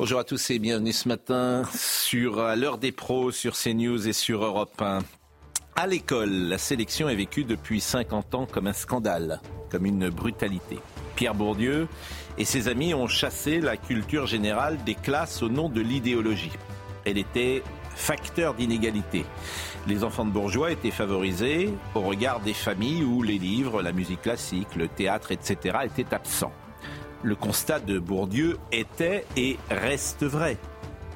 Bonjour 0.00 0.18
à 0.18 0.24
tous 0.24 0.48
et 0.48 0.58
bienvenue 0.58 0.94
ce 0.94 1.08
matin 1.08 1.62
sur 1.74 2.36
l'heure 2.56 2.78
des 2.78 2.90
pros, 2.90 3.32
sur 3.32 3.52
CNews 3.54 4.08
et 4.08 4.14
sur 4.14 4.42
Europe 4.42 4.80
1. 4.80 5.00
À 5.76 5.86
l'école, 5.86 6.30
la 6.30 6.56
sélection 6.56 7.10
est 7.10 7.14
vécue 7.14 7.44
depuis 7.44 7.82
50 7.82 8.34
ans 8.34 8.46
comme 8.46 8.66
un 8.66 8.72
scandale, 8.72 9.42
comme 9.70 9.84
une 9.84 10.08
brutalité. 10.08 10.78
Pierre 11.16 11.34
Bourdieu 11.34 11.86
et 12.38 12.46
ses 12.46 12.68
amis 12.68 12.94
ont 12.94 13.08
chassé 13.08 13.60
la 13.60 13.76
culture 13.76 14.26
générale 14.26 14.82
des 14.84 14.94
classes 14.94 15.42
au 15.42 15.50
nom 15.50 15.68
de 15.68 15.82
l'idéologie. 15.82 16.52
Elle 17.04 17.18
était 17.18 17.62
facteur 17.94 18.54
d'inégalité. 18.54 19.26
Les 19.86 20.02
enfants 20.02 20.24
de 20.24 20.30
bourgeois 20.30 20.72
étaient 20.72 20.90
favorisés 20.90 21.74
au 21.94 22.00
regard 22.00 22.40
des 22.40 22.54
familles 22.54 23.04
où 23.04 23.22
les 23.22 23.36
livres, 23.36 23.82
la 23.82 23.92
musique 23.92 24.22
classique, 24.22 24.76
le 24.76 24.88
théâtre, 24.88 25.30
etc. 25.30 25.76
étaient 25.84 26.14
absents. 26.14 26.54
Le 27.22 27.34
constat 27.34 27.80
de 27.80 27.98
Bourdieu 27.98 28.56
était 28.72 29.26
et 29.36 29.58
reste 29.70 30.24
vrai. 30.24 30.56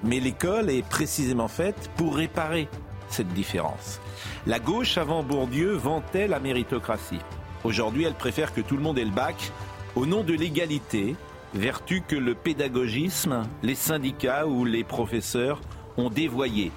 Mais 0.02 0.20
l'école 0.20 0.68
est 0.68 0.86
précisément 0.86 1.48
faite 1.48 1.90
pour 1.96 2.16
réparer 2.16 2.68
cette 3.08 3.32
différence. 3.32 4.00
La 4.46 4.58
gauche 4.58 4.98
avant 4.98 5.22
Bourdieu 5.22 5.72
vantait 5.72 6.28
la 6.28 6.40
méritocratie. 6.40 7.20
Aujourd'hui, 7.64 8.04
elle 8.04 8.14
préfère 8.14 8.52
que 8.52 8.60
tout 8.60 8.76
le 8.76 8.82
monde 8.82 8.98
ait 8.98 9.04
le 9.04 9.10
bac 9.10 9.50
au 9.96 10.04
nom 10.04 10.22
de 10.22 10.34
l'égalité, 10.34 11.16
vertu 11.54 12.02
que 12.06 12.16
le 12.16 12.34
pédagogisme, 12.34 13.44
les 13.62 13.74
syndicats 13.74 14.46
ou 14.46 14.66
les 14.66 14.84
professeurs 14.84 15.62
ont 15.96 16.10
dévoyé. 16.10 16.70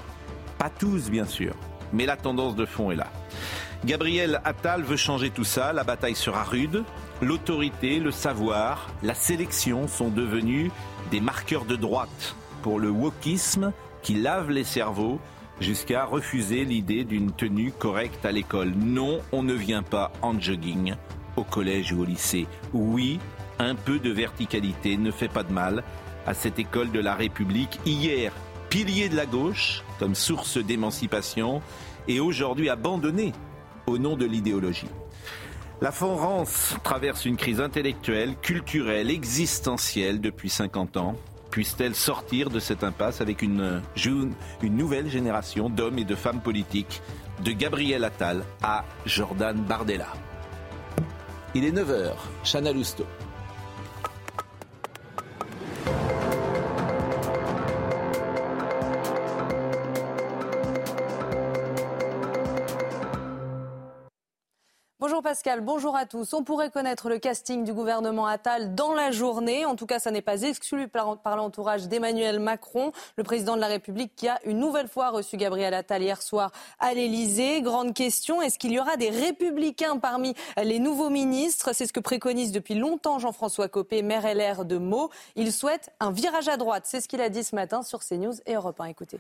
Pas 0.58 0.70
tous, 0.70 1.10
bien 1.10 1.26
sûr, 1.26 1.54
mais 1.92 2.06
la 2.06 2.16
tendance 2.16 2.56
de 2.56 2.66
fond 2.66 2.92
est 2.92 2.96
là. 2.96 3.08
Gabriel 3.86 4.42
Attal 4.46 4.84
veut 4.84 4.98
changer 4.98 5.30
tout 5.30 5.44
ça, 5.44 5.74
la 5.74 5.84
bataille 5.84 6.16
sera 6.16 6.44
rude. 6.44 6.84
L'autorité, 7.22 8.00
le 8.00 8.12
savoir, 8.12 8.90
la 9.02 9.16
sélection 9.16 9.88
sont 9.88 10.10
devenus 10.10 10.72
des 11.10 11.20
marqueurs 11.20 11.66
de 11.66 11.76
droite 11.76 12.36
pour 12.62 12.80
le 12.80 12.92
wokisme 12.92 13.74
qui 14.04 14.14
lave 14.14 14.52
les 14.52 14.64
cerveaux 14.64 15.20
jusqu'à 15.60 16.06
refuser 16.06 16.64
l'idée 16.64 17.06
d'une 17.06 17.32
tenue 17.32 17.72
correcte 17.72 18.24
à 18.24 18.32
l'école. 18.32 18.72
Non, 18.78 19.20
on 19.32 19.42
ne 19.42 19.56
vient 19.56 19.82
pas 19.82 20.12
en 20.22 20.40
jogging 20.40 20.94
au 21.36 21.44
collège 21.44 21.92
ou 21.92 22.02
au 22.02 22.06
lycée. 22.06 22.46
Oui, 22.72 23.20
un 23.58 23.74
peu 23.74 23.98
de 23.98 24.12
verticalité 24.12 24.96
ne 24.96 25.10
fait 25.10 25.28
pas 25.28 25.44
de 25.44 25.52
mal 25.52 25.84
à 26.28 26.36
cette 26.36 26.60
école 26.60 26.92
de 26.92 27.00
la 27.00 27.16
République. 27.16 27.80
Hier, 27.88 28.32
pilier 28.70 29.10
de 29.10 29.16
la 29.16 29.26
gauche 29.26 29.84
comme 29.98 30.14
source 30.14 30.58
d'émancipation 30.60 31.64
et 32.08 32.20
aujourd'hui 32.20 32.70
abandonné 32.70 33.34
au 33.88 33.98
nom 33.98 34.16
de 34.16 34.26
l'idéologie. 34.26 34.90
La 35.80 35.92
France 35.92 36.76
traverse 36.84 37.26
une 37.26 37.38
crise 37.38 37.62
intellectuelle, 37.62 38.36
culturelle, 38.42 39.12
existentielle 39.12 40.20
depuis 40.20 40.50
50 40.50 40.98
ans. 40.98 41.16
Puisse-t-elle 41.52 41.94
sortir 41.94 42.50
de 42.50 42.60
cette 42.60 42.84
impasse 42.84 43.22
avec 43.22 43.44
une, 43.44 43.84
nouvelle 44.64 45.08
génération 45.08 45.70
d'hommes 45.70 46.00
et 46.00 46.04
de 46.04 46.16
femmes 46.16 46.42
politiques, 46.42 47.04
de 47.44 47.52
Gabriel 47.52 48.04
Attal 48.06 48.44
à 48.64 48.86
Jordan 49.06 49.56
Bardella 49.56 50.08
Il 51.54 51.64
est 51.64 51.72
9h, 51.72 52.14
Chana 52.44 52.72
Lousteau. 52.72 53.06
Pascal, 65.28 65.60
bonjour 65.60 65.98
à 65.98 66.06
tous. 66.06 66.34
On 66.34 66.46
pourrait 66.46 66.72
connaître 66.72 67.10
le 67.10 67.20
casting 67.20 67.66
du 67.66 67.74
gouvernement 67.74 68.28
Attal 68.28 68.76
dans 68.76 68.94
la 68.94 69.12
journée. 69.12 69.66
En 69.66 69.76
tout 69.76 69.86
cas, 69.86 70.00
ça 70.00 70.10
n'est 70.10 70.22
pas 70.22 70.44
exclu 70.44 70.88
par, 70.88 71.18
l'entourage 71.36 71.90
d'Emmanuel 71.90 72.40
Macron, 72.40 72.94
le 73.18 73.26
président 73.26 73.58
de 73.58 73.60
la 73.60 73.68
République 73.68 74.14
qui 74.16 74.30
a 74.30 74.40
une 74.46 74.58
nouvelle 74.58 74.88
fois 74.88 75.10
reçu 75.10 75.36
Gabriel 75.36 75.74
Attal 75.74 76.02
hier 76.02 76.22
soir 76.22 76.54
à 76.80 76.94
l'Elysée. 76.94 77.62
Grande 77.62 77.94
question, 77.94 78.42
est-ce 78.42 78.58
qu'il 78.58 78.72
y 78.72 78.80
aura 78.80 78.96
des 78.96 79.10
républicains 79.10 79.98
parmi 79.98 80.34
les 80.64 80.80
nouveaux 80.80 81.10
ministres? 81.10 81.72
C'est 81.74 81.88
ce 81.88 81.92
que 81.92 82.00
préconise 82.00 82.54
depuis 82.54 82.76
longtemps 82.76 83.20
Jean-François 83.20 83.68
Copé, 83.68 84.04
maire 84.04 84.34
LR 84.34 84.64
de 84.64 84.78
Meaux. 84.78 85.10
Il 85.36 85.52
souhaite 85.52 85.90
un 86.00 86.12
virage 86.12 86.48
à 86.48 86.56
droite. 86.56 86.84
C'est 86.86 87.02
ce 87.02 87.10
qu'il 87.10 87.20
a 87.20 87.28
dit 87.28 87.44
ce 87.44 87.54
matin 87.54 87.84
sur 87.84 88.00
CNews 88.00 88.36
et 88.46 88.54
Europe 88.54 88.80
1. 88.80 88.86
Écoutez. 88.86 89.20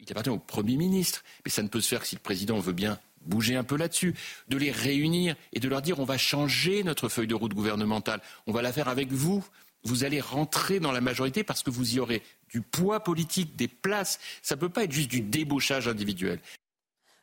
Il 0.00 0.10
appartient 0.10 0.30
au 0.30 0.38
Premier 0.38 0.76
ministre, 0.76 1.22
mais 1.44 1.52
ça 1.52 1.62
ne 1.62 1.68
peut 1.68 1.80
se 1.80 1.88
faire 1.88 2.00
que 2.00 2.08
si 2.08 2.16
le 2.16 2.20
président 2.20 2.58
veut 2.58 2.72
bien 2.72 2.98
bouger 3.22 3.56
un 3.56 3.64
peu 3.64 3.76
là-dessus, 3.76 4.14
de 4.48 4.56
les 4.56 4.70
réunir 4.70 5.36
et 5.52 5.60
de 5.60 5.68
leur 5.68 5.82
dire 5.82 5.98
on 6.00 6.04
va 6.04 6.18
changer 6.18 6.82
notre 6.82 7.08
feuille 7.08 7.26
de 7.26 7.34
route 7.34 7.54
gouvernementale, 7.54 8.20
on 8.46 8.52
va 8.52 8.62
la 8.62 8.72
faire 8.72 8.88
avec 8.88 9.12
vous. 9.12 9.44
Vous 9.84 10.04
allez 10.04 10.20
rentrer 10.20 10.80
dans 10.80 10.90
la 10.90 11.00
majorité 11.00 11.44
parce 11.44 11.62
que 11.62 11.70
vous 11.70 11.94
y 11.94 12.00
aurez 12.00 12.22
du 12.50 12.62
poids 12.62 13.04
politique, 13.04 13.54
des 13.56 13.68
places. 13.68 14.18
Ça 14.42 14.56
ne 14.56 14.60
peut 14.60 14.68
pas 14.68 14.84
être 14.84 14.92
juste 14.92 15.10
du 15.10 15.20
débauchage 15.20 15.86
individuel. 15.86 16.40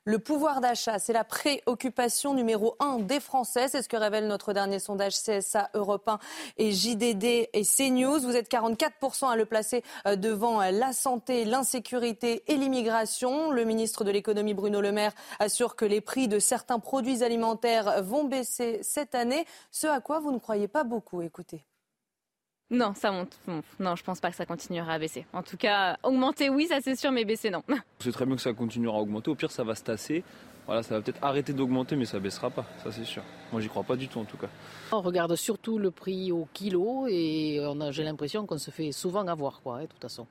Le 0.07 0.19
pouvoir 0.19 0.61
d'achat, 0.61 0.99
c'est 0.99 1.13
la 1.13 1.23
préoccupation 1.23 2.35
numéro 2.35 2.75
un 2.79 2.99
des 2.99 3.19
Français. 3.19 3.67
C'est 3.67 3.81
ce 3.81 3.89
que 3.89 3.97
révèle 3.97 4.27
notre 4.27 4.53
dernier 4.53 4.77
sondage 4.77 5.15
CSA 5.15 5.71
Europe 5.73 6.07
1 6.07 6.19
et 6.59 6.71
JDD 6.71 7.49
et 7.51 7.63
CNews. 7.63 8.19
Vous 8.19 8.35
êtes 8.35 8.51
44% 8.51 9.31
à 9.31 9.35
le 9.35 9.47
placer 9.47 9.83
euh, 10.05 10.15
devant 10.15 10.61
euh, 10.61 10.69
la 10.69 10.93
santé, 10.93 11.43
l'insécurité 11.43 12.43
et 12.45 12.55
l'immigration. 12.55 13.49
Le 13.49 13.65
ministre 13.65 14.03
de 14.03 14.11
l'économie 14.11 14.53
Bruno 14.53 14.79
Le 14.79 14.91
Maire 14.91 15.13
assure 15.39 15.75
que 15.75 15.85
les 15.85 16.01
prix 16.01 16.27
de 16.27 16.37
certains 16.37 16.77
produits 16.77 17.23
alimentaires 17.23 18.03
vont 18.03 18.25
baisser 18.25 18.81
cette 18.83 19.15
année. 19.15 19.47
Ce 19.71 19.87
à 19.87 20.01
quoi 20.01 20.19
vous 20.19 20.31
ne 20.31 20.37
croyez 20.37 20.67
pas 20.67 20.83
beaucoup. 20.83 21.23
Écoutez. 21.23 21.65
Non, 22.71 22.93
ça 22.95 23.11
monte. 23.11 23.37
Non, 23.79 23.95
je 23.95 24.03
pense 24.03 24.19
pas 24.19 24.31
que 24.31 24.35
ça 24.35 24.45
continuera 24.45 24.93
à 24.93 24.99
baisser. 24.99 25.25
En 25.33 25.43
tout 25.43 25.57
cas, 25.57 25.97
augmenter, 26.01 26.49
oui, 26.49 26.65
ça 26.67 26.79
c'est 26.81 26.95
sûr, 26.95 27.11
mais 27.11 27.23
baisser, 27.23 27.51
non. 27.51 27.61
C'est 27.99 28.11
très 28.11 28.25
bien 28.25 28.35
que 28.35 28.41
ça 28.41 28.53
continuera 28.53 28.97
à 28.97 29.01
augmenter. 29.01 29.29
Au 29.29 29.35
pire, 29.35 29.51
ça 29.51 29.63
va 29.63 29.75
se 29.75 29.83
tasser. 29.83 30.23
Voilà, 30.65 30.81
ça 30.81 30.95
va 30.95 31.01
peut-être 31.01 31.23
arrêter 31.23 31.53
d'augmenter, 31.53 31.95
mais 31.95 32.05
ça 32.05 32.19
baissera 32.19 32.49
pas, 32.49 32.65
ça 32.83 32.91
c'est 32.91 33.03
sûr. 33.05 33.21
Moi, 33.51 33.61
j'y 33.61 33.67
crois 33.67 33.83
pas 33.83 33.95
du 33.95 34.07
tout 34.07 34.17
en 34.17 34.25
tout 34.25 34.37
cas. 34.37 34.47
On 34.91 35.01
regarde 35.01 35.35
surtout 35.35 35.77
le 35.77 35.91
prix 35.91 36.31
au 36.31 36.47
kilo 36.53 37.05
et 37.07 37.61
j'ai 37.91 38.03
l'impression 38.03 38.47
qu'on 38.47 38.57
se 38.57 38.71
fait 38.71 38.91
souvent 38.91 39.27
avoir, 39.27 39.61
quoi, 39.61 39.77
hein, 39.77 39.81
de 39.81 39.85
toute 39.85 40.01
façon. 40.01 40.25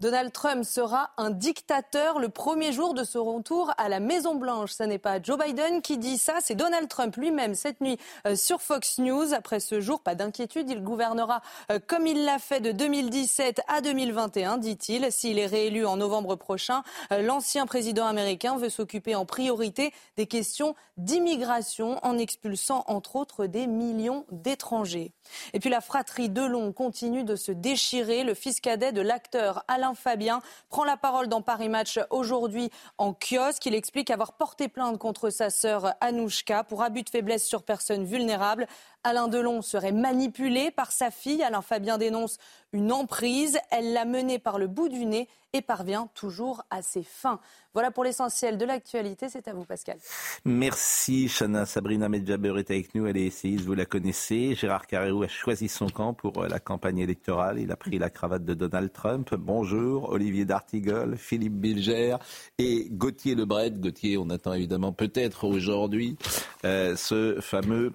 Donald 0.00 0.32
Trump 0.32 0.64
sera 0.64 1.10
un 1.18 1.30
dictateur 1.30 2.18
le 2.18 2.28
premier 2.28 2.72
jour 2.72 2.94
de 2.94 3.04
son 3.04 3.24
retour 3.24 3.72
à 3.78 3.88
la 3.88 4.00
Maison-Blanche. 4.00 4.72
Ce 4.72 4.82
n'est 4.82 4.98
pas 4.98 5.22
Joe 5.22 5.38
Biden 5.38 5.82
qui 5.82 5.98
dit 5.98 6.18
ça, 6.18 6.38
c'est 6.40 6.56
Donald 6.56 6.88
Trump 6.88 7.14
lui-même 7.16 7.54
cette 7.54 7.80
nuit 7.80 7.96
euh, 8.26 8.34
sur 8.34 8.60
Fox 8.60 8.98
News. 8.98 9.32
Après 9.32 9.60
ce 9.60 9.80
jour, 9.80 10.00
pas 10.00 10.16
d'inquiétude, 10.16 10.68
il 10.68 10.82
gouvernera 10.82 11.42
euh, 11.70 11.78
comme 11.86 12.08
il 12.08 12.24
l'a 12.24 12.40
fait 12.40 12.58
de 12.58 12.72
2017 12.72 13.60
à 13.68 13.80
2021, 13.82 14.58
dit-il. 14.58 15.12
S'il 15.12 15.38
est 15.38 15.46
réélu 15.46 15.86
en 15.86 15.96
novembre 15.96 16.34
prochain, 16.34 16.82
euh, 17.12 17.22
l'ancien 17.22 17.64
président 17.64 18.06
américain 18.06 18.56
veut 18.56 18.70
s'occuper 18.70 19.14
en 19.14 19.26
priorité 19.26 19.92
des 20.16 20.26
questions 20.26 20.74
d'immigration 20.96 22.00
en 22.02 22.18
expulsant 22.18 22.82
entre 22.88 23.14
autres 23.14 23.46
des 23.46 23.68
millions 23.68 24.26
d'étrangers. 24.32 25.12
Et 25.52 25.60
puis 25.60 25.70
la 25.70 25.80
fratrie 25.80 26.28
Delon 26.28 26.72
continue 26.72 27.22
de 27.22 27.36
se 27.36 27.52
déchirer. 27.52 28.24
Le 28.24 28.34
fils 28.34 28.60
cadet 28.60 28.92
de 28.92 29.00
l'acteur 29.00 29.64
Alain 29.68 29.83
Fabien 29.92 30.40
prend 30.70 30.84
la 30.84 30.96
parole 30.96 31.28
dans 31.28 31.42
Paris 31.42 31.68
Match 31.68 32.00
aujourd'hui 32.08 32.70
en 32.96 33.12
kiosque. 33.12 33.66
Il 33.66 33.74
explique 33.74 34.10
avoir 34.10 34.32
porté 34.32 34.68
plainte 34.68 34.96
contre 34.96 35.28
sa 35.28 35.50
sœur 35.50 35.92
Anouchka 36.00 36.64
pour 36.64 36.82
abus 36.82 37.02
de 37.02 37.10
faiblesse 37.10 37.44
sur 37.46 37.62
personnes 37.62 38.06
vulnérables. 38.06 38.66
Alain 39.02 39.28
Delon 39.28 39.60
serait 39.60 39.92
manipulé 39.92 40.70
par 40.70 40.92
sa 40.92 41.10
fille. 41.10 41.42
Alain 41.42 41.60
Fabien 41.60 41.98
dénonce 41.98 42.38
une 42.72 42.90
emprise. 42.90 43.58
Elle 43.70 43.92
l'a 43.92 44.06
mené 44.06 44.38
par 44.38 44.58
le 44.58 44.68
bout 44.68 44.88
du 44.88 45.04
nez 45.04 45.28
et 45.54 45.62
parvient 45.62 46.08
toujours 46.14 46.62
à 46.68 46.82
ses 46.82 47.04
fins. 47.04 47.40
Voilà 47.72 47.90
pour 47.90 48.04
l'essentiel 48.04 48.58
de 48.58 48.64
l'actualité. 48.64 49.28
C'est 49.28 49.48
à 49.48 49.54
vous, 49.54 49.64
Pascal. 49.64 49.96
Merci, 50.44 51.28
Chana. 51.28 51.64
Sabrina 51.64 52.08
Medjaber 52.08 52.54
est 52.58 52.70
avec 52.70 52.94
nous. 52.94 53.06
Elle 53.06 53.16
est 53.16 53.26
essayiste, 53.26 53.64
vous 53.64 53.74
la 53.74 53.86
connaissez. 53.86 54.54
Gérard 54.54 54.86
Carrérou 54.86 55.22
a 55.22 55.28
choisi 55.28 55.68
son 55.68 55.88
camp 55.88 56.12
pour 56.12 56.42
euh, 56.42 56.48
la 56.48 56.58
campagne 56.58 56.98
électorale. 56.98 57.60
Il 57.60 57.70
a 57.72 57.76
pris 57.76 57.98
la 57.98 58.10
cravate 58.10 58.44
de 58.44 58.54
Donald 58.54 58.92
Trump. 58.92 59.34
Bonjour, 59.34 60.10
Olivier 60.10 60.44
D'Artigol, 60.44 61.16
Philippe 61.16 61.54
Bilger 61.54 62.16
et 62.58 62.88
Gauthier 62.90 63.36
Lebret. 63.36 63.70
Gauthier, 63.70 64.18
on 64.18 64.30
attend 64.30 64.54
évidemment 64.54 64.92
peut-être 64.92 65.44
aujourd'hui 65.44 66.16
euh, 66.64 66.96
ce 66.96 67.40
fameux 67.40 67.92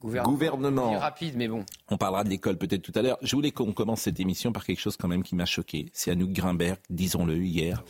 Gouvernement. 0.00 0.98
rapide, 0.98 1.34
mais 1.36 1.48
bon. 1.48 1.64
On 1.88 1.96
parlera 1.96 2.22
de 2.22 2.28
l'école 2.28 2.56
peut-être 2.56 2.82
tout 2.82 2.92
à 2.94 3.02
l'heure. 3.02 3.18
Je 3.20 3.34
voulais 3.34 3.50
qu'on 3.50 3.72
commence 3.72 4.02
cette 4.02 4.20
émission 4.20 4.52
par 4.52 4.64
quelque 4.64 4.80
chose 4.80 4.96
quand 4.96 5.08
même 5.08 5.24
qui 5.24 5.34
m'a 5.34 5.44
choqué. 5.44 5.90
C'est 5.92 6.12
Anouk 6.12 6.30
Grimbert, 6.30 6.76
disons-le, 6.88 7.36
hier, 7.38 7.82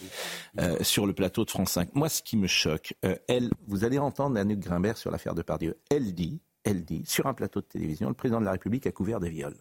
euh, 0.58 0.82
sur 0.82 1.06
le 1.06 1.12
plateau 1.12 1.44
de 1.44 1.50
France 1.50 1.72
5. 1.72 1.94
Moi, 1.94 2.08
ce 2.08 2.22
qui 2.22 2.38
me 2.38 2.46
choque, 2.46 2.94
euh, 3.04 3.14
elle, 3.28 3.50
vous 3.66 3.84
allez 3.84 3.98
entendre 3.98 4.38
Anouk 4.38 4.58
Grimbert 4.58 4.96
sur 4.96 5.10
l'affaire 5.10 5.34
de 5.34 5.42
Pardieu. 5.42 5.78
Elle 5.90 6.14
dit, 6.14 6.40
elle 6.64 6.84
dit, 6.84 7.04
sur 7.06 7.26
un 7.26 7.34
plateau 7.34 7.60
de 7.60 7.66
télévision, 7.66 8.08
le 8.08 8.14
président 8.14 8.40
de 8.40 8.46
la 8.46 8.52
République 8.52 8.86
a 8.86 8.92
couvert 8.92 9.20
des 9.20 9.30
viols. 9.30 9.56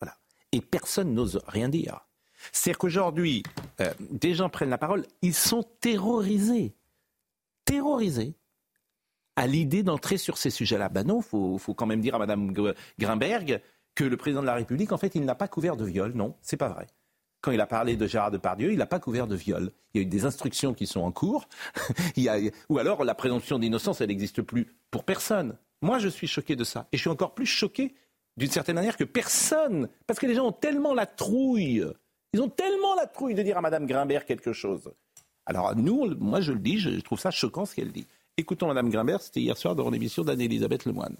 Voilà. 0.00 0.16
Et 0.52 0.62
personne 0.62 1.12
n'ose 1.12 1.40
rien 1.46 1.68
dire. 1.68 2.00
C'est-à-dire 2.52 2.78
qu'aujourd'hui, 2.78 3.42
euh, 3.80 3.92
des 3.98 4.34
gens 4.34 4.48
prennent 4.48 4.70
la 4.70 4.78
parole, 4.78 5.04
ils 5.20 5.34
sont 5.34 5.64
terrorisés. 5.80 6.74
Terrorisés 7.64 8.34
à 9.38 9.46
l'idée 9.46 9.84
d'entrer 9.84 10.18
sur 10.18 10.36
ces 10.36 10.50
sujets-là. 10.50 10.88
Ben 10.88 11.06
non, 11.06 11.20
il 11.20 11.22
faut, 11.22 11.58
faut, 11.58 11.72
quand 11.72 11.86
même 11.86 12.00
dire 12.00 12.16
à 12.16 12.18
Mme 12.18 12.52
Grimberg 12.98 13.62
que 13.94 14.02
le 14.02 14.16
président 14.16 14.40
de 14.40 14.46
la 14.46 14.54
République, 14.54 14.90
en 14.90 14.98
fait, 14.98 15.14
il 15.14 15.24
n'a 15.24 15.36
pas 15.36 15.46
couvert 15.46 15.76
de 15.76 15.84
viol. 15.84 16.12
Non, 16.12 16.34
c'est 16.42 16.56
pas 16.56 16.68
vrai. 16.68 16.88
Quand 17.40 17.52
il 17.52 17.60
a 17.60 17.66
parlé 17.68 17.96
de 17.96 18.04
Gérard 18.04 18.32
Depardieu, 18.32 18.72
il 18.72 18.78
n'a 18.78 18.86
pas 18.86 18.98
couvert 18.98 19.28
de 19.28 19.36
viol. 19.36 19.70
Il 19.94 20.00
y 20.00 20.04
a 20.04 20.06
eu 20.06 20.10
des 20.10 20.24
instructions 20.24 20.74
qui 20.74 20.88
sont 20.88 21.02
en 21.02 21.12
cours. 21.12 21.48
il 22.16 22.24
y 22.24 22.28
a, 22.28 22.36
ou 22.68 22.78
alors 22.78 23.04
la 23.04 23.14
présomption 23.14 23.60
d'innocence, 23.60 24.00
elle 24.00 24.08
n'existe 24.08 24.42
plus 24.42 24.74
pour 24.90 25.04
personne. 25.04 25.56
Moi, 25.82 26.00
je 26.00 26.08
suis 26.08 26.26
choqué 26.26 26.56
de 26.56 26.64
ça. 26.64 26.88
Et 26.90 26.96
je 26.96 27.02
suis 27.02 27.10
encore 27.10 27.34
plus 27.34 27.46
choqué, 27.46 27.94
d'une 28.36 28.50
certaine 28.50 28.74
manière, 28.74 28.96
que 28.96 29.04
personne. 29.04 29.88
Parce 30.08 30.18
que 30.18 30.26
les 30.26 30.34
gens 30.34 30.46
ont 30.46 30.52
tellement 30.52 30.94
la 30.94 31.06
trouille. 31.06 31.86
Ils 32.32 32.42
ont 32.42 32.48
tellement 32.48 32.96
la 32.96 33.06
trouille 33.06 33.34
de 33.34 33.42
dire 33.44 33.56
à 33.56 33.60
Mme 33.60 33.86
Grimbert 33.86 34.24
quelque 34.24 34.52
chose. 34.52 34.90
Alors, 35.46 35.76
nous, 35.76 36.12
moi, 36.16 36.40
je 36.40 36.50
le 36.50 36.58
dis, 36.58 36.78
je 36.78 36.98
trouve 36.98 37.20
ça 37.20 37.30
choquant 37.30 37.66
ce 37.66 37.76
qu'elle 37.76 37.92
dit. 37.92 38.08
Écoutons 38.38 38.68
Mme 38.68 38.88
Grimbert, 38.88 39.20
c'était 39.20 39.40
hier 39.40 39.58
soir 39.58 39.74
dans 39.74 39.90
l'émission 39.90 40.22
d'Anne-Elisabeth 40.22 40.84
Lemoine. 40.84 41.16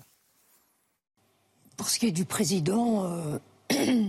Pour 1.77 1.89
ce 1.89 1.99
qui 1.99 2.07
est 2.07 2.13
du 2.13 2.25
président, 2.25 3.07
euh, 3.07 3.39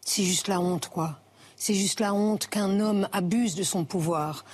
c'est 0.00 0.24
juste 0.24 0.48
la 0.48 0.60
honte, 0.60 0.88
quoi. 0.88 1.20
C'est 1.54 1.74
juste 1.74 2.00
la 2.00 2.12
honte 2.12 2.48
qu'un 2.48 2.80
homme 2.80 3.06
abuse 3.12 3.54
de 3.54 3.62
son 3.62 3.84
pouvoir. 3.84 4.44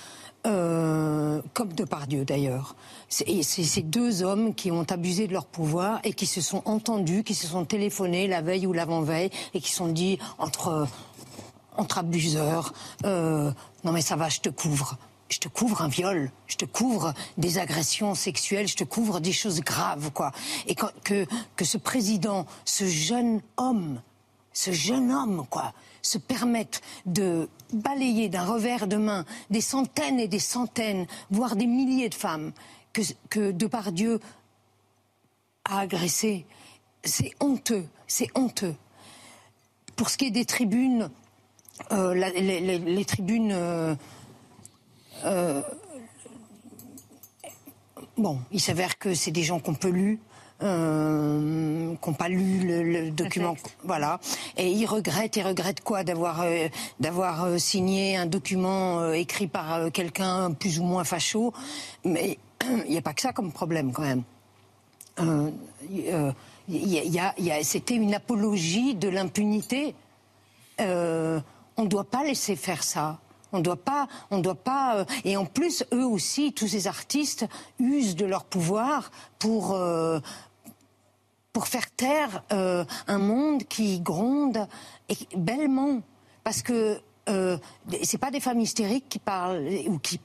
Euh, 0.45 1.41
comme 1.53 1.73
Depardieu 1.73 2.23
d'ailleurs. 2.23 2.75
C'est 3.09 3.41
ces 3.41 3.81
deux 3.81 4.21
hommes 4.21 4.53
qui 4.53 4.71
ont 4.71 4.85
abusé 4.89 5.27
de 5.27 5.33
leur 5.33 5.45
pouvoir 5.45 5.99
et 6.03 6.13
qui 6.13 6.27
se 6.27 6.41
sont 6.41 6.61
entendus, 6.65 7.23
qui 7.23 7.33
se 7.33 7.47
sont 7.47 7.65
téléphonés 7.65 8.27
la 8.27 8.41
veille 8.41 8.67
ou 8.67 8.71
l'avant-veille 8.71 9.31
et 9.55 9.59
qui 9.59 9.71
sont 9.71 9.87
dit 9.87 10.19
entre, 10.37 10.87
entre 11.75 11.97
abuseurs, 11.97 12.71
euh, 13.03 13.51
non 13.83 13.91
mais 13.91 14.01
ça 14.01 14.15
va, 14.15 14.29
je 14.29 14.39
te 14.39 14.49
couvre 14.49 14.97
je 15.29 15.39
te 15.39 15.47
couvre 15.47 15.81
un 15.81 15.87
viol, 15.87 16.31
je 16.47 16.55
te 16.55 16.65
couvre 16.65 17.13
des 17.37 17.57
agressions 17.57 18.15
sexuelles, 18.15 18.67
je 18.67 18.75
te 18.75 18.83
couvre 18.83 19.19
des 19.19 19.31
choses 19.31 19.61
graves, 19.61 20.11
quoi. 20.11 20.31
Et 20.67 20.75
que, 20.75 21.25
ce 21.61 21.77
président, 21.77 22.45
ce 22.65 22.85
jeune 22.85 23.41
homme, 23.57 24.01
ce 24.53 24.71
jeune 24.71 25.11
homme, 25.11 25.45
quoi, 25.49 25.73
se 26.01 26.17
permette 26.17 26.81
de 27.05 27.49
balayer 27.73 28.29
d'un 28.29 28.45
revers 28.45 28.87
de 28.87 28.95
main 28.95 29.25
des 29.49 29.61
centaines 29.61 30.19
et 30.19 30.27
des 30.27 30.39
centaines, 30.39 31.05
voire 31.29 31.55
des 31.55 31.67
milliers 31.67 32.09
de 32.09 32.15
femmes 32.15 32.53
que, 32.93 33.01
que 33.29 33.51
Depardieu 33.51 34.19
a 35.65 35.79
agressées, 35.79 36.45
c'est 37.03 37.31
honteux, 37.41 37.85
c'est 38.07 38.29
honteux. 38.35 38.75
Pour 39.97 40.09
ce 40.09 40.17
qui 40.17 40.25
est 40.25 40.31
des 40.31 40.45
tribunes, 40.45 41.09
euh, 41.91 42.13
les, 42.13 43.05
tribunes. 43.05 43.51
Euh, 43.51 43.95
euh, 45.25 45.61
bon, 48.17 48.39
il 48.51 48.61
s'avère 48.61 48.97
que 48.97 49.13
c'est 49.13 49.31
des 49.31 49.43
gens 49.43 49.59
qu'on 49.59 49.75
peut 49.75 49.89
lu. 49.89 50.19
Euh, 50.63 51.93
qui 52.01 52.09
n'ont 52.09 52.15
pas 52.15 52.29
lu 52.29 52.65
le, 52.65 53.11
document, 53.11 53.55
voilà, 53.83 54.19
et 54.57 54.71
ils 54.71 54.87
regrettent, 54.87 55.35
ils 55.35 55.43
regrettent 55.43 55.81
quoi 55.81 56.03
d'avoir 56.03 56.41
euh, 56.41 56.67
d'avoir 56.99 57.59
signé 57.59 58.17
un 58.17 58.25
document 58.25 59.13
écrit 59.13 59.45
par 59.45 59.91
quelqu'un 59.91 60.53
plus 60.53 60.79
ou 60.79 60.83
moins 60.83 61.03
facho, 61.03 61.53
mais 62.03 62.39
il 62.87 62.89
n'y 62.89 62.97
a 62.97 63.03
pas 63.03 63.13
que 63.13 63.21
ça 63.21 63.33
comme 63.33 63.51
problème 63.51 63.91
quand 63.91 64.01
même. 64.01 64.23
C'était 67.61 67.95
une 67.95 68.15
apologie 68.15 68.95
de 68.95 69.09
l'impunité. 69.09 69.93
on 70.79 71.83
ne 71.83 71.87
doit 71.87 72.03
pas 72.09 72.23
laisser 72.23 72.55
faire 72.55 72.81
ça. 72.81 73.19
On 73.51 73.59
doit 73.59 73.77
pas, 73.77 74.07
on 74.31 74.39
doit 74.39 74.55
pas. 74.55 74.97
Euh, 74.97 75.05
et 75.23 75.37
en 75.37 75.45
plus, 75.45 75.85
eux 75.93 76.05
aussi, 76.05 76.53
tous 76.53 76.67
ces 76.67 76.87
artistes 76.87 77.45
usent 77.79 78.15
de 78.15 78.25
leur 78.25 78.43
pouvoir 78.43 79.11
pour 79.39 79.73
euh, 79.73 80.19
pour 81.53 81.67
faire 81.67 81.89
taire 81.89 82.43
euh, 82.51 82.85
un 83.07 83.17
monde 83.17 83.63
qui 83.63 83.99
gronde 83.99 84.67
et 85.09 85.17
bellement, 85.35 86.01
parce 86.43 86.61
que 86.61 87.01
euh, 87.29 87.57
c'est 88.03 88.19
pas 88.19 88.29
des 88.29 88.39
femmes 88.39 88.59
hystériques 88.59 89.09
qui 89.09 89.17
parlent 89.17 89.67
ou 89.87 89.97
qui 89.97 90.19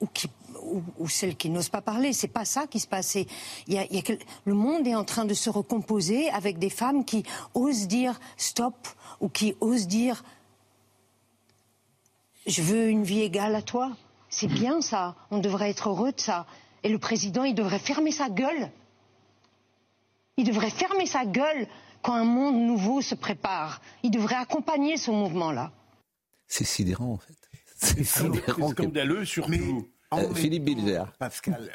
ou 0.00 0.08
qui 0.12 0.28
ou, 0.98 1.08
celles 1.08 1.36
qui 1.36 1.50
n'osent 1.50 1.68
pas 1.68 1.82
parler. 1.82 2.12
C'est 2.12 2.28
pas 2.28 2.44
ça 2.44 2.66
qui 2.66 2.80
se 2.80 2.86
passe. 2.86 3.14
Il 3.14 3.26
y 3.68 3.78
a, 3.78 3.84
le 4.44 4.54
monde 4.54 4.86
est 4.86 4.94
en 4.94 5.04
train 5.04 5.24
de 5.24 5.34
se 5.34 5.50
recomposer 5.50 6.30
avec 6.30 6.58
des 6.58 6.70
femmes 6.70 7.04
qui 7.04 7.22
osent 7.54 7.86
dire 7.86 8.18
stop 8.36 8.74
ou 9.20 9.28
qui 9.28 9.54
osent 9.60 9.86
dire 9.86 10.24
je 12.46 12.62
veux 12.62 12.88
une 12.88 13.04
vie 13.04 13.20
égale 13.20 13.54
à 13.54 13.62
toi. 13.62 13.96
C'est 14.28 14.48
bien 14.48 14.80
ça. 14.80 15.14
On 15.30 15.38
devrait 15.38 15.70
être 15.70 15.88
heureux 15.88 16.12
de 16.12 16.20
ça. 16.20 16.46
Et 16.82 16.88
le 16.88 16.98
président, 16.98 17.44
il 17.44 17.54
devrait 17.54 17.78
fermer 17.78 18.10
sa 18.10 18.28
gueule. 18.28 18.70
Il 20.36 20.46
devrait 20.46 20.70
fermer 20.70 21.06
sa 21.06 21.24
gueule 21.24 21.68
quand 22.02 22.14
un 22.14 22.24
monde 22.24 22.56
nouveau 22.56 23.00
se 23.00 23.14
prépare. 23.14 23.80
Il 24.02 24.10
devrait 24.10 24.36
accompagner 24.36 24.96
ce 24.96 25.10
mouvement-là. 25.10 25.72
C'est 26.48 26.64
sidérant, 26.64 27.12
en 27.12 27.18
fait. 27.18 27.36
C'est 27.76 28.04
sidérant. 28.04 28.70
Scandaleux, 28.70 29.24
surtout. 29.24 29.86
Euh, 30.14 30.34
Philippe 30.34 30.64
Bilzer. 30.64 31.12
Pascal, 31.18 31.70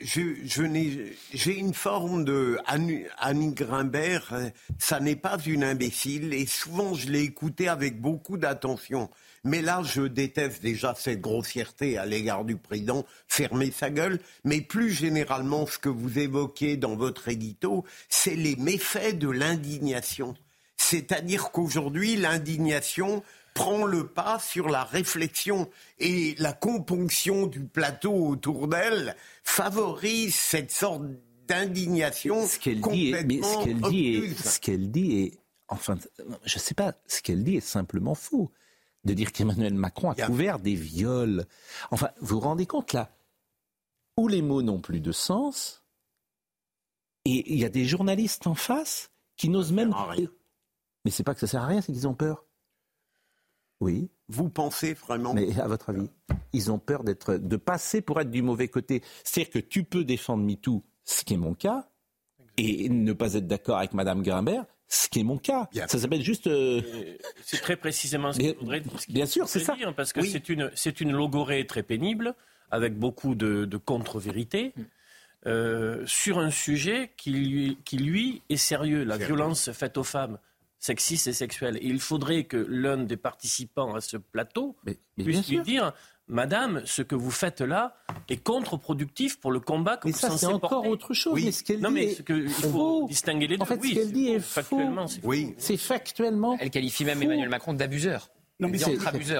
je, 0.00 1.10
j'ai 1.32 1.58
une 1.58 1.74
forme 1.74 2.24
de 2.24 2.58
Annie 2.66 3.52
Grimbert, 3.52 4.34
ça 4.78 5.00
n'est 5.00 5.16
pas 5.16 5.38
une 5.46 5.64
imbécile, 5.64 6.34
et 6.34 6.46
souvent 6.46 6.94
je 6.94 7.08
l'ai 7.08 7.22
écoutée 7.22 7.68
avec 7.68 8.00
beaucoup 8.00 8.36
d'attention. 8.36 9.10
Mais 9.44 9.60
là, 9.60 9.82
je 9.84 10.02
déteste 10.02 10.62
déjà 10.62 10.94
cette 10.96 11.20
grossièreté 11.20 11.98
à 11.98 12.06
l'égard 12.06 12.44
du 12.46 12.56
président, 12.56 13.04
fermer 13.28 13.70
sa 13.70 13.90
gueule. 13.90 14.18
Mais 14.42 14.62
plus 14.62 14.90
généralement, 14.90 15.66
ce 15.66 15.78
que 15.78 15.90
vous 15.90 16.18
évoquez 16.18 16.78
dans 16.78 16.96
votre 16.96 17.28
édito, 17.28 17.84
c'est 18.08 18.36
les 18.36 18.56
méfaits 18.56 19.18
de 19.18 19.28
l'indignation. 19.28 20.34
C'est-à-dire 20.78 21.50
qu'aujourd'hui, 21.52 22.16
l'indignation 22.16 23.22
prend 23.54 23.84
le 23.84 24.06
pas 24.08 24.38
sur 24.40 24.68
la 24.68 24.84
réflexion 24.84 25.70
et 25.98 26.34
la 26.38 26.52
componction 26.52 27.46
du 27.46 27.60
plateau 27.60 28.12
autour 28.12 28.68
d'elle 28.68 29.16
favorise 29.44 30.34
cette 30.34 30.72
sorte 30.72 31.04
d'indignation. 31.46 32.46
Ce 32.46 32.58
qu'elle 32.58 32.80
dit, 32.80 33.14
mais 33.26 33.40
ce 33.42 33.64
qu'elle 33.64 33.80
dit, 33.80 34.34
ce 34.34 34.60
qu'elle 34.60 34.90
dit 34.90 35.22
est, 35.22 35.38
enfin, 35.68 35.96
je 36.44 36.58
sais 36.58 36.74
pas, 36.74 36.94
ce 37.06 37.22
qu'elle 37.22 37.44
dit 37.44 37.56
est 37.56 37.60
simplement 37.60 38.14
faux 38.14 38.50
de 39.04 39.14
dire 39.14 39.32
qu'Emmanuel 39.32 39.74
Macron 39.74 40.10
a 40.10 40.14
couvert 40.14 40.58
des 40.58 40.74
viols. 40.74 41.46
Enfin, 41.90 42.10
vous 42.20 42.36
vous 42.36 42.40
rendez 42.40 42.66
compte 42.66 42.92
là 42.92 43.16
Où 44.16 44.28
les 44.28 44.42
mots 44.42 44.62
n'ont 44.62 44.80
plus 44.80 45.00
de 45.00 45.12
sens, 45.12 45.84
et 47.24 47.52
il 47.52 47.58
y 47.58 47.64
a 47.64 47.70
des 47.70 47.84
journalistes 47.84 48.46
en 48.46 48.54
face 48.54 49.10
qui 49.36 49.48
n'osent 49.48 49.72
même. 49.72 49.94
Mais 51.04 51.10
c'est 51.10 51.22
pas 51.22 51.34
que 51.34 51.40
ça 51.40 51.46
sert 51.46 51.62
à 51.62 51.66
rien, 51.66 51.80
c'est 51.80 51.92
qu'ils 51.92 52.08
ont 52.08 52.14
peur. 52.14 52.43
Oui. 53.84 54.08
Vous 54.28 54.48
pensez 54.48 54.94
vraiment 54.94 55.34
Mais 55.34 55.60
à 55.60 55.68
votre 55.68 55.90
avis, 55.90 56.08
ils 56.54 56.72
ont 56.72 56.78
peur 56.78 57.04
d'être, 57.04 57.34
de 57.34 57.56
passer 57.56 58.00
pour 58.00 58.18
être 58.18 58.30
du 58.30 58.40
mauvais 58.40 58.68
côté. 58.68 59.02
C'est-à-dire 59.22 59.52
que 59.52 59.58
tu 59.58 59.84
peux 59.84 60.04
défendre 60.04 60.42
MeToo, 60.42 60.82
ce 61.04 61.22
qui 61.24 61.34
est 61.34 61.38
mon 61.38 61.52
cas, 61.52 61.86
et 62.56 62.88
ne 62.88 63.12
pas 63.12 63.34
être 63.34 63.46
d'accord 63.46 63.76
avec 63.76 63.92
Madame 63.92 64.22
Grimbert, 64.22 64.64
ce 64.88 65.08
qui 65.08 65.20
est 65.20 65.24
mon 65.24 65.36
cas. 65.36 65.68
Ça 65.86 65.98
s'appelle 65.98 66.22
juste. 66.22 66.46
Euh, 66.46 66.80
c'est 67.42 67.60
très 67.60 67.76
précisément 67.76 68.32
ce 68.32 68.38
qu'il 68.38 68.54
faudrait 68.54 68.80
dire. 68.80 68.92
Bien 69.10 69.26
sûr, 69.26 69.46
c'est 69.46 69.60
ça. 69.60 69.76
parce 69.94 70.14
que 70.14 70.24
c'est 70.24 70.48
une, 70.48 70.70
c'est 70.74 71.02
une 71.02 71.12
logorée 71.12 71.66
très 71.66 71.82
pénible, 71.82 72.34
avec 72.70 72.98
beaucoup 72.98 73.34
de, 73.34 73.76
contre-vérités, 73.76 74.72
mm. 74.74 74.82
euh, 75.46 76.06
sur 76.06 76.38
un 76.38 76.50
sujet 76.50 77.12
qui 77.18 77.32
lui, 77.32 77.78
qui 77.84 77.98
lui 77.98 78.40
est 78.48 78.56
sérieux, 78.56 79.04
la 79.04 79.18
violence 79.18 79.70
faite 79.72 79.98
aux 79.98 80.04
femmes 80.04 80.38
sexistes 80.84 81.28
et 81.28 81.32
sexuelles. 81.32 81.78
il 81.80 81.98
faudrait 81.98 82.44
que 82.44 82.58
l'un 82.68 82.98
des 82.98 83.16
participants 83.16 83.94
à 83.94 84.02
ce 84.02 84.18
plateau 84.18 84.76
puisse 85.16 85.48
lui 85.48 85.60
dire 85.60 85.94
Madame, 86.28 86.82
ce 86.84 87.00
que 87.00 87.14
vous 87.14 87.30
faites 87.30 87.62
là 87.62 87.96
est 88.28 88.42
contre-productif 88.42 89.40
pour 89.40 89.50
le 89.50 89.60
combat 89.60 89.96
que 89.96 90.08
mais 90.08 90.12
vous 90.12 90.18
ça, 90.18 90.36
c'est 90.36 90.46
encore 90.46 90.86
autre 90.86 91.14
chose. 91.14 91.42
Mais 91.42 91.52
ce 91.52 91.62
qu'elle 91.62 91.80
non, 91.80 91.90
mais 91.90 92.16
il 92.28 92.48
faut 92.48 93.06
distinguer 93.08 93.46
les 93.46 93.56
deux. 93.56 93.62
En 93.62 93.66
fait, 93.66 93.82
ce 93.82 93.94
qu'elle 93.94 94.12
dit 94.12 94.28
est 94.28 94.40
factuellement. 94.40 95.06
Oui. 95.22 95.54
C'est 95.58 95.76
factuellement. 95.78 96.56
Elle 96.60 96.70
qualifie 96.70 97.04
même 97.04 97.22
Emmanuel 97.22 97.48
Macron 97.48 97.72
d'abuseur. 97.72 98.30
Non, 98.60 98.68
mais 98.68 98.78
c'est 98.78 98.96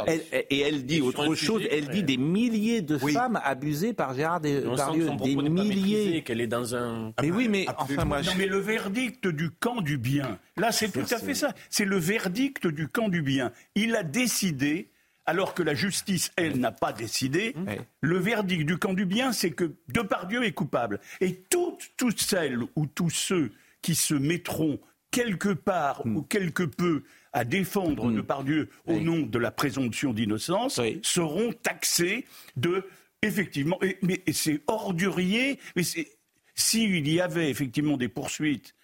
elle- 0.06 0.44
et 0.50 0.60
elle 0.60 0.84
dit 0.86 1.00
autre 1.00 1.34
chose, 1.36 1.60
sujet 1.62 1.68
elle 1.72 1.88
dit 1.88 2.02
des 2.02 2.16
milliers 2.16 2.82
de 2.82 2.98
Oui. 3.00 3.12
femmes 3.12 3.40
abusées 3.44 3.92
par 3.94 4.12
Gérard 4.14 4.40
Depardieu. 4.40 5.08
Des 5.22 5.36
milliers. 5.36 6.22
qu'elle 6.22 6.40
est 6.40 6.48
dans 6.48 6.74
un... 6.74 7.12
Mais 7.22 7.30
oui, 7.30 7.48
mais 7.48 7.64
Absolument. 7.68 7.92
enfin 8.02 8.04
moi, 8.08 8.22
Non, 8.22 8.32
mais 8.36 8.46
le 8.46 8.58
verdict 8.58 9.28
du 9.28 9.50
camp 9.50 9.80
du 9.82 9.98
bien. 9.98 10.38
Là, 10.56 10.72
c'est 10.72 10.90
tout 10.90 11.06
à 11.14 11.18
fait 11.18 11.34
ça. 11.34 11.54
C'est 11.70 11.84
le 11.84 11.96
verdict 11.96 12.66
du 12.66 12.88
camp 12.88 13.08
du 13.08 13.22
bien. 13.22 13.52
Il 13.76 13.94
a 13.94 14.02
décidé, 14.02 14.90
alors 15.26 15.54
que 15.54 15.62
la 15.62 15.74
justice, 15.74 16.32
elle, 16.36 16.58
n'a 16.58 16.72
pas 16.72 16.92
décidé. 16.92 17.54
Ouais. 17.66 17.80
Le 18.00 18.18
verdict 18.18 18.66
du 18.66 18.78
camp 18.78 18.94
du 18.94 19.06
bien, 19.06 19.32
c'est 19.32 19.52
que 19.52 19.74
Depardieu 19.92 20.42
est 20.44 20.52
coupable. 20.52 20.98
Et 21.20 21.34
toutes, 21.50 21.92
toutes 21.96 22.20
celles 22.20 22.58
ou 22.74 22.86
tous 22.86 23.10
ceux 23.10 23.52
qui 23.80 23.94
se 23.94 24.14
mettront 24.14 24.80
quelque 25.12 25.50
part 25.50 26.02
Hmm. 26.04 26.16
ou 26.16 26.22
quelque 26.22 26.64
peu 26.64 27.04
à 27.34 27.44
défendre 27.44 28.10
Depardieu 28.12 28.70
au 28.86 28.94
Oui. 28.94 29.04
nom 29.04 29.20
de 29.20 29.38
la 29.38 29.50
présomption 29.50 30.12
d'innocence 30.14 30.78
Oui. 30.78 31.00
seront 31.02 31.52
taxés 31.52 32.24
de 32.56 32.84
effectivement 33.22 33.78
et- 33.82 33.98
mais 34.02 34.22
c'est 34.32 34.60
ordurier 34.68 35.58
mais 35.76 35.82
c'est 35.82 36.08
s'il 36.54 37.08
y 37.08 37.20
avait 37.20 37.50
effectivement 37.50 37.96
des 37.96 38.08
poursuites 38.08 38.74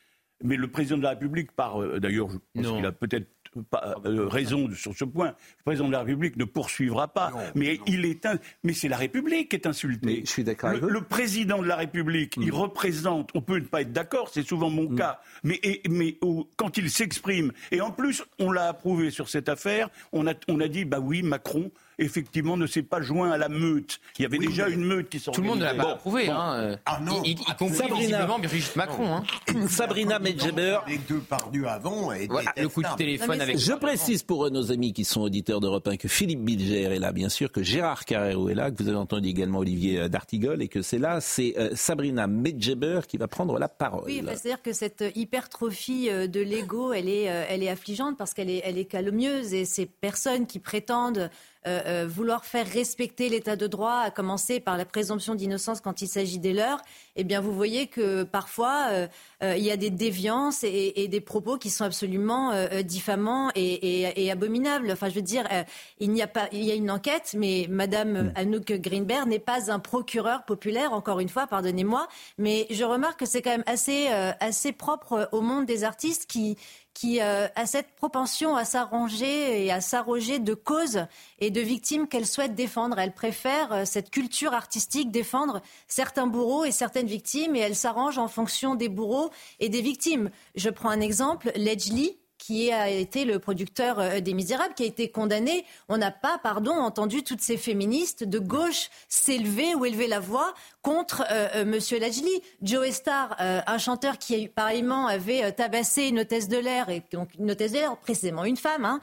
mais 0.43 0.57
le 0.57 0.69
président 0.69 0.99
de 0.99 1.03
la 1.03 1.11
République 1.11 1.53
par 1.53 1.81
euh, 1.81 2.01
d'ailleurs 2.01 2.29
je 2.31 2.39
pense 2.63 2.77
qu'il 2.77 2.85
a 2.87 2.93
peut-être 2.93 3.29
pas 3.71 3.97
euh, 4.05 4.29
raison 4.29 4.69
sur 4.75 4.95
ce 4.97 5.05
point. 5.05 5.29
Le 5.59 5.65
président 5.65 5.87
de 5.89 5.93
la 5.93 6.01
République 6.01 6.37
ne 6.37 6.45
poursuivra 6.45 7.09
pas. 7.09 7.33
Mais 7.55 7.81
il 7.87 8.05
est 8.05 8.25
un 8.27 8.39
mais 8.63 8.73
c'est 8.73 8.89
la 8.89 8.97
République 8.97 9.51
qui 9.51 9.57
est 9.57 9.67
insultée. 9.67 10.07
Mais 10.07 10.21
je 10.25 10.31
suis 10.31 10.45
d'accord 10.45 10.71
le, 10.73 11.01
président 11.03 11.61
de 11.61 11.67
la 11.67 11.77
République, 11.77 12.37
il 12.41 12.53
représente, 12.53 13.31
on 13.35 13.41
peut 13.41 13.57
ne 13.59 13.65
pas 13.67 13.81
être 13.83 13.93
d'accord, 13.93 14.29
c'est 14.33 14.47
souvent 14.47 14.71
mon 14.71 14.95
cas, 14.95 15.21
mais, 15.43 15.59
et- 15.63 15.83
mais 15.89 16.17
au- 16.21 16.49
quand 16.57 16.77
il 16.79 16.91
s'exprime, 16.91 17.53
et 17.73 17.81
en 17.81 17.91
plus, 17.91 18.23
on 18.39 18.53
l'a 18.53 18.69
approuvé 18.69 19.11
sur 19.11 19.29
cette 19.29 19.49
affaire, 19.49 19.89
on 20.13 20.27
a, 20.27 20.35
on 20.49 20.61
a 20.61 20.69
dit, 20.69 20.85
bah 20.85 21.01
oui, 21.01 21.23
Macron, 21.23 21.71
effectivement, 22.01 22.57
ne 22.57 22.67
s'est 22.67 22.83
pas 22.83 23.01
joint 23.01 23.31
à 23.31 23.39
la 23.39 23.49
meute. 23.49 24.01
Il 24.19 24.23
y 24.23 24.27
avait 24.27 24.39
Oui, 24.39 24.49
déjà 24.49 24.69
une 24.69 24.85
meute 24.85 25.09
qui 25.09 25.21
Tout 25.21 25.41
le 25.41 25.47
monde 25.47 25.59
ne 25.59 25.65
l'a 25.65 25.71
s'organisait. 25.71 25.89
pas 25.89 25.95
approuvé. 25.97 26.29
Hein. 26.29 26.53
euh, 26.59 26.77
Ah 26.87 27.01
non, 27.05 27.23
y, 27.23 27.29
y- 27.29 27.33
y 27.33 27.37
compris 27.59 27.75
Sabrina. 27.77 27.97
visiblement 28.01 28.39
Brigitte 28.39 28.77
Macron. 28.77 29.07
Hein. 29.15 29.25
Sabrina 29.69 30.19
Medjeber. 30.19 30.79
Les 30.89 30.99
deux 30.99 31.19
pardus 31.21 31.67
avant 31.67 32.13
étaient 32.13 32.27
Voilà, 32.29 32.53
le 32.57 32.69
coup 32.69 32.83
de 32.83 32.97
téléphone 32.97 33.41
avec. 33.41 33.59
Je 33.59 33.73
précise 33.73 34.23
pour 34.23 34.47
euh, 34.47 34.51
nos 34.51 34.73
amis 34.73 34.93
qui 34.93 35.05
sont 35.05 35.21
auditeurs 35.23 35.61
d'Europe 35.61 35.87
1 35.89 35.97
que 35.97 36.09
Philippe 36.09 36.41
Bilger 36.45 36.83
est 36.83 36.99
là, 36.99 37.13
bien 37.13 37.29
sûr, 37.29 37.53
que 37.53 37.63
Gérard 37.63 38.05
Carrero 38.05 38.49
est 38.49 38.55
là, 38.55 38.71
que 38.71 38.83
vous 38.83 38.89
avez 38.89 38.99
entendu 38.99 39.29
également 39.29 39.59
Olivier 39.59 40.01
euh, 40.01 40.09
D'Artigol, 40.09 40.63
et 40.63 40.69
que 40.69 40.83
c'est 40.83 40.99
là, 40.99 41.21
c'est 41.21 41.55
euh, 41.59 41.71
Sabrina 41.75 42.27
Medjeber 42.27 43.01
qui 43.07 43.17
va 43.17 43.29
prendre 43.29 43.59
la 43.59 43.69
parole. 43.69 44.05
Oui, 44.07 44.23
bah, 44.23 44.33
c'est-à-dire 44.37 44.63
que 44.63 44.73
cette 44.73 45.05
hypertrophie 45.15 46.09
de 46.11 46.41
l'ego, 46.41 46.93
elle 46.93 47.09
est, 47.09 47.25
elle 47.25 47.63
est 47.63 47.69
affligeante 47.69 48.17
parce 48.17 48.35
qu'elle 48.35 48.51
est, 48.51 48.63
elle 48.65 48.79
est 48.79 48.85
calomnieuse 48.85 49.53
et 49.55 49.65
ces 49.65 49.87
personnes 49.87 50.47
qui 50.47 50.59
prétendent 50.59 51.31
euh, 51.67 51.81
euh, 51.87 52.07
vouloir 52.09 52.45
faire 52.45 52.67
respecter 52.67 53.29
l'état 53.29 53.57
de 53.57 53.67
droit, 53.67 53.99
à 54.05 54.11
commencer 54.11 54.61
par 54.61 54.77
la 54.77 54.85
présomption 54.85 55.35
d'innocence 55.35 55.81
quand 55.81 56.01
il 56.03 56.09
s'agit 56.09 56.39
des 56.39 56.53
leurs, 56.53 56.81
eh 57.17 57.25
bien, 57.25 57.41
vous 57.41 57.53
voyez 57.55 57.87
que 57.87 58.23
parfois 58.23 58.87
euh, 58.91 59.07
euh, 59.43 59.57
il 59.57 59.65
y 59.65 59.71
a 59.71 59.77
des 59.77 59.91
déviances 59.91 60.65
et, 60.65 60.93
et 60.97 61.09
des 61.09 61.21
propos 61.21 61.59
qui 61.59 61.71
sont 61.71 61.85
absolument 61.85 62.53
euh, 62.53 62.83
diffamants 62.83 63.51
et, 63.55 64.01
et- 64.05 64.25
et 64.25 64.31
abominables. 64.31 64.91
Enfin, 64.91 65.09
je 65.09 65.15
veux 65.17 65.23
dire, 65.23 65.47
euh, 65.53 65.63
il 65.99 66.11
n'y 66.13 66.23
a 66.23 66.27
pas, 66.27 66.49
il 66.53 66.65
y 66.65 66.71
a 66.71 66.75
une 66.75 66.91
enquête, 66.91 67.35
mais 67.37 67.67
Madame 67.69 68.33
Anouk 68.37 68.73
Greenberg 68.73 69.29
n'est 69.29 69.39
pas 69.39 69.71
un 69.71 69.79
procureur 69.79 70.45
populaire, 70.45 70.93
encore 70.93 71.21
une 71.21 71.29
fois, 71.29 71.47
pardonnez-moi, 71.47 72.09
mais 72.39 72.67
je 72.71 72.85
remarque 72.85 73.21
que 73.21 73.27
c'est 73.27 73.43
quand 73.43 73.51
même 73.51 73.65
assez, 73.67 74.09
euh, 74.11 74.33
assez 74.41 74.73
propre 74.73 75.29
au 75.33 75.41
monde 75.43 75.67
des 75.67 75.85
artistes 75.85 76.27
qui 76.27 76.57
qui 76.95 77.21
euh, 77.21 77.49
a 77.55 77.67
cette 77.67 77.95
propension 77.95 78.57
à 78.57 78.65
s'arranger 78.65 79.65
et 79.65 79.73
à 79.73 79.81
s'arroger 79.81 80.39
de 80.39 80.55
causes 80.55 81.07
et 81.39 81.51
de 81.51 81.61
victimes 81.61 82.09
qu'elle 82.09 82.27
souhaite 82.27 82.55
défendre. 82.55 82.99
Elle 82.99 83.15
préfère 83.15 83.73
euh, 83.73 83.85
cette 83.85 84.11
culture 84.11 84.53
artistique 84.53 85.11
défendre 85.11 85.63
certains 85.89 86.27
bourreaux 86.27 86.65
et 86.65 86.73
certaines 86.73 87.07
victimes 87.07 87.57
et 87.57 87.61
elle 87.61 87.77
s'arrange 87.77 88.19
en 88.19 88.29
fonction 88.29 88.75
des 88.75 88.89
bourreaux 88.89 89.31
et 89.61 89.69
des 89.69 89.83
victimes. 89.83 90.31
Je 90.55 90.71
prends 90.71 90.91
un 90.91 91.01
exemple, 91.01 91.53
Ledgely 91.57 92.20
qui 92.51 92.73
a 92.73 92.89
été 92.89 93.25
le 93.25 93.39
producteur 93.39 94.01
euh, 94.01 94.19
des 94.19 94.35
Misérables, 94.35 94.75
qui 94.75 94.83
a 94.83 94.87
été 94.87 95.09
condamné. 95.09 95.65
On 95.89 95.99
n'a 95.99 96.11
pas, 96.11 96.37
pardon, 96.43 96.73
entendu 96.73 97.23
toutes 97.23 97.43
ces 97.43 97.57
féministes 97.57 98.25
de 98.25 98.41
gauche 98.41 98.91
s'élever 99.09 99.77
ou 99.77 99.85
élever 99.85 100.09
la 100.09 100.19
voix 100.19 100.53
contre 100.83 101.25
euh, 101.31 101.49
euh, 101.55 101.65
Monsieur 101.65 101.99
Lajli. 101.99 102.43
Joe 102.63 102.91
Star, 102.91 103.37
euh, 103.41 103.61
un 103.67 103.79
chanteur 103.79 104.19
qui 104.19 104.49
pareillement 104.49 105.07
avait 105.07 105.53
tabassé 105.53 106.09
une 106.09 106.21
hôtesse 106.21 106.49
de 106.49 106.57
l'air, 106.57 106.89
et 106.89 107.03
donc 107.13 107.29
une 107.39 107.51
hôtesse 107.51 107.73
de 107.73 107.79
l'air, 107.79 107.97
précisément 107.97 108.45
une 108.45 108.57
femme, 108.57 108.85
hein, 108.85 109.01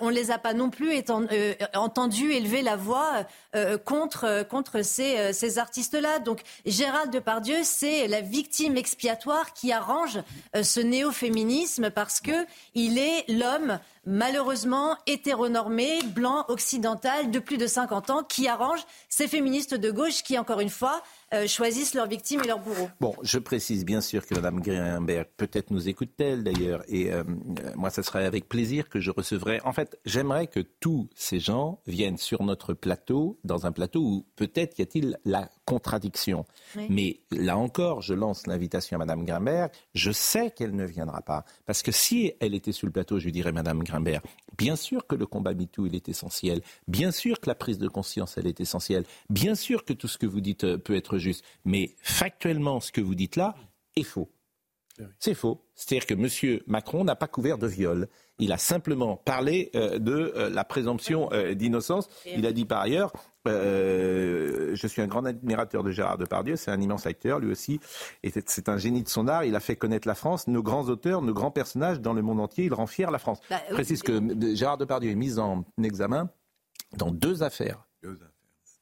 on 0.00 0.10
ne 0.10 0.14
les 0.14 0.30
a 0.30 0.38
pas 0.38 0.54
non 0.54 0.70
plus 0.70 0.92
euh, 0.92 1.54
entendus 1.74 2.32
élever 2.32 2.62
la 2.62 2.76
voix 2.76 3.24
contre, 3.84 4.46
contre 4.48 4.82
ces, 4.82 5.32
ces 5.32 5.58
artistes-là. 5.58 6.18
Donc 6.18 6.40
Gérald 6.66 7.12
Depardieu, 7.12 7.56
c'est 7.62 8.08
la 8.08 8.20
victime 8.20 8.76
expiatoire 8.76 9.52
qui 9.52 9.72
arrange 9.72 10.18
ce 10.60 10.80
néo-féminisme 10.80 11.90
parce 11.90 12.20
que 12.20 12.32
il 12.74 12.98
est 12.98 13.24
l'homme 13.28 13.78
malheureusement 14.06 14.96
hétéronormé, 15.06 16.02
blanc, 16.02 16.44
occidental, 16.48 17.30
de 17.30 17.38
plus 17.38 17.56
de 17.56 17.66
50 17.66 18.10
ans, 18.10 18.22
qui 18.22 18.48
arrange 18.48 18.80
ces 19.08 19.28
féministes 19.28 19.74
de 19.74 19.90
gauche 19.90 20.22
qui, 20.22 20.38
encore 20.38 20.60
une 20.60 20.70
fois, 20.70 21.02
euh, 21.34 21.46
choisissent 21.46 21.94
leurs 21.94 22.06
victimes 22.06 22.42
et 22.44 22.46
leurs 22.46 22.60
bourreaux. 22.60 22.88
Bon, 23.00 23.14
je 23.22 23.38
précise 23.38 23.84
bien 23.84 24.00
sûr 24.00 24.26
que 24.26 24.34
Mme 24.34 24.60
Greenberg, 24.60 25.26
peut-être 25.36 25.70
nous 25.70 25.88
écoute-t-elle 25.88 26.44
d'ailleurs, 26.44 26.82
et 26.88 27.12
euh, 27.12 27.24
euh, 27.64 27.72
moi, 27.76 27.90
ce 27.90 28.02
serait 28.02 28.24
avec 28.24 28.48
plaisir 28.48 28.88
que 28.88 29.00
je 29.00 29.10
recevrai. 29.10 29.60
En 29.64 29.72
fait, 29.72 29.98
j'aimerais 30.04 30.46
que 30.46 30.60
tous 30.60 31.08
ces 31.14 31.40
gens 31.40 31.80
viennent 31.86 32.18
sur 32.18 32.42
notre 32.42 32.72
plateau, 32.74 33.38
dans 33.44 33.66
un 33.66 33.72
plateau 33.72 34.00
où 34.00 34.26
peut-être 34.36 34.78
y 34.78 34.82
a-t-il 34.82 35.18
la 35.24 35.50
contradiction. 35.64 36.44
Oui. 36.76 36.86
Mais 36.90 37.20
là 37.30 37.56
encore, 37.56 38.02
je 38.02 38.14
lance 38.14 38.46
l'invitation 38.46 38.96
à 38.96 38.98
Mme 38.98 39.24
Grimbert. 39.24 39.70
Je 39.94 40.12
sais 40.12 40.50
qu'elle 40.50 40.74
ne 40.74 40.84
viendra 40.84 41.22
pas. 41.22 41.44
Parce 41.66 41.82
que 41.82 41.90
si 41.92 42.32
elle 42.40 42.54
était 42.54 42.72
sur 42.72 42.86
le 42.86 42.92
plateau, 42.92 43.18
je 43.18 43.24
lui 43.24 43.32
dirais, 43.32 43.52
Mme 43.52 43.82
Grimbert, 43.82 44.20
bien 44.58 44.76
sûr 44.76 45.06
que 45.06 45.16
le 45.16 45.26
combat 45.26 45.54
MeToo, 45.54 45.86
il 45.86 45.94
est 45.94 46.08
essentiel. 46.08 46.60
Bien 46.86 47.10
sûr 47.10 47.40
que 47.40 47.48
la 47.48 47.54
prise 47.54 47.78
de 47.78 47.88
conscience, 47.88 48.36
elle 48.36 48.46
est 48.46 48.60
essentielle. 48.60 49.04
Bien 49.30 49.54
sûr 49.54 49.84
que 49.84 49.92
tout 49.92 50.08
ce 50.08 50.18
que 50.18 50.26
vous 50.26 50.40
dites 50.40 50.76
peut 50.76 50.94
être 50.94 51.18
juste. 51.24 51.44
Mais 51.64 51.96
factuellement, 52.02 52.78
ce 52.80 52.92
que 52.92 53.00
vous 53.00 53.14
dites 53.16 53.36
là 53.36 53.56
est 53.96 54.02
faux. 54.04 54.30
C'est 55.18 55.34
faux. 55.34 55.60
C'est-à-dire 55.74 56.06
que 56.06 56.14
M. 56.14 56.60
Macron 56.68 57.02
n'a 57.02 57.16
pas 57.16 57.26
couvert 57.26 57.58
de 57.58 57.66
viol. 57.66 58.06
Il 58.38 58.52
a 58.52 58.58
simplement 58.58 59.16
parlé 59.16 59.72
euh, 59.74 59.98
de 59.98 60.32
euh, 60.36 60.48
la 60.50 60.62
présomption 60.62 61.32
euh, 61.32 61.54
d'innocence. 61.54 62.08
Il 62.26 62.46
a 62.46 62.52
dit 62.52 62.64
par 62.64 62.80
ailleurs, 62.82 63.12
euh, 63.48 64.70
je 64.76 64.86
suis 64.86 65.02
un 65.02 65.08
grand 65.08 65.24
admirateur 65.24 65.82
de 65.82 65.90
Gérard 65.90 66.16
Depardieu, 66.18 66.54
c'est 66.54 66.70
un 66.70 66.80
immense 66.80 67.06
acteur, 67.06 67.40
lui 67.40 67.50
aussi. 67.50 67.80
Et 68.22 68.30
c'est- 68.30 68.68
un 68.68 68.78
génie 68.78 69.02
de 69.02 69.08
son 69.08 69.26
art. 69.26 69.44
Il 69.44 69.56
a 69.56 69.60
fait 69.60 69.74
connaître 69.74 70.06
la 70.06 70.14
France, 70.14 70.46
nos 70.46 70.62
grands 70.62 70.84
auteurs, 70.88 71.22
nos 71.22 71.34
grands 71.34 71.50
personnages 71.50 72.00
dans 72.00 72.12
le 72.12 72.22
monde 72.22 72.38
entier. 72.40 72.64
Il 72.66 72.74
rend 72.74 72.86
fier 72.86 73.10
la 73.10 73.18
France. 73.18 73.40
Bah, 73.50 73.60
oui. 73.68 73.74
précise 73.74 74.02
que 74.02 74.20
Gérard 74.54 74.78
Depardieu 74.78 75.10
est 75.10 75.14
mis 75.16 75.40
en 75.40 75.64
examen 75.82 76.30
dans 76.96 77.10
deux 77.10 77.42
affaires. 77.42 77.84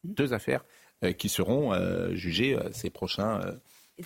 Deux 0.04 0.32
affaires 0.34 0.62
euh, 0.62 0.81
qui 1.10 1.28
seront 1.28 1.72
euh, 1.74 2.14
jugées 2.14 2.54
euh, 2.56 2.70
ces 2.72 2.90
prochains 2.90 3.40
euh, 3.40 3.52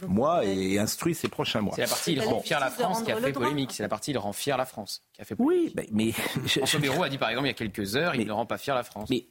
mois 0.06 0.38
euh, 0.38 0.42
et 0.46 0.78
instruits 0.78 1.14
ces 1.14 1.28
prochains 1.28 1.60
mois. 1.60 1.74
C'est 1.74 1.82
la 1.82 1.88
partie 1.88 2.12
il 2.12 2.20
rend 2.22 2.40
fier 2.40 2.60
la 2.60 2.70
France 2.70 3.02
qui 3.02 3.12
a 3.12 3.16
fait 3.16 3.32
polémique. 3.32 3.72
C'est 3.72 3.82
la 3.82 3.88
partie 3.88 4.10
il 4.12 4.18
rend 4.18 4.32
fier 4.32 4.56
la 4.56 4.66
France 4.66 5.02
qui 5.12 5.20
a 5.22 5.24
fait 5.24 5.36
Oui, 5.38 5.72
mais, 5.76 5.86
mais, 5.92 6.12
François 6.12 6.80
Bayrou 6.80 7.02
a 7.02 7.08
dit 7.08 7.18
par 7.18 7.30
exemple 7.30 7.46
il 7.46 7.50
y 7.50 7.54
a 7.54 7.54
quelques 7.54 7.96
heures, 7.96 8.12
Mais- 8.16 8.22
il 8.22 8.26
ne 8.26 8.32
rend 8.32 8.46
pas 8.46 8.58
fier 8.58 8.74
la 8.74 8.82
France. 8.84 9.08
mais 9.10 9.26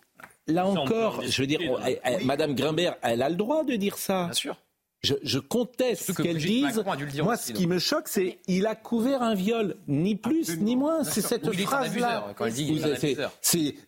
là 0.47 0.65
encore, 0.65 1.21
je 1.21 1.41
veux 1.41 1.47
dire, 1.47 1.59
on- 1.67 1.79
elle- 1.79 1.99
elle- 2.03 2.25
Madame 2.25 2.55
Grimbert, 2.55 2.95
elle 3.01 3.21
a 3.21 3.29
le 3.29 3.35
droit 3.35 3.63
de 3.63 3.75
dire 3.75 3.97
ça. 3.97 4.25
Bien 4.25 4.33
sûr. 4.33 4.57
Je, 5.03 5.13
je 5.21 5.37
conteste 5.37 6.03
ce 6.07 6.11
que 6.13 6.23
qu'elle 6.23 6.37
dise. 6.37 6.81
Moi, 7.21 7.33
aussi, 7.35 7.47
ce 7.49 7.53
qui 7.53 7.67
me 7.67 7.77
choque, 7.77 8.07
c'est 8.07 8.39
il 8.47 8.65
a 8.65 8.73
couvert 8.73 9.21
un 9.21 9.35
viol, 9.35 9.75
ni 9.87 10.15
plus 10.15 10.57
ni 10.57 10.75
moins. 10.75 11.03
C'est 11.03 11.21
cette 11.21 11.51
phrase-là. 11.51 12.33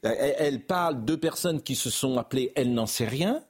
elle, 0.04 0.36
elle 0.38 0.62
parle 0.62 1.06
de 1.06 1.16
personnes 1.16 1.62
qui 1.64 1.76
se 1.76 1.90
sont 1.90 2.18
appelées. 2.20 2.52
Elle 2.56 2.74
n'en 2.74 2.86
sait 2.86 3.08
rien. 3.08 3.42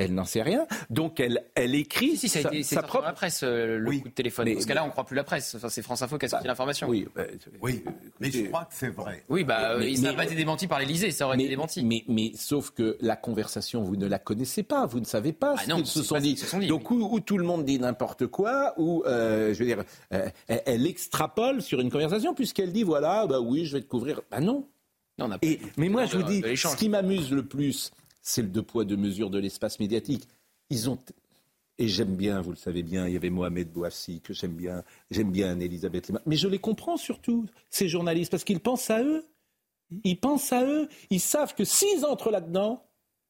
Elle 0.00 0.14
n'en 0.14 0.24
sait 0.24 0.42
rien. 0.42 0.66
Donc 0.90 1.20
elle, 1.20 1.44
elle 1.54 1.74
écrit 1.74 2.16
Si, 2.16 2.28
si, 2.28 2.28
ça 2.28 2.48
a 2.48 2.52
été 2.52 2.62
c'est 2.62 2.74
sa 2.74 2.82
propre. 2.82 3.04
la 3.04 3.12
presse, 3.12 3.42
euh, 3.44 3.78
le 3.78 3.88
Oui. 3.88 4.00
coup 4.02 4.08
de 4.08 4.14
téléphone. 4.14 4.46
Mais- 4.46 4.54
Parce 4.54 4.66
que 4.66 4.72
là, 4.72 4.82
on 4.82 4.86
ne 4.86 4.90
croit 4.92 5.04
plus 5.04 5.14
la 5.16 5.24
presse. 5.24 5.54
Enfin, 5.54 5.68
c'est 5.68 5.82
France 5.82 6.02
Info 6.02 6.18
qui 6.18 6.26
a 6.26 6.28
sorti 6.28 6.46
l'information. 6.48 6.88
Oui, 6.88 7.06
bah, 7.14 7.22
Oui, 7.62 7.84
mais 8.18 8.30
je 8.30 8.44
crois 8.46 8.62
que 8.64 8.74
c'est 8.74 8.88
vrai. 8.88 9.24
Oui, 9.28 9.44
bah, 9.44 9.76
Mais- 9.78 9.92
euh, 9.92 9.94
ça 9.96 10.02
n'a 10.02 10.14
pas 10.14 10.24
été 10.24 10.34
démenti 10.34 10.66
par 10.66 10.78
l'Elysée, 10.80 11.10
ça 11.10 11.26
aurait 11.26 11.36
mais, 11.36 11.44
été 11.44 11.50
démenti. 11.50 11.84
mais, 11.84 12.04
mais 12.08 12.32
sauf 12.34 12.70
que 12.70 12.96
la 13.00 13.16
conversation, 13.16 13.82
vous 13.82 13.96
ne 13.96 14.06
la 14.06 14.18
connaissez 14.18 14.62
pas, 14.62 14.86
vous 14.86 15.00
ne 15.00 15.04
savez 15.04 15.32
pas 15.32 15.54
Ah 15.58 15.62
ce 15.64 15.72
qu'ils 15.74 15.86
se 15.86 16.02
sont 16.02 16.18
dit. 16.18 16.30
qu'ils 16.30 16.38
se 16.38 16.46
sont 16.46 16.58
dit, 16.58 16.66
Donc 16.66 16.90
où, 16.90 16.96
où 17.12 17.20
tout 17.20 17.38
le 17.38 17.44
monde 17.44 17.64
dit 17.64 17.78
n'importe 17.78 18.26
quoi, 18.26 18.74
ou 18.78 19.02
euh, 19.06 19.52
je 19.54 19.58
veux 19.58 19.66
dire, 19.66 19.84
euh, 20.14 20.28
elle, 20.48 20.62
elle 20.66 20.86
extrapole 20.86 21.60
sur 21.62 21.80
une 21.80 21.90
conversation 21.90 22.34
puisqu'elle 22.34 22.72
dit 22.72 22.82
voilà, 22.82 23.26
bah 23.26 23.40
oui, 23.40 23.66
je 23.66 23.76
vais 23.76 23.82
te 23.82 23.88
couvrir. 23.88 24.20
Bah 24.30 24.40
non. 24.40 24.66
Non, 25.18 25.26
on 25.26 25.28
n'a 25.28 25.38
pas 25.38 25.46
Et, 25.46 25.60
mais 25.76 25.88
moi, 25.90 26.06
je 26.06 26.16
vous 26.16 26.22
dis, 26.22 26.42
ce 26.56 26.76
qui 26.76 26.88
m'amuse 26.88 27.30
le 27.30 27.44
plus, 27.44 27.90
c'est 28.22 28.42
le 28.42 28.48
deux 28.48 28.62
poids 28.62 28.84
deux 28.84 28.96
mesures 28.96 29.30
de 29.30 29.38
l'espace 29.38 29.80
médiatique. 29.80 30.28
Ils 30.70 30.88
ont 30.88 30.98
et 31.80 31.88
j'aime 31.88 32.14
bien, 32.14 32.42
vous 32.42 32.50
le 32.50 32.56
savez 32.56 32.82
bien, 32.82 33.06
il 33.06 33.14
y 33.14 33.16
avait 33.16 33.30
Mohamed 33.30 33.72
Bouafsi 33.72 34.20
que 34.20 34.34
j'aime 34.34 34.52
bien, 34.52 34.84
j'aime 35.10 35.30
bien 35.30 35.58
Elisabeth 35.58 36.08
Lima, 36.08 36.20
mais 36.26 36.36
je 36.36 36.46
les 36.46 36.58
comprends 36.58 36.98
surtout 36.98 37.46
ces 37.70 37.88
journalistes 37.88 38.30
parce 38.30 38.44
qu'ils 38.44 38.60
pensent 38.60 38.90
à 38.90 39.02
eux. 39.02 39.24
Ils 40.04 40.20
pensent 40.20 40.52
à 40.52 40.62
eux. 40.64 40.88
Ils 41.08 41.20
savent 41.20 41.54
que 41.54 41.64
s'ils 41.64 42.04
entrent 42.04 42.30
là-dedans, 42.30 42.84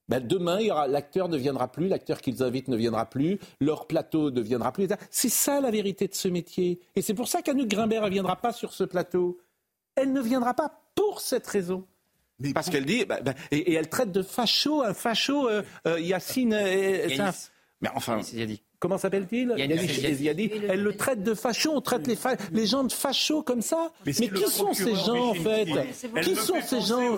ben 0.08 0.18
demain, 0.18 0.58
l'acteur 0.88 1.28
ne 1.28 1.36
viendra 1.36 1.70
plus, 1.70 1.86
l'acteur 1.86 2.20
qu'ils 2.20 2.42
invitent 2.42 2.66
ne 2.66 2.76
viendra 2.76 3.06
plus, 3.08 3.38
leur 3.60 3.86
plateau 3.86 4.32
ne 4.32 4.40
viendra 4.40 4.72
plus. 4.72 4.88
C'est 5.10 5.28
ça 5.28 5.60
la 5.60 5.70
vérité 5.70 6.08
de 6.08 6.14
ce 6.14 6.26
métier. 6.26 6.80
Et 6.96 7.02
c'est 7.02 7.14
pour 7.14 7.28
ça 7.28 7.42
qu'Anouk 7.42 7.68
Grimbert 7.68 8.02
ne 8.02 8.10
viendra 8.10 8.34
pas 8.34 8.52
sur 8.52 8.72
ce 8.72 8.82
plateau. 8.82 9.38
Elle 9.94 10.12
ne 10.12 10.20
viendra 10.20 10.54
pas 10.54 10.82
pour 10.96 11.20
cette 11.20 11.46
raison. 11.46 11.86
Parce 12.54 12.70
qu'elle 12.70 12.86
dit, 12.86 13.04
bah, 13.04 13.20
bah, 13.22 13.34
et, 13.50 13.74
elle 13.74 13.88
traite 13.88 14.12
de 14.12 14.22
facho, 14.22 14.82
un 14.82 14.94
facho, 14.94 15.48
euh, 15.48 15.62
euh, 15.86 16.00
Yacine. 16.00 16.54
Euh, 16.54 17.08
mais 17.82 17.88
enfin, 17.94 18.20
comment 18.78 18.98
s'appelle-t-il 18.98 19.54
Elle 19.56 20.82
le 20.82 20.96
traite 20.96 21.22
de 21.22 21.32
facho, 21.34 21.70
on 21.72 21.80
traite 21.80 22.06
les, 22.06 22.16
les 22.52 22.66
gens 22.66 22.84
de 22.84 22.92
facho 22.92 23.42
comme 23.42 23.62
ça. 23.62 23.90
Mais, 24.04 24.12
qui 24.12 24.46
sont 24.48 24.74
ces 24.74 24.94
gens 24.94 25.30
en 25.30 25.34
fait 25.34 25.66
Qui 26.22 26.36
sont 26.36 26.60
ces 26.60 26.80
gens 26.80 27.16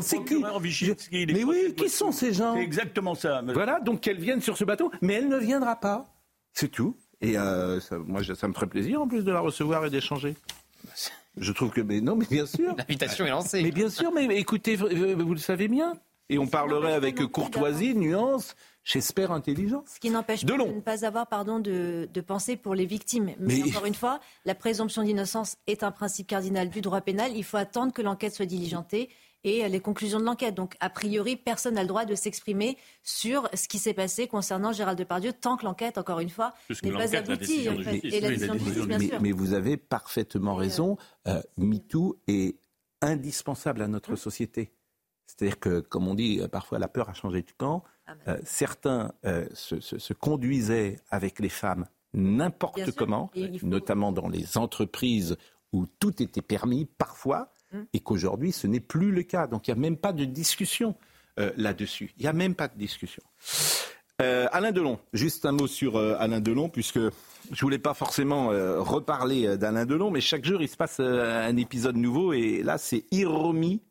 Mais 1.13 1.45
oui, 1.45 1.75
qui 1.77 1.89
sont 1.89 2.13
ces 2.13 2.33
gens 2.33 2.55
C'est 2.55 2.63
exactement 2.63 3.15
ça. 3.15 3.43
Voilà, 3.53 3.81
donc 3.81 4.01
qu'elle 4.01 4.21
vienne 4.21 4.41
sur 4.41 4.57
ce 4.57 4.65
bateau, 4.65 4.91
mais 5.01 5.15
elle 5.15 5.29
ne 5.29 5.39
viendra 5.39 5.77
pas. 5.77 6.07
C'est 6.53 6.71
tout. 6.71 6.97
Et 7.21 7.35
ça, 7.35 7.99
moi, 8.05 8.23
ça 8.23 8.49
me 8.49 8.53
ferait 8.53 8.67
plaisir 8.69 9.03
en 9.03 9.09
plus 9.09 9.25
de 9.25 9.33
la 9.33 9.41
recevoir 9.41 9.85
et 9.85 9.91
d'échanger. 9.91 10.35
Je 11.37 11.53
trouve 11.53 11.71
que, 11.71 11.81
mais 11.81 12.01
non, 12.01 12.17
mais 12.17 12.27
bien 12.27 12.47
sûr. 12.47 12.75
L'invitation 12.77 13.25
est 13.27 13.31
lancée. 13.31 13.63
Mais 13.63 13.71
bien 13.71 13.89
sûr, 13.89 14.13
mais 14.13 14.27
écoutez, 14.39 14.77
vous 14.77 15.33
le 15.33 15.39
savez 15.39 15.69
bien. 15.69 15.95
Et 16.29 16.39
on 16.39 16.47
parlerait 16.47 16.95
avec 16.95 17.21
courtoisie, 17.27 17.95
nuance, 17.95 18.55
j'espère 18.85 19.33
intelligence. 19.33 19.85
Ce 19.95 20.01
qui 20.01 20.09
n'empêche 20.09 20.47
pas 20.47 20.57
de 20.57 20.63
ne 20.63 20.81
pas 20.81 21.05
avoir 21.05 21.27
pardon, 21.27 21.59
de, 21.59 22.09
de 22.11 22.21
penser 22.21 22.57
pour 22.57 22.75
les 22.75 22.87
victimes. 22.87 23.35
Mais, 23.39 23.59
mais, 23.59 23.63
encore 23.65 23.85
une 23.85 23.95
fois, 23.95 24.19
la 24.47 24.55
présomption 24.55 25.03
d'innocence 25.03 25.57
est 25.67 25.83
un 25.83 25.91
principe 25.91 26.29
cardinal 26.29 26.71
du 26.71 26.81
droit 26.81 27.03
pénal. 27.03 27.33
Il 27.35 27.45
faut 27.45 27.59
attendre 27.59 27.93
que 27.93 28.01
l'enquête 28.01 28.35
soit 28.35 28.47
diligentée 28.47 29.11
et 29.45 29.69
les 29.69 29.81
conclusions 29.81 30.21
de 30.21 30.25
l'enquête. 30.25 30.55
Donc, 30.55 30.77
a 30.81 30.91
priori, 30.91 31.37
personne 31.37 31.75
n'a 31.75 31.83
le 31.83 31.89
droit 31.89 32.05
de 32.05 32.15
s'exprimer 32.15 32.79
sur 33.03 33.49
ce 33.55 33.69
qui 33.69 33.79
s'est 33.79 33.95
passé 33.95 34.29
concernant 34.29 34.73
Gérald 34.73 34.99
Depardieu 34.99 35.33
tant 35.33 35.57
que 35.57 35.65
l'enquête, 35.65 35.99
encore 35.99 36.21
une 36.21 36.31
fois, 36.31 36.55
n'est 36.83 36.93
pas 36.93 37.17
aboutie. 37.17 37.67
Et 38.05 38.21
la 38.21 38.29
décision 38.31 38.55
de 38.55 38.59
justice, 38.61 38.87
bien 38.87 38.99
sûr. 38.99 39.21
Mais 39.21 39.33
vous 39.33 39.53
avez 39.53 39.77
parfaitement 39.77 40.55
raison. 40.55 40.97
Euh, 41.27 41.43
MeToo 41.57 42.21
est 42.29 42.57
indispensable 43.01 43.83
à 43.83 43.89
notre 43.89 44.17
société. 44.17 44.73
C'est-à-dire 45.27 45.59
que, 45.59 45.81
comme 45.81 46.09
on 46.09 46.15
dit, 46.15 46.41
euh, 46.41 46.49
parfois 46.49 46.79
la 46.79 46.89
peur 46.89 47.09
a 47.09 47.15
changé 47.15 47.43
de 47.43 47.51
camp. 47.57 47.83
Ah 48.07 48.15
ben. 48.15 48.33
euh, 48.33 48.41
certains 48.45 49.13
se, 49.55 49.81
se, 49.81 50.13
conduisaient 50.13 50.99
avec 51.11 51.39
les 51.39 51.49
femmes 51.49 51.87
n'importe 52.15 52.93
comment, 52.93 53.31
notamment 53.63 54.13
dans 54.13 54.29
les 54.29 54.59
entreprises 54.59 55.37
où 55.73 55.87
tout 55.87 56.23
était 56.23 56.43
permis, 56.43 56.85
parfois 56.85 57.53
et 57.93 58.01
qu'aujourd'hui, 58.01 58.53
ce 58.53 58.67
n'est 58.67 58.81
plus 58.81 59.11
le 59.11 59.23
cas. 59.23 59.47
Donc 59.47 59.69
il 59.69 59.75
n'y 59.75 59.79
a 59.79 59.81
même 59.81 59.97
pas 59.97 60.13
de 60.13 60.25
discussion 60.25 60.95
euh, 61.41 61.51
là-dessus. 61.57 62.13
Il 62.19 62.23
n'y 62.23 62.29
a 62.29 62.33
même 62.33 62.55
pas 62.55 62.69
de 62.69 62.77
discussion. 62.77 63.23
Euh, 64.21 64.47
Alain 64.53 64.71
Delon, 64.71 64.99
juste 65.13 65.47
un 65.47 65.53
mot 65.53 65.67
sur 65.67 65.97
euh, 65.97 66.15
Alain 66.19 66.41
Delon, 66.41 66.69
puisque 66.69 66.99
je 66.99 67.09
ne 67.51 67.61
voulais 67.61 67.79
pas 67.79 67.95
forcément 67.95 68.49
reparler 68.49 69.57
d'Alain 69.57 69.85
Delon, 69.85 70.11
mais 70.11 70.21
chaque 70.21 70.45
jour, 70.45 70.63
il 70.63 70.69
se 70.69 70.77
passe 70.77 71.01
un 71.01 71.57
épisode 71.57 71.97
nouveau, 71.97 72.33
et 72.33 72.63
là, 72.63 72.79
c'est 72.79 73.05
Hiromi 73.11 73.83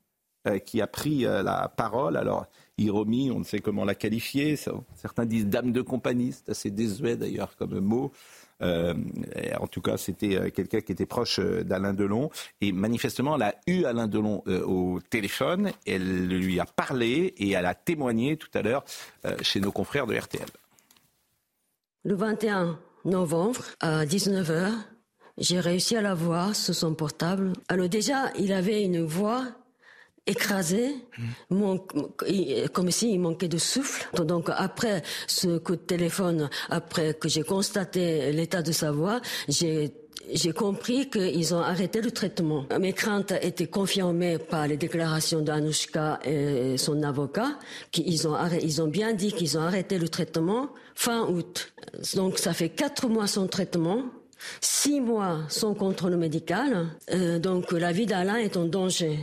qui 0.65 0.81
a 0.81 0.88
pris 0.88 1.23
la 1.23 1.67
parole. 1.75 2.15
Alors, 2.15 2.45
Hiromi, 2.77 3.29
on 3.29 3.39
ne 3.39 3.43
sait 3.43 3.59
comment 3.59 3.83
la 3.83 3.93
qualifier, 3.93 4.55
certains 4.95 5.25
disent 5.25 5.47
dame 5.47 5.73
de 5.73 5.81
compagnie, 5.81 6.31
c'est 6.31 6.50
assez 6.50 6.71
désuet 6.71 7.17
d'ailleurs 7.17 7.57
comme 7.57 7.79
mot. 7.79 8.13
Euh, 8.61 8.93
en 9.59 9.67
tout 9.67 9.81
cas, 9.81 9.97
c'était 9.97 10.35
euh, 10.35 10.49
quelqu'un 10.49 10.81
qui 10.81 10.91
était 10.91 11.05
proche 11.05 11.39
euh, 11.39 11.63
d'Alain 11.63 11.93
Delon. 11.93 12.29
Et 12.61 12.71
manifestement, 12.71 13.35
elle 13.35 13.43
a 13.43 13.55
eu 13.67 13.85
Alain 13.85 14.07
Delon 14.07 14.43
au 14.47 14.99
téléphone. 15.09 15.71
Elle 15.85 16.27
lui 16.27 16.59
a 16.59 16.65
parlé 16.65 17.33
et 17.37 17.51
elle 17.51 17.65
a 17.65 17.73
témoigné 17.73 18.37
tout 18.37 18.49
à 18.53 18.61
l'heure 18.61 18.83
chez 19.41 19.59
nos 19.59 19.71
confrères 19.71 20.07
de 20.07 20.15
RTL. 20.15 20.45
Le 22.03 22.15
21 22.15 22.79
novembre 23.05 23.61
à 23.79 24.05
19h, 24.05 24.71
j'ai 25.37 25.59
réussi 25.59 25.95
à 25.95 26.01
la 26.01 26.13
voir 26.13 26.55
sur 26.55 26.75
son 26.75 26.93
portable. 26.93 27.53
Alors 27.67 27.89
déjà, 27.89 28.31
il 28.37 28.53
avait 28.53 28.83
une 28.83 29.03
voix 29.03 29.45
écrasé, 30.27 30.96
comme 32.74 32.91
s'il 32.91 33.19
manquait 33.19 33.48
de 33.48 33.57
souffle. 33.57 34.07
Donc 34.25 34.50
après 34.50 35.01
ce 35.27 35.57
coup 35.57 35.75
de 35.75 35.81
téléphone, 35.81 36.50
après 36.69 37.13
que 37.13 37.27
j'ai 37.27 37.43
constaté 37.43 38.31
l'état 38.31 38.61
de 38.61 38.72
sa 38.72 38.91
voix, 38.91 39.19
j'ai 39.48 39.91
j'ai 40.33 40.53
compris 40.53 41.09
qu'ils 41.09 41.53
ont 41.53 41.59
arrêté 41.59 42.01
le 42.01 42.11
traitement. 42.11 42.65
Mes 42.79 42.93
craintes 42.93 43.33
étaient 43.41 43.67
confirmées 43.67 44.37
par 44.37 44.67
les 44.67 44.77
déclarations 44.77 45.41
d'Anouchka 45.41 46.19
et 46.24 46.77
son 46.77 47.01
avocat, 47.03 47.57
qu'ils 47.91 48.27
ont, 48.27 48.37
ils 48.61 48.81
ont 48.81 48.87
bien 48.87 49.13
dit 49.13 49.31
qu'ils 49.31 49.57
ont 49.57 49.61
arrêté 49.61 49.98
le 49.98 50.09
traitement 50.09 50.69
fin 50.96 51.27
août. 51.27 51.74
Donc 52.15 52.37
ça 52.37 52.53
fait 52.53 52.69
quatre 52.69 53.07
mois 53.07 53.27
sans 53.27 53.48
traitement, 53.48 54.03
six 54.61 55.01
mois 55.01 55.39
sans 55.50 55.74
contrôle 55.74 56.15
médical. 56.17 56.87
Euh, 57.13 57.39
donc 57.39 57.72
la 57.72 57.91
vie 57.91 58.05
d'Alain 58.05 58.37
est 58.37 58.57
en 58.57 58.65
danger. 58.65 59.19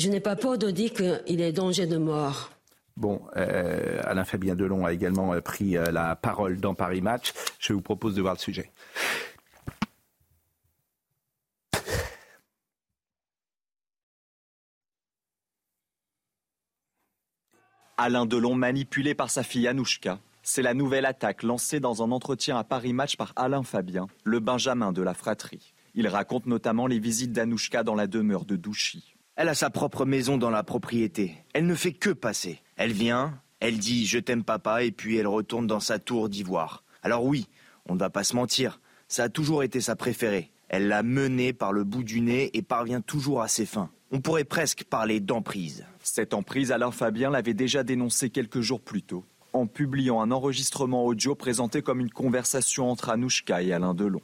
Je 0.00 0.08
n'ai 0.08 0.20
pas 0.20 0.34
peur 0.34 0.56
de 0.56 0.70
dire 0.70 0.94
qu'il 0.94 1.42
est 1.42 1.52
danger 1.52 1.86
de 1.86 1.98
mort. 1.98 2.52
Bon, 2.96 3.20
euh, 3.36 4.00
Alain 4.04 4.24
Fabien 4.24 4.54
Delon 4.54 4.86
a 4.86 4.94
également 4.94 5.34
euh, 5.34 5.42
pris 5.42 5.76
euh, 5.76 5.90
la 5.92 6.16
parole 6.16 6.58
dans 6.58 6.74
Paris 6.74 7.02
Match. 7.02 7.34
Je 7.58 7.74
vous 7.74 7.82
propose 7.82 8.14
de 8.14 8.22
voir 8.22 8.32
le 8.32 8.38
sujet. 8.38 8.72
Alain 17.98 18.24
Delon 18.24 18.54
manipulé 18.54 19.14
par 19.14 19.28
sa 19.28 19.42
fille 19.42 19.68
Anouchka. 19.68 20.18
C'est 20.42 20.62
la 20.62 20.72
nouvelle 20.72 21.04
attaque 21.04 21.42
lancée 21.42 21.78
dans 21.78 22.02
un 22.02 22.10
entretien 22.10 22.56
à 22.56 22.64
Paris 22.64 22.94
Match 22.94 23.18
par 23.18 23.34
Alain 23.36 23.64
Fabien, 23.64 24.06
le 24.24 24.40
Benjamin 24.40 24.92
de 24.92 25.02
la 25.02 25.12
fratrie. 25.12 25.74
Il 25.94 26.08
raconte 26.08 26.46
notamment 26.46 26.86
les 26.86 26.98
visites 26.98 27.32
d'Anouchka 27.32 27.82
dans 27.82 27.94
la 27.94 28.06
demeure 28.06 28.46
de 28.46 28.56
Douchy. 28.56 29.19
Elle 29.40 29.48
a 29.48 29.54
sa 29.54 29.70
propre 29.70 30.04
maison 30.04 30.36
dans 30.36 30.50
la 30.50 30.62
propriété. 30.62 31.34
Elle 31.54 31.64
ne 31.64 31.74
fait 31.74 31.94
que 31.94 32.10
passer. 32.10 32.60
Elle 32.76 32.92
vient, 32.92 33.40
elle 33.60 33.78
dit 33.78 34.04
je 34.04 34.18
t'aime 34.18 34.44
papa 34.44 34.82
et 34.82 34.90
puis 34.90 35.16
elle 35.16 35.26
retourne 35.26 35.66
dans 35.66 35.80
sa 35.80 35.98
tour 35.98 36.28
d'ivoire. 36.28 36.84
Alors 37.02 37.24
oui, 37.24 37.48
on 37.88 37.94
ne 37.94 37.98
va 37.98 38.10
pas 38.10 38.22
se 38.22 38.36
mentir, 38.36 38.82
ça 39.08 39.22
a 39.22 39.28
toujours 39.30 39.62
été 39.62 39.80
sa 39.80 39.96
préférée. 39.96 40.50
Elle 40.68 40.88
l'a 40.88 41.02
menée 41.02 41.54
par 41.54 41.72
le 41.72 41.84
bout 41.84 42.04
du 42.04 42.20
nez 42.20 42.50
et 42.52 42.60
parvient 42.60 43.00
toujours 43.00 43.40
à 43.40 43.48
ses 43.48 43.64
fins. 43.64 43.88
On 44.12 44.20
pourrait 44.20 44.44
presque 44.44 44.84
parler 44.84 45.20
d'emprise. 45.20 45.86
Cette 46.02 46.34
emprise, 46.34 46.70
Alain 46.70 46.90
Fabien 46.90 47.30
l'avait 47.30 47.54
déjà 47.54 47.82
dénoncée 47.82 48.28
quelques 48.28 48.60
jours 48.60 48.82
plus 48.82 49.02
tôt, 49.02 49.24
en 49.54 49.66
publiant 49.66 50.20
un 50.20 50.32
enregistrement 50.32 51.06
audio 51.06 51.34
présenté 51.34 51.80
comme 51.80 52.00
une 52.00 52.10
conversation 52.10 52.90
entre 52.90 53.08
Anouchka 53.08 53.62
et 53.62 53.72
Alain 53.72 53.94
Delon. 53.94 54.20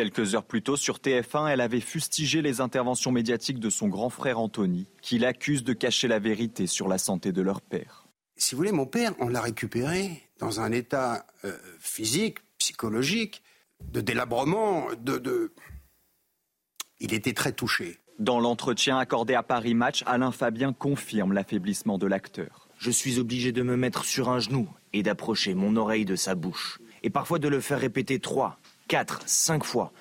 Quelques 0.00 0.34
heures 0.34 0.46
plus 0.46 0.62
tôt, 0.62 0.76
sur 0.76 0.96
TF1, 0.96 1.50
elle 1.50 1.60
avait 1.60 1.78
fustigé 1.78 2.40
les 2.40 2.62
interventions 2.62 3.12
médiatiques 3.12 3.58
de 3.58 3.68
son 3.68 3.86
grand 3.88 4.08
frère 4.08 4.38
Anthony, 4.38 4.86
qui 5.02 5.18
l'accuse 5.18 5.62
de 5.62 5.74
cacher 5.74 6.08
la 6.08 6.18
vérité 6.18 6.66
sur 6.66 6.88
la 6.88 6.96
santé 6.96 7.32
de 7.32 7.42
leur 7.42 7.60
père. 7.60 8.06
Si 8.34 8.54
vous 8.54 8.60
voulez, 8.60 8.72
mon 8.72 8.86
père, 8.86 9.12
on 9.18 9.28
l'a 9.28 9.42
récupéré 9.42 10.22
dans 10.38 10.58
un 10.58 10.72
état 10.72 11.26
euh, 11.44 11.54
physique, 11.80 12.38
psychologique, 12.56 13.42
de 13.92 14.00
délabrement, 14.00 14.86
de, 14.98 15.18
de... 15.18 15.52
Il 16.98 17.12
était 17.12 17.34
très 17.34 17.52
touché. 17.52 17.98
Dans 18.18 18.40
l'entretien 18.40 18.96
accordé 18.96 19.34
à 19.34 19.42
Paris 19.42 19.74
Match, 19.74 20.02
Alain 20.06 20.32
Fabien 20.32 20.72
confirme 20.72 21.34
l'affaiblissement 21.34 21.98
de 21.98 22.06
l'acteur. 22.06 22.70
Je 22.78 22.90
suis 22.90 23.18
obligé 23.18 23.52
de 23.52 23.62
me 23.62 23.76
mettre 23.76 24.06
sur 24.06 24.30
un 24.30 24.38
genou 24.38 24.66
et 24.94 25.02
d'approcher 25.02 25.52
mon 25.52 25.76
oreille 25.76 26.06
de 26.06 26.16
sa 26.16 26.34
bouche. 26.34 26.78
Et 27.02 27.10
parfois 27.10 27.38
de 27.38 27.48
le 27.48 27.60
faire 27.60 27.80
répéter 27.80 28.18
trois, 28.18 28.59
quatre, 28.90 29.22
cinq 29.26 29.62
fois, 29.62 29.92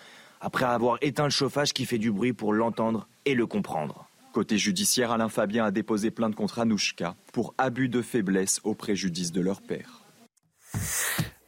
après 0.41 0.65
avoir 0.65 0.97
éteint 1.01 1.25
le 1.25 1.29
chauffage 1.29 1.73
qui 1.73 1.85
fait 1.85 1.99
du 1.99 2.11
bruit 2.11 2.33
pour 2.33 2.53
l'entendre 2.53 3.07
et 3.25 3.35
le 3.35 3.45
comprendre. 3.45 4.07
Côté 4.33 4.57
judiciaire, 4.57 5.11
Alain 5.11 5.29
Fabien 5.29 5.63
a 5.63 5.69
déposé 5.69 6.09
plainte 6.09 6.33
contre 6.33 6.57
Anouchka 6.57 7.15
pour 7.31 7.53
abus 7.59 7.87
de 7.87 8.01
faiblesse 8.01 8.59
au 8.63 8.73
préjudice 8.73 9.31
de 9.31 9.41
leur 9.41 9.61
père. 9.61 10.01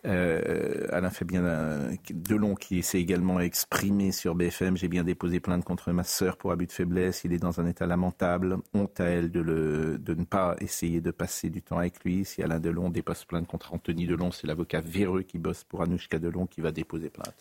Euh, 0.03 0.87
Alain 0.91 1.11
Fabien 1.11 1.91
Delon 2.09 2.55
qui 2.55 2.81
s'est 2.81 2.99
également 2.99 3.39
exprimé 3.39 4.11
sur 4.11 4.33
BFM. 4.35 4.75
J'ai 4.75 4.87
bien 4.87 5.03
déposé 5.03 5.39
plainte 5.39 5.63
contre 5.63 5.91
ma 5.91 6.03
sœur 6.03 6.37
pour 6.37 6.51
abus 6.51 6.65
de 6.65 6.71
faiblesse. 6.71 7.23
Il 7.23 7.33
est 7.33 7.39
dans 7.39 7.59
un 7.59 7.67
état 7.67 7.85
lamentable. 7.85 8.57
Honte 8.73 8.99
à 8.99 9.05
elle 9.05 9.31
de, 9.31 9.39
le, 9.41 9.99
de 9.99 10.13
ne 10.15 10.23
pas 10.23 10.55
essayer 10.59 11.01
de 11.01 11.11
passer 11.11 11.49
du 11.49 11.61
temps 11.61 11.77
avec 11.77 12.03
lui. 12.03 12.25
Si 12.25 12.41
Alain 12.41 12.59
Delon 12.59 12.89
dépose 12.89 13.25
plainte 13.25 13.47
contre 13.47 13.73
Anthony 13.73 14.07
Delon, 14.07 14.31
c'est 14.31 14.47
l'avocat 14.47 14.81
véreux 14.81 15.21
qui 15.21 15.37
bosse 15.37 15.63
pour 15.63 15.83
Anouchka 15.83 16.17
Delon 16.17 16.47
qui 16.47 16.61
va 16.61 16.71
déposer 16.71 17.09
plainte. 17.09 17.35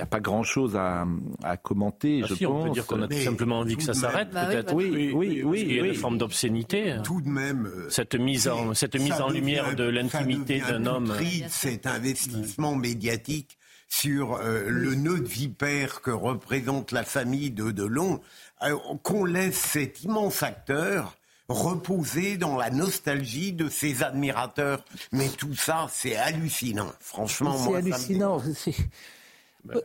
Il 0.00 0.04
n'y 0.04 0.08
a 0.08 0.12
pas 0.12 0.20
grand-chose 0.20 0.76
à, 0.76 1.06
à 1.42 1.58
commenter, 1.58 2.22
Ah 2.24 2.26
je 2.26 2.34
si, 2.34 2.46
pense. 2.46 2.54
on 2.54 2.64
peut 2.68 2.70
dire 2.70 2.86
qu'on 2.86 3.02
a 3.02 3.06
tout 3.06 3.20
simplement 3.20 3.58
envie 3.58 3.76
que 3.76 3.82
ça 3.82 3.92
s'arrête, 3.92 4.30
Bah 4.32 4.44
oui, 4.48 4.54
peut-être. 4.54 4.72
Oui, 4.74 5.12
oui, 5.14 5.42
oui, 5.44 5.64
Il 5.68 5.76
y 5.76 5.80
a 5.80 5.84
une 5.84 5.94
forme 5.94 6.16
d'obscénité. 6.16 6.96
Tout 7.04 7.20
de 7.20 7.28
même. 7.28 7.66
euh, 7.66 7.90
Cette 7.90 8.14
mise 8.14 8.48
en, 8.48 8.72
cette 8.72 8.94
mise 8.96 9.12
ça 9.12 9.26
en 9.26 9.28
lumière 9.28 9.74
de 9.76 9.84
l'intimité 9.84 10.60
ça 10.60 10.72
d'un 10.78 10.86
homme. 10.86 11.12
cet 11.50 11.86
investissement 11.86 12.76
médiatique 12.76 13.58
sur 13.88 14.36
euh, 14.36 14.64
le 14.68 14.94
nœud 14.94 15.20
de 15.20 15.28
vipère 15.28 16.00
que 16.00 16.10
représente 16.10 16.92
la 16.92 17.02
famille 17.02 17.50
de 17.50 17.70
Delon, 17.70 18.22
euh, 18.62 18.74
qu'on 19.02 19.26
laisse 19.26 19.56
cet 19.58 20.02
immense 20.02 20.42
acteur 20.42 21.14
reposer 21.48 22.36
dans 22.38 22.56
la 22.56 22.70
nostalgie 22.70 23.52
de 23.52 23.68
ses 23.68 24.02
admirateurs. 24.02 24.82
Mais 25.12 25.28
tout 25.28 25.54
ça, 25.54 25.88
c'est 25.92 26.16
hallucinant. 26.16 26.90
Franchement, 27.00 27.56
C'est 27.58 27.64
moi, 27.68 27.80
ça 27.82 27.86
me 27.88 27.92
hallucinant. 27.92 28.42
C'est- 28.54 28.74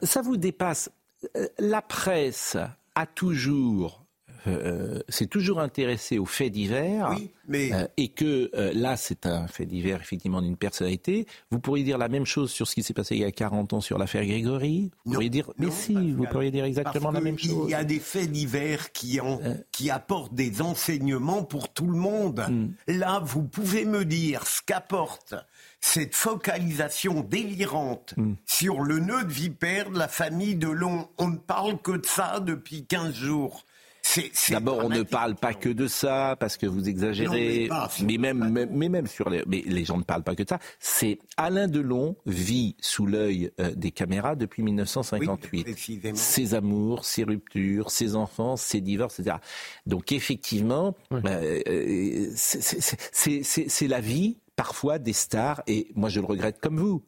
Ça 0.04 0.22
vous 0.22 0.38
dépasse. 0.38 0.90
Euh, 1.38 1.48
La 1.60 1.82
presse 1.82 2.58
a 2.96 3.06
toujours, 3.06 4.06
euh, 4.48 5.00
s'est 5.10 5.26
toujours 5.28 5.60
intéressée 5.60 6.20
aux 6.20 6.26
faits 6.26 6.52
divers. 6.52 7.10
Oui, 7.18 7.32
mais- 7.48 7.74
euh, 7.74 7.88
et 7.98 8.10
que 8.10 8.52
euh, 8.56 8.72
là, 8.76 8.96
c'est 8.96 9.26
un 9.26 9.48
fait 9.48 9.66
divers 9.66 10.00
effectivement 10.02 10.42
d'une 10.42 10.56
personnalité. 10.56 11.26
Vous 11.52 11.60
pourriez 11.60 11.84
dire 11.84 11.98
la 11.98 12.10
même 12.10 12.26
chose 12.26 12.52
sur 12.52 12.68
ce 12.68 12.76
qui 12.76 12.84
s'est 12.84 12.94
passé 12.94 13.16
il 13.16 13.22
y 13.22 13.26
a 13.26 13.32
40 13.32 13.74
ans 13.74 13.82
sur 13.82 13.98
l'affaire 13.98 14.24
Grégory? 14.26 14.92
Vous 15.04 15.14
pourriez 15.14 15.30
dire, 15.30 15.52
mais 15.58 15.72
si, 15.72 16.12
vous 16.14 16.26
pourriez 16.26 16.52
dire 16.52 16.66
exactement 16.66 17.12
la 17.12 17.22
même 17.22 17.40
chose. 17.40 17.52
Euh. 17.64 17.66
Il 17.68 17.72
y 17.72 17.76
a 17.76 17.84
des 17.84 18.00
faits 18.00 18.32
divers 18.32 18.92
qui, 18.92 19.20
en- 19.20 19.40
qui 19.72 19.90
apportent 19.90 20.36
des 20.36 20.62
enseignements 20.62 21.44
pour 21.44 21.74
tout 21.74 21.88
le 21.88 21.98
monde. 21.98 22.46
Hmm. 22.48 22.68
Là, 22.88 23.22
vous 23.24 23.44
pouvez 23.44 23.86
me 23.86 24.06
dire 24.06 24.46
ce 24.46 24.62
qu'apporte 24.66 25.34
cette 25.82 26.16
focalisation 26.16 27.22
délirante 27.22 28.14
Hmm. 28.18 28.34
sur 28.46 28.82
le 28.82 29.00
nœud 29.00 29.24
de 29.24 29.32
vipère 29.32 29.90
de 29.92 29.98
la 30.00 30.08
famille 30.08 30.56
Delon. 30.56 31.08
On 31.18 31.28
ne 31.30 31.38
parle 31.38 31.78
que 31.82 31.92
de 31.92 32.06
ça 32.06 32.40
depuis 32.40 32.86
15 32.86 33.14
jours. 33.16 33.64
D'abord, 34.52 34.82
on 34.86 34.90
ne 34.90 35.02
parle 35.02 35.34
pas 35.36 35.56
que 35.56 35.68
de 35.68 35.88
ça 35.88 36.38
parce 36.40 36.58
que 36.58 36.68
vous 36.68 36.88
exagérez. 36.88 37.28
Non, 37.28 37.34
mais 37.64 37.68
pas 37.68 37.90
sur 37.90 38.06
mais 38.06 38.18
même, 38.20 38.50
même- 38.52 38.70
mais 38.72 38.88
même 38.88 39.08
sur 39.08 39.30
les, 39.32 39.44
mais 39.48 39.64
les 39.66 39.84
gens 39.84 39.98
ne 39.98 40.04
parlent 40.04 40.22
pas 40.24 40.36
que 40.36 40.44
de 40.44 40.48
ça. 40.48 40.60
C'est 40.80 41.18
Alain 41.38 41.68
Delon 41.68 42.16
vit 42.28 42.76
sous 42.80 43.08
l'œil 43.08 43.50
euh, 43.60 43.72
des 43.76 43.90
caméras 43.90 44.36
depuis 44.36 44.62
1958. 44.62 45.64
précisément. 45.64 46.16
ses 46.16 46.54
amours, 46.54 47.04
ses 47.04 47.24
ruptures, 47.24 47.90
ses 47.90 48.16
enfants, 48.16 48.56
ses 48.58 48.80
divorces, 48.80 49.20
etc. 49.20 49.38
Donc 49.88 50.12
effectivement, 50.12 50.96
euh, 51.12 51.62
euh, 51.68 52.30
c'est 52.36 53.88
la 53.88 54.02
vie 54.02 54.38
parfois 54.56 55.00
des 55.00 55.14
stars 55.14 55.62
et 55.68 55.92
moi 55.96 56.10
je 56.10 56.20
le 56.20 56.26
regrette 56.26 56.60
comme 56.60 56.80
vous. 56.80 57.04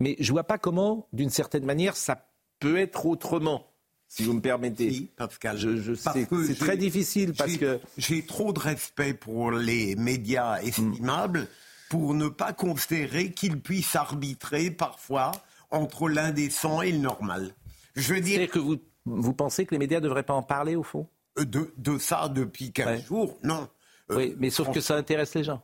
Mais 0.00 0.16
je 0.20 0.30
vois 0.32 0.44
pas 0.44 0.58
comment, 0.58 1.08
d'une 1.12 1.30
certaine 1.30 1.64
manière, 1.64 1.96
ça 1.96 2.28
peut 2.60 2.78
être 2.78 3.06
autrement. 3.06 3.66
Si 4.10 4.22
vous 4.22 4.32
me 4.32 4.40
permettez. 4.40 4.90
Si, 4.90 5.02
Pascal. 5.16 5.58
Je, 5.58 5.76
je 5.76 5.92
Parce 6.02 6.24
que 6.24 6.44
c'est 6.46 6.54
très 6.54 6.76
difficile 6.78 7.34
parce 7.34 7.56
que 7.58 7.78
J'ai 7.98 8.24
trop 8.24 8.52
de 8.54 8.58
respect 8.60 9.12
pour 9.12 9.50
les 9.50 9.96
médias 9.96 10.60
estimables 10.62 11.46
pour 11.90 12.14
ne 12.14 12.28
pas 12.28 12.52
considérer 12.54 13.32
qu'ils 13.32 13.60
puissent 13.60 13.96
arbitrer 13.96 14.70
parfois 14.70 15.32
entre 15.70 16.08
l'indécent 16.08 16.80
et 16.80 16.92
le 16.92 16.98
normal. 16.98 17.52
Je 17.96 18.14
veux 18.14 18.20
dire. 18.20 18.48
que 18.50 18.58
vous, 18.58 18.76
vous 19.04 19.34
pensez 19.34 19.66
que 19.66 19.74
les 19.74 19.78
médias 19.78 19.98
ne 19.98 20.04
devraient 20.04 20.22
pas 20.22 20.34
en 20.34 20.42
parler 20.42 20.74
au 20.76 20.82
fond? 20.82 21.06
Euh, 21.38 21.44
De, 21.44 21.72
de 21.76 21.98
ça 21.98 22.28
depuis 22.28 22.72
15 22.72 22.86
Ouais. 22.86 23.02
jours, 23.06 23.38
non. 23.42 23.68
Euh, 24.10 24.16
Oui, 24.16 24.34
mais 24.38 24.48
sauf 24.48 24.70
que 24.72 24.80
ça 24.80 24.96
intéresse 24.96 25.34
les 25.34 25.44
gens. 25.44 25.62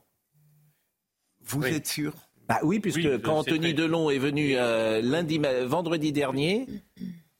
Vous 1.46 1.62
Oui. 1.62 1.70
êtes 1.70 1.86
sûr? 1.86 2.12
Bah 2.48 2.58
oui, 2.62 2.78
puisque 2.80 2.98
Oui, 2.98 3.20
quand 3.22 3.38
Anthony. 3.38 3.72
Delon 3.74 4.10
est 4.10 4.18
venu 4.18 4.52
euh, 4.56 5.00
lundi, 5.02 5.40
vendredi 5.64 6.12
dernier, 6.12 6.66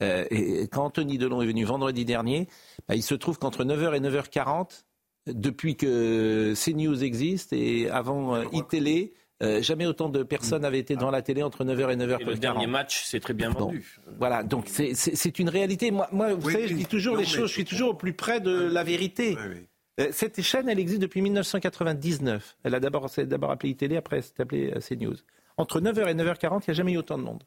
euh, 0.02 0.24
et 0.30 0.66
quand 0.68 0.84
Anthony 0.86 1.18
Delon 1.18 1.42
est 1.42 1.46
venu 1.46 1.64
vendredi 1.64 2.04
dernier, 2.04 2.48
bah, 2.88 2.94
il 2.94 3.02
se 3.02 3.14
trouve 3.14 3.38
qu'entre 3.38 3.64
9h 3.64 3.94
et 3.96 4.00
9h40, 4.00 4.84
depuis 5.26 5.76
que 5.76 6.54
CNews 6.54 7.02
existe 7.04 7.52
et 7.52 7.88
avant 7.90 8.34
euh, 8.34 8.44
iTélé, 8.52 9.12
euh, 9.42 9.60
jamais 9.62 9.84
autant 9.84 10.08
de 10.08 10.22
personnes 10.22 10.64
avaient 10.64 10.78
été 10.78 10.94
devant 10.96 11.10
la 11.10 11.20
télé 11.22 11.42
entre 11.42 11.64
9h 11.64 11.92
et 11.92 11.96
9h40. 11.96 12.20
Et 12.20 12.24
le 12.24 12.34
dernier 12.36 12.66
match, 12.66 13.02
c'est 13.04 13.20
très 13.20 13.34
bien 13.34 13.50
Bon. 13.50 13.66
vendu. 13.66 13.98
Voilà, 14.18 14.42
donc 14.42 14.66
c'est- 14.68 15.38
une 15.38 15.48
réalité. 15.48 15.90
Moi, 15.90 16.08
moi 16.12 16.32
vous 16.34 16.46
Oui, 16.46 16.52
savez, 16.52 16.68
je 16.68 16.74
dis 16.74 16.86
toujours 16.86 17.14
Non, 17.14 17.20
les 17.20 17.26
choses, 17.26 17.48
je 17.48 17.54
suis 17.54 17.64
toujours 17.64 17.90
au 17.90 17.94
plus 17.94 18.12
près 18.14 18.40
de 18.40 18.52
la 18.52 18.84
vérité. 18.84 19.36
Oui, 19.38 19.54
oui. 19.56 19.66
Euh, 20.00 20.08
Cette 20.12 20.40
chaîne, 20.42 20.68
elle 20.68 20.78
existe 20.78 21.00
depuis 21.00 21.22
1999. 21.22 22.56
Elle 22.64 22.74
a 22.74 22.80
d'abord, 22.80 23.10
d'abord 23.16 23.50
appelée 23.50 23.70
iTélé, 23.70 23.96
après 23.96 24.22
c'est 24.22 24.40
appelé 24.40 24.72
euh, 24.74 24.80
CNews. 24.80 25.16
Entre 25.56 25.80
9h 25.80 26.08
et 26.08 26.14
9h40, 26.14 26.62
il 26.66 26.70
n'y 26.70 26.70
a 26.70 26.74
jamais 26.74 26.92
eu 26.92 26.96
autant 26.98 27.18
de 27.18 27.22
monde. 27.22 27.44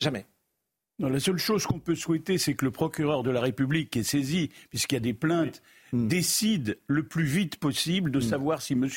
Jamais. 0.00 0.26
Non, 0.98 1.08
la 1.08 1.20
seule 1.20 1.38
chose 1.38 1.66
qu'on 1.66 1.78
peut 1.78 1.94
souhaiter, 1.94 2.38
c'est 2.38 2.54
que 2.54 2.64
le 2.64 2.70
procureur 2.70 3.22
de 3.22 3.30
la 3.30 3.40
République 3.40 3.90
qui 3.90 3.98
est 4.00 4.02
saisi, 4.02 4.50
puisqu'il 4.70 4.94
y 4.94 4.98
a 4.98 5.00
des 5.00 5.14
plaintes, 5.14 5.62
Mm. 5.92 6.08
décide 6.08 6.78
le 6.88 7.04
plus 7.04 7.22
vite 7.24 7.58
possible 7.58 8.10
de 8.10 8.18
savoir 8.18 8.60
si 8.60 8.72
M. 8.72 8.88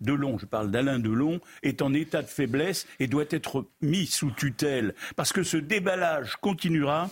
Delon, 0.00 0.38
je 0.38 0.46
parle 0.46 0.72
d'Alain 0.72 0.98
Delon, 0.98 1.40
est 1.62 1.82
en 1.82 1.94
état 1.94 2.20
de 2.22 2.26
faiblesse 2.26 2.86
et 2.98 3.06
doit 3.06 3.26
être 3.30 3.66
mis 3.80 4.06
sous 4.06 4.32
tutelle. 4.32 4.94
Parce 5.14 5.32
que 5.32 5.44
ce 5.44 5.56
déballage 5.56 6.34
continuera. 6.40 7.10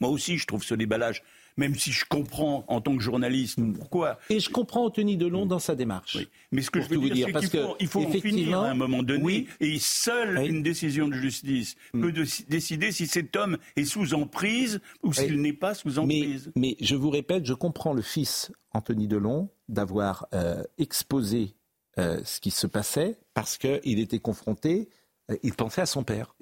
Moi 0.00 0.10
aussi, 0.10 0.36
je 0.38 0.46
trouve 0.46 0.64
ce 0.64 0.74
déballage, 0.74 1.22
même 1.56 1.74
si 1.74 1.92
je 1.92 2.04
comprends 2.04 2.64
en 2.68 2.80
tant 2.80 2.96
que 2.96 3.02
journaliste 3.02 3.58
pourquoi. 3.76 4.18
Et 4.30 4.40
je 4.40 4.50
comprends 4.50 4.86
Anthony 4.86 5.16
Delon 5.16 5.46
dans 5.46 5.58
sa 5.58 5.74
démarche. 5.74 6.16
Oui. 6.16 6.28
Mais 6.52 6.62
ce 6.62 6.70
que 6.70 6.80
je 6.80 6.88
veux 6.88 6.98
dire, 6.98 7.14
dire, 7.14 7.28
parce 7.32 7.46
qu'il 7.48 7.60
faut, 7.60 7.76
il 7.80 7.86
faut 7.86 8.02
en 8.04 8.10
finir 8.10 8.60
à 8.60 8.70
un 8.70 8.74
moment 8.74 9.02
donné. 9.02 9.22
oui. 9.22 9.48
Et 9.60 9.78
seule 9.78 10.38
Oui. 10.38 10.48
une 10.48 10.62
décision 10.62 11.08
de 11.08 11.14
justice 11.14 11.76
peut 11.92 12.12
de- 12.12 12.24
décider 12.48 12.92
si 12.92 13.06
cet 13.06 13.36
homme 13.36 13.58
est 13.76 13.84
sous 13.84 14.14
emprise 14.14 14.80
ou 15.02 15.12
s'il 15.12 15.40
n'est 15.40 15.52
pas 15.52 15.74
sous 15.74 15.88
Mais, 15.90 15.98
emprise. 15.98 16.52
mais 16.56 16.76
je 16.80 16.96
vous 16.96 17.10
répète, 17.10 17.46
je 17.46 17.54
comprends 17.54 17.92
le 17.92 18.02
fils 18.02 18.50
Anthony 18.72 19.06
Delon 19.08 19.48
d'avoir 19.68 20.26
euh, 20.34 20.62
exposé 20.78 21.54
euh, 21.98 22.20
ce 22.24 22.40
qui 22.40 22.50
se 22.50 22.66
passait 22.66 23.18
parce 23.34 23.56
qu'il 23.58 23.98
était 24.00 24.18
confronté, 24.18 24.88
euh, 25.30 25.36
il 25.42 25.54
pensait 25.54 25.80
à 25.82 25.86
son 25.86 26.02
père. 26.02 26.34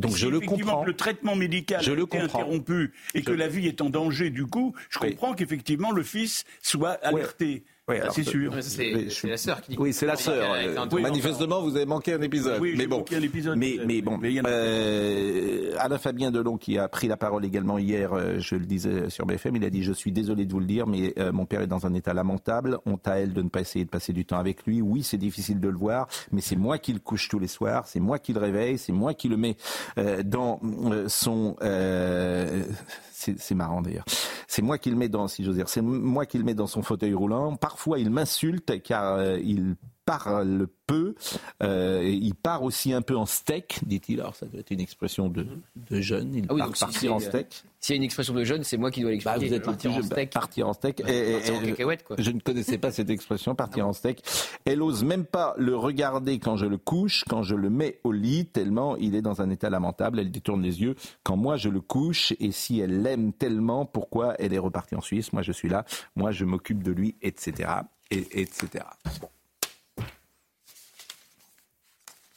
Donc 0.00 0.12
Si 0.12 0.18
je 0.18 0.28
le 0.28 0.38
effectivement 0.38 0.72
comprends. 0.72 0.82
que 0.84 0.90
le 0.90 0.96
traitement 0.96 1.36
médical 1.36 1.82
Je 1.82 1.92
a 1.92 1.94
le 1.94 2.02
été 2.02 2.18
comprends. 2.18 2.38
interrompu 2.40 2.92
et 3.14 3.22
que 3.22 3.32
la 3.32 3.48
vie 3.48 3.66
est 3.68 3.80
en 3.80 3.90
danger 3.90 4.30
du 4.30 4.46
coup, 4.46 4.74
je 4.88 4.98
Oui. 5.00 5.10
comprends 5.10 5.34
qu'effectivement 5.34 5.90
le 5.92 6.02
fils 6.02 6.44
soit 6.62 6.92
alerté. 7.04 7.46
Oui, 7.46 7.64
Alors, 7.98 8.14
c'est 8.14 8.22
sûr. 8.24 8.52
Oui, 8.54 8.62
C'est 8.62 9.04
je- 9.08 9.10
c'est 9.10 9.28
la 9.28 9.36
sœur 9.36 9.60
qui 9.60 9.72
dit. 9.72 9.76
Oui, 9.78 9.92
c'est 9.92 10.06
la 10.06 10.16
sœur. 10.16 10.54
Euh. 10.54 11.00
Manifestement, 11.00 11.60
vous 11.62 11.76
avez 11.76 11.86
manqué 11.86 12.12
un 12.14 12.22
épisode. 12.22 12.60
Oui, 12.60 12.72
mais 12.72 12.82
j'ai 12.82 12.86
bon, 12.86 12.98
manqué 12.98 13.16
un 13.16 13.22
épisode, 13.22 13.56
mais, 13.58 13.76
mais 13.86 14.00
bon, 14.02 14.18
Mais 14.18 14.30
il 14.30 14.34
y 14.36 14.40
en 14.40 14.44
a- 14.44 14.48
euh, 14.48 15.72
Alain 15.78 15.98
Fabien 15.98 16.30
Delon 16.30 16.56
qui 16.56 16.78
a 16.78 16.88
pris 16.88 17.08
la 17.08 17.16
parole 17.16 17.44
également 17.44 17.78
hier, 17.78 18.12
euh, 18.12 18.38
je 18.38 18.54
le 18.54 18.66
disais 18.66 19.08
sur 19.10 19.26
BFM, 19.26 19.56
il 19.56 19.64
a 19.64 19.70
dit 19.70 19.82
je 19.82 19.92
suis 19.92 20.12
désolé 20.12 20.44
de 20.44 20.52
vous 20.52 20.60
le 20.60 20.66
dire, 20.66 20.86
mais 20.86 21.12
euh, 21.18 21.32
mon 21.32 21.46
père 21.46 21.62
est 21.62 21.66
dans 21.66 21.86
un 21.86 21.94
état 21.94 22.14
lamentable. 22.14 22.78
Honte 22.86 23.06
à 23.08 23.18
elle 23.18 23.32
de 23.32 23.42
ne 23.42 23.48
pas 23.48 23.60
essayer 23.60 23.84
de 23.84 23.90
passer 23.90 24.12
du 24.12 24.24
temps 24.24 24.38
avec 24.38 24.64
lui. 24.66 24.80
Oui, 24.82 25.02
c'est 25.02 25.16
difficile 25.16 25.60
de 25.60 25.68
le 25.68 25.76
voir, 25.76 26.06
mais 26.32 26.40
c'est 26.40 26.56
moi 26.56 26.78
qui 26.78 26.92
le 26.92 26.98
couche 26.98 27.28
tous 27.28 27.38
les 27.38 27.48
soirs, 27.48 27.86
c'est 27.86 28.00
moi 28.00 28.18
qui 28.18 28.32
le 28.32 28.40
réveille, 28.40 28.78
c'est 28.78 28.92
moi 28.92 29.14
qui 29.14 29.28
le 29.28 29.36
mets 29.36 29.56
euh, 29.98 30.22
dans 30.22 30.60
euh, 30.92 31.08
son 31.08 31.56
euh, 31.62 32.62
c'est 33.20 33.54
marrant 33.54 33.82
d'ailleurs. 33.82 34.04
C'est 34.48 34.62
moi 34.62 34.78
qui 34.78 34.90
le 34.90 34.96
mets 34.96 35.08
dans, 35.08 35.28
si 35.28 35.44
j'ose 35.44 35.56
dire, 35.56 35.68
c'est 35.68 35.82
moi 35.82 36.26
qui 36.26 36.38
le 36.38 36.44
mets 36.44 36.54
dans 36.54 36.66
son 36.66 36.82
fauteuil 36.82 37.14
roulant. 37.14 37.56
Parfois, 37.56 37.98
il 37.98 38.10
m'insulte 38.10 38.82
car 38.82 39.14
euh, 39.14 39.38
il 39.38 39.76
parle 40.04 40.66
peu. 40.86 41.14
Euh, 41.62 42.02
il 42.04 42.34
part 42.34 42.62
aussi 42.64 42.92
un 42.92 43.02
peu 43.02 43.16
en 43.16 43.26
steak, 43.26 43.80
dit-il. 43.86 44.20
Alors, 44.20 44.34
ça 44.34 44.46
doit 44.46 44.60
être 44.60 44.70
une 44.72 44.80
expression 44.80 45.28
de, 45.28 45.46
de 45.88 46.00
jeune. 46.00 46.34
Il 46.34 46.46
Ah 46.48 46.54
oui, 46.54 46.60
part 46.60 46.76
si 46.76 46.80
partir 46.84 47.14
en 47.14 47.18
c'est, 47.20 47.26
euh, 47.26 47.28
steak. 47.28 47.64
S'il 47.78 47.94
y 47.94 47.96
a 47.96 47.98
une 47.98 48.02
expression 48.02 48.34
de 48.34 48.44
jeune, 48.44 48.64
c'est 48.64 48.76
moi 48.76 48.90
qui 48.90 49.00
dois 49.00 49.10
Bah, 49.10 49.12
l'expliquer. 49.14 49.48
vous 49.48 49.54
êtes 49.54 49.62
partir 49.64 49.90
le 49.92 49.96
en 49.98 50.02
steak. 50.02 50.32
Partir 50.32 50.68
en 50.68 50.72
steak. 50.72 51.02
Ouais, 51.04 51.28
Et- 51.28 51.32
partir 51.34 51.54
en 51.54 51.62
et- 51.62 51.66
cacahuète, 51.68 52.04
quoi. 52.04 52.16
Je 52.18 52.30
ne 52.32 52.40
connaissais 52.40 52.76
pas 52.78 52.90
cette 52.90 53.08
expression, 53.10 53.54
partir 53.54 53.86
en 53.86 53.92
steak. 53.92 54.22
Elle 54.64 54.82
ose 54.82 55.04
même 55.04 55.24
pas 55.24 55.54
le 55.58 55.76
regarder 55.76 56.38
quand 56.40 56.56
je 56.56 56.66
le 56.66 56.76
couche, 56.76 57.24
quand 57.28 57.42
je 57.42 57.54
le 57.54 57.70
mets 57.70 58.00
au 58.04 58.12
lit, 58.12 58.46
tellement 58.46 58.96
il 58.96 59.14
est 59.14 59.22
dans 59.22 59.40
un 59.40 59.50
état 59.50 59.70
lamentable. 59.70 60.18
Elle 60.18 60.30
détourne 60.32 60.60
les 60.62 60.82
yeux 60.82 60.96
quand 61.22 61.36
moi 61.36 61.56
je 61.56 61.68
le 61.68 61.80
couche. 61.80 62.32
Et 62.40 62.50
si 62.52 62.80
elle 62.80 63.02
l'aime 63.02 63.32
tellement, 63.32 63.86
pourquoi 63.86 64.34
elle 64.38 64.52
est 64.52 64.58
repartie 64.58 64.94
en 64.96 65.00
Suisse? 65.00 65.32
Moi 65.32 65.42
je 65.42 65.52
suis 65.52 65.68
là, 65.68 65.84
moi 66.16 66.32
je 66.32 66.44
m'occupe 66.44 66.82
de 66.82 66.90
lui, 66.92 67.16
etc. 67.22 67.70
Et, 68.10 68.26
etc. 68.42 68.84
Bon. 69.20 69.28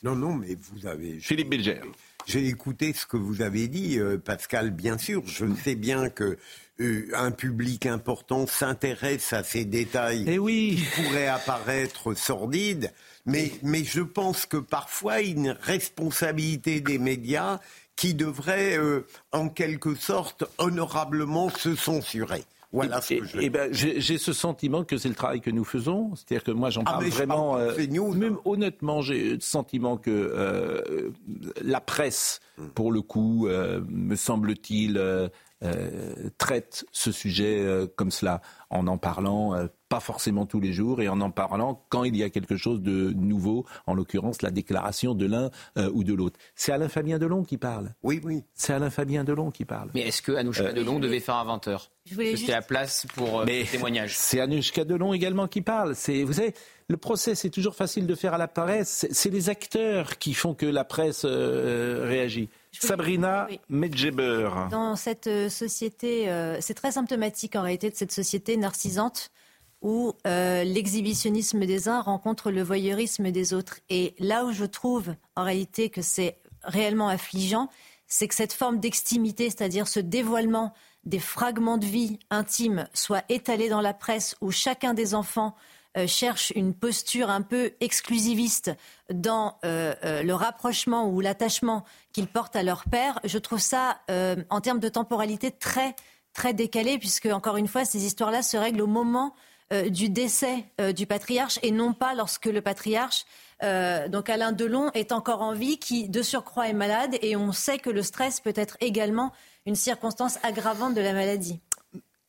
Non, 0.03 0.15
non, 0.15 0.33
mais 0.35 0.57
vous 0.59 0.85
avez. 0.85 1.19
Philippe 1.19 1.49
Bilger. 1.49 1.81
J'ai 2.25 2.47
écouté 2.47 2.93
ce 2.93 3.05
que 3.05 3.17
vous 3.17 3.41
avez 3.41 3.67
dit, 3.67 3.99
euh, 3.99 4.17
Pascal. 4.17 4.71
Bien 4.71 4.97
sûr, 4.97 5.23
je 5.25 5.45
sais 5.63 5.75
bien 5.75 6.09
que 6.09 6.37
euh, 6.79 7.07
un 7.13 7.31
public 7.31 7.85
important 7.85 8.47
s'intéresse 8.47 9.33
à 9.33 9.43
ces 9.43 9.65
détails 9.65 10.25
Eh 10.27 10.39
oui. 10.39 10.77
qui 10.95 11.01
pourraient 11.01 11.27
apparaître 11.27 12.13
sordides, 12.13 12.91
mais, 13.25 13.51
mais 13.61 13.83
je 13.83 14.01
pense 14.01 14.45
que 14.45 14.57
parfois 14.57 15.21
il 15.21 15.27
y 15.27 15.31
a 15.31 15.51
une 15.51 15.57
responsabilité 15.61 16.79
des 16.81 16.97
médias 16.97 17.59
qui 17.95 18.13
devrait, 18.13 18.77
euh, 18.77 19.05
en 19.31 19.49
quelque 19.49 19.95
sorte, 19.95 20.45
honorablement 20.57 21.49
se 21.49 21.75
censurer. 21.75 22.43
Voilà 22.73 22.99
ce 23.01 23.13
que 23.13 23.23
je 23.23 23.37
et 23.39 23.49
ben, 23.49 23.71
j'ai 23.71 24.01
j'ai 24.01 24.17
ce 24.17 24.33
sentiment 24.33 24.83
que 24.83 24.97
c'est 24.97 25.07
le 25.07 25.15
travail 25.15 25.39
que 25.41 25.51
nous 25.51 25.63
faisons. 25.63 26.13
C'est-à-dire 26.15 26.43
que 26.43 26.51
moi, 26.51 26.69
j'en 26.71 26.81
Ah, 26.81 26.93
parle 26.93 27.03
mais 27.05 27.09
je 27.11 27.15
vraiment. 27.15 27.51
parle 27.53 27.75
euh, 27.79 27.87
news, 27.87 28.13
même 28.15 28.37
honnêtement, 28.45 29.01
j'ai 29.01 29.35
le 29.35 29.39
sentiment 29.39 29.95
que 29.97 30.09
euh, 30.11 31.11
la 31.61 31.79
presse, 31.79 32.41
pour 32.75 32.91
le 32.91 33.01
coup, 33.01 33.47
euh, 33.47 33.81
me 33.87 34.15
semble-t-il, 34.15 34.97
euh, 34.97 35.29
euh, 35.63 36.29
traite 36.39 36.85
ce 36.91 37.11
sujet 37.11 37.59
euh, 37.61 37.85
comme 37.95 38.11
cela, 38.11 38.41
en 38.69 38.87
en 38.87 38.97
parlant 38.97 39.53
pas 39.93 39.99
forcément 39.99 40.47
tous 40.47 40.59
les 40.59 40.73
jours 40.73 41.01
et 41.01 41.07
en 41.07 41.21
en 41.21 41.29
parlant 41.29 41.85
quand 41.89 42.03
il 42.03 42.15
y 42.17 42.23
a 42.23 42.31
quelque 42.31 42.57
chose 42.57 42.81
de 42.81 43.13
nouveau, 43.13 43.63
en 43.85 43.93
l'occurrence 43.93 44.41
la 44.41 44.49
déclaration 44.49 45.13
de 45.13 45.27
l'un 45.27 45.51
euh, 45.77 45.91
ou 45.93 46.03
de 46.03 46.15
l'autre. 46.15 46.39
C'est 46.55 46.71
Alain 46.71 46.89
Fabien 46.89 47.19
Delon 47.19 47.43
qui 47.43 47.57
parle. 47.57 47.93
Oui, 48.01 48.19
oui. 48.23 48.43
C'est 48.55 48.73
Alain 48.73 48.89
Fabien 48.89 49.23
Delon 49.23 49.51
qui 49.51 49.65
parle. 49.65 49.91
Mais 49.93 50.01
est-ce 50.07 50.23
que 50.23 50.31
Anouchka 50.31 50.63
Euh, 50.63 50.73
Delon 50.73 50.97
devait 50.99 51.19
faire 51.19 51.35
un 51.35 51.45
20h 51.45 51.89
Je 52.05 52.15
voulais 52.15 52.25
C'était 52.31 52.37
juste- 52.37 52.49
la 52.49 52.61
place 52.63 53.05
pour 53.15 53.41
euh, 53.41 53.43
Mais 53.45 53.59
le 53.61 53.67
témoignage. 53.67 54.17
C'est 54.17 54.39
Anouchka 54.39 54.83
Delon 54.83 55.13
également 55.13 55.47
qui 55.47 55.61
parle. 55.61 55.95
C'est, 55.95 56.23
vous 56.23 56.33
savez, 56.33 56.55
le 56.87 56.97
procès, 56.97 57.35
c'est 57.35 57.51
toujours 57.51 57.75
facile 57.75 58.07
de 58.07 58.15
faire 58.15 58.33
à 58.33 58.39
la 58.39 58.47
presse. 58.47 59.05
C'est, 59.11 59.29
les 59.29 59.49
acteurs 59.49 60.17
qui 60.17 60.33
font 60.33 60.55
que 60.55 60.65
la 60.65 60.85
presse 60.85 61.21
euh, 61.23 62.05
réagit. 62.07 62.49
Sabrina 62.71 63.47
Medjeber. 63.69 64.49
Dans 64.71 64.95
cette 64.95 65.29
société, 65.49 66.29
euh, 66.31 66.57
c'est 66.61 66.73
très 66.73 66.91
symptomatique 66.93 67.55
en 67.55 67.61
réalité 67.61 67.91
de 67.91 67.95
cette 67.95 68.11
société 68.11 68.57
narcisante 68.57 69.29
où 69.83 70.13
euh, 70.25 70.63
l'exhibitionnisme 70.63 71.65
des 71.65 71.89
uns 71.89 72.01
rencontre 72.01 72.49
le 72.49 72.63
voyeurisme 72.63 73.29
des 73.31 73.53
autres. 73.53 73.81
Et 73.89 74.15
là 74.17 74.45
où 74.45 74.53
je 74.53 74.63
trouve 74.63 75.13
en 75.35 75.43
réalité 75.43 75.89
que 75.89 76.01
c'est 76.01 76.37
réellement 76.63 77.09
affligeant, 77.09 77.69
c'est 78.07 78.29
que 78.29 78.35
cette 78.35 78.53
forme 78.53 78.79
d'extimité, 78.79 79.49
c'est-à-dire 79.49 79.87
ce 79.87 79.99
dévoilement 79.99 80.73
des 81.03 81.19
fragments 81.19 81.77
de 81.77 81.85
vie 81.85 82.17
intimes, 82.29 82.87
soit 82.93 83.25
étalé 83.27 83.67
dans 83.67 83.81
la 83.81 83.93
presse 83.93 84.37
où 84.39 84.51
chacun 84.51 84.93
des 84.93 85.15
enfants 85.15 85.53
euh, 85.97 86.07
cherche 86.07 86.53
une 86.55 86.73
posture 86.73 87.29
un 87.29 87.41
peu 87.41 87.73
exclusiviste 87.81 88.71
dans 89.13 89.57
euh, 89.65 90.23
le 90.23 90.33
rapprochement 90.33 91.09
ou 91.09 91.19
l'attachement 91.19 91.83
qu'ils 92.13 92.27
portent 92.27 92.55
à 92.55 92.63
leur 92.63 92.85
père, 92.85 93.19
je 93.25 93.37
trouve 93.37 93.59
ça, 93.59 93.99
en 94.49 94.61
termes 94.61 94.79
de 94.79 94.87
temporalité, 94.87 95.51
très, 95.51 95.93
très 96.33 96.53
décalé, 96.53 96.97
puisque, 96.99 97.25
encore 97.25 97.57
une 97.57 97.67
fois, 97.67 97.83
ces 97.83 98.05
histoires-là 98.05 98.43
se 98.43 98.55
règlent 98.55 98.81
au 98.81 98.87
moment 98.87 99.35
euh, 99.71 99.89
du 99.89 100.09
décès 100.09 100.65
euh, 100.81 100.91
du 100.91 101.05
patriarche 101.05 101.59
et 101.63 101.71
non 101.71 101.93
pas 101.93 102.15
lorsque 102.15 102.45
le 102.45 102.61
patriarche, 102.61 103.25
euh, 103.63 104.07
donc 104.09 104.29
Alain 104.29 104.51
Delon, 104.51 104.91
est 104.93 105.11
encore 105.11 105.41
en 105.41 105.53
vie, 105.53 105.77
qui 105.77 106.09
de 106.09 106.21
surcroît 106.21 106.67
est 106.67 106.73
malade, 106.73 107.17
et 107.21 107.35
on 107.35 107.51
sait 107.51 107.77
que 107.77 107.89
le 107.89 108.01
stress 108.01 108.39
peut 108.39 108.53
être 108.55 108.77
également 108.81 109.31
une 109.65 109.75
circonstance 109.75 110.37
aggravante 110.43 110.95
de 110.95 111.01
la 111.01 111.13
maladie. 111.13 111.59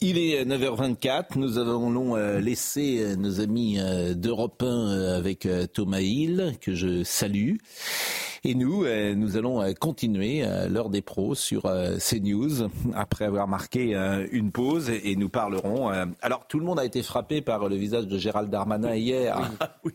Il 0.01 0.18
est 0.18 0.44
9h24. 0.44 1.37
Nous 1.37 1.57
avons 1.57 2.14
laissé 2.38 3.16
nos 3.16 3.40
amis 3.40 3.79
d'Europe 4.14 4.62
1 4.62 4.66
euh, 4.66 5.16
avec 5.16 5.49
Thomas 5.73 6.01
Hill, 6.01 6.57
que 6.61 6.75
je 6.75 7.03
salue. 7.05 7.55
Et 8.46 8.54
nous, 8.54 8.85
euh, 8.85 9.14
nous 9.14 9.38
allons 9.38 9.62
euh, 9.62 9.72
continuer 9.72 10.42
euh, 10.44 10.68
l'heure 10.68 10.90
des 10.90 11.00
pros 11.00 11.35
sur 11.35 11.64
euh, 11.64 11.96
CNews, 11.98 12.68
après 12.94 13.24
avoir 13.24 13.48
marqué 13.48 13.94
euh, 13.96 14.26
une 14.33 14.52
pause, 14.52 14.90
et, 14.90 15.12
et 15.12 15.16
nous 15.16 15.30
parlerons. 15.30 15.90
euh, 15.90 16.04
alors, 16.20 16.46
tout 16.46 16.59
le 16.59 16.66
monde 16.66 16.78
a 16.78 16.85
été 16.85 17.02
frappé 17.02 17.40
par 17.40 17.68
le 17.70 17.76
visage 17.76 18.07
de 18.07 18.18
Gérald 18.18 18.50
Darmanin 18.50 18.94
hier. 18.94 19.50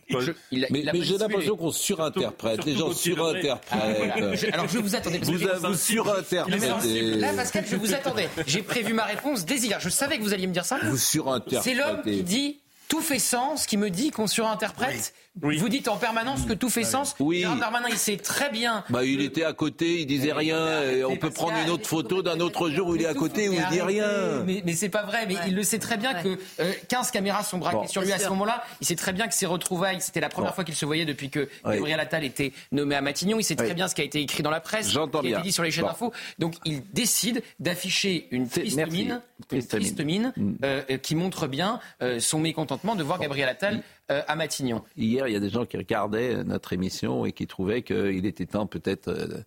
Je- 0.09 0.31
il 0.51 0.65
a- 0.65 0.67
mais 0.71 0.79
il 0.79 0.89
a 0.89 0.93
mais 0.93 0.99
pas 0.99 1.05
j'ai 1.05 1.17
l'impression 1.19 1.57
qu'on 1.57 1.71
surinterprète. 1.71 2.65
Les 2.65 2.75
gens 2.75 2.91
surinterprètent. 2.91 3.61
Ah, 3.71 4.53
alors, 4.53 4.67
je 4.67 4.79
vous 4.79 4.95
attendais, 4.95 5.19
parce 5.19 5.29
Vous, 5.31 5.37
vous 5.37 5.45
Non, 5.45 5.69
mais 5.69 5.75
surinterprétez. 5.77 7.01
Là, 7.17 7.33
Pascal, 7.33 7.65
je 7.67 7.75
vous 7.75 7.93
attendais. 7.93 8.29
J'ai 8.47 8.63
prévu 8.63 8.93
ma 8.93 9.03
réponse 9.03 9.45
dès 9.45 9.57
hier. 9.57 9.79
Je 9.79 9.89
savais 9.89 10.17
que 10.17 10.23
vous 10.23 10.33
alliez 10.33 10.47
me 10.47 10.53
dire 10.53 10.65
ça. 10.65 10.79
Vous 10.83 10.97
surinterprétez. 10.97 11.61
C'est 11.61 11.75
l'homme 11.75 12.01
qui 12.01 12.23
dit 12.23 12.57
tout 12.87 13.01
fait 13.01 13.19
sens, 13.19 13.67
qui 13.67 13.77
me 13.77 13.91
dit 13.91 14.09
qu'on 14.09 14.25
surinterprète. 14.25 15.13
Vous 15.41 15.69
dites 15.69 15.87
en 15.87 15.97
permanence 15.97 16.45
que 16.45 16.53
tout 16.53 16.69
fait 16.69 16.83
sens. 16.83 17.15
Oui. 17.19 17.39
Gérald 17.39 17.59
Darmanin, 17.59 17.87
il 17.89 17.97
sait 17.97 18.17
très 18.17 18.49
bien. 18.49 18.83
Bah, 18.89 19.05
il 19.05 19.21
était 19.21 19.43
à 19.43 19.53
côté, 19.53 20.01
il 20.01 20.05
disait 20.05 20.33
rien. 20.33 20.81
et 20.83 21.03
on 21.03 21.15
peut 21.17 21.29
prendre 21.29 21.57
une 21.63 21.69
autre 21.69 21.87
photo 21.87 22.21
d'un 22.21 22.39
autre 22.39 22.69
jour 22.69 22.87
où 22.89 22.95
il 22.95 23.01
est 23.01 23.07
à 23.07 23.13
côté 23.13 23.47
où 23.49 23.53
il 23.53 23.65
dit 23.71 23.81
rien. 23.81 24.43
Mais, 24.45 24.61
mais 24.65 24.73
c'est 24.73 24.89
pas 24.89 25.03
vrai. 25.03 25.25
Mais 25.27 25.35
il 25.47 25.55
le 25.55 25.63
sait 25.63 25.79
très 25.79 25.97
bien 25.97 26.13
que 26.21 26.37
euh, 26.59 26.71
15 26.87 27.11
caméras 27.11 27.43
sont 27.43 27.57
braquées 27.57 27.77
Bon. 27.77 27.87
sur 27.87 28.01
lui 28.01 28.11
à 28.11 28.19
ce 28.19 28.27
moment-là. 28.29 28.63
Il 28.81 28.87
sait 28.87 28.95
très 28.95 29.13
bien 29.13 29.27
que 29.27 29.33
ses 29.33 29.45
retrouvailles, 29.45 30.01
c'était 30.01 30.19
la 30.19 30.29
première 30.29 30.51
Bon. 30.51 30.55
fois 30.55 30.63
qu'il 30.63 30.75
se 30.75 30.85
voyait 30.85 31.05
depuis 31.05 31.29
que 31.29 31.47
Oui. 31.65 31.75
Gabriel 31.75 31.99
Attal 31.99 32.23
était 32.23 32.51
nommé 32.71 32.95
à 32.95 33.01
Matignon. 33.01 33.37
Il 33.39 33.43
sait 33.43 33.55
très 33.55 33.67
Oui. 33.69 33.73
bien 33.75 33.87
ce 33.87 33.95
qui 33.95 34.01
a 34.01 34.05
été 34.05 34.19
écrit 34.21 34.43
dans 34.43 34.51
la 34.51 34.59
presse, 34.61 34.87
ce 34.87 34.93
J'entends 34.93 35.21
qui 35.21 35.27
a 35.33 35.37
été 35.37 35.41
dit 35.41 35.51
sur 35.51 35.63
les 35.63 35.71
chaînes 35.71 35.83
Bon. 35.85 35.89
d'infos. 35.89 36.13
Donc 36.39 36.55
il 36.65 36.81
décide 36.93 37.41
d'afficher 37.59 38.27
une 38.31 38.47
triste 38.49 38.75
merci. 38.77 38.91
mine, 38.91 39.21
une 39.51 39.65
Triste 39.65 40.01
mine 40.03 40.33
euh, 40.63 40.81
euh, 40.89 40.97
qui 40.97 41.15
montre 41.15 41.47
bien 41.47 41.79
euh, 42.01 42.19
son 42.19 42.39
mécontentement 42.39 42.95
de 42.95 43.03
voir 43.03 43.19
Gabriel 43.19 43.47
Attal 43.49 43.81
euh, 44.11 44.21
à 44.27 44.35
Matignon. 44.35 44.83
Hier, 44.97 45.27
il 45.27 45.33
y 45.33 45.35
a 45.35 45.39
des 45.39 45.49
gens 45.49 45.65
qui 45.65 45.77
regardaient 45.77 46.35
euh, 46.35 46.43
notre 46.43 46.73
émission 46.73 47.25
et 47.25 47.31
qui 47.31 47.47
trouvaient 47.47 47.81
qu'il 47.83 48.25
était 48.25 48.45
temps 48.45 48.67
peut-être 48.67 49.07
euh, 49.09 49.43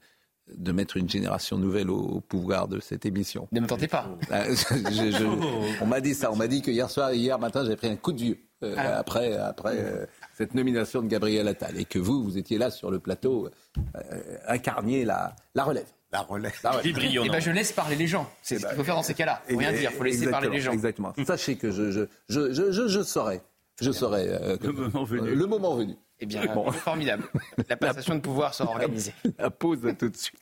de 0.55 0.73
mettre 0.73 0.97
une 0.97 1.09
génération 1.09 1.57
nouvelle 1.57 1.89
au, 1.91 2.21
pouvoir 2.21 2.69
de 2.69 2.81
cette 2.81 3.07
émission. 3.07 3.49
Ne 3.53 3.61
me 3.61 3.67
tentez 3.67 3.89
pas. 3.89 4.07
Je- 4.31 4.55
je- 4.91 5.11
je- 5.19 5.83
on 5.83 5.87
m'a 5.87 6.01
dit 6.01 6.15
ça. 6.15 6.31
On 6.33 6.37
m'a 6.37 6.49
dit 6.49 6.63
que 6.63 6.71
hier 6.71 6.91
soir, 6.91 7.13
hier 7.15 7.39
matin, 7.39 7.63
j'avais 7.65 7.77
pris 7.77 7.89
un 7.89 7.97
coup 7.97 8.13
de 8.13 8.21
vieux 8.21 8.39
euh, 8.65 8.75
Ah. 8.77 8.99
après, 8.99 9.35
après 9.37 9.77
euh, 9.79 10.07
cette 10.37 10.55
nomination 10.55 11.01
de 11.03 11.07
Gabriel 11.09 11.49
Attal 11.49 11.79
et 11.81 11.85
que 11.85 11.99
vous, 11.99 12.23
vous 12.23 12.39
étiez 12.39 12.59
là 12.59 12.71
sur 12.71 12.91
le 12.91 12.99
plateau, 12.99 13.49
euh, 13.97 14.01
incarniez 14.47 15.05
la, 15.05 15.35
la 15.55 15.65
relève. 15.65 15.87
La 16.13 16.21
relève. 16.21 16.53
La 16.63 16.73
relève. 16.73 16.99
Et 17.25 17.29
ben 17.31 17.41
je 17.41 17.51
laisse 17.51 17.73
parler 17.73 17.97
les 17.97 18.07
gens. 18.07 18.29
C'est 18.43 18.59
ce 18.59 18.67
qu'il 18.67 18.77
faut 18.77 18.85
faire 18.85 18.97
dans 18.97 19.03
ces 19.03 19.15
cas-là. 19.15 19.43
Faut 19.49 19.57
rien 19.57 19.73
dire. 19.73 19.91
Faut 19.93 20.05
laisser 20.05 20.29
parler 20.29 20.51
les 20.51 20.61
gens. 20.61 20.73
Exactement. 20.73 21.15
Sachez 21.27 21.57
que 21.57 21.71
je, 21.71 21.91
je, 21.91 22.03
je, 22.29 22.53
je, 22.53 22.89
je, 22.89 23.03
je 23.81 23.91
saurai. 23.93 24.25
Je 24.25 24.29
saurai. 24.31 24.43
euh, 24.53 24.57
que- 24.57 24.67
euh, 24.67 25.35
le 25.35 25.47
moment 25.47 25.75
venu. 25.75 25.95
Eh 26.21 26.27
bien, 26.27 26.47
Bon. 26.55 26.71
formidable. 26.73 27.25
La 27.69 27.77
passation 27.77 28.15
de 28.15 28.21
pouvoir 28.21 28.55
sera 28.55 28.71
organisée. 28.71 29.13
La 29.39 29.51
pause 29.51 29.85
à 29.87 29.93
tout 29.95 30.09
de 30.09 30.17
suite. 30.17 30.39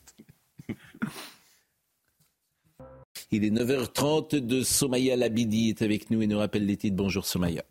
Il 3.33 3.45
est 3.45 3.51
9h30 3.51 4.37
de 4.37 4.63
Somaya 4.63 5.17
Labidi 5.17 5.69
est 5.71 5.83
avec 5.83 6.11
nous 6.11 6.21
et 6.23 6.27
nous 6.27 6.39
rappelle 6.39 6.67
les 6.67 6.77
titres. 6.77 6.97
Bonjour 6.97 7.25
Somaya. 7.27 7.63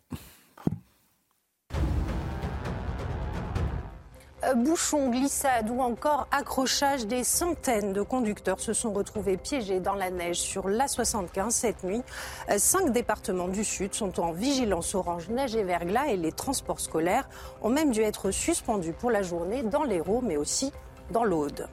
Bouchons, 4.56 5.10
glissades 5.10 5.68
ou 5.68 5.80
encore 5.80 6.26
accrochage, 6.30 7.06
des 7.06 7.24
centaines 7.24 7.92
de 7.92 8.00
conducteurs 8.00 8.58
se 8.58 8.72
sont 8.72 8.90
retrouvés 8.92 9.36
piégés 9.36 9.80
dans 9.80 9.94
la 9.94 10.10
neige 10.10 10.38
sur 10.38 10.66
l'A75 10.66 11.50
cette 11.50 11.84
nuit. 11.84 12.02
Euh, 12.48 12.54
Cinq 12.56 12.90
départements 12.90 13.48
du 13.48 13.64
Sud 13.64 13.92
sont 13.94 14.18
en 14.18 14.32
vigilance 14.32 14.94
orange 14.94 15.28
neige 15.28 15.54
et 15.54 15.62
verglas 15.62 16.06
et 16.06 16.16
les 16.16 16.32
transports 16.32 16.80
scolaires 16.80 17.28
ont 17.60 17.68
même 17.68 17.90
dû 17.90 18.00
être 18.00 18.30
suspendus 18.30 18.94
pour 18.94 19.10
la 19.10 19.22
journée 19.22 19.62
dans 19.62 19.84
l'Hérault 19.84 20.22
mais 20.22 20.38
aussi 20.38 20.72
dans 21.10 21.24
l'Aude. 21.24 21.68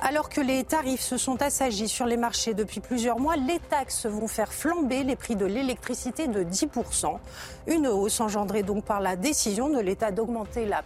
Alors 0.00 0.28
que 0.28 0.40
les 0.40 0.64
tarifs 0.64 1.00
se 1.00 1.16
sont 1.16 1.40
assagis 1.42 1.88
sur 1.88 2.06
les 2.06 2.16
marchés 2.16 2.54
depuis 2.54 2.80
plusieurs 2.80 3.18
mois, 3.18 3.36
les 3.36 3.58
taxes 3.58 4.06
vont 4.06 4.28
faire 4.28 4.52
flamber 4.52 5.02
les 5.04 5.16
prix 5.16 5.36
de 5.36 5.46
l'électricité 5.46 6.28
de 6.28 6.42
10%. 6.42 7.18
Une 7.66 7.86
hausse 7.86 8.20
engendrée 8.20 8.62
donc 8.62 8.84
par 8.84 9.00
la 9.00 9.16
décision 9.16 9.68
de 9.68 9.80
l'État 9.80 10.10
d'augmenter 10.10 10.66
la, 10.66 10.82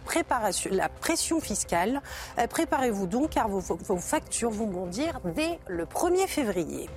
pression 0.99 1.39
fiscale. 1.39 2.01
Euh, 2.39 2.47
Préparez-vous 2.47 3.07
donc 3.07 3.31
car 3.31 3.47
vos, 3.47 3.59
vos 3.59 3.97
factures 3.97 4.51
vont 4.51 4.67
bondir 4.67 5.19
dès 5.35 5.59
le 5.67 5.85
1er 5.85 6.27
février. 6.27 6.89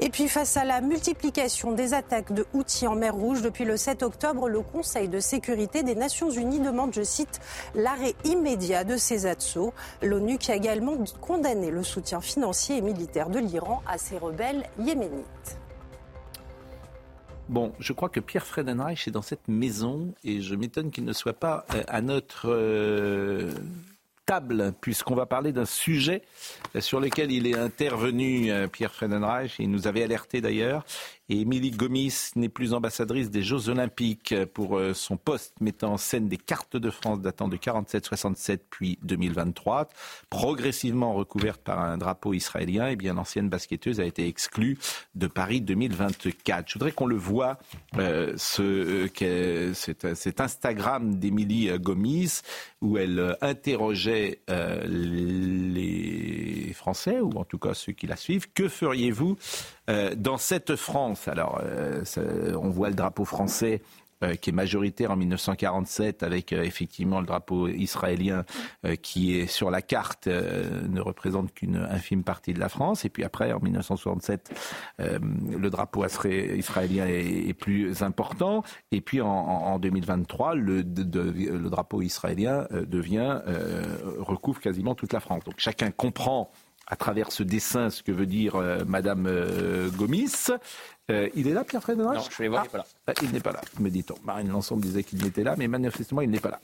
Et 0.00 0.08
puis 0.08 0.28
face 0.28 0.56
à 0.56 0.64
la 0.64 0.80
multiplication 0.80 1.72
des 1.72 1.94
attaques 1.94 2.32
de 2.32 2.46
Houthis 2.52 2.86
en 2.86 2.96
mer 2.96 3.14
Rouge 3.14 3.42
depuis 3.42 3.64
le 3.64 3.76
7 3.76 4.02
octobre, 4.02 4.48
le 4.48 4.60
Conseil 4.60 5.08
de 5.08 5.20
sécurité 5.20 5.82
des 5.82 5.94
Nations 5.94 6.30
Unies 6.30 6.58
demande, 6.58 6.92
je 6.92 7.02
cite, 7.02 7.40
l'arrêt 7.74 8.14
immédiat 8.24 8.82
de 8.82 8.96
ces 8.96 9.26
assauts. 9.26 9.72
L'ONU 10.02 10.38
qui 10.38 10.50
a 10.50 10.56
également 10.56 10.96
condamné 11.20 11.70
le 11.70 11.84
soutien 11.84 12.20
financier 12.20 12.78
et 12.78 12.80
militaire 12.80 13.30
de 13.30 13.38
l'Iran 13.38 13.82
à 13.86 13.98
ces 13.98 14.18
rebelles 14.18 14.64
yéménites. 14.80 15.58
Bon, 17.48 17.72
je 17.78 17.92
crois 17.92 18.08
que 18.08 18.20
Pierre 18.20 18.46
Fredenreich 18.46 19.06
est 19.06 19.10
dans 19.10 19.22
cette 19.22 19.48
maison 19.48 20.14
et 20.24 20.40
je 20.40 20.54
m'étonne 20.54 20.90
qu'il 20.90 21.04
ne 21.04 21.12
soit 21.12 21.34
pas 21.34 21.66
à 21.88 22.00
notre 22.00 22.48
euh, 22.48 23.52
table 24.26 24.72
puisqu'on 24.80 25.14
va 25.14 25.26
parler 25.26 25.52
d'un 25.52 25.64
sujet 25.64 26.22
sur 26.80 27.00
lequel 27.00 27.30
il 27.30 27.46
est 27.46 27.56
intervenu, 27.56 28.50
euh, 28.50 28.66
Pierre 28.66 28.92
Fredenreich, 28.92 29.56
il 29.58 29.70
nous 29.70 29.86
avait 29.86 30.02
alerté 30.02 30.40
d'ailleurs. 30.40 30.84
Émilie 31.30 31.70
Gomis 31.70 32.32
n'est 32.36 32.50
plus 32.50 32.74
ambassadrice 32.74 33.30
des 33.30 33.42
Jeux 33.42 33.70
Olympiques 33.70 34.34
pour 34.52 34.76
euh, 34.76 34.92
son 34.92 35.16
poste 35.16 35.54
mettant 35.58 35.94
en 35.94 35.96
scène 35.96 36.28
des 36.28 36.36
cartes 36.36 36.76
de 36.76 36.90
France 36.90 37.22
datant 37.22 37.48
de 37.48 37.56
47-67 37.56 38.58
puis 38.68 38.98
2023. 39.02 39.88
Progressivement 40.28 41.14
recouverte 41.14 41.62
par 41.62 41.80
un 41.80 41.96
drapeau 41.96 42.34
israélien, 42.34 42.88
et 42.88 42.96
bien 42.96 43.14
l'ancienne 43.14 43.48
basketteuse 43.48 44.00
a 44.00 44.04
été 44.04 44.28
exclue 44.28 44.76
de 45.14 45.26
Paris 45.26 45.62
2024. 45.62 46.68
Je 46.68 46.74
voudrais 46.74 46.92
qu'on 46.92 47.06
le 47.06 47.16
voit, 47.16 47.58
euh, 47.96 48.34
ce, 48.36 49.08
euh, 49.22 49.72
cet, 49.72 50.40
Instagram 50.42 51.14
d'Émilie 51.14 51.70
Gomis, 51.78 52.42
où 52.82 52.98
elle 52.98 53.38
interrogeait 53.40 54.40
les 54.86 56.72
Français, 56.74 57.20
ou 57.20 57.30
en 57.38 57.44
tout 57.44 57.58
cas 57.58 57.72
ceux 57.72 57.92
qui 57.92 58.06
la 58.06 58.16
suivent. 58.16 58.52
Que 58.52 58.68
feriez-vous 58.68 59.38
dans 60.16 60.38
cette 60.38 60.76
France? 60.76 61.13
Alors, 61.28 61.60
on 62.60 62.70
voit 62.70 62.88
le 62.88 62.94
drapeau 62.94 63.24
français 63.24 63.80
euh, 64.24 64.34
qui 64.36 64.50
est 64.50 64.52
majoritaire 64.52 65.10
en 65.10 65.16
1947 65.16 66.22
avec 66.22 66.52
euh, 66.52 66.62
effectivement 66.62 67.20
le 67.20 67.26
drapeau 67.26 67.68
israélien 67.68 68.44
euh, 68.84 68.94
qui 68.94 69.36
est 69.36 69.46
sur 69.46 69.70
la 69.70 69.82
carte 69.82 70.28
ne 70.28 71.00
représente 71.00 71.52
qu'une 71.52 71.76
infime 71.76 72.22
partie 72.22 72.54
de 72.54 72.60
la 72.60 72.68
France. 72.68 73.04
Et 73.04 73.08
puis 73.08 73.24
après 73.24 73.52
en 73.52 73.60
1967 73.60 74.54
le 74.98 75.68
drapeau 75.68 76.04
israélien 76.04 77.06
est, 77.06 77.54
plus 77.54 78.02
important. 78.02 78.62
Et 78.92 79.00
puis 79.00 79.20
en, 79.20 79.78
2023 79.78 80.54
le, 80.54 80.76
le, 80.78 81.68
drapeau 81.70 82.02
israélien 82.02 82.66
recouvre 84.18 84.60
quasiment 84.60 84.94
toute 84.94 85.12
la 85.12 85.20
France. 85.20 85.44
Donc 85.44 85.54
chacun 85.58 85.90
comprend 85.90 86.50
à 86.86 86.96
travers 86.96 87.32
ce 87.32 87.42
dessin 87.42 87.90
ce 87.90 88.02
que 88.02 88.12
veut 88.12 88.26
dire 88.26 88.56
Madame 88.86 89.28
Gomis. 89.96 90.50
Euh, 91.10 91.28
il 91.34 91.46
est 91.48 91.52
là, 91.52 91.64
Pierre 91.64 91.82
Frédéric 91.82 92.14
Non, 92.14 92.20
je 92.30 92.42
vais 92.42 92.48
voir, 92.48 92.64
il 92.64 92.66
n'est 92.66 92.70
pas 92.70 92.78
là. 92.78 92.86
Ah, 93.06 93.12
il 93.22 93.30
n'est 93.30 93.40
pas 93.40 93.52
là, 93.52 93.60
me 93.78 93.90
dit-on. 93.90 94.14
Marine 94.24 94.48
Lançon 94.48 94.78
disait 94.78 95.02
qu'il 95.02 95.24
était 95.26 95.44
là, 95.44 95.54
mais 95.58 95.68
manifestement, 95.68 96.22
il 96.22 96.30
n'est 96.30 96.40
pas 96.40 96.50
là. 96.50 96.60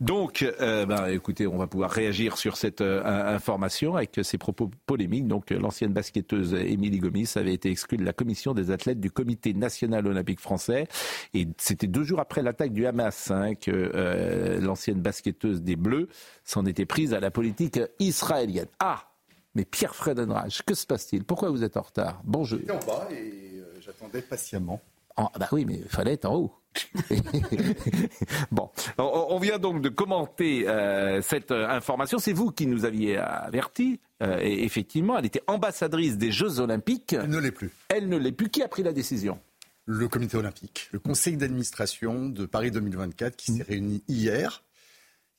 Donc, 0.00 0.42
euh, 0.42 0.86
ben, 0.86 1.08
écoutez, 1.08 1.46
on 1.46 1.58
va 1.58 1.66
pouvoir 1.66 1.90
réagir 1.90 2.38
sur 2.38 2.56
cette 2.56 2.80
euh, 2.80 3.34
information 3.34 3.96
avec 3.96 4.18
ces 4.22 4.38
propos 4.38 4.70
polémiques. 4.86 5.28
Donc, 5.28 5.50
l'ancienne 5.50 5.92
basketteuse 5.92 6.54
Émilie 6.54 6.98
Gomis 6.98 7.30
avait 7.36 7.52
été 7.52 7.70
exclue 7.70 7.98
de 7.98 8.04
la 8.04 8.14
commission 8.14 8.54
des 8.54 8.70
athlètes 8.70 9.00
du 9.00 9.10
Comité 9.10 9.52
national 9.52 10.06
olympique 10.06 10.40
français. 10.40 10.88
Et 11.34 11.46
c'était 11.58 11.86
deux 11.86 12.04
jours 12.04 12.20
après 12.20 12.42
l'attaque 12.42 12.72
du 12.72 12.86
Hamas 12.86 13.30
hein, 13.30 13.54
que 13.54 14.60
l'ancienne 14.62 15.00
basketteuse 15.00 15.62
des 15.62 15.76
Bleus 15.76 16.08
s'en 16.42 16.64
était 16.64 16.86
prise 16.86 17.12
à 17.12 17.20
la 17.20 17.30
politique 17.30 17.78
israélienne. 17.98 18.68
Ah 18.80 19.13
mais 19.54 19.64
Pierre 19.64 19.94
Fredenrage, 19.94 20.62
que 20.64 20.74
se 20.74 20.86
passe-t-il? 20.86 21.24
Pourquoi 21.24 21.50
vous 21.50 21.62
êtes 21.64 21.76
en 21.76 21.82
retard? 21.82 22.20
Bonjour. 22.24 22.60
en 22.70 22.86
bas 22.86 23.08
et 23.10 23.62
j'attendais 23.80 24.22
patiemment. 24.22 24.80
Ah 25.16 25.30
bah 25.38 25.48
oui, 25.52 25.64
mais 25.64 25.76
il 25.76 25.88
fallait 25.88 26.14
être 26.14 26.24
en 26.24 26.34
haut. 26.34 26.52
bon, 28.50 28.68
on 28.98 29.38
vient 29.38 29.58
donc 29.58 29.80
de 29.80 29.88
commenter 29.88 30.68
euh, 30.68 31.22
cette 31.22 31.52
euh, 31.52 31.68
information. 31.68 32.18
C'est 32.18 32.32
vous 32.32 32.50
qui 32.50 32.66
nous 32.66 32.84
aviez 32.84 33.16
averti. 33.18 34.00
Euh, 34.22 34.40
et 34.40 34.64
effectivement, 34.64 35.16
elle 35.16 35.26
était 35.26 35.42
ambassadrice 35.46 36.16
des 36.16 36.32
Jeux 36.32 36.58
Olympiques. 36.58 37.12
Elle 37.12 37.30
ne 37.30 37.38
l'est 37.38 37.52
plus. 37.52 37.70
Elle 37.88 38.08
ne 38.08 38.16
l'est 38.16 38.32
plus. 38.32 38.48
Qui 38.48 38.62
a 38.62 38.68
pris 38.68 38.82
la 38.82 38.92
décision? 38.92 39.38
Le 39.86 40.08
Comité 40.08 40.36
olympique, 40.36 40.88
le 40.92 40.98
Conseil 40.98 41.36
d'administration 41.36 42.28
de 42.30 42.46
Paris 42.46 42.70
2024 42.70 43.36
qui 43.36 43.52
s'est 43.52 43.62
mmh. 43.62 43.66
réuni 43.68 44.04
hier, 44.08 44.64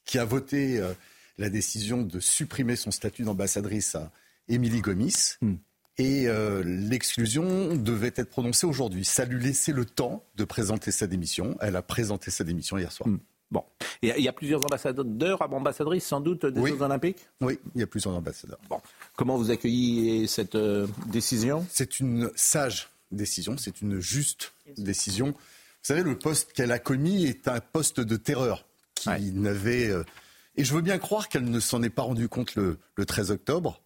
qui 0.05 0.19
a 0.19 0.25
voté 0.25 0.81
la 1.37 1.49
décision 1.49 2.01
de 2.01 2.19
supprimer 2.19 2.75
son 2.75 2.91
statut 2.91 3.23
d'ambassadrice 3.23 3.95
à 3.95 4.11
Émilie 4.47 4.81
Gomis. 4.81 5.35
Mmh 5.41 5.55
et 5.97 6.27
euh, 6.27 6.61
l'exclusion 6.65 7.75
devait 7.75 8.11
être 8.15 8.29
prononcée 8.29 8.67
aujourd'hui. 8.67 9.05
Ça 9.05 9.25
lui 9.25 9.41
laissait 9.41 9.71
le 9.71 9.85
temps 9.85 10.23
de 10.35 10.43
présenter 10.43 10.91
sa 10.91 11.07
démission. 11.07 11.55
Elle 11.61 11.75
a 11.75 11.81
présenté 11.81 12.31
sa 12.31 12.43
démission 12.43 12.77
hier 12.77 12.91
soir. 12.91 13.07
Hmm. 13.07 13.19
Bon. 13.51 13.63
Et 14.01 14.11
il 14.17 14.23
y 14.23 14.27
a 14.27 14.33
plusieurs 14.33 14.65
ambassadeurs, 14.65 15.41
ambassadrices 15.53 16.05
sans 16.05 16.19
doute 16.19 16.45
des 16.45 16.67
Jeux 16.67 16.81
Olympiques? 16.81 17.27
Oui, 17.41 17.59
il 17.75 17.81
y 17.81 17.83
a 17.83 17.87
plusieurs 17.87 18.13
ambassadeurs. 18.15 18.59
Bon. 18.69 18.81
Comment 19.15 19.37
vous 19.37 19.51
accueillez 19.51 20.27
cette 20.27 20.55
euh, 20.55 20.87
décision? 21.07 21.65
C'est 21.69 21.99
une 21.99 22.31
sage 22.35 22.89
décision, 23.11 23.55
c'est 23.57 23.81
une 23.81 23.99
juste 23.99 24.53
décision. 24.77 25.27
Vous 25.27 25.33
savez, 25.83 26.01
le 26.01 26.17
poste 26.17 26.53
qu'elle 26.53 26.71
a 26.71 26.79
commis 26.79 27.25
est 27.25 27.47
un 27.47 27.59
poste 27.59 28.01
de 28.01 28.17
terreur 28.17 28.65
qui 28.95 29.31
n'avait. 29.31 29.89
Euh, 29.89 30.03
et 30.57 30.63
je 30.63 30.73
veux 30.73 30.81
bien 30.81 30.97
croire 30.97 31.29
qu'elle 31.29 31.45
ne 31.45 31.59
s'en 31.59 31.83
est 31.83 31.89
pas 31.89 32.03
rendue 32.03 32.29
compte 32.29 32.55
le, 32.55 32.79
le 32.95 33.05
13 33.05 33.31
octobre. 33.31 33.81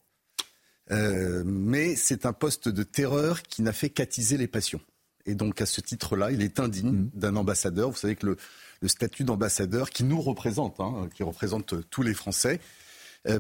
Euh, 0.92 1.44
mais 1.46 1.96
c'est 1.96 2.26
un 2.26 2.34
poste 2.34 2.68
de 2.68 2.84
terreur 2.84 3.44
qui 3.44 3.62
n'a 3.62 3.74
fait 3.74 3.90
qu'attiser 3.90 4.38
les 4.38 4.48
passions. 4.48 4.82
Et 5.26 5.36
donc 5.36 5.62
à 5.62 5.66
ce 5.66 5.82
titre-là, 5.82 6.32
il 6.32 6.42
est 6.42 6.60
indigne 6.60 6.92
mmh. 6.92 7.10
d'un 7.14 7.36
ambassadeur. 7.36 7.92
Vous 7.92 7.98
savez 7.98 8.16
que 8.16 8.26
le, 8.26 8.88
statut 8.88 9.24
d'ambassadeur 9.24 9.90
qui 9.90 10.04
nous 10.04 10.22
représente, 10.22 10.80
hein, 10.80 11.10
qui 11.14 11.24
représente 11.24 11.90
tous 11.90 12.02
les 12.02 12.14
Français, 12.14 12.60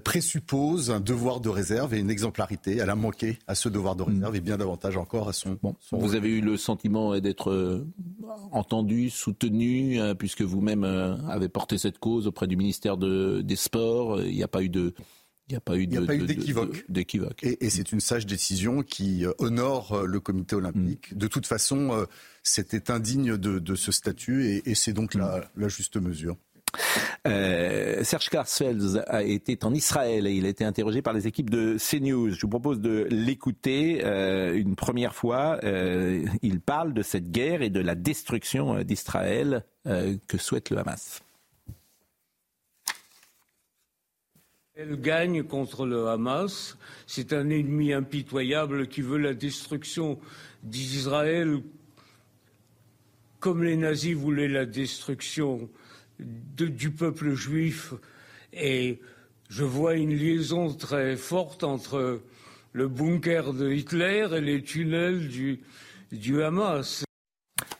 présuppose 0.03 0.91
un 0.91 0.99
devoir 0.99 1.39
de 1.39 1.49
réserve 1.49 1.93
et 1.93 1.99
une 1.99 2.09
exemplarité. 2.09 2.77
Elle 2.77 2.89
a 2.89 2.95
manqué 2.95 3.39
à 3.47 3.55
ce 3.55 3.69
devoir 3.69 3.95
de 3.95 4.03
mmh. 4.03 4.07
réserve 4.07 4.35
et 4.35 4.41
bien 4.41 4.57
davantage 4.57 4.97
encore 4.97 5.29
à 5.29 5.33
son. 5.33 5.57
Bon, 5.61 5.75
vous 5.91 6.15
avez 6.15 6.29
eu 6.29 6.41
le 6.41 6.57
sentiment 6.57 7.17
d'être 7.19 7.49
euh, 7.51 7.87
entendu, 8.51 9.09
soutenu, 9.09 9.99
puisque 10.17 10.41
vous-même 10.41 10.83
avez 10.83 11.49
porté 11.49 11.77
cette 11.77 11.97
cause 11.97 12.27
auprès 12.27 12.47
du 12.47 12.57
ministère 12.57 12.97
des 12.97 13.55
Sports. 13.55 14.21
Il 14.21 14.35
n'y 14.35 14.43
a 14.43 14.47
pas 14.47 14.63
eu 14.63 14.69
de 14.69 14.93
il 15.49 15.53
n'y 15.53 15.57
a 15.57 15.61
pas 15.61 15.77
eu 15.77 15.87
d'équivoque. 15.87 17.43
Et, 17.43 17.69
c'est 17.71 17.91
une 17.91 17.99
sage 17.99 18.27
décision 18.27 18.83
qui 18.83 19.25
euh, 19.25 19.31
honore 19.39 19.93
euh, 19.93 20.05
le 20.05 20.19
comité 20.19 20.55
olympique. 20.55 21.11
Mm. 21.11 21.17
De 21.17 21.27
toute 21.27 21.47
façon, 21.47 21.91
euh, 21.91 22.05
c'était 22.43 22.91
indigne 22.91 23.35
de, 23.35 23.75
ce 23.75 23.91
statut 23.91 24.61
et, 24.63 24.75
c'est 24.75 24.93
donc 24.93 25.15
la, 25.15 25.49
juste 25.67 25.97
mesure. 25.97 26.37
Serge 27.25 28.29
Klarsfeld 28.29 29.03
a 29.08 29.23
été 29.23 29.58
en 29.63 29.73
Israël 29.73 30.25
et 30.27 30.34
il 30.34 30.45
a 30.45 30.49
été 30.49 30.63
interrogé 30.63 31.01
par 31.01 31.13
les 31.13 31.27
équipes 31.27 31.49
de 31.49 31.77
CNews. 31.77 32.32
Je 32.32 32.41
vous 32.41 32.49
propose 32.49 32.79
de 32.79 33.08
l'écouter 33.10 34.03
une 34.55 34.75
première 34.75 35.13
fois. 35.13 35.60
il 36.41 36.60
parle 36.62 36.93
de 36.93 37.01
cette 37.01 37.32
guerre 37.32 37.62
et 37.62 37.69
de 37.69 37.79
la 37.79 37.95
destruction 37.95 38.84
d'Israël 38.84 39.65
que 39.84 40.38
souhaite 40.38 40.69
le 40.69 40.77
Hamas. 40.79 41.21
Elle 44.82 45.01
gagne 45.01 45.43
contre 45.43 45.86
le 45.86 46.08
Hamas. 46.08 46.77
C'est 47.05 47.34
un 47.34 47.49
ennemi 47.49 47.91
impitoyable 47.91 48.88
qui 48.88 49.01
veut 49.01 49.17
la 49.17 49.34
destruction 49.34 50.17
d'Israël 50.63 51.62
comme 53.41 53.63
les 53.63 53.75
nazis 53.75 54.15
voulaient 54.15 54.47
la 54.47 54.65
destruction 54.65 55.69
du 56.19 56.91
peuple 56.91 57.34
juif. 57.34 57.93
Et 58.53 58.99
je 59.49 59.63
vois 59.63 59.95
une 59.95 60.13
liaison 60.13 60.73
très 60.73 61.15
forte 61.15 61.63
entre 61.63 62.21
le 62.73 62.88
bunker 62.88 63.53
de 63.53 63.71
Hitler 63.71 64.27
et 64.36 64.41
les 64.41 64.62
tunnels 64.62 65.27
du, 65.27 66.43
Hamas. 66.43 67.03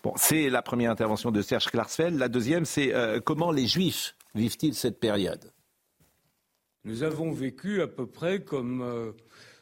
Bon, 0.04 0.14
c'est 0.16 0.50
la 0.50 0.62
première 0.62 0.92
intervention 0.92 1.32
de 1.32 1.42
Serge 1.42 1.66
Klarsfeld. 1.66 2.18
La 2.18 2.30
deuxième, 2.30 2.66
c'est 2.66 2.94
euh, 2.94 3.20
comment 3.20 3.52
les 3.52 3.68
Juifs 3.68 4.16
vivent-ils 4.36 4.74
cette 4.74 5.00
période? 5.00 5.52
Nous 6.86 7.04
avons 7.04 7.32
vécu 7.32 7.82
à 7.82 7.88
peu 7.88 8.08
près 8.08 8.42
comme 8.42 8.82
euh, 8.82 9.12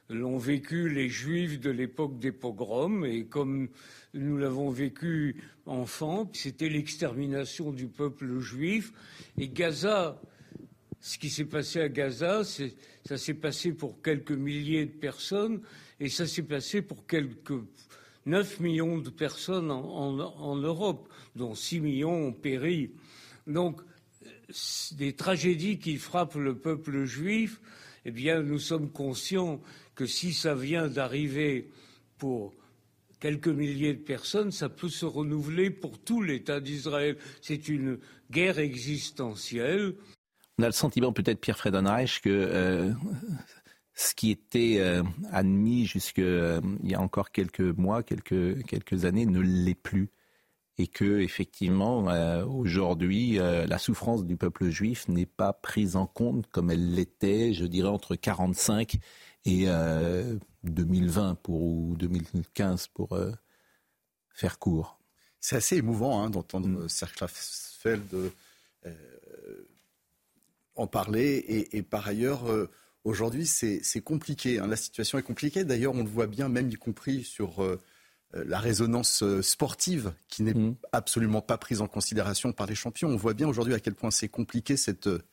l'ont 0.10 0.38
vécu 0.38 0.89
les 0.89 1.10
Juifs 1.10 1.60
de 1.60 1.70
l'époque 1.70 2.20
des 2.20 2.32
pogroms 2.32 3.06
et 3.06 3.26
comme 3.26 3.70
nous 4.13 4.38
l'avons 4.38 4.70
vécu 4.70 5.41
enfant, 5.65 6.30
c'était 6.34 6.70
l'extermination 6.70 7.72
du 7.72 7.88
peuple 7.88 8.39
juif. 8.39 8.93
Et 9.38 9.50
Gaza, 9.50 10.22
ce 11.00 11.17
qui 11.17 11.30
s'est 11.30 11.46
passé 11.46 11.82
à 11.82 11.89
Gaza, 11.89 12.43
ça 12.43 13.17
s'est 13.17 13.34
passé 13.34 13.74
pour 13.74 14.02
quelques 14.02 14.32
milliers 14.32 14.86
de 14.86 14.91
personnes 14.91 15.62
et 16.00 16.10
ça 16.10 16.26
s'est 16.26 16.43
passé 16.43 16.82
pour 16.82 17.06
quelques 17.06 17.54
9 18.26 18.60
millions 18.60 18.98
de 18.98 19.10
personnes 19.10 19.72
en, 19.72 20.56
Europe, 20.58 21.08
dont 21.36 21.56
6 21.56 21.80
millions 21.80 22.28
ont 22.28 22.34
péri. 22.34 22.91
Donc, 23.48 23.82
des 24.98 25.13
tragédies 25.13 25.80
qui 25.80 25.96
frappent 25.96 26.36
le 26.36 26.58
peuple 26.58 27.06
juif, 27.06 27.62
eh 28.04 28.12
bien, 28.12 28.41
nous 28.41 28.60
sommes 28.60 28.91
conscients 28.91 29.62
que 29.98 30.06
si 30.06 30.32
ça 30.32 30.56
vient 30.56 30.88
d'arriver 30.88 31.70
pour 32.18 32.54
quelques 33.20 33.50
milliers 33.50 33.94
de 33.94 34.02
personnes, 34.02 34.52
ça 34.52 34.70
peut 34.70 34.90
se 34.90 35.06
renouveler 35.06 35.72
pour 35.72 36.00
tout 36.00 36.22
l'État 36.22 36.62
d'Israël. 36.62 37.18
C'est 37.42 37.68
une 37.68 38.00
guerre 38.32 38.60
existentielle. 38.60 39.96
On 40.60 40.64
a 40.64 40.68
le 40.68 40.72
sentiment, 40.72 41.12
peut-être, 41.12 41.42
Pierre 41.42 41.58
Friedenreich, 41.58 42.22
que 42.22 42.30
euh, 42.30 42.94
ce 43.98 44.14
qui 44.14 44.30
était 44.30 44.78
euh, 44.78 45.02
admis 45.32 45.88
jusqu'il 45.88 46.24
euh, 46.24 46.62
y 46.84 46.94
a 46.94 47.02
encore 47.02 47.32
quelques 47.32 47.62
mois, 47.62 48.04
quelques, 48.04 49.06
années, 49.06 49.26
ne 49.26 49.40
l'est 49.40 49.74
plus 49.74 50.12
et 50.78 50.86
que 50.86 51.22
effectivement 51.22 52.08
euh, 52.08 52.46
aujourd'hui 52.46 53.40
la 53.40 53.80
souffrance 53.80 54.24
du 54.24 54.38
peuple 54.38 54.70
juif 54.70 55.08
n'est 55.08 55.26
pas 55.26 55.52
prise 55.52 55.96
en 55.96 56.06
compte 56.06 56.46
comme 56.52 56.70
elle 56.70 56.94
l'était, 56.94 57.52
je 57.54 57.66
dirais 57.66 57.90
entre 57.90 58.16
45 58.16 58.94
et 58.94 59.00
2020 59.56 61.32
euh, 61.32 61.34
pour 61.36 61.62
ou 61.62 61.96
2015 61.98 62.88
pour 62.88 63.18
faire 64.34 64.60
court. 64.60 65.00
C'est 65.40 65.56
assez 65.56 65.78
émouvant 65.78 66.22
hein, 66.24 66.30
d'entendre 66.30 66.68
mm. 66.68 66.90
Serge 66.90 67.14
en 70.76 70.86
parler 70.86 71.68
et, 71.72 71.82
par 71.82 72.08
ailleurs 72.08 72.46
aujourd'hui 73.04 73.48
c'est 73.48 74.02
compliqué. 74.02 74.60
Hein. 74.60 74.68
la 74.68 74.76
situation 74.76 75.18
est 75.18 75.24
compliquée. 75.24 75.64
D'ailleurs 75.64 75.95
on 75.95 76.04
le 76.04 76.10
voit 76.10 76.28
bien 76.28 76.50
même 76.50 76.70
y 76.70 76.76
compris 76.76 77.24
sur 77.24 77.64
euh, 78.36 78.43
la 78.45 78.60
résonance 78.60 79.24
euh, 79.24 79.41
sportive 79.41 80.12
qui 80.28 80.43
n'est 80.43 80.54
mm. 80.54 80.76
absolument 80.91 81.41
pas 81.41 81.58
prise 81.58 81.80
en 81.80 81.88
considération 81.88 82.52
par 82.52 82.68
les 82.68 82.76
champions. 82.76 83.08
On 83.08 83.16
voit 83.16 83.34
bien 83.34 83.48
aujourd'hui 83.48 83.74
à 83.74 83.80
quel 83.80 83.95
point 83.95 84.12
c'est 84.12 84.28
compliqué 84.28 84.76
cette, 84.76 85.08
euh, 85.08 85.24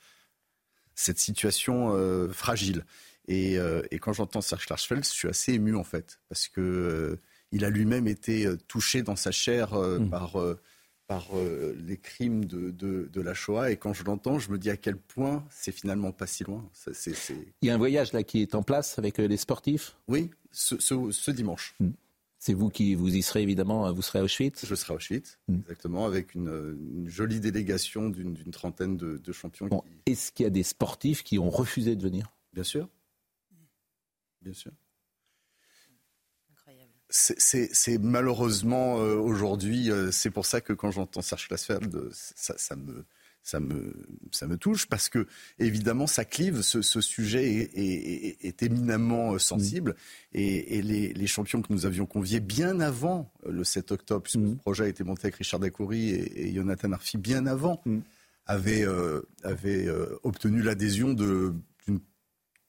cette 0.94 1.18
situation 1.18 1.92
fragile. 2.32 2.84
Et, 3.28 3.58
quand 4.00 4.12
j'entends 4.12 4.40
Serge 4.42 4.66
Klarsfeld, 4.66 5.04
je 5.04 5.10
suis 5.10 5.28
assez 5.28 5.52
ému 5.54 5.74
en 5.76 5.84
fait, 5.84 6.20
parce 6.28 6.48
que 6.48 7.18
il 7.52 7.64
a 7.64 7.70
lui-même 7.70 8.08
été 8.08 8.46
euh, 8.46 8.56
touché 8.68 9.02
dans 9.02 9.16
sa 9.16 9.30
chair 9.30 9.74
euh, 9.74 10.00
Mm. 10.00 10.10
par, 10.10 10.40
euh, 10.40 10.60
par 11.06 11.28
euh, 11.34 11.74
les 11.86 11.96
crimes 11.98 12.44
de, 12.46 12.70
de- 12.70 13.08
de 13.12 13.20
la 13.20 13.32
Shoah. 13.32 13.70
Et 13.70 13.76
quand 13.76 13.92
je 13.92 14.02
l'entends, 14.04 14.38
je 14.40 14.50
me 14.50 14.58
dis 14.58 14.70
à 14.70 14.76
quel 14.76 14.96
point 14.96 15.44
c'est 15.50 15.70
finalement 15.70 16.10
pas 16.12 16.26
si 16.26 16.42
loin. 16.44 16.68
Ça, 16.72 16.90
Il 17.62 17.68
y 17.68 17.70
a 17.70 17.74
un 17.74 17.78
voyage 17.78 18.12
là 18.12 18.24
qui 18.24 18.42
est 18.42 18.54
en 18.56 18.62
place 18.62 18.98
avec 18.98 19.20
euh, 19.20 19.28
les 19.28 19.36
sportifs? 19.36 19.96
Oui, 20.08 20.30
ce, 20.50 20.80
ce- 20.80 21.10
ce 21.12 21.30
dimanche. 21.30 21.76
C'est 22.38 22.54
vous 22.54 22.68
qui 22.70 22.94
vous 22.94 23.14
y 23.14 23.22
serez 23.22 23.42
évidemment, 23.42 23.86
euh, 23.86 23.92
vous 23.92 24.02
serez 24.02 24.18
à 24.18 24.24
Auschwitz? 24.24 24.66
Je 24.66 24.74
serai 24.74 24.92
à 24.94 24.96
Auschwitz, 24.96 25.38
Mm. 25.48 25.58
exactement, 25.60 26.04
avec 26.06 26.34
une, 26.34 26.48
euh, 26.48 26.76
une 26.96 27.08
jolie 27.08 27.40
délégation 27.40 28.08
d'une 28.10 28.34
d'une 28.34 28.50
trentaine 28.50 28.96
de, 28.96 29.16
de 29.18 29.32
champions. 29.32 29.68
Bon, 29.68 29.80
qui- 30.06 30.12
Est-ce 30.12 30.32
qu'il 30.32 30.44
y 30.44 30.46
a 30.46 30.50
des 30.50 30.62
sportifs 30.64 31.22
qui 31.22 31.38
ont 31.38 31.50
refusé 31.50 31.94
de 31.96 32.02
venir? 32.02 32.32
Bien 32.52 32.64
sûr. 32.64 32.88
Bien 34.44 34.52
sûr. 34.52 34.72
C'est- 37.08 37.40
C'est 37.40 37.68
c'est 37.74 37.98
malheureusement 37.98 39.00
euh, 39.00 39.16
aujourd'hui, 39.16 39.90
euh, 39.90 40.10
c'est 40.10 40.30
pour 40.30 40.46
ça 40.46 40.60
que 40.60 40.72
quand 40.72 40.90
j'entends 40.90 41.22
Serge 41.22 41.48
Klarsfeld, 41.48 41.94
euh, 41.94 42.10
ça, 42.12 42.54
ça 42.58 42.76
me, 42.76 43.04
ça, 43.42 43.60
me, 43.60 43.94
ça 44.32 44.46
me 44.46 44.56
touche, 44.56 44.86
parce 44.86 45.08
que 45.10 45.26
évidemment, 45.58 46.06
ça 46.06 46.24
clive, 46.24 46.62
ce, 46.62 46.80
ce 46.82 47.00
sujet 47.00 47.44
est, 47.52 47.78
est- 47.78 48.26
est- 48.28 48.44
est 48.44 48.62
éminemment 48.62 49.38
sensible, 49.38 49.94
et, 50.32 50.78
et 50.78 50.82
les, 50.82 51.12
les 51.12 51.26
champions 51.26 51.60
que 51.62 51.72
nous 51.72 51.84
avions 51.86 52.06
conviés 52.06 52.40
bien 52.40 52.80
avant 52.80 53.30
le 53.46 53.62
7 53.64 53.92
octobre, 53.92 54.22
puisque 54.22 54.40
ce 54.40 54.54
projet 54.54 54.84
a 54.84 54.88
été 54.88 55.04
monté 55.04 55.26
avec 55.26 55.36
Richard 55.36 55.60
Dacoury 55.60 56.08
et, 56.10 56.48
et 56.48 56.54
Jonathan 56.54 56.92
Arfi 56.92 57.18
bien 57.18 57.46
avant, 57.46 57.82
avaient, 58.46 58.86
euh, 58.86 59.20
avaient, 59.42 59.86
euh, 59.86 60.18
obtenu 60.22 60.62
l'adhésion 60.62 61.12
de- 61.12 61.54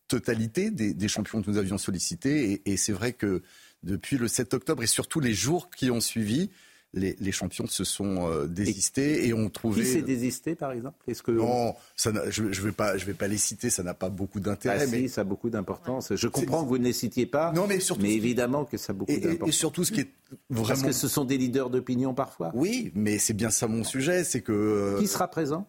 totalité 0.08 0.72
des, 0.72 0.94
des 0.94 1.08
champions 1.08 1.42
que 1.42 1.50
nous 1.50 1.58
avions 1.58 1.78
sollicités. 1.78 2.52
Et, 2.66 2.72
et 2.74 2.78
c'est 2.78 2.94
vrai 2.94 3.14
que 3.14 3.42
depuis 3.84 4.18
le 4.18 4.28
7 4.28 4.54
octobre 4.54 4.84
et 4.84 4.88
surtout 4.88 5.20
les 5.20 5.34
jours 5.34 5.70
qui 5.70 5.92
ont 5.92 6.02
suivi, 6.02 6.50
les, 6.94 7.18
les 7.20 7.32
champions 7.34 7.68
se 7.68 7.84
sont 7.84 8.30
euh, 8.32 8.48
désistés 8.48 9.28
et, 9.28 9.34
ont 9.34 9.50
trouvé. 9.50 9.82
Qui 9.84 9.88
s'est 9.90 10.02
désisté 10.02 10.56
par 10.56 10.72
exemple? 10.72 10.98
Est-ce 11.10 11.22
que 11.24 11.32
Non, 11.32 11.76
ça 11.98 12.12
je 12.30 12.44
ne 12.44 12.50
vais, 12.50 12.72
pas- 12.72 12.98
je 12.98 13.06
vais 13.06 13.14
pas 13.14 13.28
les 13.28 13.38
citer, 13.38 13.70
ça 13.70 13.84
n'a 13.84 13.94
pas 13.94 14.08
beaucoup 14.10 14.40
d'intérêt. 14.40 14.78
Ah, 14.82 14.86
si, 14.86 14.92
mais 14.92 15.08
ça 15.10 15.22
a 15.22 15.24
beaucoup 15.26 15.50
d'importance. 15.50 16.16
Je 16.16 16.28
comprends 16.30 16.64
que 16.64 16.70
vous 16.70 16.78
ne 16.78 16.86
les 16.86 16.94
citiez 16.94 17.26
pas, 17.26 17.52
Non, 17.52 17.68
mais 17.68 17.82
surtout 17.82 18.06
qui- 18.06 18.14
évidemment 18.14 18.64
que 18.64 18.78
ça 18.78 18.92
a 18.92 18.96
beaucoup 18.96 19.12
Et- 19.12 19.16
et- 19.16 19.18
et 19.18 19.22
d'importance. 19.28 19.56
surtout, 19.56 19.84
ce 19.84 19.92
qui 19.92 20.02
est 20.02 20.10
Parce 20.50 20.62
vraiment- 20.62 20.88
que 20.88 20.94
ce 20.94 21.08
sont 21.10 21.26
des 21.26 21.38
leaders 21.38 21.70
d'opinion 21.70 22.14
parfois. 22.14 22.52
Oui, 22.56 22.92
mais 22.96 23.18
c'est 23.20 23.34
bien 23.34 23.50
ça 23.50 23.68
mon 23.68 23.84
sujet, 23.84 24.24
c'est 24.24 24.42
que. 24.42 24.54
euh, 24.54 25.00
Qui 25.02 25.08
sera 25.08 25.28
présent? 25.28 25.68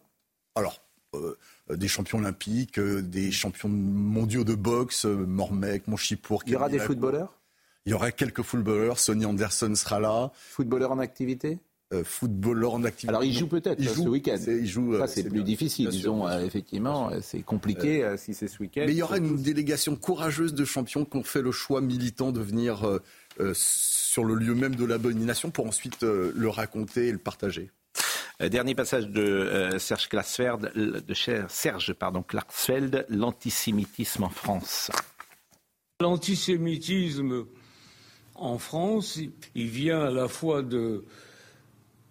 Alors, 0.55 0.81
euh, 1.13 1.35
des 1.75 1.87
champions 1.87 2.19
olympiques, 2.19 2.79
euh, 2.79 3.01
des 3.01 3.31
champions 3.31 3.69
mondiaux 3.69 4.43
de 4.43 4.55
boxe, 4.55 5.05
euh, 5.05 5.15
Mormec, 5.15 5.87
Monchipour. 5.87 6.43
Il 6.45 6.53
y 6.53 6.55
aura 6.55 6.69
des 6.69 6.79
footballeurs? 6.79 7.33
Il 7.85 7.91
y 7.91 7.93
aura 7.93 8.11
quelques 8.11 8.41
footballeurs. 8.41 8.99
Sonny 8.99 9.25
Anderson 9.25 9.73
sera 9.75 9.99
là. 9.99 10.31
Footballeur 10.35 10.91
en 10.91 10.99
activité? 10.99 11.59
Euh, 11.93 12.03
Footballeur 12.03 12.73
en 12.73 12.83
activité. 12.83 13.07
Alors 13.07 13.23
il 13.23 13.31
joue 13.33 13.47
peut-être 13.47 13.79
euh, 13.81 13.93
ce 13.95 14.09
week-end. 14.09 14.35
c'est- 14.37 14.57
il 14.57 14.67
joue, 14.67 14.97
Ça 14.97 15.03
euh, 15.03 15.07
c'est 15.07 15.23
plus 15.23 15.31
bien. 15.35 15.43
difficile, 15.43 15.87
disons. 15.87 16.27
euh, 16.27 16.37
sûr. 16.39 16.45
effectivement, 16.47 17.09
euh, 17.11 17.19
c'est 17.21 17.41
compliqué 17.43 18.03
euh, 18.03 18.17
si 18.17 18.33
c'est 18.33 18.49
ce 18.49 18.59
week-end. 18.61 18.83
Mais 18.85 18.91
il 18.91 18.97
y 18.97 19.01
aura 19.01 19.17
une 19.17 19.41
délégation 19.41 19.95
courageuse 19.95 20.53
de 20.53 20.65
champions 20.65 21.05
qui 21.05 21.15
ont 21.15 21.23
fait 21.23 21.41
le 21.41 21.53
choix 21.53 21.79
militant 21.79 22.33
de 22.33 22.41
venir 22.41 22.83
euh, 22.85 22.99
euh, 23.39 23.53
sur 23.55 24.25
le 24.25 24.35
lieu 24.35 24.53
même 24.53 24.75
de 24.75 24.83
l'abomination 24.83 25.49
pour 25.49 25.65
ensuite 25.65 26.03
euh, 26.03 26.33
le 26.35 26.49
raconter 26.49 27.07
et 27.07 27.11
le 27.13 27.19
partager. 27.19 27.71
Euh, 28.41 28.49
Dernier 28.49 28.75
passage 28.75 29.07
de 29.07 29.21
euh, 29.21 29.79
Serge 29.79 30.09
Klarsfeld, 30.09 30.71
de 30.75 31.13
Serge 31.47 31.93
pardon, 31.93 32.21
Klarsfeld, 32.21 33.05
l'antisémitisme 33.09 34.23
en 34.23 34.29
France. 34.29 34.91
L'antisémitisme 36.01 37.45
en 38.35 38.59
France, 38.59 39.19
il 39.55 39.67
vient 39.67 40.03
à 40.03 40.11
la 40.11 40.27
fois 40.27 40.61
de, 40.61 41.03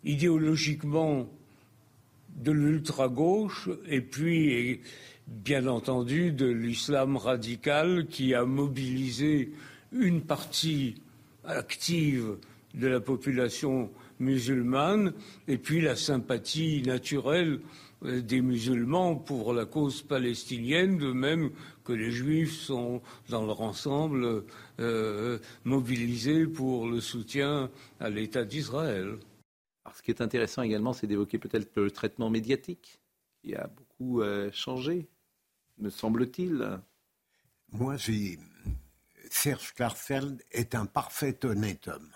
idéologiquement 0.03 1.29
de 2.35 2.51
l'ultra-gauche 2.51 3.69
et 3.87 4.01
puis, 4.01 4.81
bien 5.29 5.69
entendu, 5.69 6.33
de 6.33 6.47
l'islam 6.47 7.17
radical 7.17 8.07
qui 8.09 8.35
a 8.35 8.45
mobilisé 8.45 9.53
une 9.93 10.23
partie 10.23 10.97
active 11.45 12.37
de 12.75 12.89
la 12.89 12.99
population 12.99 13.91
musulmane 14.19 15.13
et 15.49 15.59
puis 15.59 15.81
la 15.81 15.97
sympathie 15.97 16.83
naturelle 16.83 17.61
euh, 18.05 18.21
des 18.21 18.43
musulmans 18.43 19.17
pour 19.17 19.55
la 19.55 19.65
cause 19.65 20.03
palestinienne, 20.03 20.99
de 20.99 21.13
même 21.13 21.51
que 21.85 21.93
les 21.93 22.11
juifs 22.11 22.55
sont 22.55 23.01
dans 23.31 23.47
leur 23.47 23.63
ensemble 23.63 24.45
euh, 24.81 25.39
mobilisés 25.65 26.47
pour 26.47 26.89
le 26.89 27.01
soutien 27.01 27.71
à 27.99 28.11
l'État 28.11 28.45
d'Israël. 28.45 29.19
Alors, 29.85 29.97
ce 29.97 30.03
qui 30.03 30.11
est 30.11 30.21
intéressant 30.21 30.63
également, 30.63 30.93
c'est 30.93 31.07
d'évoquer 31.07 31.39
peut-être 31.39 31.71
le 31.77 31.91
traitement 31.91 32.29
médiatique 32.29 33.01
qui 33.43 33.55
a 33.55 33.69
beaucoup 33.69 34.21
euh, 34.21 34.51
changé, 34.53 35.09
me 35.79 35.91
semble-t-il. 35.91 36.81
Moi, 37.73 37.97
j'ai. 37.97 38.39
Serge 39.31 39.75
Klarsfeld 39.75 40.43
est 40.53 40.75
un 40.75 40.87
parfait 40.87 41.45
honnête 41.45 41.89
homme. 41.89 42.16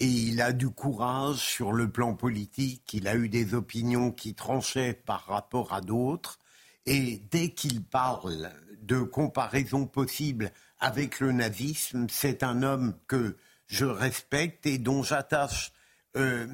Et 0.00 0.06
il 0.06 0.40
a 0.40 0.52
du 0.52 0.70
courage 0.70 1.38
sur 1.38 1.72
le 1.72 1.90
plan 1.90 2.14
politique, 2.14 2.94
il 2.94 3.06
a 3.06 3.16
eu 3.16 3.28
des 3.28 3.54
opinions 3.54 4.10
qui 4.10 4.34
tranchaient 4.34 4.94
par 4.94 5.26
rapport 5.26 5.74
à 5.74 5.82
d'autres. 5.82 6.38
Et 6.86 7.20
dès 7.30 7.50
qu'il 7.50 7.84
parle 7.84 8.50
de 8.80 9.00
comparaison 9.02 9.86
possible 9.86 10.52
avec 10.78 11.20
le 11.20 11.32
nazisme, 11.32 12.06
c'est 12.08 12.42
un 12.42 12.62
homme 12.62 12.94
que 13.06 13.36
je 13.66 13.84
respecte 13.84 14.64
et 14.66 14.78
dont 14.78 15.02
j'attache 15.02 15.72
euh, 16.16 16.46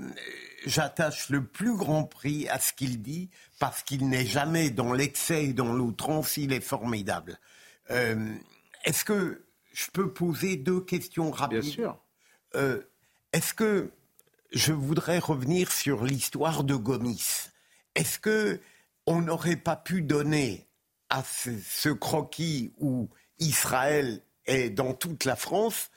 j'attache 0.67 1.31
le 1.31 1.43
plus 1.45 1.77
grand 1.77 2.05
prix 2.05 2.49
à 2.49 2.59
ce 2.59 2.73
qu'il 2.73 3.01
dit 3.01 3.31
parce 3.59 3.83
qu'il 3.83 4.09
n'est 4.09 4.27
jamais 4.27 4.71
dans 4.71 4.93
l'excès 4.93 5.45
et 5.47 5.53
dans 5.53 5.73
l'outrance, 5.73 6.37
il 6.37 6.53
est 6.53 6.61
formidable. 6.61 7.39
Euh, 7.91 8.35
Est-ce 8.85 9.05
que 9.05 9.47
je 9.73 9.87
peux 9.93 10.13
poser 10.13 10.57
deux 10.57 10.81
questions 10.81 11.31
rapides? 11.31 11.61
Bien 11.61 11.71
sûr. 11.71 11.99
Euh, 12.55 12.83
Est-ce 13.33 13.55
que 13.55 13.91
je 14.53 14.73
voudrais 14.73 15.19
revenir 15.19 15.73
sur 15.73 16.05
l'histoire 16.05 16.65
de 16.65 16.75
Gomis? 16.75 17.51
Est-ce 17.95 18.19
que 18.19 18.61
on 19.07 19.21
n'aurait 19.21 19.57
pas 19.57 19.77
pu 19.77 20.03
donner 20.03 20.69
à 21.09 21.23
ce, 21.23 21.51
ce 21.61 21.89
croquis 21.89 22.73
où 22.79 23.09
Israël 23.39 24.23
est 24.47 24.71
dans 24.71 24.95
toute 24.95 25.25
la 25.25 25.37
France 25.37 25.91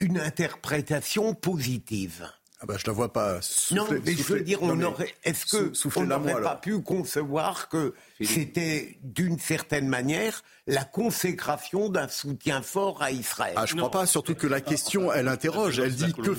une 0.00 0.18
interprétation 0.18 1.34
positive? 1.34 2.28
Ah 2.64 2.66
bah, 2.66 2.76
je 2.78 2.86
la 2.86 2.94
vois 2.94 3.12
pas. 3.12 3.34
non, 3.34 3.40
souffler- 3.42 4.00
mais 4.06 4.12
je 4.16 4.22
veux 4.22 4.40
dire, 4.40 4.62
non, 4.62 4.74
on 4.74 4.82
aurait, 4.92 5.14
est-ce 5.22 5.44
que 5.44 5.74
sou- 5.74 5.90
on 5.96 6.04
n'aurait 6.04 6.40
pas 6.40 6.56
pu 6.56 6.80
concevoir 6.80 7.68
que 7.68 7.92
c'était 8.22 8.96
d'une 9.02 9.38
certaine 9.38 9.86
manière 9.86 10.42
la 10.66 10.84
consécration 10.84 11.90
d'un 11.90 12.08
soutien 12.08 12.62
fort 12.62 13.02
à 13.02 13.10
Israël? 13.10 13.52
Ah, 13.56 13.66
je 13.66 13.74
crois 13.76 13.90
pas, 13.90 14.06
surtout 14.06 14.34
que 14.34 14.46
la 14.46 14.62
question, 14.62 15.12
elle 15.12 15.28
interroge, 15.28 15.78
elle 15.78 15.94
dit 15.94 16.14
que. 16.14 16.30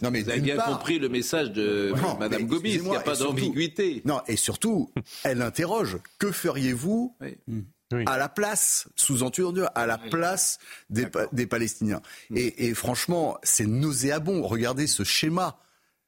Non, 0.00 0.12
mais 0.12 0.22
Vous 0.22 0.30
avez 0.30 0.40
bien 0.40 0.54
part- 0.54 0.66
compris 0.78 1.00
le 1.00 1.08
message 1.08 1.50
de 1.50 1.92
Non, 2.00 2.16
Madame 2.20 2.44
Gomis, 2.46 2.74
il 2.74 2.82
n'y 2.82 2.94
a 2.94 3.00
pas 3.00 3.16
d'ambiguïté. 3.16 4.00
Non, 4.04 4.20
et 4.28 4.36
surtout, 4.36 4.92
elle 5.24 5.42
interroge 5.42 5.98
que 6.20 6.30
feriez-vous 6.30 7.16
à 8.06 8.16
la 8.18 8.28
place, 8.28 8.86
sous-entendu, 8.96 9.62
à 9.74 9.86
la 9.86 9.98
place 9.98 10.58
des, 10.90 11.06
Pa- 11.06 11.26
des 11.32 11.46
Palestiniens? 11.46 12.00
Et, 12.34 12.66
et 12.68 12.74
franchement, 12.74 13.38
c'est 13.42 13.66
nauséabond. 13.66 14.46
Regardez 14.46 14.86
ce 14.86 15.02
schéma. 15.04 15.58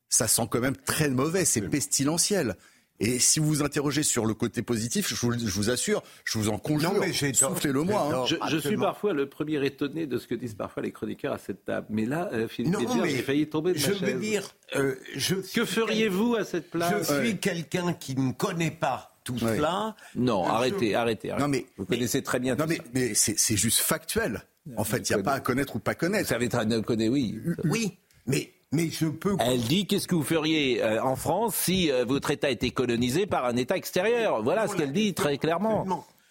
Ça 0.09 0.29
sent 0.29 0.43
quand 0.51 0.61
même 0.61 0.77
très 0.77 1.09
mauvais, 1.11 1.45
c'est 1.45 1.63
pestilentiel. 1.63 2.57
Et 2.99 3.19
si 3.19 3.41
vous 3.41 3.47
vous 3.49 3.63
interrogez 3.63 4.03
sur 4.03 4.25
le 4.25 4.33
côté 4.33 4.63
positif, 4.63 5.09
je 5.11 5.15
vous, 5.17 5.33
je 5.39 5.45
vous 5.53 5.69
assure, 5.69 6.03
je 6.25 6.39
vous 6.39 6.49
en 6.49 6.57
conjure, 6.57 6.95
soufflez-le 7.35 7.83
moi. 7.83 8.09
hein. 8.11 8.25
Je, 8.27 8.37
je 8.49 8.57
suis 8.57 8.77
parfois 8.79 9.13
le 9.13 9.29
premier 9.29 9.63
étonné 9.67 10.07
de 10.07 10.17
ce 10.17 10.27
que 10.27 10.35
disent 10.35 10.55
parfois 10.55 10.83
les 10.83 10.93
chroniqueurs 10.93 11.35
à 11.35 11.39
cette 11.39 11.67
table. 11.67 11.87
Mais 11.91 12.07
là, 12.07 12.31
euh, 12.33 12.49
Philippe 12.49 12.73
Non, 12.73 13.05
j'ai 13.05 13.19
failli 13.23 13.47
tomber 13.49 13.75
de 13.75 13.79
je 13.79 13.89
ma 13.89 13.93
veux 13.99 14.07
chaise. 14.07 14.21
dire, 14.21 14.55
euh, 14.77 14.95
je 15.15 15.35
Que 15.35 15.67
feriez-vous 15.67 16.37
à 16.37 16.45
cette 16.47 16.71
place 16.71 17.07
Je 17.11 17.21
suis 17.21 17.37
quelqu'un 17.37 17.93
qui 17.93 18.15
ne 18.17 18.33
connaît 18.33 18.71
pas 18.71 19.15
tout 19.25 19.35
Ouais. 19.45 19.57
cela. 19.59 19.95
Non, 20.15 20.47
Euh, 20.47 20.49
arrêtez, 20.49 20.91
je- 20.93 20.95
arrêtez, 20.97 21.31
arrêtez. 21.33 21.43
Non, 21.43 21.49
mais- 21.49 21.67
Vous 21.77 21.85
connaissez 21.85 22.23
très 22.23 22.41
bien 22.41 22.55
Non, 22.55 22.65
tout 22.65 22.71
mais, 22.71 22.77
ça. 22.77 22.83
mais 22.95 23.15
c'est 23.15 23.39
c'est 23.39 23.57
juste 23.59 23.81
factuel. 23.81 24.43
En 24.79 24.85
fait, 24.85 25.11
il 25.11 25.15
n'y 25.15 25.21
a 25.21 25.23
pas 25.23 25.35
à 25.35 25.41
connaître 25.41 25.77
ou 25.77 25.81
pas 25.81 25.93
Vous 25.93 25.99
connaître. 25.99 26.29
savez 26.31 26.49
très 26.49 26.65
bien, 26.65 26.81
connaît, 26.81 27.09
oui. 27.11 27.39
Oui, 27.65 27.99
mais 28.27 28.55
mais 28.77 28.91
je 28.91 29.07
peux. 29.07 29.37
Elle 29.41 29.61
dit 29.63 29.87
qu'est-ce 29.87 30.07
que 30.07 30.15
vous 30.15 30.23
feriez 30.23 30.83
euh, 30.83 31.03
en 31.03 31.17
France 31.17 31.55
si 31.57 31.91
euh, 31.91 32.05
votre 32.05 32.31
État 32.31 32.51
était 32.51 32.71
colonisé 32.71 33.27
par 33.27 33.45
un 33.47 33.57
État 33.57 33.77
extérieur? 33.77 34.43
Voilà 34.43 34.69
ce 34.69 34.77
qu'elle 34.77 34.93
dit 34.93 35.15
très 35.15 35.39
clairement. 35.39 35.85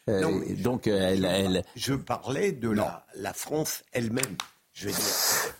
Euh, 0.08 0.22
Non, 0.22 0.39
donc 0.60 0.88
euh, 0.88 0.98
elle, 1.14 1.26
elle- 1.26 1.64
Je 1.76 1.96
parlais 1.96 2.52
de 2.52 2.70
la, 2.70 3.06
la 3.16 3.34
France 3.34 3.84
elle-même. 3.91 4.38
Je 4.74 4.88
veux 4.88 4.91
dire. 4.93 5.02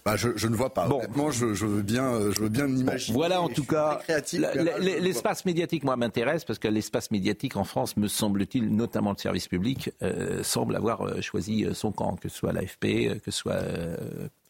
Bah, 0.04 0.18
je, 0.18 0.28
je 0.36 0.48
ne 0.50 0.56
vois 0.58 0.74
pas. 0.74 0.88
Bon. 0.90 0.98
Honnêtement, 0.98 1.32
je, 1.32 1.54
je 1.54 1.66
veux 1.66 1.82
bien, 1.82 2.20
je 2.32 2.42
veux 2.42 2.50
bien 2.50 2.68
imaginer. 2.68 3.18
Voilà 3.18 3.42
en 3.42 3.48
Je 3.48 3.54
tout 3.54 3.64
cas, 3.64 4.02
je 4.10 5.00
l'espace 5.00 5.46
médiatique, 5.46 5.86
moi, 5.86 5.96
m'intéresse 5.96 6.44
parce 6.44 6.60
que 6.60 6.68
l'espace 6.68 7.10
médiatique 7.12 7.56
en 7.56 7.64
France, 7.64 7.96
me 7.96 8.10
semble-t-il, 8.10 8.76
notamment 8.76 9.12
le 9.12 9.18
service 9.18 9.48
public, 9.48 9.90
euh, 10.04 10.44
semble 10.44 10.76
avoir 10.76 11.22
choisi 11.24 11.66
son 11.74 11.94
camp, 11.94 12.18
que 12.18 12.28
ce 12.28 12.38
soit 12.38 12.52
l'AFP, 12.52 13.18
que 13.24 13.32
ce 13.32 13.40
soit 13.40 13.54
euh, 13.54 13.96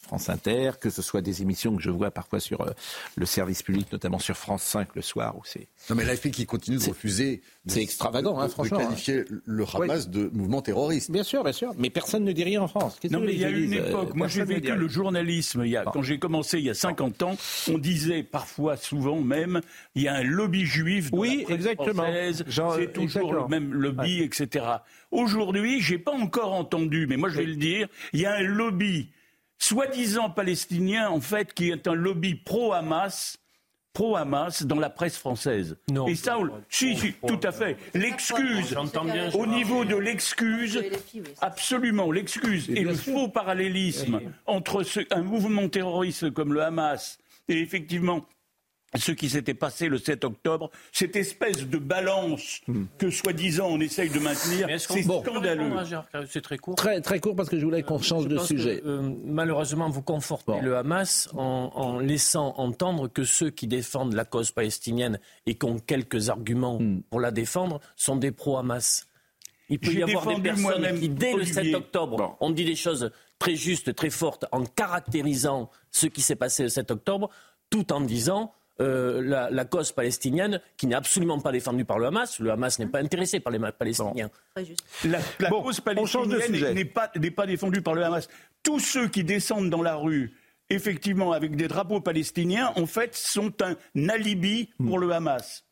France 0.06 0.30
Inter, 0.30 0.72
que 0.80 0.90
ce 0.90 1.02
soit 1.02 1.22
des 1.22 1.42
émissions 1.42 1.76
que 1.76 1.82
je 1.82 1.90
vois 1.90 2.12
parfois 2.12 2.40
sur 2.40 2.62
euh, 2.62 2.72
le 3.16 3.26
service 3.26 3.64
public, 3.64 3.92
notamment 3.92 4.20
sur 4.20 4.38
France 4.38 4.62
5 4.64 4.90
le 4.96 5.02
soir, 5.02 5.36
où 5.38 5.42
c'est. 5.44 5.68
Non, 5.90 5.96
mais 5.96 6.06
l'AFP 6.06 6.30
qui 6.32 6.46
continue 6.46 6.78
de 6.78 6.84
refuser. 6.84 7.42
C'est 7.68 7.82
extravagant, 7.82 8.40
hein, 8.40 8.46
de 8.46 8.52
franchement. 8.52 8.78
qualifier 8.78 9.24
le 9.46 9.66
Hamas 9.74 10.08
de 10.10 10.30
mouvement 10.34 10.62
terroriste. 10.62 11.10
Bien 11.10 11.24
sûr, 11.24 11.44
bien 11.44 11.52
sûr. 11.52 11.74
Mais 11.80 11.90
personne 11.90 12.24
ne 12.24 12.32
dit 12.32 12.44
rien 12.44 12.62
en 12.62 12.68
France. 12.68 12.98
Qu'est-ce 13.02 13.12
Non, 13.12 13.20
mais 13.20 13.34
il 13.34 13.40
y 13.40 13.46
a 13.46 13.50
une 13.50 13.74
époque, 13.74 14.14
moi 14.14 14.28
j'ai 14.28 14.46
vécu 14.46 14.74
le 14.76 14.88
journalisme, 14.88 15.64
il 15.66 15.72
y 15.72 15.78
a, 15.78 15.84
quand 15.84 16.04
j'ai 16.04 16.20
commencé 16.20 16.60
il 16.60 16.66
y 16.66 16.70
a 16.70 16.76
50 16.76 17.24
ans, 17.24 17.36
on 17.72 17.78
disait 17.80 18.22
parfois, 18.22 18.78
souvent 18.78 19.20
même, 19.22 19.62
il 19.96 20.04
y 20.04 20.08
a 20.08 20.14
un 20.14 20.24
lobby 20.24 20.66
juif 20.66 21.10
dans 21.10 21.18
Oui, 21.18 21.46
la 21.50 21.56
exactement. 21.56 22.04
française, 22.04 22.44
Genre, 22.48 22.76
c'est 22.76 22.94
toujours 22.94 23.22
exactement. 23.32 23.42
le 23.44 23.48
même 23.48 23.74
lobby, 23.74 24.22
etc. 24.22 24.66
Aujourd'hui, 25.12 25.82
j'ai 25.82 25.98
pas 25.98 26.12
encore 26.14 26.54
entendu, 26.54 27.08
mais 27.08 27.18
moi 27.18 27.30
je 27.30 27.38
vais 27.38 27.46
le 27.46 27.56
dire, 27.56 27.88
il 28.14 28.20
y 28.20 28.26
a 28.26 28.34
un 28.36 28.42
lobby 28.44 29.10
soi-disant 29.58 30.30
palestinien, 30.30 31.10
en 31.10 31.22
fait, 31.22 31.54
qui 31.54 31.70
est 31.70 31.88
un 31.88 31.94
lobby 31.96 32.36
pro-Hamas, 32.36 33.38
pro-Hamas 33.94 34.64
dans 34.64 34.80
la 34.80 34.90
presse 34.90 35.18
française. 35.18 35.78
Non. 35.90 36.08
Et 36.08 36.16
ça, 36.16 36.38
on- 36.38 36.50
si, 36.70 36.98
si, 36.98 37.14
tout 37.26 37.40
à 37.44 37.52
fait. 37.52 37.78
L'excuse, 37.94 38.76
au 39.34 39.46
niveau 39.46 39.86
de 39.86 39.96
l'excuse, 39.96 40.84
absolument, 41.42 42.12
l'excuse 42.12 42.70
et 42.70 42.82
le 42.84 42.94
faux 42.94 43.30
parallélisme 43.30 44.20
entre 44.46 44.84
ce- 44.84 45.00
un 45.12 45.22
mouvement 45.22 45.70
terroriste 45.70 46.32
comme 46.32 46.54
le 46.54 46.62
Hamas 46.62 47.18
et 47.48 47.60
effectivement 47.60 48.26
ce 48.98 49.12
qui 49.12 49.30
s'était 49.30 49.54
passé 49.54 49.88
le 49.90 49.98
7 49.98 50.24
octobre, 50.24 50.70
cette 50.92 51.16
espèce 51.16 51.68
de 51.68 51.78
balance 51.78 52.62
que 52.98 53.10
soi-disant 53.10 53.68
on 53.70 53.80
essaye 53.80 54.10
de 54.10 54.20
maintenir, 54.20 54.68
Mais 54.68 54.74
est-ce 54.74 54.88
qu'on 54.88 54.96
c'est 54.96 55.04
peut 55.04 55.30
scandaleux. 55.32 55.72
C'est 56.30 56.42
très 56.42 56.58
court. 56.58 56.76
Très, 56.76 57.02
très 57.02 57.20
court 57.20 57.36
parce 57.36 57.50
que 57.50 57.60
je 57.60 57.66
voulais 57.66 57.84
qu'on 57.84 58.00
change 58.00 58.24
Je 58.24 58.30
de 58.30 58.36
pense 58.38 58.48
sujet. 58.48 58.80
que, 58.82 58.88
euh, 58.88 59.12
malheureusement, 59.26 59.90
vous 59.90 60.02
confortez 60.02 60.60
le 60.62 60.78
Hamas 60.78 61.30
en, 61.36 61.72
en 61.76 62.00
laissant 62.00 62.54
entendre 62.58 63.08
que 63.08 63.24
ceux 63.24 63.50
qui 63.50 63.68
défendent 63.68 64.14
la 64.14 64.26
cause 64.26 64.52
palestinienne 64.52 65.20
et 65.46 65.56
qui 65.56 65.66
ont 65.66 65.80
quelques 65.80 66.30
arguments 66.30 66.56
Hmm. 66.80 67.02
pour 67.10 67.20
la 67.20 67.32
défendre 67.32 67.80
sont 67.96 68.16
des 68.16 68.32
pro-Hamas. 68.32 69.08
Il 69.70 69.80
peut 69.80 69.92
y 69.94 70.04
avoir 70.04 70.28
des 70.28 70.42
personnes 70.42 71.00
qui, 71.00 71.10
dès 71.10 71.32
le 71.32 71.38
Olivier. 71.38 71.54
7 71.72 71.76
octobre, 71.76 72.38
ont 72.40 72.50
dit 72.52 72.66
des 72.66 72.76
choses 72.76 73.12
très 73.40 73.56
justes, 73.56 73.96
très 73.96 74.10
fortes, 74.10 74.46
en 74.52 74.64
caractérisant 74.64 75.70
ce 75.92 76.08
qui 76.08 76.22
s'est 76.22 76.36
passé 76.36 76.64
le 76.64 76.70
7 76.70 76.92
octobre, 76.92 77.30
tout 77.70 77.92
en 77.94 78.02
disant 78.02 78.54
euh, 78.82 79.22
la, 79.24 79.50
la 79.50 79.66
cause 79.66 79.92
palestinienne, 79.92 80.62
qui 80.78 80.88
n'est 80.88 80.96
absolument 80.96 81.40
pas 81.40 81.52
défendue 81.52 81.86
par 81.86 82.00
le 82.00 82.08
Hamas. 82.08 82.40
Le 82.40 82.52
Hamas 82.52 82.80
n'est 82.80 82.88
pas 82.88 83.00
intéressé 83.00 83.40
par 83.40 83.52
les 83.52 83.60
Palestiniens. 83.72 84.30
La, 85.04 85.20
la 85.40 85.50
Bon, 85.50 85.62
cause 85.62 85.80
palestinienne 85.82 86.74
n'est 86.74 86.86
pas, 86.86 87.12
n'est 87.16 87.32
pas 87.32 87.46
défendue 87.46 87.82
par 87.82 87.94
le 87.94 88.04
Hamas. 88.04 88.28
Tous 88.64 88.80
ceux 88.80 89.08
qui 89.08 89.24
descendent 89.24 89.70
dans 89.70 89.82
la 89.82 89.96
rue, 89.96 90.34
effectivement, 90.70 91.32
avec 91.32 91.56
des 91.56 91.68
drapeaux 91.68 92.02
palestiniens, 92.02 92.74
en 92.76 92.86
fait, 92.86 93.16
sont 93.16 93.54
un 93.62 93.76
alibi 94.10 94.70
pour 94.78 95.00
le 95.00 95.12
Hamas. 95.12 95.65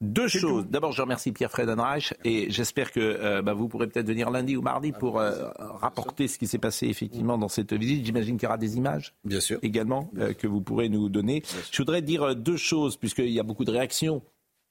Deux 0.00 0.28
choses. 0.28 0.66
D'abord, 0.66 0.92
je 0.92 1.02
remercie 1.02 1.30
Pierre-Fred 1.30 1.68
Anreich 1.68 2.14
et 2.24 2.50
j'espère 2.50 2.90
que 2.90 3.00
euh, 3.00 3.42
bah, 3.42 3.52
vous 3.52 3.68
pourrez 3.68 3.86
peut-être 3.86 4.06
venir 4.06 4.30
lundi 4.30 4.56
ou 4.56 4.62
mardi 4.62 4.92
pour 4.92 5.20
euh, 5.20 5.50
rapporter 5.58 6.26
ce 6.26 6.38
qui 6.38 6.46
s'est 6.46 6.58
passé 6.58 6.86
effectivement 6.86 7.36
dans 7.36 7.48
cette 7.48 7.74
visite. 7.74 8.06
J'imagine 8.06 8.38
qu'il 8.38 8.44
y 8.44 8.46
aura 8.46 8.56
des 8.56 8.78
images 8.78 9.12
Bien 9.24 9.40
sûr. 9.40 9.58
également 9.62 10.10
euh, 10.18 10.32
que 10.32 10.46
vous 10.46 10.62
pourrez 10.62 10.88
nous 10.88 11.10
donner. 11.10 11.42
Je 11.70 11.76
voudrais 11.76 12.00
dire 12.00 12.34
deux 12.34 12.56
choses 12.56 12.96
puisqu'il 12.96 13.28
y 13.28 13.40
a 13.40 13.42
beaucoup 13.42 13.66
de 13.66 13.72
réactions. 13.72 14.22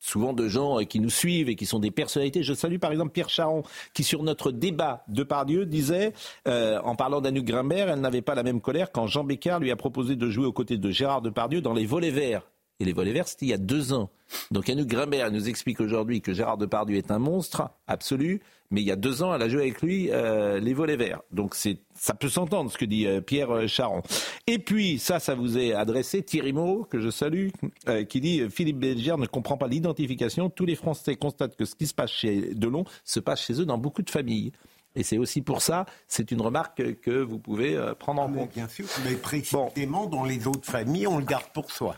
Souvent 0.01 0.32
de 0.34 0.47
gens 0.47 0.77
qui 0.86 0.99
nous 1.01 1.09
suivent 1.09 1.49
et 1.49 1.55
qui 1.55 1.65
sont 1.65 1.80
des 1.80 1.91
personnalités. 1.91 2.41
Je 2.41 2.53
salue 2.53 2.77
par 2.77 2.91
exemple 2.91 3.11
Pierre 3.11 3.30
Charon 3.30 3.63
qui 3.93 4.03
sur 4.03 4.23
notre 4.23 4.51
débat 4.51 5.03
de 5.09 5.23
Pardieu 5.23 5.65
disait, 5.65 6.13
euh, 6.47 6.80
en 6.84 6.95
parlant 6.95 7.19
d'Anouk 7.21 7.43
Grimbert, 7.45 7.89
elle 7.89 7.99
n'avait 7.99 8.21
pas 8.21 8.34
la 8.34 8.43
même 8.43 8.61
colère 8.61 8.91
quand 8.93 9.07
Jean 9.07 9.25
Bécard 9.25 9.59
lui 9.59 9.69
a 9.71 9.75
proposé 9.75 10.15
de 10.15 10.30
jouer 10.30 10.45
aux 10.45 10.53
côtés 10.53 10.77
de 10.77 10.89
Gérard 10.89 11.21
Depardieu 11.21 11.61
dans 11.61 11.73
Les 11.73 11.86
Volets 11.86 12.11
Verts. 12.11 12.49
Et 12.80 12.86
les 12.86 12.93
volets 12.93 13.11
verts, 13.11 13.27
c'était 13.27 13.45
il 13.45 13.49
y 13.49 13.53
a 13.53 13.57
deux 13.57 13.91
ans. 13.91 14.09
Donc 14.51 14.69
Anouk 14.69 14.88
Grimbert 14.88 15.32
nous 15.32 15.49
explique 15.49 15.82
aujourd'hui 15.82 16.21
que 16.21 16.34
Gérard 16.34 16.57
Depardieu 16.57 16.97
est 16.97 17.11
un 17.11 17.19
monstre 17.19 17.69
absolu, 17.88 18.41
mais 18.71 18.82
il 18.82 18.88
y 18.88 18.91
a 18.91 18.95
deux 18.95 19.21
ans, 19.21 19.34
elle 19.34 19.41
a 19.41 19.49
joué 19.49 19.63
avec 19.63 19.82
lui 19.82 20.09
euh, 20.11 20.59
les 20.59 20.73
volets 20.73 20.95
verts. 20.95 21.21
Donc 21.32 21.55
ça 21.55 22.13
peut 22.13 22.30
s'entendre 22.30 22.71
ce 22.71 22.77
que 22.77 22.86
dit 22.86 23.05
euh, 23.05 23.19
Pierre 23.19 23.51
euh, 23.51 23.67
Charon. 23.67 24.01
Et 24.47 24.59
puis, 24.59 24.99
ça, 24.99 25.19
ça 25.19 25.36
vous 25.36 25.57
est 25.57 25.73
adressé, 25.73 26.21
Thierry 26.23 26.53
Moreau, 26.53 26.86
que 26.86 26.99
je 26.99 27.09
salue, 27.09 27.49
euh, 27.88 28.05
qui 28.05 28.21
dit 28.21 28.43
Philippe 28.49 28.80
Belgière 28.80 29.17
ne 29.17 29.25
comprend 29.25 29.57
pas 29.57 29.67
l'identification. 29.67 30.49
Tous 30.49 30.65
les 30.65 30.75
Français 30.75 31.15
constatent 31.15 31.55
que 31.57 31.65
ce 31.65 31.75
qui 31.75 31.88
se 31.88 31.93
passe 31.93 32.11
chez 32.11 32.53
Delon 32.53 32.86
se 33.03 33.19
passe 33.19 33.41
chez 33.41 33.59
eux 33.59 33.65
dans 33.65 33.77
beaucoup 33.77 34.03
de 34.03 34.09
familles. 34.09 34.51
Et 34.95 35.03
c'est 35.03 35.17
aussi 35.17 35.41
pour 35.41 35.61
ça, 35.61 35.86
c'est 36.07 36.32
une 36.32 36.41
remarque 36.41 36.99
que, 37.01 37.21
vous 37.21 37.38
pouvez 37.38 37.80
prendre 37.99 38.23
en 38.23 38.32
compte. 38.32 38.51
Bien 38.53 38.67
sûr, 38.67 38.86
mais 39.05 39.13
précisément 39.15 40.07
dans 40.07 40.23
les 40.23 40.47
autres 40.47 40.65
familles, 40.65 41.05
on 41.05 41.19
le 41.19 41.25
garde 41.25 41.45
pour 41.53 41.69
soi. 41.69 41.95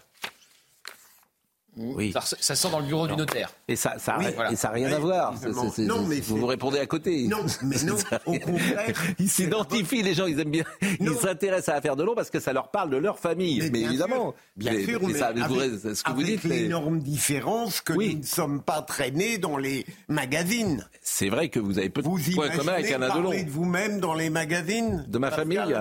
Oui. 1.78 2.12
Ça, 2.12 2.20
ça 2.22 2.56
sort 2.56 2.72
dans 2.72 2.80
le 2.80 2.86
bureau 2.86 3.08
du 3.08 3.16
notaire. 3.16 3.50
Et 3.68 3.78
ça, 3.78 3.96
ça, 3.98 4.18
Oui, 4.20 4.26
et 4.52 4.56
ça 4.58 4.68
n'a 4.68 4.74
rien 4.74 4.92
à 4.92 5.00
voir. 5.00 5.34
Non, 5.80 6.06
mais 6.06 6.20
vous 6.20 6.38
vous 6.38 6.46
répondez 6.46 6.80
à 6.80 6.86
côté. 6.86 7.28
Non, 7.28 7.46
mais 7.64 7.78
non, 7.86 7.96
au 8.26 8.34
contraire. 8.40 8.94
Ils 9.20 9.30
s'identifient, 9.30 10.04
les 10.04 10.14
gens, 10.14 10.26
ils 10.26 10.38
aiment 10.40 10.52
bien. 10.52 10.66
Ils 11.00 11.14
s'intéressent 11.16 11.70
à 11.70 11.74
l'affaire 11.76 11.96
de 11.96 12.04
l'eau 12.04 12.14
parce 12.14 12.30
que 12.30 12.40
ça 12.42 12.52
leur 12.52 12.72
parle 12.72 12.90
de 12.90 12.98
leur 12.98 13.20
famille. 13.20 13.60
Mais, 13.62 13.70
bien 13.70 13.88
évidemment. 13.90 14.16
sûr, 14.32 14.34
bien 14.58 14.72
Mais- 14.74 14.84
sûr, 14.86 15.00
mais 15.02 15.08
mais 15.14 15.20
ça, 15.20 15.32
vous 15.32 15.42
avec, 15.42 15.48
pourrez- 15.48 15.96
ce 15.96 16.04
que 16.04 16.12
vous 16.12 16.20
avec 16.22 16.26
dites, 16.26 16.44
mais 16.44 16.60
l'énorme 16.60 17.00
différence 17.00 17.80
que 17.82 17.94
nous 17.94 18.18
ne 18.20 18.24
sommes 18.24 18.62
pas 18.62 18.82
traînés 18.82 19.38
dans 19.38 19.56
les 19.58 19.86
magazines. 20.10 20.86
c'est 21.02 21.30
vrai 21.30 21.48
que 21.50 21.60
vous 21.60 21.78
avez 21.80 21.90
peu 21.90 22.02
de 22.02 22.08
Vous 22.08 22.20
points 22.36 22.50
communs 22.50 22.74
avec 22.74 22.92
Alain 22.92 23.08
Delon. 23.10 23.24
parler 23.30 23.44
de 23.44 23.50
vous-même 23.50 24.00
dans 24.02 24.14
les 24.14 24.30
magazines 24.30 25.06
De 25.08 25.18
ma 25.18 25.30
Pascal 25.30 25.48
famille 25.48 25.76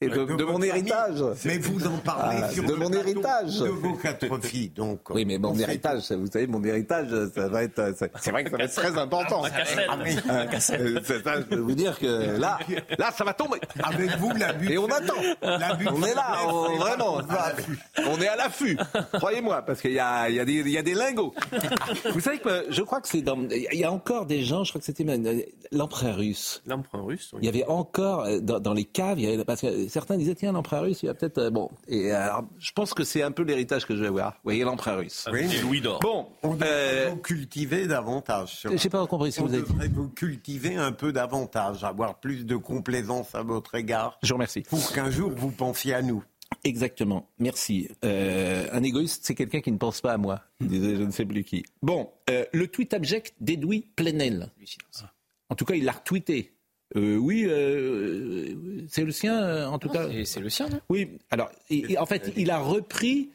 et 0.00 0.08
de, 0.08 0.18
Euh, 0.20 0.46
mon 0.46 0.62
héritage. 0.62 1.24
Mais 1.44 1.58
vous 1.58 1.84
en 1.86 1.98
parlez 1.98 2.38
Ah, 2.44 2.50
sur 2.50 2.62
de 2.64 2.74
mon 2.74 2.92
héritage. 2.92 3.58
de 3.58 3.68
vos 3.68 3.94
quatre 3.94 4.38
filles. 4.44 4.68
Donc, 4.70 5.10
Oui, 5.10 5.24
mais 5.24 5.38
mon 5.38 5.58
héritage, 5.58 6.02
ça, 6.02 6.16
vous 6.16 6.28
savez, 6.28 6.46
mon 6.46 6.62
héritage, 6.62 7.08
ça 7.34 7.48
va 7.48 7.64
être, 7.64 7.94
ça- 7.96 8.06
c'est 8.20 8.30
vrai 8.30 8.44
que 8.44 8.50
ça 8.50 8.56
va 8.58 8.64
être 8.64 8.74
très 8.74 8.96
important. 8.98 9.42
Ah, 9.88 9.96
mais- 9.96 10.14
cassette. 10.50 10.80
Euh, 10.80 11.00
c'est 11.02 11.24
ça, 11.24 11.36
je 11.40 11.46
peux 11.46 11.56
vous 11.58 11.74
dire 11.74 11.98
que 11.98 12.06
là, 12.38 12.58
là, 12.96 13.10
ça 13.16 13.24
va 13.24 13.34
tomber. 13.34 13.58
Avec 13.82 14.10
vous, 14.18 14.30
la 14.38 14.52
butte. 14.52 14.70
Et 14.70 14.78
on 14.78 14.86
attend. 14.86 15.14
La 15.42 15.74
butte 15.74 15.88
On 15.92 16.02
est 16.04 16.14
là, 16.14 16.46
on- 16.46 16.76
vraiment. 16.76 17.20
On 18.06 18.20
est 18.20 18.28
à 18.28 18.36
l'affût. 18.36 18.78
Croyez-moi, 19.14 19.62
parce 19.62 19.80
qu'il 19.80 19.92
y 19.92 19.98
a, 19.98 20.28
il 20.28 20.36
y, 20.36 20.40
a 20.40 20.44
des, 20.44 20.52
il 20.52 20.68
y 20.70 20.78
a 20.78 20.82
des 20.82 20.94
lingots. 20.94 21.34
Vous 22.12 22.20
savez 22.20 22.38
que 22.38 22.66
je 22.70 22.82
crois 22.82 23.00
que 23.00 23.08
c'est 23.08 23.22
dans. 23.22 23.38
Il 23.50 23.66
y 23.78 23.84
a 23.84 23.90
encore 23.90 24.26
des 24.26 24.42
gens, 24.44 24.62
je 24.62 24.70
crois 24.70 24.78
que 24.80 24.84
c'était 24.86 25.04
même, 25.04 25.26
euh, 25.26 25.40
l'empereur 25.72 26.16
russe. 26.16 26.62
L'empereur 26.66 27.04
russe. 27.06 27.30
oui. 27.32 27.40
Il 27.42 27.46
y 27.46 27.48
avait 27.48 27.64
encore 27.66 28.24
euh, 28.24 28.38
dans, 28.40 28.60
dans 28.60 28.72
les 28.74 28.84
caves, 28.84 29.18
il 29.18 29.28
y 29.28 29.32
avait, 29.32 29.44
parce 29.44 29.60
que 29.62 29.87
certains 29.88 30.16
disaient 30.16 30.34
tiens 30.34 30.52
l'empereur 30.52 30.82
russe, 30.82 31.02
il 31.02 31.06
y 31.06 31.08
a 31.08 31.14
peut-être 31.14 31.38
euh, 31.38 31.50
bon. 31.50 31.70
Et 31.88 32.10
alors, 32.12 32.44
je 32.58 32.72
pense 32.72 32.94
que 32.94 33.04
c'est 33.04 33.22
un 33.22 33.30
peu 33.32 33.42
l'héritage 33.42 33.86
que 33.86 33.96
je 33.96 34.00
vais 34.02 34.08
avoir. 34.08 34.32
Vous 34.34 34.38
voyez 34.44 34.64
l'empereur 34.64 34.98
russe. 34.98 35.26
Oui. 35.32 35.40
Et 35.54 35.60
Louis 35.60 35.80
d'or. 35.80 36.00
Bon, 36.00 36.26
On 36.42 36.54
devrait 36.54 36.68
euh, 36.70 37.10
vous 37.10 37.16
cultiver 37.16 37.86
davantage. 37.86 38.56
sur- 38.56 38.76
j'ai 38.76 38.88
pas 38.88 39.06
compris 39.06 39.32
ce 39.32 39.38
que 39.38 39.42
On 39.44 39.46
vous 39.46 39.54
avez 39.54 39.62
dit. 39.62 39.72
devrait 39.72 39.88
vous 39.88 40.08
cultiver 40.08 40.76
un 40.76 40.92
peu 40.92 41.12
davantage, 41.12 41.84
avoir 41.84 42.20
plus 42.20 42.44
de 42.46 42.56
complaisance 42.56 43.34
à 43.34 43.42
votre 43.42 43.74
égard, 43.74 44.18
Je 44.22 44.28
vous 44.28 44.34
remercie. 44.34 44.62
pour 44.62 44.92
qu'un 44.92 45.10
jour 45.10 45.30
vous 45.34 45.50
pensiez 45.50 45.94
à 45.94 46.02
nous. 46.02 46.24
Exactement, 46.64 47.28
merci. 47.38 47.88
Euh, 48.04 48.66
un 48.72 48.82
égoïste, 48.82 49.22
c'est 49.24 49.34
quelqu'un 49.34 49.60
qui 49.60 49.70
ne 49.70 49.76
pense 49.76 50.00
pas 50.00 50.12
à 50.12 50.16
moi, 50.16 50.40
disait 50.60 50.96
je 50.96 51.02
ne 51.02 51.10
sais 51.10 51.24
plus 51.26 51.44
qui. 51.44 51.62
Bon, 51.82 52.10
euh, 52.30 52.44
le 52.52 52.66
tweet 52.68 52.94
abject 52.94 53.34
d'Edoui 53.40 53.86
Plenel. 53.96 54.50
En 55.50 55.54
tout 55.54 55.64
cas, 55.64 55.74
il 55.74 55.84
l'a 55.84 55.92
retweeté. 55.92 56.54
Euh, 56.96 57.16
oui, 57.16 57.44
euh, 57.46 58.54
c'est 58.88 59.04
le 59.04 59.10
sien, 59.12 59.42
euh, 59.42 59.66
en 59.66 59.78
tout 59.78 59.88
cas. 59.88 60.08
C'est- 60.10 60.24
C'est 60.24 60.40
le 60.40 60.48
sien, 60.48 60.68
non? 60.68 60.80
Oui, 60.88 61.10
alors, 61.30 61.50
il- 61.70 61.90
il- 61.90 61.98
en 61.98 62.06
fait, 62.06 62.32
il 62.36 62.50
a 62.50 62.58
repris, 62.58 63.30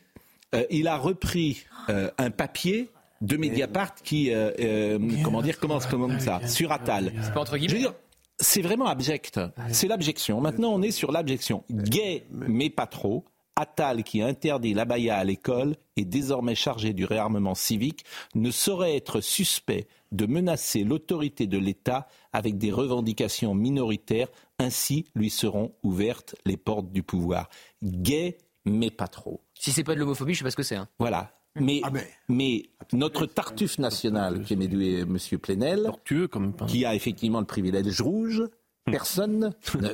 euh, 0.56 0.64
il 0.70 0.88
a 0.88 0.98
repris 0.98 1.64
euh, 1.90 2.10
un 2.18 2.32
papier 2.32 2.90
de 3.22 3.36
Mediapart 3.38 3.94
qui, 3.96 4.32
euh, 4.34 4.52
euh, 4.60 5.00
comment 5.24 5.42
dire, 5.42 5.60
commence 5.60 5.86
comme 5.86 6.20
ça, 6.20 6.46
sur 6.48 6.72
Attal. 6.72 7.12
C'est 7.22 7.34
pas 7.34 7.42
entre 7.42 7.58
Je 7.58 7.62
veux 7.62 7.68
guillemets. 7.68 7.80
dire, 7.82 7.94
c'est 8.40 8.62
vraiment 8.62 8.88
abject. 8.88 9.40
C'est 9.70 9.88
l'abjection. 9.88 10.40
Maintenant, 10.42 10.70
on 10.74 10.82
est 10.82 10.92
sur 10.92 11.12
l'abjection. 11.12 11.64
Gay, 11.70 12.24
mais 12.32 12.70
pas 12.70 12.88
trop. 12.88 13.26
Attal, 13.56 14.04
qui 14.04 14.22
interdit 14.22 14.74
l'abaya 14.74 15.18
à 15.18 15.24
l'école, 15.24 15.76
est 15.96 16.06
désormais 16.06 16.56
chargé 16.56 16.94
du 16.94 17.06
réarmement 17.06 17.54
civique, 17.56 18.04
ne 18.36 18.50
saurait 18.52 18.96
être 18.96 19.22
suspect 19.22 19.88
de 20.12 20.26
menacer 20.26 20.84
l'autorité 20.84 21.46
de 21.48 21.58
l'État 21.58 22.08
avec 22.34 22.58
des 22.58 22.72
revendications 22.72 23.54
minoritaires. 23.54 24.28
Ainsi 24.60 25.06
lui 25.16 25.30
seront 25.30 25.74
ouvertes 25.84 26.36
les 26.46 26.58
portes 26.58 26.92
du 26.92 27.04
pouvoir. 27.04 27.50
Gay, 27.84 28.38
mais 28.66 28.90
pas 28.90 29.08
trop. 29.08 29.42
Si 29.60 29.72
c'est 29.72 29.84
pas 29.84 29.94
de 29.96 30.00
l'homophobie, 30.00 30.34
je 30.34 30.40
sais 30.40 30.44
pas 30.46 30.52
ce 30.52 30.56
que 30.56 30.64
c'est. 30.64 30.76
hein. 30.76 30.88
Voilà. 31.00 31.32
Mais, 31.56 31.82
Ah 31.84 31.92
ben. 31.92 32.04
mais 32.30 32.70
notre 32.94 33.28
Tartuffe 33.28 33.78
national, 33.78 34.44
qui 34.44 34.54
est 34.54 35.02
M. 35.02 35.18
Plenel, 35.40 35.92
comme 36.32 36.54
pain. 36.54 36.66
qui 36.66 36.84
a 36.86 36.96
effectivement 36.96 37.40
le 37.40 37.46
privilège 37.46 38.02
rouge, 38.02 38.42
personne 38.86 39.54
ne, 39.80 39.90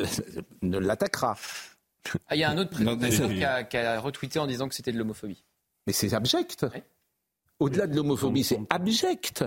ne 0.61 0.77
l'attaquera. 0.77 1.35
Ah, 2.27 2.35
il 2.35 2.39
y 2.39 2.43
a 2.43 2.49
un 2.49 2.57
autre 2.57 2.71
président 2.71 2.97
qui 3.29 3.43
a, 3.43 3.63
qui 3.63 3.77
a 3.77 3.99
retweeté 3.99 4.39
en 4.39 4.47
disant 4.47 4.67
que 4.67 4.75
c'était 4.75 4.91
de 4.91 4.97
l'homophobie. 4.97 5.43
Mais 5.87 5.93
c'est 5.93 6.13
abject. 6.13 6.65
Au-delà 7.59 7.87
de 7.87 7.95
l'homophobie, 7.95 8.43
c'est 8.43 8.59
abject. 8.69 9.43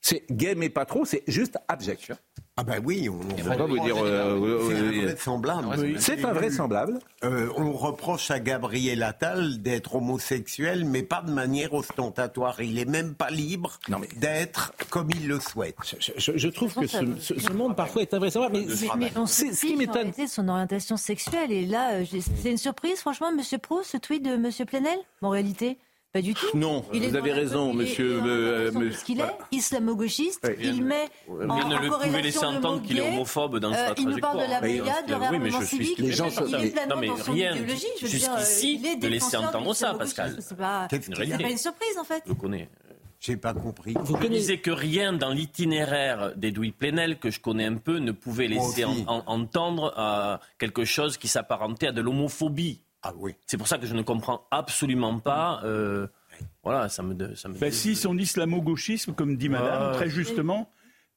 C'est 0.00 0.24
gay 0.30 0.54
mais 0.54 0.70
pas 0.70 0.86
trop, 0.86 1.04
c'est 1.04 1.22
juste 1.26 1.58
abject. 1.68 2.12
Ah 2.60 2.62
ben 2.62 2.78
oui, 2.84 3.08
on, 3.08 3.14
On 3.14 3.42
va 3.48 3.56
pas 3.56 3.64
vous 3.64 3.78
dire. 3.78 3.96
euh, 4.04 4.58
c'est 4.68 4.74
euh, 4.74 4.82
euh, 4.82 5.00
invraisemblable. 5.06 5.98
C'est 5.98 6.24
invraisemblable. 6.26 6.98
Euh, 7.24 7.48
on 7.56 7.72
reproche 7.72 8.30
à 8.30 8.38
Gabriel 8.38 9.02
Attal 9.02 9.62
d'être 9.62 9.94
homosexuel, 9.94 10.84
mais 10.84 11.02
pas 11.02 11.22
de 11.22 11.32
manière 11.32 11.72
ostentatoire. 11.72 12.60
Il 12.60 12.78
est 12.78 12.84
même 12.84 13.14
pas 13.14 13.30
libre 13.30 13.78
d'être 14.16 14.74
comme 14.90 15.08
il 15.10 15.26
le 15.26 15.40
souhaite. 15.40 15.76
Je, 16.18 16.32
je 16.36 16.48
trouve 16.48 16.74
que 16.74 16.86
ce, 16.86 16.98
ce- 17.18 17.38
ce 17.40 17.50
monde 17.52 17.74
parfois 17.76 18.02
est 18.02 18.12
invraisemblable. 18.12 18.58
Mais, 18.58 18.66
Mais, 18.66 19.06
mais 19.06 19.12
on 19.16 19.24
se 19.24 19.34
c'est- 19.46 19.52
ce 19.54 19.66
qui 19.66 19.76
m'étonne. 19.76 20.12
son 20.28 20.46
orientation 20.48 20.98
sexuelle. 20.98 21.50
Et 21.52 21.64
là, 21.64 22.00
c'est 22.42 22.50
une 22.50 22.58
surprise, 22.58 22.98
franchement, 23.00 23.32
Monsieur 23.34 23.56
Pro, 23.56 23.82
ce 23.82 23.96
tweet 23.96 24.22
de 24.22 24.36
Monsieur 24.36 24.66
Plenel 24.66 24.98
En 25.22 25.30
réalité, 25.30 25.78
pas 26.12 26.20
du 26.22 26.34
tout. 26.34 26.46
Non, 26.54 26.84
Il 26.92 27.08
vous 27.08 27.16
avez 27.16 27.32
raison, 27.32 27.72
monsieur. 27.72 28.20
euh, 28.24 28.66
façon 28.66 28.78
de 28.78 28.84
monsieur- 28.84 28.98
ce 29.00 29.04
qu'il 29.04 29.20
est, 29.20 29.24
islamo-gauchiste. 29.52 30.44
Ouais, 30.44 30.56
il 30.60 30.84
met 30.84 31.08
en, 31.28 31.34
Rien 31.36 31.46
ne 31.46 31.50
en 31.52 31.68
le 31.68 31.74
pouvait 31.76 31.88
corrélation 31.90 32.22
laisser 32.22 32.44
entendre 32.46 32.82
qu'il 32.82 32.98
est 32.98 33.08
homophobe 33.08 33.58
dans 33.58 33.72
sa 33.72 33.90
Euh, 33.90 33.94
Il 33.98 34.08
nous 34.08 34.18
parle 34.18 34.36
de 34.38 34.40
la 34.42 34.58
trajectoire. 34.58 35.02
brigade, 35.02 35.06
de 35.06 35.14
Oui, 35.32 35.38
mais 35.38 35.50
je 35.50 35.64
suis- 35.64 35.94
les 35.98 36.12
gens 36.12 36.26
il 36.26 36.32
sont- 36.32 36.46
est 36.46 36.70
pleinement 36.72 36.94
Non, 36.94 37.00
mais 37.00 37.06
dans 37.08 37.16
son 37.18 37.32
rien, 37.32 37.52
idéologie. 37.54 37.86
Jusqu'ici, 38.00 38.82
est 38.84 38.96
de 38.96 39.08
laisser 39.08 39.36
entendre 39.36 39.74
ça. 39.74 39.94
Pascal. 39.94 40.36
C'est 40.40 40.56
pas, 40.56 40.88
une 40.90 41.58
surprise, 41.58 41.98
en 41.98 42.04
fait. 42.04 42.22
Je 42.26 42.32
connais. 42.32 42.68
J'ai 43.22 43.36
pas 43.36 43.52
compris. 43.52 43.94
Je 44.22 44.26
disais 44.28 44.58
que 44.58 44.70
rien 44.70 45.12
dans 45.12 45.28
l'itinéraire 45.28 46.32
d'Edoui 46.36 46.72
Plenel, 46.72 47.18
que 47.18 47.30
je 47.30 47.38
connais 47.38 47.66
un 47.66 47.74
peu, 47.76 47.98
ne 47.98 48.12
pouvait 48.12 48.48
laisser 48.48 48.84
en- 48.86 48.96
en- 49.06 49.22
entendre 49.26 49.92
euh, 49.98 50.38
quelque 50.58 50.84
chose 50.86 51.18
qui 51.18 51.28
s'apparentait 51.28 51.88
à 51.88 51.92
de 51.92 52.00
l'homophobie. 52.00 52.80
Ah 53.02 53.12
oui. 53.16 53.34
C'est 53.46 53.56
pour 53.56 53.66
ça 53.68 53.78
que 53.78 53.86
je 53.86 53.94
ne 53.94 54.02
comprends 54.02 54.46
absolument 54.50 55.18
pas. 55.18 55.60
euh, 55.64 56.06
voilà, 56.62 56.88
ça 56.88 57.02
me. 57.02 57.34
Ça 57.34 57.48
me 57.48 57.54
Ben, 57.58 57.72
si 57.72 57.96
son 57.96 58.16
islamo-gauchisme, 58.18 59.14
comme 59.14 59.36
dit 59.36 59.48
Madame, 59.48 59.90
Ah. 59.92 59.94
très 59.94 60.08
justement, 60.10 60.70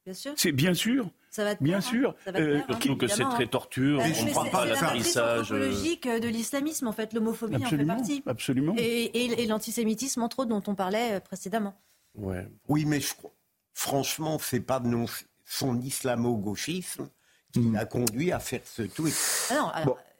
Bien 0.06 0.14
sûr. 0.14 0.34
c'est 0.38 0.52
bien 0.52 0.74
sûr. 0.74 1.10
Ça 1.30 1.44
va 1.44 1.56
Bien 1.56 1.78
hein. 1.78 1.82
sûr. 1.82 2.16
Ça 2.26 2.32
va 2.32 2.38
te 2.40 2.44
Euh, 2.44 2.58
hein, 2.60 2.64
Surtout 2.70 2.96
que 2.98 3.08
c'est 3.08 3.24
très 3.24 3.44
hein. 3.46 3.48
tortueux, 3.48 3.96
Euh, 3.96 4.02
on 4.02 4.04
mais 4.08 4.14
comprend 4.14 4.44
c'est- 4.46 4.52
pas 4.52 4.62
c'est 4.62 4.68
la 4.70 4.82
matrice 4.82 5.16
l'atterrissage. 5.16 5.40
anthropologique 5.52 6.06
euh, 6.06 6.20
de 6.20 6.28
l'islamisme, 6.28 6.88
en 6.88 6.92
fait. 6.94 7.12
L'homophobie 7.14 7.56
en 7.56 7.60
fait 7.60 7.64
Absolument, 7.66 7.96
partie. 7.96 8.24
absolument. 8.28 8.76
Et, 8.78 9.04
et- 9.06 9.42
et 9.44 9.48
l'antisémitisme, 9.48 10.22
entre 10.22 10.40
autres, 10.40 10.50
dont 10.50 10.64
on 10.68 10.76
parlait 10.76 11.20
précédemment. 11.22 11.74
Ouais. 12.16 12.48
Oui, 12.68 12.86
mais 12.86 13.00
je 13.00 13.14
crois- 13.16 13.32
franchement, 13.74 14.38
c'est 14.40 14.60
pas 14.60 14.80
de 14.80 14.88
non- 14.88 15.06
son 15.46 15.80
islamo-gauchisme 15.82 17.10
qui 17.52 17.60
Hmm. 17.60 17.74
l'a 17.74 17.86
conduit 17.86 18.32
à 18.32 18.40
faire 18.40 18.62
ce 18.64 18.84
tweet. 18.84 19.16
Ah 19.52 19.56
non, 19.56 19.68
alors, 19.70 19.98
c'est- 19.98 20.13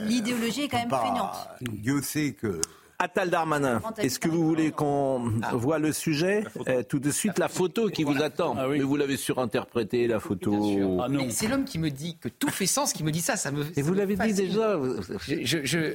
l'idéologie 0.00 0.62
est 0.62 0.68
quand 0.68 0.78
même 0.78 0.88
prégnante. 0.88 1.48
Dieu 1.60 2.00
sait 2.02 2.32
que. 2.32 2.60
Attal 2.98 3.28
Darmanin, 3.28 3.82
est-ce 3.98 4.18
que 4.18 4.26
vous 4.28 4.46
voulez 4.46 4.70
qu'on 4.70 5.30
Ah. 5.42 5.54
voit 5.54 5.78
le 5.78 5.92
sujet 5.92 6.44
Euh, 6.66 6.82
Tout 6.82 6.98
de 6.98 7.10
suite, 7.10 7.38
la 7.38 7.48
photo 7.48 7.90
qui 7.90 8.04
vous 8.04 8.22
attend. 8.22 8.54
Mais 8.70 8.78
vous 8.78 8.96
l'avez 8.96 9.18
surinterprété, 9.18 10.06
la 10.06 10.18
photo. 10.18 10.98
Ah 11.02 11.06
C'est 11.28 11.46
l'homme 11.46 11.64
qui 11.66 11.78
me 11.78 11.90
dit 11.90 12.16
que 12.18 12.30
tout 12.30 12.48
fait 12.48 12.64
sens, 12.64 12.94
qui 12.94 13.04
me 13.04 13.10
dit 13.10 13.20
ça. 13.20 13.36
ça 13.36 13.50
me, 13.50 13.64
Et 13.78 13.82
vous 13.82 13.92
l'avez 13.92 14.16
dit 14.16 14.32
déjà. 14.32 14.78
Je, 15.26 15.44
je, 15.44 15.58
je, 15.64 15.94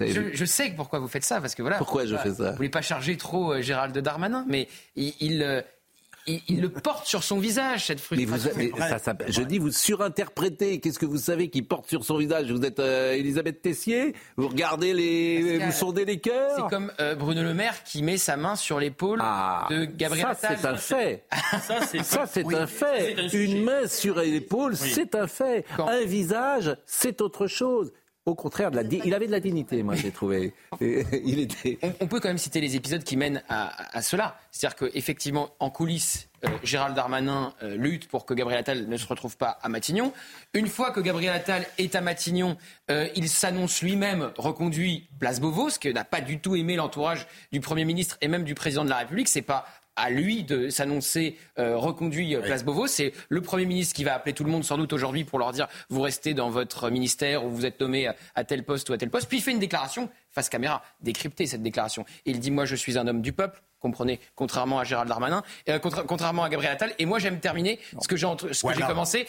je, 0.00 0.20
je 0.32 0.44
sais 0.46 0.70
pourquoi 0.74 1.00
vous 1.00 1.08
faites 1.08 1.24
ça, 1.24 1.38
parce 1.42 1.54
que 1.54 1.60
voilà. 1.60 1.76
Pourquoi 1.76 2.06
je 2.06 2.16
fais 2.16 2.32
ça 2.32 2.50
Vous 2.52 2.56
voulez 2.56 2.70
pas 2.70 2.80
charger 2.82 3.18
trop 3.18 3.52
euh, 3.52 3.60
Gérald 3.60 3.96
Darmanin, 3.98 4.46
mais 4.48 4.68
il, 4.96 5.12
il, 5.20 5.42
euh, 5.42 5.60
il- 6.28 6.42
il 6.48 6.60
le 6.60 6.68
porte 6.68 7.06
sur 7.06 7.22
son 7.24 7.38
visage 7.38 7.86
cette 7.86 7.98
Mais 8.10 8.24
vous, 8.24 8.36
frustration. 8.36 8.72
mais 8.76 8.88
ça, 8.88 8.98
ça- 8.98 9.16
je 9.26 9.42
dis, 9.42 9.58
vous 9.58 9.70
surinterprétez. 9.72 10.80
Qu'est-ce 10.80 10.98
que 10.98 11.06
vous 11.06 11.18
savez 11.18 11.48
qui 11.50 11.62
porte 11.62 11.88
sur 11.88 12.04
son 12.04 12.16
visage? 12.18 12.50
Vous 12.50 12.64
êtes 12.64 12.78
euh, 12.80 13.12
Elisabeth 13.14 13.62
Tessier? 13.62 14.14
Vous 14.36 14.48
regardez 14.48 14.92
les, 14.94 15.58
vous 15.58 15.72
sondez 15.72 16.04
les 16.04 16.20
cœurs? 16.20 16.52
C'est 16.56 16.68
comme 16.74 16.92
euh, 17.00 17.14
Bruno 17.14 17.42
Le 17.42 17.54
Maire 17.54 17.82
qui 17.84 18.02
met 18.02 18.16
sa 18.18 18.36
main 18.36 18.56
sur 18.56 18.78
l'épaule 18.80 19.18
de 19.70 19.84
Gabriel 19.84 20.26
Ah, 20.30 20.34
ça, 20.34 20.48
c'est 20.56 20.66
un 20.66 20.76
fait. 20.76 21.24
Ça, 21.66 21.80
c'est 21.86 22.02
Ça, 22.04 22.26
c'est 22.26 22.54
un 22.54 22.66
fait. 22.66 23.16
Un. 23.18 23.28
Une 23.28 23.64
main 23.64 23.86
sur 23.86 24.16
l'épaule, 24.20 24.72
Oui. 24.80 24.90
c'est 24.94 25.14
un 25.14 25.26
fait. 25.26 25.64
Un 25.78 26.04
visage, 26.04 26.76
c'est 26.86 27.20
autre 27.20 27.46
chose. 27.46 27.92
Au 28.28 28.34
contraire, 28.34 28.70
de 28.70 28.76
la 28.76 28.84
di- 28.84 29.00
il 29.06 29.14
avait 29.14 29.26
de 29.26 29.32
la 29.32 29.40
dignité, 29.40 29.82
moi, 29.82 29.94
j'ai 29.94 30.10
trouvé. 30.10 30.52
Et 30.82 31.04
il 31.24 31.38
était. 31.40 31.78
On, 31.82 31.92
on 32.00 32.06
peut 32.06 32.20
quand 32.20 32.28
même 32.28 32.36
citer 32.38 32.60
les 32.60 32.76
épisodes 32.76 33.02
qui 33.02 33.16
mènent 33.16 33.42
à, 33.48 33.96
à 33.96 34.02
cela. 34.02 34.38
C'est-à-dire 34.50 34.76
qu'effectivement, 34.76 35.48
en 35.60 35.70
coulisses, 35.70 36.28
euh, 36.44 36.48
Gérald 36.62 36.94
Darmanin 36.94 37.54
euh, 37.62 37.76
lutte 37.76 38.06
pour 38.08 38.26
que 38.26 38.34
Gabriel 38.34 38.60
Attal 38.60 38.86
ne 38.86 38.96
se 38.98 39.06
retrouve 39.06 39.36
pas 39.38 39.58
à 39.62 39.68
Matignon. 39.70 40.12
Une 40.52 40.66
fois 40.68 40.90
que 40.90 41.00
Gabriel 41.00 41.32
Attal 41.32 41.66
est 41.78 41.94
à 41.96 42.00
Matignon, 42.02 42.56
euh, 42.90 43.08
il 43.16 43.28
s'annonce 43.30 43.80
lui-même 43.82 44.30
reconduit 44.36 45.08
place 45.18 45.40
Beauvau, 45.40 45.70
ce 45.70 45.78
que 45.78 45.88
n'a 45.88 46.04
pas 46.04 46.20
du 46.20 46.38
tout 46.38 46.54
aimé 46.54 46.76
l'entourage 46.76 47.26
du 47.50 47.60
Premier 47.60 47.84
ministre 47.86 48.18
et 48.20 48.28
même 48.28 48.44
du 48.44 48.54
Président 48.54 48.84
de 48.84 48.90
la 48.90 48.98
République. 48.98 49.28
C'est 49.28 49.42
pas 49.42 49.66
à 49.98 50.10
lui 50.10 50.44
de 50.44 50.70
s'annoncer 50.70 51.36
euh, 51.58 51.76
reconduit 51.76 52.34
euh, 52.34 52.40
place 52.40 52.64
Beauvau. 52.64 52.86
C'est 52.86 53.12
le 53.28 53.40
Premier 53.42 53.66
ministre 53.66 53.94
qui 53.94 54.04
va 54.04 54.14
appeler 54.14 54.32
tout 54.32 54.44
le 54.44 54.50
monde 54.50 54.64
sans 54.64 54.78
doute 54.78 54.92
aujourd'hui 54.92 55.24
pour 55.24 55.38
leur 55.38 55.52
dire 55.52 55.68
vous 55.90 56.00
restez 56.00 56.32
dans 56.34 56.50
votre 56.50 56.88
ministère 56.90 57.44
ou 57.44 57.50
vous 57.50 57.66
êtes 57.66 57.80
nommé 57.80 58.06
à, 58.06 58.14
à 58.34 58.44
tel 58.44 58.64
poste 58.64 58.88
ou 58.88 58.92
à 58.92 58.98
tel 58.98 59.10
poste. 59.10 59.28
Puis 59.28 59.38
il 59.38 59.40
fait 59.42 59.50
une 59.52 59.58
déclaration 59.58 60.08
face 60.30 60.48
caméra, 60.48 60.82
décrypter 61.00 61.46
cette 61.46 61.62
déclaration. 61.62 62.04
Et 62.26 62.30
il 62.30 62.38
dit 62.40 62.50
moi 62.50 62.64
je 62.64 62.76
suis 62.76 62.96
un 62.98 63.06
homme 63.06 63.20
du 63.22 63.32
peuple. 63.32 63.60
Comprenez, 63.80 64.18
contrairement 64.34 64.80
à 64.80 64.84
Gérald 64.84 65.08
Darmanin, 65.08 65.44
et, 65.64 65.70
euh, 65.70 65.78
contra- 65.78 66.02
contrairement 66.02 66.42
à 66.42 66.48
Gabriel 66.48 66.72
Attal. 66.72 66.92
Et 66.98 67.06
moi, 67.06 67.20
j'aime 67.20 67.38
terminer 67.38 67.78
ce 68.02 68.08
que 68.08 68.16
j'ai 68.16 68.26
Voilà. 68.62 68.86
commencé. 68.88 69.24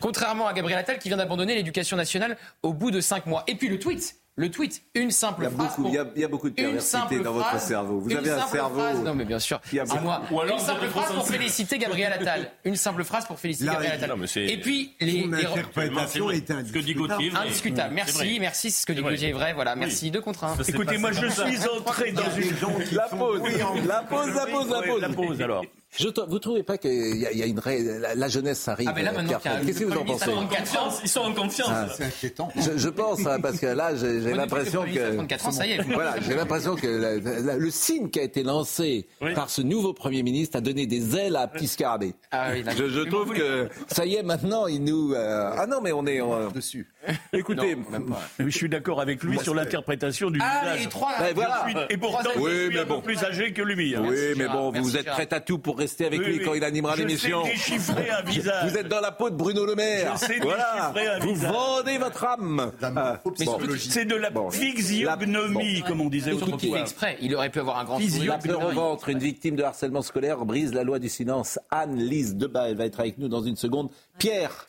Contrairement 0.00 0.46
à 0.46 0.52
Gabriel 0.52 0.78
Attal 0.78 0.98
qui 1.00 1.08
vient 1.08 1.16
d'abandonner 1.16 1.54
l'éducation 1.56 1.96
nationale 1.96 2.36
au 2.62 2.72
bout 2.72 2.90
de 2.92 3.00
cinq 3.00 3.26
mois. 3.26 3.42
Et 3.46 3.56
puis 3.56 3.68
le 3.68 3.78
tweet, 3.80 4.16
le 4.38 4.50
tweet, 4.50 4.82
une 4.94 5.10
simple 5.10 5.40
Il 5.40 5.44
y 5.44 5.46
a 5.46 5.50
phrase. 5.50 5.66
beaucoup, 5.68 5.82
pour- 5.82 5.90
il 5.90 5.94
y 5.94 5.98
a, 5.98 6.06
il 6.14 6.20
y 6.20 6.24
a 6.24 6.28
beaucoup 6.28 6.50
de 6.50 6.54
perversité 6.54 7.18
dans 7.20 7.32
votre 7.32 7.58
cerveau. 7.58 8.00
Vous 8.00 8.14
avez 8.14 8.30
un 8.30 8.46
cerveau. 8.46 8.80
phrase- 8.80 9.00
non, 9.02 9.14
mais 9.14 9.24
bien 9.24 9.38
sûr. 9.38 9.60
qui 9.62 9.80
a 9.80 9.86
C'est 9.86 10.00
moi. 10.00 10.22
Ou 10.30 10.40
alors 10.40 10.58
une 10.58 10.64
simple 10.64 10.86
phrase 10.88 11.12
pour 11.12 11.26
féliciter 11.26 11.78
Gabriel 11.78 12.12
Attal. 12.12 12.50
Une 12.64 12.76
simple 12.76 13.02
phrase 13.04 13.24
pour 13.26 13.38
féliciter 13.38 13.66
Gabriel 13.70 13.92
Attal. 13.94 14.10
Non, 14.10 14.26
c'est- 14.26 14.44
Et 14.44 14.60
puis 14.60 14.94
les, 15.00 15.22
Son 15.22 15.28
les- 15.28 15.42
est 15.42 16.46
Ce 16.66 16.72
que 16.72 16.78
dit 16.80 16.94
Gauthier, 16.94 17.30
vrai. 17.30 17.40
indiscutable. 17.46 17.88
C'est 17.88 17.94
Merci, 17.94 18.40
merci. 18.40 18.70
Ce 18.70 18.84
que 18.86 18.92
dit. 18.92 19.00
Gauthier 19.02 19.28
est 19.30 19.32
vrai. 19.32 19.54
Voilà, 19.54 19.74
merci. 19.74 20.10
Deux 20.10 20.20
contre 20.20 20.44
un. 20.44 20.56
C'est 20.62 20.68
Écoutez, 20.70 20.98
moi, 20.98 21.12
c'est 21.12 21.22
je 21.22 21.28
suis 21.28 21.68
entré 21.68 22.12
dans 22.12 22.22
une. 22.36 22.96
La 22.96 23.08
pause, 23.08 23.40
la 23.42 24.02
pause, 24.02 24.30
la 24.34 24.46
pause, 24.46 24.68
la 24.70 24.82
pause. 24.82 25.00
La 25.00 25.08
pause, 25.08 25.42
alors. 25.42 25.64
Je 25.98 26.08
te- 26.08 26.20
vous 26.20 26.38
trouvez 26.38 26.62
pas 26.62 26.76
qu'il 26.78 26.90
y, 27.16 27.38
y 27.38 27.42
a 27.42 27.46
une 27.46 27.58
ré- 27.58 27.82
la, 27.82 28.14
la 28.14 28.28
jeunesse 28.28 28.66
arrive 28.68 28.88
Ah, 28.90 28.92
mais 28.94 29.02
là, 29.02 29.12
euh, 29.12 29.14
maintenant 29.14 29.38
Qu'est-ce 29.64 29.78
que 29.80 29.84
vous 29.84 29.92
en 29.92 30.04
pensez 30.04 30.26
ministre 30.26 30.28
à 30.28 30.32
34 30.32 30.78
ans, 30.78 30.98
Ils 31.02 31.08
sont 31.08 31.20
en 31.20 31.32
confiance. 31.32 31.68
Ah. 31.70 31.88
C'est 31.96 32.04
inquiétant. 32.04 32.48
je, 32.56 32.76
je 32.76 32.88
pense 32.88 33.24
hein, 33.26 33.38
parce 33.40 33.58
que 33.58 33.66
là 33.66 33.94
j'ai 33.96 34.34
l'impression 34.34 34.82
que 34.82 34.88
le 34.88 34.92
Premier 34.92 34.98
que 34.98 35.00
ministre 35.00 35.12
a 35.12 35.16
34 35.16 35.46
ans, 35.46 35.50
ça 35.52 35.66
y 35.66 35.70
est. 35.72 35.82
voilà 35.94 36.14
j'ai 36.20 36.34
l'impression 36.34 36.74
que 36.74 36.86
la- 36.86 37.16
la- 37.40 37.56
le 37.56 37.70
signe 37.70 38.10
qui 38.10 38.20
a 38.20 38.24
été 38.24 38.42
lancé 38.42 39.06
Oui. 39.22 39.32
par 39.34 39.48
ce 39.48 39.62
nouveau 39.62 39.94
premier 39.94 40.22
ministre 40.22 40.58
a 40.58 40.60
donné 40.60 40.86
des 40.86 41.16
ailes 41.16 41.36
à 41.36 41.46
Piscardé. 41.46 42.14
Ah 42.30 42.48
oui, 42.52 42.62
là, 42.62 42.72
Je, 42.76 43.00
trouve 43.08 43.32
que 43.32 43.68
ça 43.88 44.04
y 44.04 44.16
est 44.16 44.22
maintenant 44.22 44.66
il 44.66 44.84
nous 44.84 45.14
euh, 45.14 45.50
ah 45.56 45.66
non 45.66 45.80
mais 45.80 45.92
on 45.92 46.04
est 46.06 46.20
euh, 46.20 46.50
Dessus. 46.50 46.88
écoutez 47.32 47.76
Non. 47.76 48.16
Je 48.38 48.48
suis 48.48 48.68
d'accord 48.68 49.00
avec 49.00 49.22
lui 49.22 49.38
sur 49.38 49.54
l'interprétation 49.54 50.30
du 50.30 50.40
Ah, 50.42 50.60
visage. 50.62 50.80
les 50.80 50.88
trois. 50.88 51.12
Ben 51.18 51.34
voilà. 51.34 51.64
Je 51.66 51.70
suis- 51.70 51.78
Et 51.90 51.96
pourtant, 51.96 52.30
Oui, 52.36 52.50
je 52.52 52.56
suis 52.66 52.68
mais 52.74 52.80
un 52.80 52.82
peu 52.84 52.94
bon. 52.94 53.00
plus 53.02 53.22
âgé 53.24 53.52
que 53.52 53.62
lui. 53.62 53.94
hein. 53.94 54.02
oui 54.06 54.16
mais 54.36 54.48
bon 54.48 54.72
Merci, 54.72 54.88
vous 54.90 54.96
êtes 54.96 55.02
Gérard. 55.04 55.16
prêt 55.18 55.28
à 55.34 55.40
tout 55.40 55.58
pour 55.58 55.78
rester 55.78 56.06
avec 56.06 56.20
Oui, 56.20 56.26
lui 56.26 56.38
oui. 56.38 56.44
quand 56.44 56.54
il 56.54 56.64
animera 56.64 56.92
Je 56.94 56.98
sais 57.02 57.06
l'émission. 57.06 57.42
déchiffrer 57.44 58.10
un 58.10 58.22
visage. 58.22 58.70
Vous 58.70 58.76
êtes 58.78 58.88
dans 58.88 59.00
la 59.00 59.12
peau 59.12 59.30
de 59.30 59.36
Bruno 59.36 59.64
Le 59.66 59.74
Maire. 59.74 60.12
Je 60.14 60.26
sais 60.26 60.38
voilà. 60.40 60.92
déchiffrer 60.92 61.08
un 61.14 61.18
Vous 61.20 61.34
visage. 61.34 61.52
vendez 61.52 61.98
votre 61.98 62.24
âme. 62.24 62.72
Ah, 62.82 63.20
bon. 63.24 63.32
C'est 63.78 64.04
de 64.04 64.14
la 64.16 64.30
Bon. 64.30 64.50
physiognomie, 64.50 65.82
comme 65.86 66.00
on 66.00 66.08
disait 66.08 66.32
autrefois. 66.32 66.80
exprès. 66.80 67.16
Il 67.20 67.34
aurait 67.34 67.50
pu 67.50 67.60
avoir 67.60 67.78
un 67.78 67.84
grand 67.84 67.98
Physio- 67.98 68.16
sourire. 68.24 68.32
La 68.32 68.38
peur 68.38 68.66
au 68.66 68.70
ventre, 68.72 69.08
une 69.08 69.18
victime 69.18 69.56
de 69.56 69.62
harcèlement 69.62 70.02
scolaire 70.02 70.44
brise 70.44 70.72
la 70.72 70.82
loi 70.84 70.98
du 70.98 71.08
silence. 71.08 71.58
Anne-Lise 71.70 72.36
Debat, 72.36 72.68
elle 72.70 72.76
va 72.76 72.86
être 72.86 73.00
avec 73.00 73.18
nous 73.18 73.28
dans 73.28 73.42
une 73.42 73.56
seconde. 73.56 73.90
Pierre, 74.18 74.66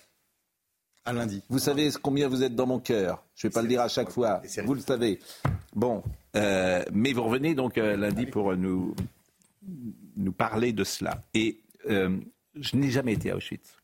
À 1.08 1.14
lundi. 1.14 1.42
vous 1.50 1.60
savez 1.60 1.90
combien 2.02 2.28
vous 2.28 2.44
êtes 2.44 2.54
dans 2.54 2.68
mon 2.68 2.80
cœur. 2.80 3.24
Je 3.34 3.48
ne 3.48 3.50
vais 3.50 3.54
pas 3.54 3.62
le 3.62 3.70
dire 3.70 3.80
à 3.82 3.88
chaque 3.88 4.10
fois. 4.10 4.42
Vous 4.66 4.74
le 4.74 4.82
savez. 4.82 5.20
Bon, 5.74 6.04
euh, 6.36 6.84
mais 6.92 7.14
vous 7.14 7.24
revenez 7.24 7.56
donc 7.56 7.78
euh, 7.78 7.96
lundi 7.96 8.26
pour 8.26 8.56
nous, 8.58 8.94
nous 10.18 10.32
parler 10.34 10.74
de 10.74 10.84
cela. 10.84 11.24
Et 11.34 11.62
euh, 11.90 12.18
je 12.60 12.76
n'ai 12.76 12.90
jamais 12.92 13.14
été 13.14 13.32
à 13.32 13.38
Auschwitz. 13.38 13.78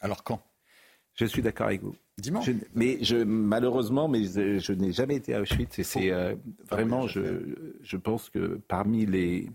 Alors 0.00 0.22
quand? 0.22 0.40
Je 1.14 1.24
suis 1.24 1.42
d'accord 1.42 1.66
avec 1.66 1.82
vous. 1.82 1.96
Dimanche? 2.18 2.46
Je- 2.46 2.52
mais 2.74 3.02
je, 3.02 3.16
malheureusement, 3.16 4.06
mais 4.06 4.22
je, 4.24 4.58
je 4.60 4.72
n'ai 4.72 4.92
jamais 4.92 5.16
été 5.16 5.34
à 5.34 5.40
Auschwitz 5.40 5.76
et 5.80 5.82
c'est 5.82 6.12
vraiment, 6.70 7.08
je, 7.08 7.56
je 7.82 7.96
pense 7.96 8.30
que 8.30 8.60
parmi 8.68 9.06
les, 9.06 9.50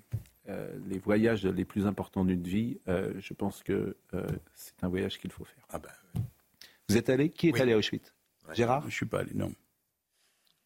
euh, 0.49 0.69
les 0.89 0.99
voyages 0.99 1.45
les 1.45 1.63
plus 1.63 1.85
importants 1.87 2.25
d'une 2.25 2.43
vie, 2.43 2.77
euh, 2.89 3.13
je 3.19 3.33
pense 3.33 3.63
que 3.63 3.95
euh, 4.13 4.27
c'est 4.53 4.83
un 4.83 4.89
voyage 4.89 5.17
qu'il 5.17 5.31
faut 5.31 5.45
faire. 5.45 5.65
Ah 5.69 5.79
ben, 5.79 6.21
Vous 6.89 6.97
êtes 6.97 7.09
allé? 7.09 7.29
Qui 7.29 7.49
est 7.49 7.53
Oui. 7.53 7.61
allé 7.61 7.73
à 7.73 7.77
Auschwitz? 7.77 8.13
Gérard? 8.53 8.83
Je 8.87 8.93
suis 8.95 9.05
pas 9.05 9.19
allé, 9.21 9.31
non. 9.33 9.51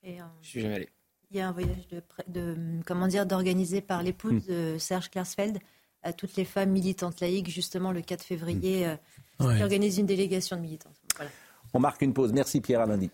Et, 0.04 0.20
euh, 0.22 0.26
Je 0.42 0.48
suis 0.48 0.62
jamais 0.62 0.76
allé. 0.76 0.90
Il 1.32 1.38
y 1.38 1.42
a 1.42 1.48
un 1.48 1.52
voyage 1.52 1.88
de, 2.28 2.56
comment 2.86 3.08
dire 3.08 3.26
d'organisé 3.26 3.82
par 3.82 4.02
l'épouse 4.04 4.44
Hmm. 4.48 4.52
de 4.52 4.78
Serge 4.80 5.10
Klarsfeld 5.10 5.60
à 6.02 6.12
toutes 6.14 6.36
les 6.36 6.46
femmes 6.46 6.72
militantes 6.72 7.20
laïques 7.20 7.50
justement 7.50 7.92
le 7.92 8.02
4 8.02 8.24
février 8.24 8.88
euh, 8.88 8.96
Ouais. 9.40 9.58
qui 9.58 9.64
organise 9.64 9.98
une 10.00 10.06
délégation 10.08 10.56
de 10.58 10.62
militantes. 10.62 10.98
Voilà. 11.16 11.32
On 11.74 11.80
marque 11.80 12.02
une 12.02 12.14
pause. 12.14 12.34
Merci 12.34 12.60
Pierre 12.62 12.82
à 12.82 12.86
lundi. 12.88 13.10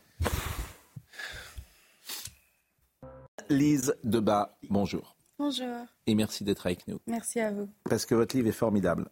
Lise 3.49 3.95
Debat, 4.03 4.58
bonjour. 4.70 5.16
Bonjour, 5.38 5.86
Et 6.08 6.16
merci 6.16 6.43
d'être 6.45 6.66
avec 6.66 6.88
nous. 6.88 6.99
merci 7.06 7.39
à 7.41 7.51
vous. 7.51 7.70
Parce 7.84 8.06
que 8.06 8.16
votre 8.16 8.36
livre 8.36 8.47
est 8.47 8.53
formidable. 8.53 9.10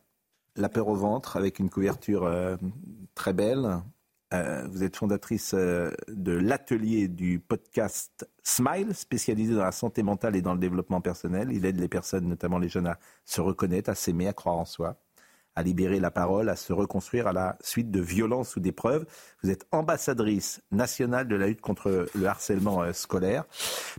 La 0.56 0.70
peur 0.70 0.88
au 0.88 0.96
ventre, 0.96 1.36
avec 1.36 1.60
une 1.60 1.70
couverture 1.70 2.26
euh, 2.26 2.58
très 3.16 3.34
belle. 3.34 3.82
Euh, 4.34 4.68
vous 4.68 4.84
êtes 4.84 4.96
fondatrice 4.96 5.54
euh, 5.54 5.92
de 6.08 6.32
l'atelier 6.32 7.08
du 7.08 7.40
podcast 7.40 8.28
Smile, 8.44 8.94
spécialisé 8.96 9.54
dans 9.54 9.64
la 9.64 9.72
santé 9.72 10.04
mentale 10.04 10.36
et 10.36 10.42
dans 10.42 10.54
le 10.54 10.60
développement 10.60 11.02
personnel. 11.02 11.52
Il 11.52 11.66
aide 11.66 11.80
les 11.80 11.88
personnes, 11.88 12.28
notamment 12.28 12.60
les 12.60 12.70
jeunes, 12.70 12.88
à 12.88 13.00
se 13.26 13.42
reconnaître, 13.42 13.90
à 13.90 13.96
s'aimer, 13.96 14.28
à 14.28 14.34
croire 14.34 14.58
en 14.58 14.66
soi 14.66 15.03
à 15.56 15.64
libérer 15.64 16.00
la 16.00 16.12
parole, 16.12 16.50
à 16.50 16.56
se 16.56 16.74
reconstruire 16.74 17.28
à 17.28 17.34
la 17.34 17.58
suite 17.62 17.92
de 17.92 18.02
violences 18.02 18.56
ou 18.56 18.60
d'épreuves. 18.60 19.06
Vous 19.44 19.50
êtes 19.50 19.68
ambassadrice 19.72 20.62
nationale 20.72 21.28
de 21.28 21.36
la 21.36 21.48
lutte 21.48 21.62
contre 21.62 22.08
le 22.14 22.26
harcèlement 22.26 22.82
euh, 22.82 22.94
scolaire, 22.94 23.46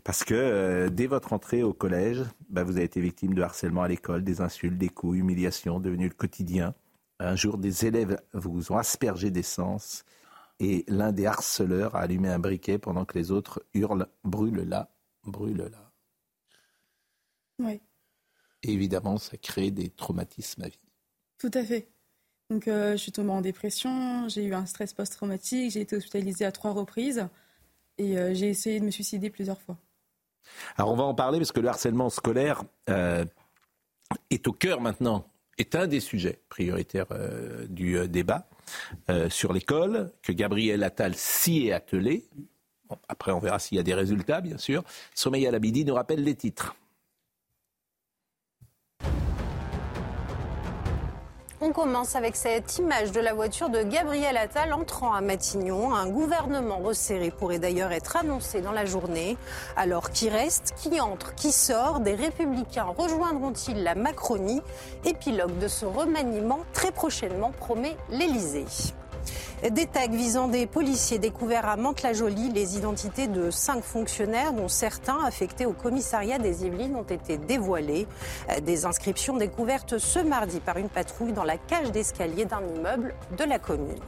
parce 0.03 0.25
que 0.25 0.35
euh, 0.35 0.89
dès 0.91 1.07
votre 1.07 1.33
entrée 1.33 1.63
au 1.63 1.73
collège, 1.73 2.23
bah, 2.49 2.65
vous 2.65 2.77
avez 2.77 2.85
été 2.85 3.01
victime 3.01 3.35
de 3.35 3.43
harcèlement 3.43 3.83
à 3.83 3.89
l'école, 3.89 4.25
des 4.25 4.41
insultes, 4.41 4.79
des 4.79 4.89
coups, 4.89 5.19
humiliations, 5.19 5.81
devenu 5.81 6.09
le 6.09 6.15
quotidien. 6.15 6.75
Un 7.21 7.37
jour, 7.37 7.59
des 7.59 7.87
élèves 7.87 8.21
vous 8.33 8.73
ont 8.73 8.77
aspergé 8.77 9.31
d'essence 9.31 10.05
et 10.61 10.85
l'un 10.89 11.13
des 11.13 11.27
harceleurs 11.27 11.95
a 11.97 12.01
allumé 12.01 12.29
un 12.29 12.39
briquet 12.39 12.79
pendant 12.79 13.05
que 13.05 13.19
les 13.19 13.31
autres 13.31 13.65
hurlent 13.75 14.09
brûle-la, 14.25 14.91
brûle-la. 15.25 15.91
Oui. 17.61 17.81
évidemment, 18.65 19.17
ça 19.17 19.37
crée 19.37 19.71
des 19.71 19.91
traumatismes 19.91 20.63
à 20.63 20.69
vie. 20.69 20.84
Tout 21.45 21.59
à 21.59 21.63
fait. 21.63 21.89
Donc, 22.49 22.69
euh, 22.69 22.93
je 22.93 22.97
suis 22.97 23.13
tombée 23.13 23.29
en 23.29 23.43
dépression, 23.43 24.31
j'ai 24.31 24.45
eu 24.45 24.55
un 24.55 24.65
stress 24.65 24.95
post-traumatique, 24.95 25.73
j'ai 25.73 25.83
été 25.83 25.95
hospitalisée 25.95 26.47
à 26.47 26.53
trois 26.53 26.73
reprises 26.73 27.29
et 27.99 28.17
euh, 28.17 28.33
j'ai 28.33 28.49
essayé 28.49 28.81
de 28.81 28.85
me 28.87 28.91
suicider 28.91 29.29
plusieurs 29.29 29.61
fois. 29.61 29.77
Alors, 30.79 30.91
on 30.91 30.97
va 30.97 31.05
en 31.05 31.13
parler 31.13 31.39
parce 31.39 31.53
que 31.53 31.61
le 31.61 31.69
harcèlement 31.69 32.09
scolaire 32.09 32.65
euh, 32.89 33.27
est 34.31 34.49
au 34.49 34.53
cœur 34.53 34.81
maintenant, 34.81 35.27
est 35.59 35.75
un 35.75 35.87
des 35.87 36.01
sujets 36.01 36.41
prioritaires 36.49 37.09
du 37.69 38.09
débat 38.09 38.49
sur 39.29 39.53
l'école, 39.53 40.13
que 40.23 40.33
Gabriel 40.33 40.83
Attal 40.83 41.15
s'y 41.15 41.67
est 41.67 41.73
attelé. 41.73 42.25
après, 43.07 43.33
on 43.33 43.39
verra 43.39 43.59
s'il 43.59 43.77
y 43.77 43.81
a 43.81 43.85
des 43.85 43.93
résultats, 43.93 44.41
bien 44.41 44.57
sûr. 44.57 44.83
Sommeil 45.15 45.45
Labidi 45.45 45.85
nous 45.85 45.95
rappelle 45.95 46.25
les 46.25 46.37
titres. 46.37 46.75
On 51.67 51.73
commence 51.73 52.15
avec 52.15 52.37
cette 52.37 52.77
image 52.77 53.11
de 53.11 53.21
la 53.21 53.33
voiture 53.33 53.71
de 53.71 53.83
Gabriel 53.83 54.37
Attal 54.37 54.75
entrant 54.75 55.15
à 55.15 55.23
Matignon. 55.23 55.95
Un 55.95 56.11
gouvernement 56.11 56.77
resserré 56.77 57.31
pourrait 57.31 57.59
d'ailleurs 57.59 57.91
être 57.91 58.17
annoncé 58.17 58.61
dans 58.61 58.71
la 58.71 58.85
journée. 58.85 59.39
Alors 59.75 60.11
qui 60.11 60.29
reste, 60.29 60.75
qui 60.77 61.01
entre, 61.01 61.35
qui 61.35 61.53
sort? 61.53 62.01
Des 62.01 62.17
républicains 62.17 62.93
rejoindront-ils 62.95 63.83
la 63.83 63.95
Macronie? 63.95 64.61
Épilogue 65.07 65.57
de 65.59 65.67
ce 65.67 65.87
remaniement 65.87 66.59
très 66.75 66.93
prochainement 66.93 67.51
promet 67.51 67.97
l'Elysée. 68.11 68.67
Des 69.71 69.87
tags 69.87 70.09
visant 70.09 70.49
des 70.49 70.67
policiers 70.67 71.19
découverts 71.19 71.69
à 71.69 71.77
Mantes-la-Jolie. 71.77 72.51
Les 72.51 72.77
identités 72.77 73.27
de 73.27 73.51
cinq 73.51 73.83
fonctionnaires, 73.83 74.53
dont 74.53 74.69
certains 74.69 75.25
affectés 75.25 75.67
au 75.67 75.73
commissariat 75.73 76.39
des 76.39 76.65
Yvelines, 76.65 76.97
ont 76.97 77.03
été 77.03 77.39
dévoilées. 77.39 78.07
Des 78.63 78.85
inscriptions 78.85 79.37
découvertes 79.37 79.99
ce 79.99 80.19
mardi 80.19 80.61
par 80.61 80.77
une 80.77 80.89
patrouille 80.89 81.33
dans 81.33 81.45
la 81.45 81.57
cage 81.57 81.93
d'escalier 81.93 82.45
d'un 82.45 82.63
immeuble 82.77 83.15
de 83.39 83.45
la 83.45 83.59
commune. 83.59 84.01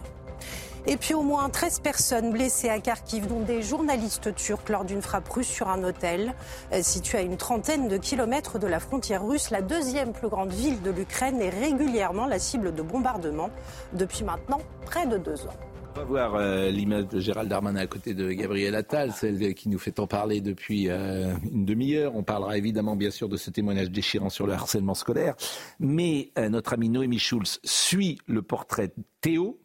Et 0.89 0.97
puis 0.97 1.15
au 1.15 1.23
moins 1.23 1.49
13 1.49 1.81
personnes 1.81 2.31
blessées 2.31 2.69
à 2.69 2.79
Kharkiv, 2.79 3.27
dont 3.27 3.41
des 3.41 3.61
journalistes 3.61 4.33
turcs 4.37 4.69
lors 4.69 4.85
d'une 4.85 5.03
frappe 5.03 5.29
russe 5.29 5.49
sur 5.49 5.69
un 5.69 5.83
hôtel. 5.83 6.33
Euh, 6.73 6.81
situé 6.81 7.19
à 7.19 7.23
une 7.23 7.37
trentaine 7.37 7.89
de 7.89 7.97
kilomètres 7.97 8.61
de 8.61 8.69
la 8.69 8.79
frontière 8.79 9.27
russe, 9.27 9.51
la 9.51 9.63
deuxième 9.63 10.13
plus 10.13 10.29
grande 10.29 10.53
ville 10.53 10.81
de 10.83 10.91
l'Ukraine 10.91 11.41
est 11.41 11.51
régulièrement 11.51 12.27
la 12.27 12.39
cible 12.39 12.73
de 12.73 12.83
bombardements 12.83 13.51
depuis 13.95 14.23
maintenant 14.23 14.61
près 14.85 15.09
de 15.09 15.19
deux 15.19 15.47
ans. 15.47 15.55
On 15.97 15.99
va 15.99 16.05
voir 16.05 16.35
euh, 16.37 16.71
l'image 16.71 17.09
de 17.09 17.19
Gérald 17.19 17.49
Darmanin 17.49 17.81
à 17.81 17.87
côté 17.89 18.15
de 18.15 18.31
Gabriel 18.31 18.77
Attal, 18.77 19.11
celle 19.13 19.55
qui 19.55 19.69
nous 19.69 19.79
fait 19.81 19.93
tant 19.93 20.07
parler 20.07 20.41
depuis 20.41 20.89
euh, 20.89 21.35
une 21.51 21.65
demi-heure. 21.65 22.15
On 22.15 22.23
parlera 22.23 22.59
évidemment 22.59 22.95
bien 22.95 23.11
sûr 23.11 23.29
de 23.29 23.37
ce 23.37 23.51
témoignage 23.51 23.91
déchirant 23.91 24.29
sur 24.29 24.47
le 24.47 24.53
harcèlement 24.53 24.95
scolaire. 24.95 25.35
Mais 25.81 26.31
notre 26.37 26.75
ami 26.75 26.91
Noémie 26.91 27.19
Schulz 27.19 27.59
suit 27.65 28.19
le 28.27 28.43
portrait 28.43 28.93
Théo, 29.23 29.59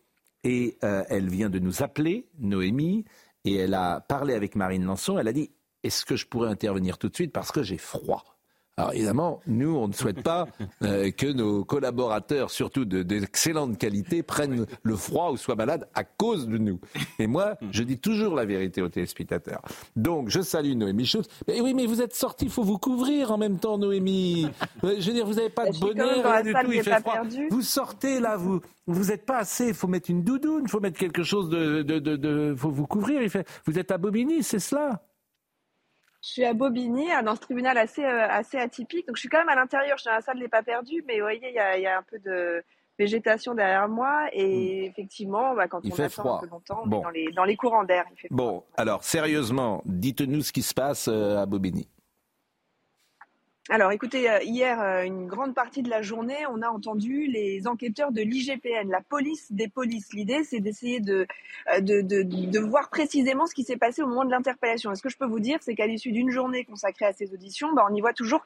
et 0.44 0.78
euh, 0.84 1.04
elle 1.10 1.30
vient 1.30 1.50
de 1.50 1.60
nous 1.60 1.84
appeler, 1.84 2.28
Noémie, 2.40 3.06
et 3.46 3.56
elle 3.56 3.74
a 3.74 4.02
parlé 4.02 4.34
avec 4.34 4.56
Marine 4.56 4.86
Lançon. 4.86 5.18
Elle 5.20 5.28
a 5.28 5.34
dit 5.34 5.52
Est-ce 5.84 6.06
que 6.06 6.16
je 6.16 6.26
pourrais 6.26 6.50
intervenir 6.50 6.98
tout 6.98 7.10
de 7.10 7.16
suite 7.16 7.32
parce 7.32 7.52
que 7.52 7.64
j'ai 7.64 7.78
froid? 7.78 8.41
Alors 8.78 8.94
évidemment, 8.94 9.42
nous, 9.48 9.76
on 9.76 9.88
ne 9.88 9.94
souhaite 9.94 10.24
pas 10.24 10.48
euh, 10.82 11.12
que 11.12 11.28
nos 11.28 11.66
collaborateurs, 11.66 12.50
surtout 12.50 12.86
d'excellente 12.86 13.78
qualité, 13.78 14.24
prennent 14.24 14.66
le 14.82 14.96
froid 14.96 15.32
ou 15.32 15.38
soient 15.38 15.56
malades 15.56 15.88
à 15.94 16.04
cause 16.04 16.48
de 16.48 16.58
nous. 16.58 16.80
Et 17.20 17.28
moi, 17.28 17.58
je 17.72 17.84
dis 17.84 18.00
toujours 18.00 18.34
la 18.34 18.46
vérité 18.46 18.82
aux 18.82 18.90
téléspectateurs. 18.90 19.62
Donc, 19.96 20.30
je 20.30 20.42
salue 20.42 20.74
Noémie 20.74 21.06
Schultz. 21.06 21.28
Mais 21.48 21.60
oui, 21.60 21.74
mais 21.74 21.86
vous 21.86 22.02
êtes 22.02 22.16
sorti, 22.16 22.46
il 22.46 22.52
faut 22.52 22.64
vous 22.64 22.78
couvrir 22.78 23.32
en 23.32 23.38
même 23.38 23.60
temps, 23.60 23.78
Noémie. 23.78 24.48
Euh, 24.84 24.96
je 25.00 25.08
veux 25.08 25.14
dire, 25.14 25.26
vous 25.26 25.36
n'avez 25.36 25.50
pas 25.50 25.70
de 25.70 25.78
bonheur, 25.78 26.44
du 26.44 26.54
tout, 26.54 26.72
il 26.72 26.82
fait 26.82 27.00
froid. 27.02 27.22
Vous 27.50 27.62
sortez 27.62 28.20
là, 28.20 28.38
vous 28.38 28.62
vous 28.88 29.06
n'êtes 29.06 29.26
pas 29.26 29.38
assez, 29.38 29.68
il 29.68 29.74
faut 29.74 29.88
mettre 29.88 30.10
une 30.10 30.24
doudoune, 30.24 30.64
il 30.64 30.70
faut 30.70 30.80
mettre 30.80 30.98
quelque 30.98 31.24
chose 31.24 31.50
de... 31.50 31.82
de, 31.82 32.00
de, 32.00 32.56
faut 32.58 32.72
vous 32.72 32.88
couvrir. 32.88 33.22
Il 33.22 33.30
fait, 33.30 33.48
vous 33.66 33.78
êtes 33.78 33.92
à 33.92 33.98
Bobigny, 33.98 34.44
c'est 34.44 34.60
cela 34.60 35.04
je 36.22 36.30
suis 36.30 36.46
à 36.46 36.54
Bobigny, 36.54 37.08
dans 37.26 37.36
ce 37.36 37.42
tribunal 37.42 37.78
assez, 37.78 38.04
euh, 38.04 38.28
assez 38.30 38.58
atypique. 38.58 39.08
Donc, 39.08 39.16
je 39.16 39.22
suis 39.22 39.30
quand 39.30 39.40
même 39.40 39.50
à 39.50 39.56
l'intérieur. 39.56 39.98
Je 39.98 40.04
suis 40.04 40.10
dans 40.10 40.16
la 40.16 40.22
salle 40.22 40.40
des 40.40 40.48
pas 40.48 40.62
perdus, 40.62 41.04
mais 41.08 41.16
vous 41.16 41.22
voyez, 41.22 41.50
il 41.50 41.56
y 41.56 41.60
a, 41.60 41.78
y 41.80 41.88
a, 41.88 41.98
un 41.98 42.04
peu 42.04 42.20
de 42.20 42.64
végétation 43.00 43.56
derrière 43.56 43.90
moi. 43.90 44.28
Et 44.32 44.84
hmm. 44.84 44.92
effectivement, 44.92 45.56
bah, 45.56 45.68
quand 45.68 45.80
il 45.84 45.92
on 45.92 45.96
fait 45.96 46.04
attend 46.04 46.22
froid. 46.22 46.38
un 46.38 46.40
peu 46.42 46.48
longtemps, 46.48 46.84
on 46.86 46.88
est 46.88 47.02
dans 47.02 47.10
les, 47.10 47.32
dans 47.32 47.44
les 47.44 47.56
courants 47.56 47.84
d'air. 47.84 48.06
Bon, 48.30 48.64
alors, 48.78 49.04
sérieusement, 49.04 49.82
dites-nous 49.86 50.44
ce 50.44 50.52
qui 50.52 50.62
se 50.62 50.76
passe 50.76 51.08
euh, 51.08 51.38
à 51.38 51.48
Bobigny. 51.48 51.88
Alors 53.70 53.92
écoutez, 53.92 54.28
euh, 54.28 54.40
hier, 54.42 54.82
euh, 54.82 55.04
une 55.04 55.28
grande 55.28 55.54
partie 55.54 55.84
de 55.84 55.90
la 55.90 56.02
journée, 56.02 56.48
on 56.50 56.64
a 56.64 56.68
entendu 56.68 57.28
les 57.28 57.68
enquêteurs 57.68 58.12
de 58.12 58.24
l'IGPN, 58.24 58.90
la 58.90 59.02
police 59.02 59.52
des 59.52 59.68
polices. 59.68 60.12
L'idée, 60.14 60.44
c'est 60.44 60.60
d'essayer 60.60 61.00
de, 61.00 61.28
euh, 61.72 61.80
de, 61.80 62.02
de, 62.02 62.24
de, 62.24 62.60
voir 62.60 62.90
précisément 62.90 63.46
ce 63.46 63.54
qui 63.54 63.64
s'est 63.64 63.78
passé 63.78 64.02
au 64.02 64.08
moment 64.08 64.26
de 64.26 64.32
l'interpellation. 64.32 64.92
Et 64.92 64.96
ce 64.96 65.04
que 65.04 65.10
je 65.10 65.18
peux 65.18 65.28
vous 65.28 65.40
dire, 65.40 65.60
c'est 65.62 65.76
qu'à 65.76 65.86
l'issue 65.86 66.12
d'une 66.12 66.32
journée 66.32 66.66
consacrée 66.66 67.06
à 67.06 67.14
ces 67.14 67.36
auditions, 67.36 67.72
bah, 67.74 67.86
on 67.88 67.94
n'y 67.94 68.02
voit 68.02 68.14
toujours 68.14 68.44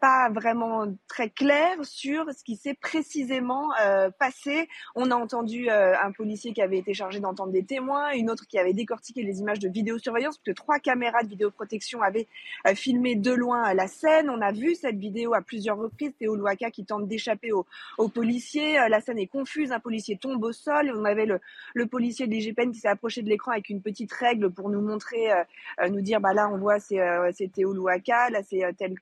pas 0.00 0.28
vraiment 0.28 0.86
très 1.08 1.30
clair 1.30 1.78
sur 1.82 2.26
ce 2.30 2.44
qui 2.44 2.56
s'est 2.56 2.74
précisément 2.74 3.70
passé. 4.18 4.68
On 4.94 5.10
a 5.10 5.16
entendu 5.16 5.70
un 5.70 6.12
policier 6.12 6.52
qui 6.52 6.60
avait 6.60 6.78
été 6.78 6.94
chargé 6.94 7.20
d'entendre 7.20 7.52
des 7.52 7.64
témoins, 7.64 8.12
une 8.12 8.30
autre 8.30 8.46
qui 8.46 8.58
avait 8.58 8.74
décortiqué 8.74 9.22
les 9.22 9.40
images 9.40 9.58
de 9.58 9.68
vidéosurveillance, 9.68 10.36
parce 10.38 10.44
que 10.44 10.52
trois 10.52 10.78
caméras 10.78 11.22
de 11.22 11.28
vidéoprotection 11.28 12.02
avaient 12.02 12.28
filmé 12.74 13.16
de 13.16 13.32
loin 13.32 13.72
la 13.74 13.88
scène. 13.88 14.30
A 14.42 14.52
vu 14.52 14.74
cette 14.74 14.96
vidéo 14.96 15.34
à 15.34 15.40
plusieurs 15.40 15.78
reprises. 15.78 16.12
Théo 16.18 16.36
Louaka 16.36 16.70
qui 16.70 16.84
tente 16.84 17.08
d'échapper 17.08 17.52
aux, 17.52 18.08
policiers. 18.08 18.78
Euh, 18.78 18.88
la 18.88 19.00
scène 19.00 19.18
est 19.18 19.26
confuse. 19.26 19.72
Un 19.72 19.80
policier 19.80 20.18
tombe 20.18 20.42
au 20.44 20.52
sol. 20.52 20.92
On 20.94 21.04
avait 21.04 21.26
le, 21.26 21.86
policier 21.86 22.26
de 22.26 22.32
l'IGPN 22.32 22.72
qui 22.72 22.80
s'est 22.80 22.88
approché 22.88 23.22
de 23.22 23.28
l'écran 23.28 23.52
avec 23.52 23.68
une 23.68 23.82
petite 23.82 24.12
règle 24.12 24.50
pour 24.50 24.70
nous 24.70 24.80
montrer, 24.80 25.32
euh, 25.32 25.42
euh, 25.80 25.88
nous 25.88 26.00
dire, 26.00 26.20
bah 26.20 26.34
là, 26.34 26.48
on 26.48 26.58
voit, 26.58 26.78
c'est 26.80 27.52
Théo 27.52 27.72
Louaka, 27.72 28.30
là, 28.30 28.42
c'est 28.42 28.62
tel, 28.78 28.94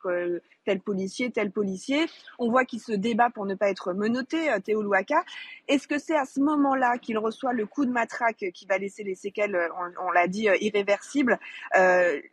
tel 0.64 0.80
policier, 0.80 1.30
tel 1.30 1.51
policier. 1.51 2.07
On 2.38 2.51
voit 2.51 2.64
qu'il 2.64 2.80
se 2.80 2.93
débat 2.93 3.30
pour 3.30 3.47
ne 3.47 3.55
pas 3.55 3.70
être 3.70 3.93
menotté, 3.93 4.38
Théo 4.64 4.82
Louaka. 4.82 5.24
Est-ce 5.68 5.88
que 5.88 5.99
c'est 5.99 6.16
à 6.16 6.24
ce 6.24 6.41
moment-là 6.41 6.99
qu'il 6.99 7.18
reçoit 7.18 7.53
le 7.53 7.66
coup 7.66 7.86
de 7.86 7.91
matraque 7.91 8.45
qui 8.53 8.66
va 8.66 8.78
laisser 8.78 9.05
les 9.05 9.14
séquelles, 9.14 9.57
on, 10.03 10.11
l'a 10.11 10.26
dit, 10.26 10.49
irréversibles? 10.61 11.38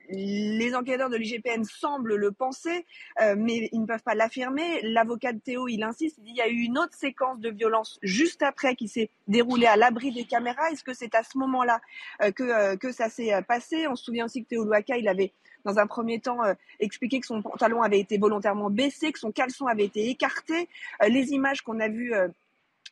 Les 0.09 0.75
enquêteurs 0.75 1.09
de 1.09 1.17
l'IGPN 1.17 1.63
semblent 1.63 2.15
le 2.15 2.31
penser. 2.31 2.85
Euh, 3.21 3.35
mais 3.37 3.69
ils 3.71 3.81
ne 3.81 3.85
peuvent 3.85 4.03
pas 4.03 4.15
l'affirmer. 4.15 4.81
L'avocat 4.83 5.33
de 5.33 5.39
Théo, 5.39 5.67
il 5.67 5.83
insiste, 5.83 6.17
il 6.19 6.25
dit 6.25 6.31
y 6.33 6.41
a 6.41 6.47
eu 6.47 6.59
une 6.59 6.77
autre 6.77 6.93
séquence 6.93 7.39
de 7.39 7.49
violence 7.49 7.99
juste 8.03 8.43
après 8.43 8.75
qui 8.75 8.87
s'est 8.87 9.09
déroulée 9.27 9.67
à 9.67 9.75
l'abri 9.75 10.11
des 10.11 10.25
caméras. 10.25 10.69
Est-ce 10.71 10.83
que 10.83 10.93
c'est 10.93 11.15
à 11.15 11.23
ce 11.23 11.37
moment-là 11.37 11.81
euh, 12.21 12.31
que, 12.31 12.43
euh, 12.43 12.75
que 12.75 12.91
ça 12.91 13.09
s'est 13.09 13.33
passé? 13.47 13.87
On 13.87 13.95
se 13.95 14.03
souvient 14.03 14.25
aussi 14.25 14.43
que 14.43 14.49
Théo 14.49 14.63
Louaka, 14.63 14.97
il 14.97 15.07
avait 15.07 15.33
dans 15.65 15.79
un 15.79 15.87
premier 15.87 16.21
temps 16.21 16.39
expliqué 16.79 17.19
que 17.19 17.25
son 17.25 17.41
pantalon 17.41 17.81
avait 17.81 17.99
été 17.99 18.17
volontairement 18.17 18.69
baissé, 18.69 19.11
que 19.11 19.19
son 19.19 19.33
caleçon 19.33 19.67
avait 19.67 19.83
été 19.83 20.07
écarté. 20.09 20.69
les 21.05 21.33
images 21.33 21.61
qu'on 21.61 21.81
a 21.81 21.89
vues 21.89 22.13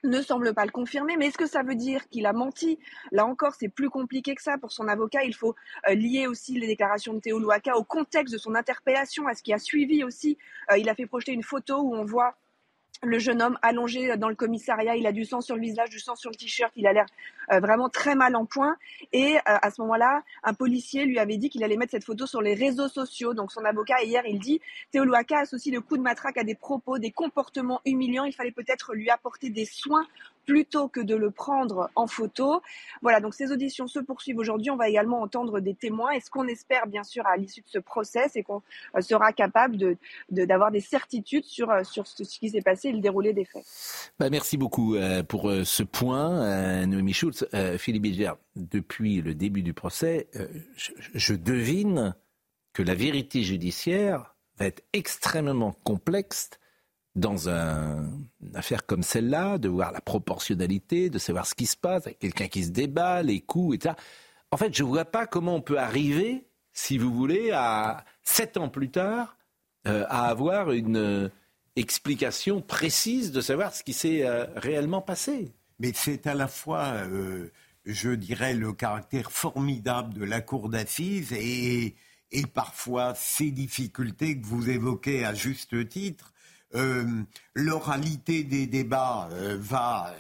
ne 0.10 0.22
semble 0.22 0.54
pas 0.54 0.66
le 0.66 0.72
confirmer, 0.72 1.18
mais 1.18 1.28
est-ce 1.28 1.38
que 1.38 1.48
ça 1.48 1.64
veut 1.64 1.76
dire 1.76 2.08
qu'il 2.10 2.26
a 2.26 2.34
menti? 2.34 2.80
Là 3.12 3.26
encore, 3.26 3.56
c'est 3.56 3.70
plus 3.70 3.90
compliqué 3.90 4.36
que 4.36 4.42
ça. 4.42 4.58
Pour 4.58 4.72
son 4.72 4.88
avocat, 4.88 5.24
il 5.24 5.36
faut 5.36 5.56
euh, 5.90 5.94
lier 5.94 6.28
aussi 6.28 6.60
les 6.60 6.68
déclarations 6.68 7.14
de 7.14 7.20
Théo 7.20 7.40
Louaka 7.40 7.76
au 7.76 7.84
contexte 7.84 8.34
de 8.34 8.38
son 8.38 8.56
interpellation, 8.56 9.28
à 9.28 9.34
ce 9.34 9.44
qui 9.44 9.54
a 9.54 9.60
suivi 9.60 10.04
aussi. 10.04 10.38
Euh, 10.72 10.78
il 10.78 10.90
a 10.90 10.96
fait 10.96 11.06
projeter 11.06 11.32
une 11.32 11.44
photo 11.44 11.80
où 11.82 11.96
on 11.96 12.06
voit 12.06 12.36
le 13.04 13.20
jeune 13.20 13.42
homme 13.42 13.58
allongé 13.62 14.16
dans 14.18 14.30
le 14.30 14.36
commissariat, 14.36 14.96
il 14.96 15.06
a 15.08 15.12
du 15.12 15.26
sang 15.26 15.42
sur 15.42 15.56
le 15.56 15.62
visage, 15.62 15.90
du 15.90 16.00
sang 16.00 16.16
sur 16.16 16.30
le 16.30 16.36
t-shirt, 16.36 16.72
il 16.76 16.88
a 16.88 16.94
l'air 16.94 17.06
euh, 17.52 17.60
vraiment 17.60 17.90
très 17.90 18.16
mal 18.16 18.36
en 18.36 18.46
point. 18.46 18.76
Et 19.14 19.36
euh, 19.36 19.40
à 19.46 19.70
ce 19.72 19.82
moment-là, 19.82 20.24
un 20.44 20.54
policier 20.54 21.06
lui 21.06 21.20
avait 21.20 21.38
dit 21.38 21.50
qu'il 21.50 21.64
allait 21.64 21.78
mettre 21.78 21.92
cette 21.92 22.06
photo 22.06 22.26
sur 22.26 22.42
les 22.42 22.54
réseaux 22.54 22.88
sociaux. 22.88 23.34
Donc 23.34 23.52
son 23.52 23.64
avocat 23.66 24.02
hier, 24.04 24.24
il 24.26 24.40
dit 24.40 24.62
Théoluaka 24.92 25.40
associe 25.40 25.74
le 25.74 25.82
coup 25.82 25.98
de 25.98 26.04
matraque 26.04 26.38
à 26.38 26.44
des 26.44 26.56
propos, 26.56 26.98
des 26.98 27.12
comportements 27.12 27.82
humiliants. 27.86 28.26
Il 28.26 28.34
fallait 28.34 28.52
peut-être 28.52 28.94
lui 28.94 29.10
apporter 29.10 29.50
des 29.50 29.66
soins 29.66 30.06
plutôt 30.46 30.88
que 30.88 31.00
de 31.00 31.16
le 31.16 31.32
prendre 31.32 31.90
en 31.96 32.08
photo. 32.08 32.62
Voilà, 33.02 33.20
donc 33.20 33.34
ces 33.34 33.52
auditions 33.52 33.88
se 33.88 34.00
poursuivent 34.00 34.38
aujourd'hui. 34.38 34.72
On 34.72 34.78
va 34.78 34.90
également 34.90 35.22
entendre 35.22 35.60
des 35.60 35.74
témoins. 35.74 36.12
Et 36.12 36.20
ce 36.20 36.30
qu'on 36.30 36.48
espère, 36.48 36.88
bien 36.88 37.04
sûr, 37.04 37.26
à 37.28 37.38
l'issue 37.38 37.62
de 37.62 37.70
ce 37.70 37.80
procès, 37.80 38.28
c'est 38.32 38.44
qu'on 38.44 38.62
euh, 38.96 39.02
sera 39.02 39.34
capable 39.34 39.78
de, 39.78 39.98
d'avoir 40.30 40.72
des 40.72 40.82
certitudes 40.82 41.46
sur, 41.46 41.72
sur 41.86 42.08
ce, 42.08 42.24
qui 42.24 42.50
s'est 42.50 42.62
passé 42.62 42.90
et 42.90 42.92
le 42.92 43.00
déroulé 43.00 43.34
des 43.34 43.46
faits. 43.46 43.66
Bah, 44.20 44.30
merci 44.30 44.58
beaucoup 44.58 44.96
pour 45.28 45.52
ce 45.64 45.84
point, 45.84 46.86
Noémie 46.86 47.14
Schultz. 47.14 47.46
Euh, 47.54 47.78
Philippe 47.78 48.04
Bilger, 48.04 48.34
depuis 48.56 49.22
le 49.22 49.34
début 49.34 49.64
du 49.64 49.74
procès, 49.74 50.28
euh, 50.36 50.48
je, 51.14 51.34
devine 51.34 52.16
que 52.74 52.84
la 52.84 52.96
vérité 52.96 53.44
judiciaire 53.44 54.36
va 54.58 54.66
être 54.66 54.84
extrêmement 54.94 55.74
complexe 55.84 56.50
dans 57.16 57.50
une 57.50 58.56
affaire 58.56 58.86
comme 58.86 59.04
celle-là, 59.04 59.58
de 59.58 59.70
voir 59.70 59.92
la 59.92 60.02
proportionnalité, 60.02 61.10
de 61.10 61.18
savoir 61.18 61.46
ce 61.46 61.56
qui 61.56 61.66
se 61.66 61.78
passe, 61.78 62.08
avec 62.08 62.20
quelqu'un 62.20 62.48
qui 62.48 62.64
se 62.64 62.72
débat, 62.72 63.24
les 63.24 63.42
coups, 63.42 63.76
etc. 63.76 63.96
En 64.52 64.58
fait, 64.58 64.76
je 64.76 64.84
ne 64.84 64.90
vois 64.90 65.06
pas 65.06 65.26
comment 65.26 65.56
on 65.56 65.62
peut 65.62 65.80
arriver, 65.80 66.48
si 66.74 66.98
vous 66.98 67.14
voulez, 67.14 67.52
à 67.52 68.04
sept 68.24 68.58
ans 68.58 68.70
plus 68.70 68.92
tard, 68.92 69.38
euh, 69.88 70.06
à 70.10 70.28
avoir 70.28 70.72
une 70.72 71.32
explication 71.76 72.62
précise 72.62 73.32
de 73.32 73.42
savoir 73.42 73.74
ce 73.74 73.84
qui 73.84 73.94
s'est 73.94 74.26
réellement 74.56 75.02
passé 75.02 75.54
mais 75.80 75.92
c'est 75.94 76.28
à 76.28 76.34
la 76.34 76.48
fois, 76.48 76.94
euh, 77.08 77.52
je 77.86 78.12
dirais, 78.12 78.54
le 78.54 78.74
caractère 78.74 79.32
formidable 79.32 80.14
de 80.14 80.24
la 80.24 80.42
cour 80.42 80.70
d'assises 80.70 81.34
et, 81.34 81.96
et, 82.32 82.46
parfois 82.46 83.14
ces 83.16 83.52
difficultés 83.52 84.40
que 84.40 84.46
vous 84.46 84.70
évoquez 84.70 85.26
à 85.26 85.34
juste 85.34 85.88
titre. 85.90 86.34
Euh, 86.74 87.24
l'oralité 87.54 88.44
des 88.44 88.66
débats 88.68 89.30
euh, 89.32 89.58
va 89.60 90.14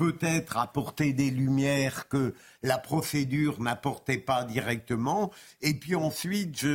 peut-être 0.00 0.56
apporter 0.56 1.12
des 1.12 1.30
lumières 1.30 2.08
que 2.08 2.34
la 2.62 2.78
procédure 2.78 3.60
n'apportait 3.60 4.16
pas 4.16 4.44
directement. 4.44 5.30
Et 5.60 5.74
puis 5.74 5.94
ensuite, 5.94 6.66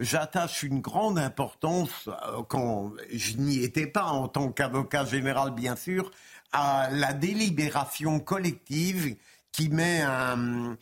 j'attache 0.00 0.64
une 0.64 0.80
grande 0.80 1.16
importance, 1.16 2.08
quand 2.48 2.90
je 3.12 3.36
n'y 3.36 3.62
étais 3.62 3.86
pas 3.86 4.06
en 4.06 4.26
tant 4.26 4.50
qu'avocat 4.50 5.04
général, 5.04 5.52
bien 5.52 5.76
sûr, 5.76 6.10
à 6.50 6.88
la 6.90 7.12
délibération 7.12 8.18
collective 8.18 9.16
qui 9.52 9.68
met 9.68 10.02
un, 10.02 10.76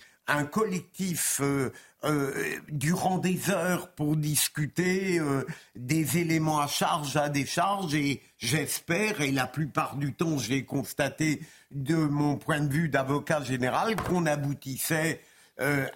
collectif 0.51 1.43
euh, 2.05 2.33
euh, 2.37 2.59
durant 2.69 3.19
des 3.19 3.51
heures 3.51 3.89
pour 3.93 4.17
discuter 4.17 5.21
euh, 5.21 5.45
des 5.77 6.19
éléments 6.19 6.61
à 6.61 6.67
charge, 6.67 7.17
à 7.17 7.29
décharge, 7.29 7.95
et 7.95 8.23
j'espère, 8.39 9.21
et 9.21 9.31
la 9.31 9.47
plupart 9.47 9.97
du 9.97 10.13
temps 10.13 10.39
j'ai 10.39 10.65
constaté 10.65 11.43
de 11.71 11.95
mon 11.95 12.37
point 12.37 12.61
de 12.61 12.73
vue 12.73 12.89
d'avocat 12.89 13.43
général, 13.43 13.97
qu'on 13.97 14.27
aboutissait 14.27 15.21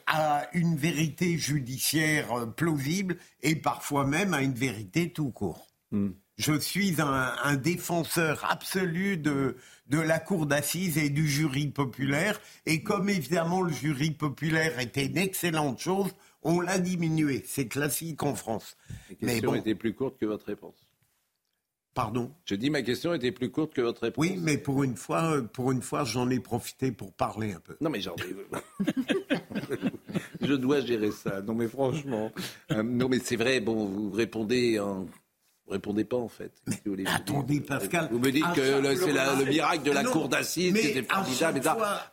à 0.07 0.47
une 0.53 0.77
vérité 0.77 1.39
judiciaire 1.39 2.47
plausible 2.55 3.17
et 3.43 3.57
parfois 3.57 4.07
même 4.07 4.33
à 4.33 4.43
une 4.43 4.55
vérité 4.55 5.11
tout 5.11 5.31
court. 5.31 5.67
Hmm 5.91 6.11
je 6.39 6.59
suis 6.59 6.97
un, 7.01 7.57
défenseur 7.57 8.45
absolu 8.51 9.17
de, 9.17 9.57
de 9.89 9.99
la 9.99 10.19
cour 10.19 10.47
d'assises 10.47 10.99
et 10.99 11.11
du 11.11 11.29
jury 11.29 11.69
populaire. 11.69 12.41
Et 12.67 12.83
comme 12.83 13.09
évidemment 13.09 13.63
le 13.63 13.73
jury 13.73 14.11
populaire 14.11 14.79
était 14.79 15.07
une 15.07 15.19
excellente 15.19 15.79
chose, 15.79 16.13
on 16.43 16.61
l'a 16.61 16.79
diminué. 16.79 17.43
C'est 17.47 17.69
classique 17.69 18.23
en 18.23 18.35
France. 18.35 18.77
La 19.21 19.33
question 19.33 19.55
était 19.55 19.75
plus 19.75 19.95
courte 19.95 20.19
que 20.19 20.27
votre 20.27 20.47
réponse. 20.47 20.87
Pardon? 21.97 22.31
Je 22.45 22.55
dis 22.55 22.69
ma 22.69 22.83
question 22.83 23.15
était 23.15 23.33
plus 23.33 23.51
courte 23.51 23.73
que 23.73 23.81
votre 23.81 24.03
réponse. 24.03 24.21
Oui, 24.21 24.39
mais 24.39 24.59
pour 24.59 24.85
une 24.85 24.97
fois, 24.97 25.41
pour 25.55 25.73
une 25.73 25.81
fois, 25.81 26.05
j'en 26.05 26.29
ai 26.29 26.41
profité 26.41 26.93
pour 26.93 27.15
parler 27.15 27.55
un 27.55 27.61
peu. 27.61 27.75
Non, 27.81 27.89
mais 27.89 28.03
j'en 28.03 28.15
ai. 28.17 28.37
je 30.43 30.53
dois 30.53 30.81
gérer 30.81 31.11
ça. 31.11 31.41
Non, 31.41 31.55
mais 31.55 31.69
franchement. 31.69 32.31
Euh, 32.71 32.83
non, 32.83 33.09
mais 33.09 33.19
c'est 33.19 33.37
vrai. 33.37 33.61
Bon, 33.61 33.87
vous 33.87 34.11
répondez 34.11 34.79
en 34.79 35.07
vous 35.67 35.73
répondez 35.73 36.05
pas 36.05 36.17
en 36.17 36.29
fait. 36.29 36.53
attendez 37.07 37.61
Pascal. 37.61 38.09
Vous 38.13 38.19
me 38.19 38.31
dites 38.31 38.45
que 38.55 38.63
c'est 38.63 39.13
le 39.13 39.45
miracle 39.51 39.83
de 39.83 39.91
la 39.91 40.05
cour 40.05 40.29
d'assises 40.29 40.73
qui 40.73 40.87
était 40.89 41.03
formidable. 41.03 41.61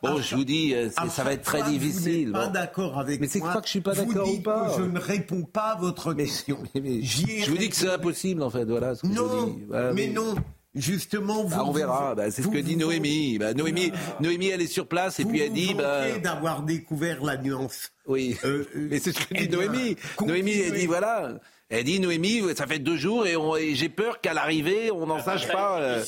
bon, 0.02 0.20
je 0.20 0.36
vous 0.36 0.44
dis, 0.44 0.74
euh, 0.74 0.90
ça 0.90 1.22
va 1.24 1.32
être 1.32 1.44
très 1.44 1.62
difficile. 1.62 2.28
Vous 2.28 2.32
pas 2.32 2.48
d'accord 2.48 2.98
avec 2.98 3.20
mais 3.20 3.28
c'est 3.28 3.40
quoi 3.40 3.60
que 3.60 3.66
je 3.66 3.70
suis 3.70 3.80
pas 3.80 3.94
d'accord 3.94 4.28
ou 4.28 4.40
pas 4.40 4.70
que 4.70 4.82
Je 4.82 4.88
ne 4.88 4.98
réponds 4.98 5.42
pas 5.44 5.72
à 5.72 5.76
votre 5.76 6.14
question. 6.14 6.58
je 6.74 7.50
vous 7.50 7.58
dis 7.58 7.68
que 7.68 7.76
c'est 7.76 7.90
impossible 7.90 8.42
en 8.42 8.50
fait. 8.50 8.64
Voilà 8.64 8.94
ce 8.94 9.02
que 9.02 9.06
non, 9.08 9.46
je 9.46 9.52
dis. 9.52 9.94
mais 9.94 10.08
non. 10.08 10.34
Justement, 10.74 11.44
vous, 11.44 11.60
on 11.60 11.70
verra. 11.70 12.16
Bah, 12.16 12.30
c'est 12.32 12.42
ce 12.42 12.48
que 12.48 12.58
dit 12.58 12.76
Noémie. 12.76 13.38
Bah, 13.38 13.54
Noémie, 13.54 13.92
Noémie, 14.18 14.48
elle 14.48 14.60
est 14.60 14.66
sur 14.66 14.88
place 14.88 15.20
et 15.20 15.24
puis 15.24 15.40
elle 15.40 15.52
dit. 15.52 15.72
Bah... 15.74 16.18
d'avoir 16.18 16.62
découvert 16.62 17.22
la 17.22 17.36
nuance. 17.36 17.92
Oui. 18.06 18.36
Euh, 18.44 18.64
mais 18.74 18.98
c'est 18.98 19.12
ce 19.12 19.24
que 19.24 19.34
dit 19.34 19.48
Noémie. 19.48 19.96
Noémie, 20.20 20.58
elle 20.58 20.72
dit 20.72 20.86
voilà. 20.86 21.38
Elle 21.74 21.82
dit 21.82 21.98
Noémie, 21.98 22.40
ça 22.56 22.68
fait 22.68 22.78
deux 22.78 22.96
jours 22.96 23.26
et, 23.26 23.74
j'ai 23.74 23.88
peur 23.88 24.20
qu'à 24.20 24.32
l'arrivée, 24.32 24.92
on 24.92 25.06
n'en 25.06 25.20
sache 25.20 25.48
pas. 25.48 25.80
Euh, 25.80 26.04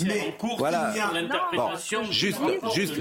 voilà. 0.59 0.95
juste, 2.09 2.41
juste, 2.73 2.93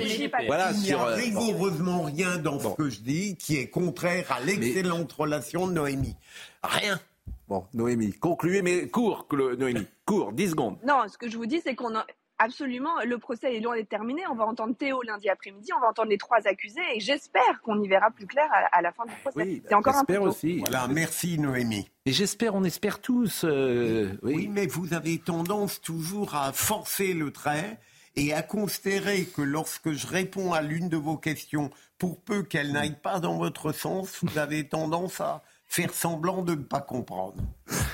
voilà. 0.47 0.71
Il 0.71 0.81
n'y 0.81 0.93
a 0.93 0.99
euh, 0.99 1.13
rigoureusement 1.13 2.01
rien 2.01 2.37
dans 2.37 2.59
ce 2.59 2.69
que 2.69 2.89
je 2.89 3.01
dis 3.01 3.35
qui 3.35 3.57
est 3.57 3.67
contraire 3.67 4.25
à 4.31 4.39
l'excellente 4.39 5.11
relation 5.13 5.67
de 5.67 5.73
Noémie. 5.73 6.15
Rien. 6.63 6.99
Bon, 7.47 7.65
Noémie, 7.75 8.13
concluez, 8.13 8.63
mais 8.63 8.87
court, 8.87 9.27
Noémie, 9.31 9.85
court, 10.03 10.33
10 10.33 10.49
secondes. 10.49 10.77
Non, 10.83 11.03
ce 11.07 11.19
que 11.19 11.29
je 11.29 11.37
vous 11.37 11.45
dis, 11.45 11.61
c'est 11.63 11.75
qu'on 11.75 11.95
a 11.95 12.07
absolument, 12.37 13.01
le 13.05 13.17
procès 13.17 13.55
est 13.55 13.59
loin 13.59 13.75
d'être 13.75 13.89
terminé. 13.89 14.21
On 14.29 14.35
va 14.35 14.45
entendre 14.45 14.75
Théo 14.75 15.01
lundi 15.01 15.29
après-midi, 15.29 15.71
on 15.75 15.79
va 15.79 15.89
entendre 15.89 16.09
les 16.09 16.17
trois 16.17 16.47
accusés 16.47 16.81
et 16.95 16.99
j'espère 16.99 17.61
qu'on 17.63 17.81
y 17.81 17.87
verra 17.87 18.11
plus 18.11 18.27
clair 18.27 18.49
à, 18.71 18.81
la 18.81 18.91
fin 18.91 19.05
du 19.05 19.13
procès. 19.21 19.43
Oui, 19.43 19.63
C'est 19.67 19.75
encore 19.75 19.95
un 19.95 20.05
peu 20.05 20.17
aussi. 20.17 20.59
Voilà, 20.59 20.87
merci 20.87 21.37
Noémie. 21.37 21.89
Et 22.05 22.11
j'espère, 22.11 22.55
on 22.55 22.63
espère 22.63 23.01
tous. 23.01 23.43
Euh, 23.43 24.17
oui. 24.21 24.47
mais 24.51 24.67
vous 24.67 24.93
avez 24.93 25.17
tendance 25.19 25.81
toujours 25.81 26.35
à 26.35 26.51
forcer 26.53 27.13
le 27.13 27.31
trait 27.31 27.79
et 28.15 28.33
à 28.33 28.41
considérer 28.41 29.25
que 29.25 29.41
lorsque 29.41 29.91
je 29.91 30.07
réponds 30.07 30.53
à 30.53 30.61
l'une 30.61 30.89
de 30.89 30.97
vos 30.97 31.17
questions, 31.17 31.69
pour 31.97 32.21
peu 32.21 32.43
qu'elle 32.43 32.71
n'aille 32.71 32.97
pas 33.01 33.19
dans 33.19 33.37
votre 33.37 33.71
sens, 33.71 34.23
vous 34.23 34.37
avez 34.37 34.67
tendance 34.67 35.21
à 35.21 35.43
faire 35.75 35.93
semblant 35.93 36.41
de 36.41 36.55
ne 36.55 36.63
pas 36.63 36.79
comprendre. 36.79 37.43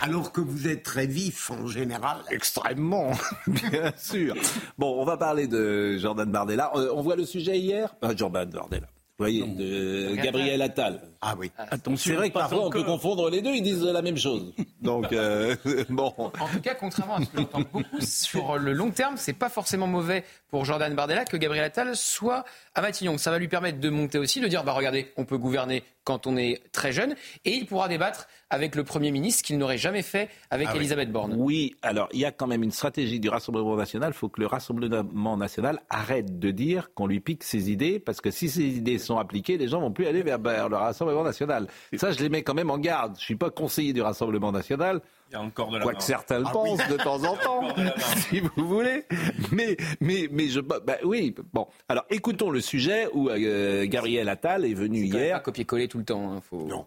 Alors 0.02 0.32
que 0.32 0.40
vous 0.40 0.68
êtes 0.68 0.84
très 0.84 1.08
vif 1.08 1.50
en 1.50 1.66
général. 1.66 2.18
Extrêmement, 2.30 3.12
bien 3.48 3.92
sûr. 3.98 4.36
Bon, 4.78 5.02
on 5.02 5.04
va 5.04 5.18
parler 5.18 5.48
de 5.48 5.98
Jordan 5.98 6.32
Bardella. 6.32 6.72
Euh, 6.76 6.92
on 6.94 7.02
voit 7.02 7.16
le 7.16 7.26
sujet 7.26 7.58
hier? 7.58 7.96
Euh, 8.04 8.16
Jordan 8.16 8.48
Bardella. 8.48 8.86
Vous 8.86 9.26
voyez, 9.26 9.48
de 9.48 10.16
Gabriel 10.16 10.62
Attal. 10.62 11.02
Ah 11.22 11.36
oui. 11.38 11.52
C'est 11.98 12.14
vrai 12.14 12.30
que 12.30 12.34
parfois 12.34 12.66
on 12.66 12.70
peut 12.70 12.84
confondre 12.84 13.30
les 13.30 13.42
deux, 13.42 13.54
ils 13.54 13.62
disent 13.62 13.84
la 13.84 14.02
même 14.02 14.18
chose. 14.18 14.54
Donc, 14.82 15.14
euh, 15.14 15.56
bon. 15.90 16.14
En 16.18 16.48
tout 16.48 16.62
cas, 16.62 16.74
contrairement 16.74 17.18
à 17.18 17.22
ce 17.22 17.26
qu'on 17.28 17.44
entend 17.44 17.60
beaucoup, 17.60 17.84
sur 18.00 18.58
le 18.58 18.74
long 18.74 18.90
terme, 18.90 19.16
c'est 19.18 19.34
pas 19.34 19.50
forcément 19.50 19.86
mauvais 19.86 20.24
pour 20.50 20.66
Jordan 20.66 20.94
Bardella 20.96 21.24
que 21.26 21.38
Gabriel 21.38 21.66
Attal 21.66 21.96
soit 21.96 22.44
à 22.74 22.82
Matignon. 22.82 23.20
Ça 23.20 23.30
va 23.30 23.38
lui 23.38 23.48
permettre 23.48 23.80
de 23.80 23.90
monter 23.90 24.18
aussi, 24.18 24.42
de 24.42 24.48
dire, 24.48 24.64
bah 24.64 24.74
regardez, 24.74 25.12
on 25.16 25.26
peut 25.26 25.38
gouverner 25.38 25.84
quand 26.04 26.26
on 26.26 26.36
est 26.36 26.62
très 26.72 26.92
jeune, 26.92 27.16
et 27.46 27.52
il 27.54 27.66
pourra 27.66 27.88
débattre 27.88 28.28
avec 28.50 28.76
le 28.76 28.84
Premier 28.84 29.12
ministre, 29.12 29.44
qu'il 29.44 29.58
n'aurait 29.58 29.78
jamais 29.78 30.02
fait 30.02 30.30
avec 30.50 30.68
ah 30.72 30.76
Elisabeth 30.76 31.12
Borne. 31.12 31.36
Oui, 31.38 31.76
alors 31.84 32.10
il 32.12 32.20
y 32.20 32.26
a 32.26 32.32
quand 32.32 32.48
même 32.48 32.64
une 32.64 32.72
stratégie 32.72 33.20
du 33.20 33.30
Rassemblement 33.30 33.76
national. 33.76 34.12
Il 34.14 34.18
faut 34.18 34.28
que 34.28 34.42
le 34.42 34.48
Rassemblement 34.48 35.38
national 35.38 35.80
arrête 35.90 36.40
de 36.40 36.52
dire 36.52 36.94
qu'on 36.94 37.06
lui 37.06 37.20
pique 37.20 37.44
ses 37.44 37.72
idées, 37.72 38.00
parce 38.00 38.20
que 38.20 38.32
si 38.32 38.50
ses 38.50 38.64
idées 38.64 38.98
sont 38.98 39.18
appliquées, 39.18 39.58
les 39.58 39.68
gens 39.68 39.80
vont 39.80 39.92
plus 39.92 40.08
aller 40.08 40.24
vers, 40.24 40.40
le 40.40 40.76
Rassemblement 40.76 41.11
national. 41.24 41.68
Ça, 41.96 42.12
je 42.12 42.20
les 42.20 42.30
mets 42.30 42.44
quand 42.44 42.54
même 42.54 42.70
en 42.70 42.78
garde. 42.78 43.16
Je 43.18 43.24
suis 43.24 43.36
pas 43.36 43.50
conseiller 43.50 43.94
du 43.94 44.02
Rassemblement 44.02 44.52
national. 44.52 45.02
Il 45.30 45.34
y 45.34 45.36
a 45.38 45.42
encore 45.42 45.72
de 45.72 45.78
la 45.78 45.84
Quoi 45.84 45.94
que 45.94 46.04
certains 46.04 46.40
le 46.40 46.46
ah 46.48 46.52
pensent 46.52 46.88
de 46.90 46.98
temps 46.98 47.24
en 47.24 47.38
temps, 47.38 47.64
si 48.30 48.42
vous 48.42 48.68
voulez. 48.68 49.06
Mais, 49.52 49.78
mais, 50.02 50.28
mais 50.30 50.48
je, 50.48 50.60
bah, 50.60 50.82
oui. 51.06 51.34
Bon, 51.54 51.68
alors 51.88 52.06
écoutons 52.10 52.50
le 52.50 52.60
sujet 52.60 53.08
où 53.14 53.30
euh, 53.30 53.86
Gabriel 53.88 54.28
Attal 54.28 54.66
est 54.66 54.74
venu 54.74 55.06
hier. 55.06 55.38
Pas 55.38 55.40
copier-coller 55.40 55.88
tout 55.88 56.00
le 56.00 56.04
temps. 56.04 56.34
Hein, 56.34 56.42
faut... 56.42 56.66
Non. 56.66 56.86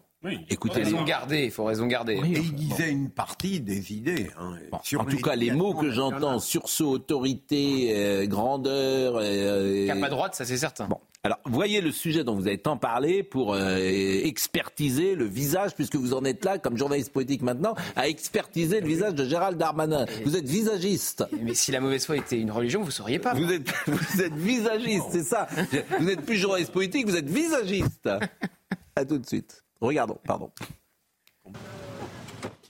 Écoutez, 0.49 0.83
raison 0.83 0.99
les- 0.99 1.05
garder, 1.05 1.43
il 1.45 1.51
faut 1.51 1.63
raison 1.65 1.85
garder. 1.87 2.13
Et 2.13 2.19
il 2.39 2.53
disait 2.55 2.89
une 2.89 3.09
partie 3.09 3.59
des 3.59 3.93
idées. 3.93 4.29
hein. 4.39 4.55
Sur 4.83 5.01
en 5.01 5.05
tout 5.05 5.17
cas, 5.17 5.35
les 5.35 5.51
mots 5.51 5.73
que 5.73 5.89
j'entends, 5.91 6.39
sursaut, 6.39 6.89
autorité, 6.91 7.93
euh, 7.95 8.25
grandeur. 8.27 9.15
euh, 9.17 9.87
Cap 9.87 10.03
à 10.03 10.09
droite, 10.09 10.35
ça 10.35 10.45
c'est 10.45 10.57
certain. 10.57 10.87
Bon, 10.87 10.99
alors 11.23 11.39
voyez 11.45 11.81
le 11.81 11.91
sujet 11.91 12.23
dont 12.23 12.35
vous 12.35 12.47
avez 12.47 12.57
tant 12.59 12.77
parlé 12.77 13.23
pour 13.23 13.53
euh, 13.55 13.77
expertiser 14.23 15.15
le 15.15 15.25
visage, 15.25 15.73
puisque 15.75 15.95
vous 15.95 16.13
en 16.13 16.23
êtes 16.23 16.45
là, 16.45 16.57
comme 16.59 16.77
journaliste 16.77 17.11
politique 17.11 17.41
maintenant, 17.41 17.75
à 17.95 18.07
expertiser 18.07 18.79
le 18.81 18.87
visage 18.87 19.15
de 19.15 19.25
Gérald 19.25 19.57
Darmanin. 19.57 20.05
Vous 20.25 20.35
êtes 20.37 20.47
visagiste. 20.47 21.23
Mais 21.41 21.53
si 21.55 21.71
la 21.71 21.79
mauvaise 21.81 22.05
foi 22.05 22.17
était 22.17 22.39
une 22.39 22.51
religion, 22.51 22.81
vous 22.83 22.91
sauriez 22.91 23.19
pas. 23.19 23.33
Vous 23.33 23.51
êtes, 23.51 23.71
vous 23.87 24.21
êtes 24.21 24.35
visagiste, 24.35 25.05
c'est 25.11 25.23
ça. 25.23 25.47
Vous 25.99 26.05
n'êtes 26.05 26.21
plus 26.21 26.37
journaliste 26.37 26.71
politique, 26.71 27.07
vous 27.07 27.15
êtes 27.15 27.29
visagiste. 27.29 28.09
À 28.95 29.03
tout 29.03 29.17
de 29.17 29.25
suite. 29.25 29.63
Regardons, 29.85 30.17
pardon. 30.25 30.49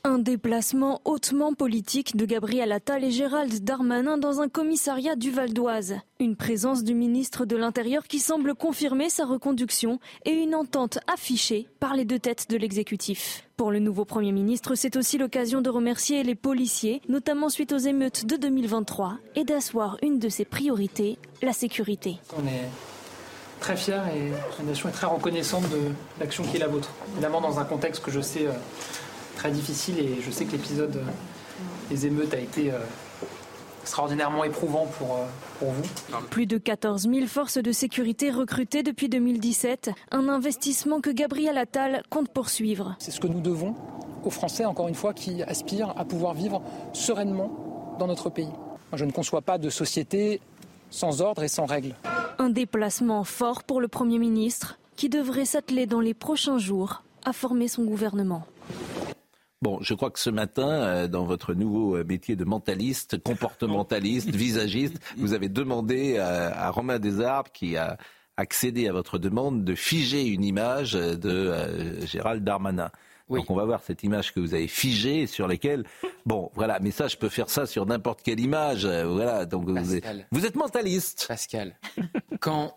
Un 0.03 0.19
déplacement 0.19 1.01
hautement 1.05 1.53
politique 1.53 2.17
de 2.17 2.25
Gabriel 2.25 2.73
Attal 2.73 3.05
et 3.05 3.09
Gérald 3.09 3.63
Darmanin 3.63 4.17
dans 4.17 4.41
un 4.41 4.49
commissariat 4.49 5.15
du 5.15 5.31
Val 5.31 5.53
d'Oise. 5.53 5.95
Une 6.19 6.35
présence 6.35 6.83
du 6.83 6.93
ministre 6.93 7.45
de 7.45 7.55
l'Intérieur 7.55 8.03
qui 8.03 8.19
semble 8.19 8.53
confirmer 8.53 9.09
sa 9.09 9.25
reconduction 9.25 9.99
et 10.25 10.31
une 10.31 10.53
entente 10.53 10.99
affichée 11.11 11.67
par 11.79 11.95
les 11.95 12.03
deux 12.03 12.19
têtes 12.19 12.49
de 12.49 12.57
l'exécutif. 12.57 13.47
Pour 13.55 13.71
le 13.71 13.79
nouveau 13.79 14.03
Premier 14.03 14.33
ministre, 14.33 14.75
c'est 14.75 14.97
aussi 14.97 15.17
l'occasion 15.17 15.61
de 15.61 15.69
remercier 15.69 16.21
les 16.21 16.35
policiers, 16.35 17.01
notamment 17.07 17.47
suite 17.47 17.71
aux 17.71 17.77
émeutes 17.77 18.25
de 18.25 18.35
2023, 18.35 19.17
et 19.35 19.45
d'asseoir 19.45 19.97
une 20.03 20.19
de 20.19 20.27
ses 20.27 20.45
priorités, 20.45 21.17
la 21.41 21.53
sécurité. 21.53 22.17
On 22.37 22.45
est 22.45 22.69
très 23.59 23.75
fiers 23.75 24.01
et 24.15 24.31
la 24.59 24.65
nation 24.65 24.89
est 24.89 24.93
très 24.93 25.07
reconnaissante 25.07 25.69
de 25.69 25.91
l'action 26.19 26.43
qui 26.43 26.57
est 26.57 26.59
la 26.59 26.67
vôtre. 26.67 26.89
Évidemment, 27.13 27.41
dans 27.41 27.59
un 27.59 27.65
contexte 27.65 28.03
que 28.03 28.11
je 28.11 28.21
sais 28.21 28.47
euh, 28.47 28.51
très 29.35 29.51
difficile 29.51 29.99
et 29.99 30.21
je 30.21 30.31
sais 30.31 30.45
que 30.45 30.51
l'épisode 30.51 30.95
euh, 30.95 31.03
des 31.89 32.05
émeutes 32.05 32.33
a 32.33 32.39
été 32.39 32.71
euh, 32.71 32.77
extraordinairement 33.81 34.43
éprouvant 34.43 34.87
pour, 34.97 35.19
pour 35.59 35.71
vous. 35.71 35.83
Plus 36.31 36.47
de 36.47 36.57
14 36.57 37.07
000 37.09 37.27
forces 37.27 37.59
de 37.59 37.71
sécurité 37.71 38.31
recrutées 38.31 38.83
depuis 38.83 39.09
2017, 39.09 39.91
un 40.11 40.27
investissement 40.27 41.01
que 41.01 41.11
Gabriel 41.11 41.57
Attal 41.57 42.01
compte 42.09 42.29
poursuivre. 42.29 42.95
C'est 42.99 43.11
ce 43.11 43.19
que 43.19 43.27
nous 43.27 43.41
devons 43.41 43.75
aux 44.23 44.31
Français, 44.31 44.65
encore 44.65 44.87
une 44.87 44.95
fois, 44.95 45.13
qui 45.13 45.43
aspirent 45.43 45.93
à 45.97 46.03
pouvoir 46.03 46.33
vivre 46.33 46.63
sereinement 46.93 47.95
dans 47.99 48.07
notre 48.07 48.31
pays. 48.31 48.45
Moi, 48.45 48.97
je 48.97 49.05
ne 49.05 49.11
conçois 49.11 49.41
pas 49.41 49.59
de 49.59 49.69
société 49.69 50.41
sans 50.89 51.21
ordre 51.21 51.43
et 51.43 51.47
sans 51.47 51.65
règles. 51.65 51.95
Un 52.37 52.49
déplacement 52.49 53.23
fort 53.23 53.63
pour 53.63 53.79
le 53.79 53.87
Premier 53.87 54.19
ministre 54.19 54.77
qui 54.95 55.09
devrait 55.09 55.45
s'atteler 55.45 55.85
dans 55.85 56.01
les 56.01 56.13
prochains 56.13 56.57
jours 56.57 57.03
à 57.23 57.33
former 57.33 57.67
son 57.67 57.83
gouvernement. 57.83 58.45
Bon, 59.61 59.79
je 59.81 59.93
crois 59.93 60.11
que 60.11 60.19
ce 60.19 60.29
matin, 60.29 60.67
euh, 60.67 61.07
dans 61.07 61.25
votre 61.25 61.53
nouveau 61.53 61.95
euh, 61.95 62.03
métier 62.03 62.35
de 62.35 62.43
mentaliste, 62.43 63.21
comportementaliste, 63.23 64.29
visagiste, 64.29 64.99
vous 65.17 65.33
avez 65.33 65.49
demandé 65.49 66.15
euh, 66.17 66.51
à 66.53 66.69
Romain 66.69 66.99
Desarbes, 66.99 67.47
qui 67.53 67.77
a 67.77 67.97
accédé 68.37 68.87
à 68.87 68.91
votre 68.91 69.17
demande, 69.17 69.63
de 69.63 69.73
figer 69.73 70.27
une 70.27 70.43
image 70.43 70.91
de 70.93 71.53
Gérald 72.05 72.43
Darmanin. 72.43 72.91
Donc 73.29 73.49
on 73.49 73.55
va 73.55 73.65
voir 73.65 73.81
cette 73.83 74.03
image 74.03 74.33
que 74.33 74.39
vous 74.39 74.53
avez 74.53 74.67
figée 74.67 75.27
sur 75.27 75.47
laquelle, 75.47 75.83
bon, 76.25 76.51
voilà, 76.53 76.79
mais 76.79 76.91
ça, 76.91 77.07
je 77.07 77.17
peux 77.17 77.29
faire 77.29 77.49
ça 77.49 77.65
sur 77.65 77.85
n'importe 77.85 78.21
quelle 78.21 78.39
image, 78.39 78.85
euh, 78.85 79.05
voilà. 79.05 79.45
Donc 79.45 79.67
vous 79.67 79.95
êtes, 79.95 80.03
Pascal. 80.03 80.27
vous 80.31 80.45
êtes 80.45 80.55
mentaliste. 80.55 81.25
Pascal, 81.27 81.75
quand 82.39 82.75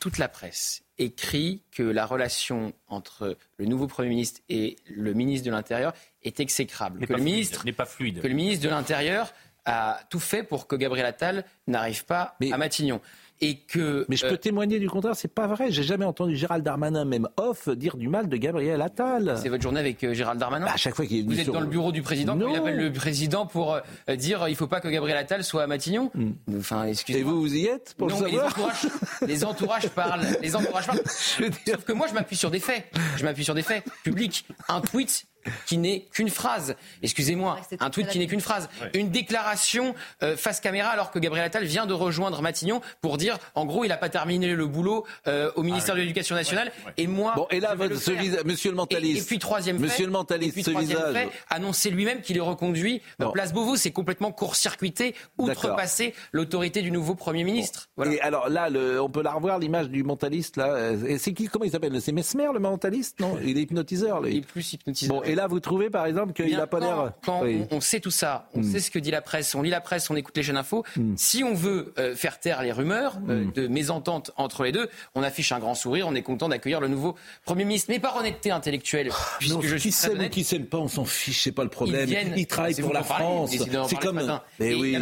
toute 0.00 0.18
la 0.18 0.28
presse 0.28 0.82
écrit 0.98 1.62
que 1.72 1.82
la 1.82 2.06
relation 2.06 2.72
entre 2.88 3.36
le 3.58 3.66
nouveau 3.66 3.86
Premier 3.86 4.08
ministre 4.08 4.40
et 4.48 4.76
le 4.86 5.12
ministre 5.14 5.46
de 5.46 5.50
l'Intérieur 5.50 5.92
est 6.22 6.40
exécrable, 6.40 7.00
que 7.00 7.06
pas 7.06 7.14
le, 7.14 7.22
fluide, 7.22 7.34
ministre, 7.34 7.64
n'est 7.64 7.72
pas 7.72 7.86
fluide. 7.86 8.20
que 8.22 8.28
le 8.28 8.34
ministre 8.34 8.64
de 8.64 8.70
l'Intérieur 8.70 9.32
a 9.66 10.00
tout 10.10 10.20
fait 10.20 10.42
pour 10.42 10.66
que 10.66 10.76
Gabriel 10.76 11.06
Attal 11.06 11.44
n'arrive 11.66 12.04
pas 12.04 12.36
à 12.50 12.56
Matignon. 12.56 13.00
Et 13.42 13.58
que, 13.58 14.06
Mais 14.08 14.16
je 14.16 14.26
peux 14.26 14.38
témoigner 14.38 14.78
du 14.78 14.88
contraire, 14.88 15.14
c'est 15.14 15.28
pas 15.32 15.46
vrai. 15.46 15.66
J'ai 15.70 15.82
jamais 15.82 16.06
entendu 16.06 16.36
Gérald 16.36 16.64
Darmanin, 16.64 17.04
même 17.04 17.28
off, 17.36 17.68
dire 17.68 17.96
du 17.98 18.08
mal 18.08 18.28
de 18.30 18.36
Gabriel 18.38 18.80
Attal. 18.80 19.36
C'est 19.42 19.50
votre 19.50 19.62
journée 19.62 19.80
avec 19.80 20.02
euh, 20.04 20.14
Gérald 20.14 20.40
Darmanin 20.40 20.64
Bah, 20.64 20.72
À 20.72 20.76
chaque 20.78 20.94
fois 20.94 21.04
qu'il 21.04 21.18
est 21.18 21.22
Vous 21.22 21.38
êtes 21.38 21.44
sur- 21.44 21.52
dans 21.52 21.60
le 21.60 21.66
bureau 21.66 21.92
du 21.92 22.00
président, 22.02 22.38
il 22.38 22.56
appelle 22.56 22.78
le 22.78 22.90
président 22.92 23.44
pour 23.46 23.74
euh, 23.74 24.16
dire 24.16 24.44
euh, 24.44 24.50
il 24.50 24.56
faut 24.56 24.66
pas 24.66 24.80
que 24.80 24.88
Gabriel 24.88 25.18
Attal 25.18 25.44
soit 25.44 25.64
à 25.64 25.66
Matignon. 25.66 26.10
Enfin, 26.56 26.84
excusez 26.84 27.18
Et 27.20 27.22
vous, 27.22 27.40
vous 27.40 27.54
y 27.54 27.66
êtes 27.66 27.94
pour 27.98 28.08
non, 28.08 28.20
le 28.20 28.24
mais 28.24 28.30
les 28.32 28.36
savoir 28.38 28.52
entourages, 28.56 28.86
les 29.26 29.44
entourages 29.44 29.88
parlent. 29.90 30.26
Les 30.40 30.56
entourages 30.56 30.86
parlent. 30.86 31.02
Sauf 31.06 31.84
que 31.84 31.92
moi, 31.92 32.06
je 32.08 32.14
m'appuie 32.14 32.36
sur 32.36 32.50
des 32.50 32.60
faits. 32.60 32.84
Je 33.16 33.24
m'appuie 33.24 33.44
sur 33.44 33.54
des 33.54 33.62
faits 33.62 33.84
publics. 34.02 34.46
Un 34.68 34.80
tweet 34.80 35.26
qui 35.66 35.78
n'est 35.78 36.00
qu'une 36.12 36.30
phrase. 36.30 36.74
Excusez-moi, 37.02 37.58
un 37.80 37.90
tweet 37.90 38.08
qui 38.08 38.18
n'est 38.18 38.26
qu'une 38.26 38.40
phrase. 38.40 38.68
Une 38.94 39.10
déclaration 39.10 39.94
euh, 40.22 40.36
face 40.36 40.60
caméra 40.60 40.90
alors 40.90 41.10
que 41.10 41.18
Gabriel 41.18 41.46
Attal 41.46 41.64
vient 41.64 41.86
de 41.86 41.92
rejoindre 41.92 42.42
Matignon 42.42 42.80
pour 43.00 43.16
dire, 43.18 43.38
en 43.54 43.64
gros, 43.66 43.84
il 43.84 43.88
n'a 43.88 43.96
pas 43.96 44.08
terminé 44.08 44.54
le 44.54 44.66
boulot 44.66 45.04
euh, 45.26 45.50
au 45.56 45.62
ministère 45.62 45.94
de 45.94 46.00
l'Éducation 46.00 46.34
nationale. 46.34 46.72
Et 46.96 47.06
moi, 47.06 47.32
Bon, 47.36 47.46
et 47.50 47.60
là, 47.60 47.70
je 47.72 47.78
vais 47.78 47.84
votre- 47.88 47.94
le 47.94 48.00
ce 48.00 48.10
faire. 48.12 48.20
visa- 48.22 48.44
monsieur 48.44 48.70
le 48.70 48.76
mentaliste. 48.76 49.18
Et, 49.18 49.22
et 49.22 49.26
puis 49.26 49.38
troisième 49.38 49.78
fait, 49.78 49.84
Monsieur 49.84 50.06
le 50.06 50.12
mentaliste, 50.12 50.50
et 50.50 50.52
puis 50.52 50.62
ce 50.64 50.70
troisième 50.70 50.98
visage. 50.98 51.14
fait, 51.14 51.28
annoncer 51.50 51.90
lui-même 51.90 52.20
qu'il 52.22 52.36
est 52.36 52.40
reconduit 52.40 53.02
place 53.32 53.52
Beauvau, 53.52 53.76
c'est 53.76 53.90
complètement 53.92 54.32
court-circuité, 54.32 55.14
outrepasser 55.38 56.14
l'autorité 56.32 56.82
du 56.82 56.90
nouveau 56.90 57.14
Premier 57.14 57.44
ministre. 57.44 57.88
Voilà. 57.96 58.12
Et 58.12 58.20
alors 58.20 58.48
là, 58.48 58.68
le- 58.70 59.00
on 59.00 59.08
peut 59.08 59.22
la 59.22 59.32
revoir 59.32 59.58
l'image 59.58 59.88
du 59.88 60.02
mentaliste 60.02 60.56
là. 60.56 60.92
C'est 61.18 61.32
qui 61.32 61.46
Comment 61.48 61.64
il 61.64 61.70
s'appelle? 61.70 62.00
C'est 62.00 62.12
Mesmer 62.12 62.48
le 62.52 62.58
mentaliste? 62.58 63.20
Non, 63.20 63.38
il 63.44 63.56
est 63.58 63.62
hypnotiseur. 63.62 64.20
Lui. 64.20 64.32
Il 64.32 64.36
est 64.38 64.40
plus 64.46 64.72
hypnotiseur. 64.72 65.14
Bon, 65.16 65.22
et 65.22 65.34
là, 65.36 65.46
vous 65.46 65.60
trouvez 65.60 65.90
par 65.90 66.06
exemple 66.06 66.32
qu'il 66.32 66.56
n'a 66.56 66.66
pas 66.66 66.80
l'air. 66.80 67.12
Quand 67.24 67.42
Oui. 67.42 67.62
on, 67.70 67.76
on 67.76 67.80
sait 67.80 68.00
tout 68.00 68.10
ça, 68.10 68.48
on 68.54 68.60
Mm. 68.60 68.64
sait 68.72 68.80
ce 68.80 68.90
que 68.90 68.98
dit 68.98 69.10
la 69.10 69.20
presse, 69.22 69.54
on 69.54 69.62
lit 69.62 69.70
la 69.70 69.80
presse, 69.80 70.10
on 70.10 70.16
écoute 70.16 70.36
les 70.36 70.42
chaînes 70.42 70.56
infos. 70.56 70.84
Hmm. 70.96 71.14
Si 71.16 71.44
on 71.44 71.54
veut 71.54 71.92
euh, 71.98 72.14
faire 72.16 72.40
taire 72.40 72.62
les 72.62 72.72
rumeurs 72.72 73.18
euh, 73.28 73.44
de 73.54 73.68
mésentente 73.68 74.32
entre 74.36 74.64
les 74.64 74.72
deux, 74.72 74.88
on 75.14 75.22
affiche 75.22 75.52
un 75.52 75.58
grand 75.58 75.74
sourire, 75.74 76.06
on 76.08 76.14
est 76.14 76.22
content 76.22 76.48
d'accueillir 76.48 76.80
le 76.80 76.88
nouveau 76.88 77.14
Premier 77.44 77.64
ministre. 77.64 77.90
Mais 77.90 77.98
par 78.00 78.16
honnêteté 78.16 78.50
intellectuelle, 78.50 79.10
puisque 79.38 79.54
Non, 79.54 79.60
je 79.62 79.74
qui 79.76 79.80
suis 79.82 79.92
s'aime 79.92 80.12
ou 80.12 80.14
honnête, 80.16 80.32
qui 80.32 80.42
s'aime 80.44 80.66
pas, 80.66 80.78
on 80.78 80.88
s'en 80.88 81.04
fiche, 81.04 81.42
c'est 81.44 81.52
pas 81.52 81.62
le 81.64 81.70
problème. 81.70 82.02
Ils 82.02 82.06
viennent- 82.08 82.32
Il 82.36 82.46
travaille 82.46 82.74
c'est 82.74 82.82
pour 82.82 82.92
la 82.94 83.02
France. 83.02 83.50
C'est 83.88 83.98
comme. 83.98 84.20
Mais 84.58 84.74
oui. 84.74 84.96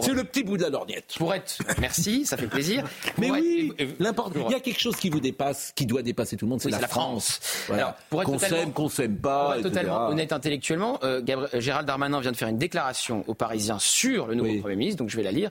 C'est 0.00 0.12
le 0.12 0.24
petit 0.24 0.42
bout 0.44 0.56
de 0.56 0.62
la 0.62 0.70
lorgnette. 0.70 1.14
Pour 1.18 1.34
être, 1.34 1.58
merci, 1.80 2.24
ça 2.24 2.36
fait 2.36 2.46
plaisir. 2.46 2.84
Mais 3.18 3.30
oui, 3.30 3.72
euh, 3.80 3.86
l'important. 3.98 4.46
Il 4.48 4.52
y 4.52 4.54
a 4.54 4.60
quelque 4.60 4.80
chose 4.80 4.96
qui 4.96 5.10
vous 5.10 5.20
dépasse, 5.20 5.72
qui 5.74 5.86
doit 5.86 6.02
dépasser 6.02 6.36
tout 6.36 6.46
le 6.46 6.50
monde, 6.50 6.60
c'est 6.60 6.70
la, 6.70 6.78
France. 6.88 7.40
Qu'on 8.10 8.38
s'aime, 8.38 8.72
qu'on 8.72 8.88
s'aime 8.88 9.16
Pour 9.16 9.30
pas. 9.48 9.58
être 9.58 9.66
etc. 9.66 9.74
totalement 9.80 10.08
honnête 10.08 10.32
intellectuellement, 10.32 10.98
euh, 11.02 11.22
Gabri- 11.22 11.60
Gérald 11.60 11.86
Darmanin 11.86 12.20
vient 12.20 12.32
de 12.32 12.36
faire 12.36 12.48
une 12.48 12.58
déclaration 12.58 13.24
aux 13.26 13.34
Parisiens 13.34 13.78
sur 13.78 14.26
le 14.26 14.34
nouveau 14.34 14.48
Premier 14.60 14.76
ministre, 14.76 14.98
donc 14.98 15.10
je 15.10 15.16
vais 15.16 15.22
la 15.22 15.32
lire. 15.32 15.50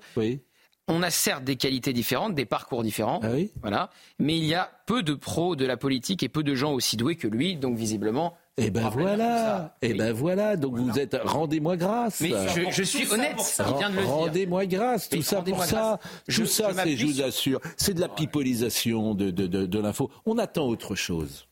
On 0.92 1.04
a 1.04 1.12
certes 1.12 1.44
des 1.44 1.56
qualités 1.56 1.94
différentes, 1.94 2.34
des 2.34 2.46
parcours 2.46 2.82
différents, 2.82 3.20
Ah 3.24 3.28
voilà, 3.62 3.92
mais 4.18 4.36
il 4.36 4.46
y 4.46 4.56
a 4.56 4.72
peu 4.88 5.04
de 5.04 5.14
pros 5.14 5.56
de 5.56 5.64
la 5.64 5.78
politique 5.78 6.24
et 6.24 6.30
peu 6.30 6.42
de 6.42 6.56
gens 6.56 6.74
aussi 6.74 6.98
doués 6.98 7.16
que 7.16 7.28
lui, 7.28 7.56
donc 7.58 7.78
visiblement. 7.78 8.36
Et 8.58 8.72
ben 8.72 8.90
voilà, 8.90 9.78
et 9.84 9.94
ben 9.94 10.12
voilà. 10.12 10.58
Donc 10.58 10.76
vous 10.78 10.98
êtes, 11.00 11.16
rendez-moi 11.24 11.78
grâce. 11.78 12.20
Mais 12.22 12.32
je, 12.56 12.72
je 12.72 12.84
suis 12.84 13.10
honnête, 13.14 13.38
il 13.60 13.78
vient 13.78 13.90
de 13.92 13.96
le 13.98 14.02
dire. 14.02 14.10
Rendez-moi 14.10 14.66
grâce, 14.66 15.08
tout 15.10 15.18
Mais 15.18 15.22
ça 15.22 15.42
pour 15.44 15.64
ça. 15.64 16.00
Je- 16.28 16.42
Tout 16.42 16.48
ça, 16.48 16.72
je 16.72 16.76
c'est, 16.84 16.96
je 16.98 17.06
vous 17.06 17.14
sur- 17.14 17.26
assure, 17.26 17.60
c'est 17.78 17.94
de 17.94 18.02
la 18.02 18.10
pipolisation 18.10 19.14
de, 19.14 19.30
de, 19.32 19.48
de, 19.48 19.66
de 19.68 19.80
l'info. 19.80 20.10
On 20.26 20.38
attend 20.40 20.66
autre 20.68 20.96
chose. 20.96 21.46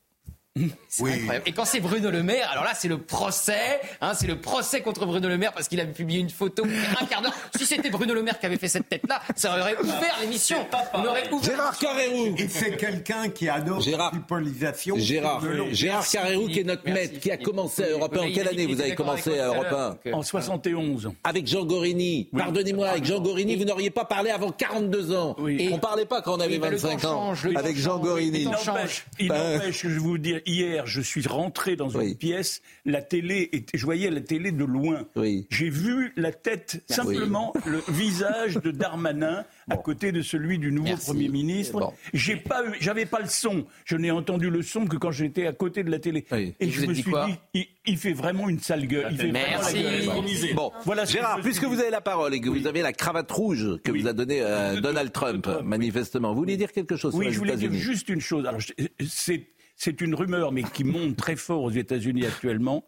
C'est 0.89 1.03
incroyable. 1.03 1.43
Et 1.45 1.51
quand 1.51 1.65
c'est 1.65 1.79
Bruno 1.79 2.09
Le 2.09 2.23
Maire, 2.23 2.49
alors 2.51 2.63
là 2.63 2.71
c'est 2.73 2.87
le 2.87 2.97
procès, 2.97 3.79
hein, 4.01 4.13
c'est 4.15 4.27
le 4.27 4.39
procès 4.39 4.81
contre 4.81 5.05
Bruno 5.05 5.27
Le 5.27 5.37
Maire 5.37 5.53
parce 5.53 5.67
qu'il 5.67 5.79
a 5.81 5.85
publié 5.85 6.19
une 6.21 6.29
photo 6.29 6.63
un 6.99 7.05
quart 7.05 7.21
d'heure. 7.21 7.33
Si 7.57 7.65
c'était 7.65 7.89
Bruno 7.89 8.13
Le 8.13 8.23
Maire 8.23 8.39
qui 8.39 8.45
avait 8.45 8.57
fait 8.57 8.67
cette 8.67 8.87
tête-là, 8.89 9.21
ça 9.35 9.51
aurait 9.59 9.77
ouvert 9.81 10.17
l'émission. 10.21 10.57
On 10.93 11.05
aurait 11.05 11.29
ouvert. 11.31 11.51
Gérard 11.51 11.77
Carrérou. 11.77 12.35
Et 12.37 12.47
c'est 12.47 12.77
quelqu'un 12.77 13.29
qui 13.29 13.49
adore 13.49 13.81
Gérard- 13.81 14.11
la 14.13 14.19
pipolisation. 14.19 14.95
Gérard. 14.97 15.43
Gérard 15.71 16.07
Carrérou, 16.09 16.47
qui 16.47 16.59
est 16.61 16.63
notre 16.63 16.83
Merci, 16.85 17.01
maître, 17.01 17.19
qui 17.19 17.31
a 17.31 17.37
commencé 17.37 17.83
à 17.83 17.89
Europe 17.89 18.15
1. 18.15 18.19
En 18.19 18.23
Oui, 18.23 18.33
quelle 18.33 18.47
année 18.47 18.65
vous 18.65 18.79
avez 18.81 18.95
commencé 18.95 19.29
avec 19.31 19.41
à 19.41 19.45
Europe 19.47 19.67
l'heure, 19.69 19.79
1 20.05 20.09
donc, 20.11 20.19
En 20.19 20.23
71. 20.23 21.11
Avec 21.23 21.47
Jean 21.47 21.65
Gorini. 21.65 22.29
Pardonnez-moi, 22.35 22.87
avec 22.87 23.05
Jean 23.05 23.19
Gorini, 23.19 23.55
vous 23.55 23.65
n'auriez 23.65 23.89
pas 23.89 24.05
parlé 24.05 24.29
avant 24.31 24.51
42 24.51 25.13
ans. 25.15 25.35
Et- 25.47 25.69
On 25.73 25.79
parlait 25.79 26.05
pas 26.05 26.21
quand 26.21 26.37
on 26.37 26.39
avait 26.39 26.53
Oui, 26.55 26.59
mais 26.61 26.69
le 26.71 26.77
25 26.77 27.01
temps 27.01 27.29
ans. 27.31 27.33
avec 27.55 27.77
Jean 27.77 27.97
change, 27.97 28.01
Gorini. 28.01 28.39
Il 28.43 28.49
n'empêche, 28.49 29.05
il 29.19 29.27
Ben, 29.29 29.59
que 29.59 29.71
je 29.89 29.99
vous 29.99 30.17
dire, 30.17 30.41
hier, 30.47 30.87
je 30.87 31.01
suis 31.01 31.27
rentré 31.27 31.75
dans 31.75 31.89
une 31.89 32.15
pièce, 32.15 32.61
la 32.85 33.01
télé, 33.01 33.49
était, 33.51 33.77
je 33.77 33.85
voyais 33.85 34.09
la 34.09 34.21
télé 34.21 34.51
de 34.51 34.63
loin. 34.63 35.05
J'ai 35.49 35.69
vu 35.69 36.13
la 36.15 36.31
tête, 36.31 36.83
simplement 36.87 37.53
le 37.65 37.81
visage 37.89 38.55
de 38.55 38.71
Darmanin 38.71 39.45
à 39.69 39.77
côté 39.77 40.11
de 40.11 40.21
celui 40.21 40.57
du 40.57 40.71
nouveau 40.71 40.95
Premier 40.95 41.27
ministre. 41.29 41.93
J'ai 42.13 42.37
pas 42.37 42.63
j'avais 42.79 43.05
pas 43.05 43.19
le 43.19 43.27
son. 43.27 43.65
Je 43.85 43.97
n'ai 43.97 44.11
entendu 44.11 44.49
le 44.49 44.61
son 44.63 44.85
que 44.85 44.95
quand 44.97 45.11
j'étais 45.11 45.45
à 45.45 45.51
côté 45.53 45.83
de 45.83 45.91
la 45.91 45.99
télé. 45.99 46.25
Et 46.31 46.55
Et 46.59 46.69
je 46.71 46.85
me 46.85 46.93
suis 46.93 47.03
quoi 47.03 47.27
dit, 47.27 47.35
il, 47.53 47.65
il 47.85 47.97
fait 47.97 48.13
vraiment 48.13 48.47
une 48.49 48.59
sale 48.59 48.87
gueule. 48.87 49.07
Il 49.11 49.17
fait 49.17 49.27
vraiment 49.31 49.45
la 49.45 49.57
Merci. 49.57 49.83
gueule. 49.83 50.55
Bon, 50.55 50.71
voilà 50.85 51.05
Gérard, 51.05 51.41
puisque 51.41 51.65
vous 51.65 51.79
avez 51.79 51.89
la 51.89 52.01
parole 52.01 52.33
et 52.33 52.39
que 52.39 52.49
vous 52.49 52.65
avez 52.67 52.81
la 52.81 52.93
cravate 52.93 53.29
rouge 53.31 53.67
que 53.83 53.91
vous 53.91 54.07
a 54.07 54.13
donnée 54.13 54.39
euh, 54.41 54.79
Donald 54.79 55.11
Trump, 55.11 55.47
manifestement, 55.63 56.33
vous 56.33 56.39
voulez 56.39 56.57
dire 56.57 56.71
quelque 56.71 56.95
chose 56.95 57.13
Oui, 57.13 57.25
sur 57.25 57.29
les 57.29 57.33
je 57.33 57.39
voulais 57.39 57.55
dire 57.57 57.73
juste 57.73 58.09
une 58.09 58.21
chose. 58.21 58.45
Alors, 58.45 58.61
c'est 59.05 59.47
c'est 59.77 60.01
une 60.01 60.15
rumeur, 60.15 60.51
mais 60.51 60.63
qui 60.63 60.83
monte 60.83 61.15
très 61.15 61.35
fort 61.35 61.61
aux 61.61 61.71
États-Unis 61.71 62.25
actuellement. 62.25 62.83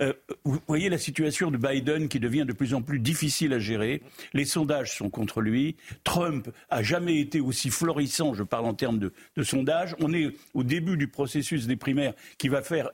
Euh, 0.00 0.12
vous 0.44 0.58
voyez 0.66 0.88
la 0.88 0.98
situation 0.98 1.52
de 1.52 1.56
Biden 1.56 2.08
qui 2.08 2.18
devient 2.18 2.44
de 2.44 2.52
plus 2.52 2.74
en 2.74 2.82
plus 2.82 2.98
difficile 2.98 3.52
à 3.52 3.60
gérer. 3.60 4.02
Les 4.34 4.44
sondages 4.44 4.96
sont 4.96 5.08
contre 5.08 5.40
lui. 5.40 5.76
Trump 6.02 6.48
a 6.68 6.82
jamais 6.82 7.20
été 7.20 7.40
aussi 7.40 7.70
florissant, 7.70 8.34
je 8.34 8.42
parle 8.42 8.66
en 8.66 8.74
termes 8.74 8.98
de, 8.98 9.12
sondages. 9.42 9.94
On 10.00 10.12
est 10.12 10.32
au 10.52 10.64
début 10.64 10.96
du 10.96 11.06
processus 11.06 11.66
des 11.68 11.76
primaires 11.76 12.14
qui 12.38 12.48
va 12.48 12.62
faire 12.62 12.90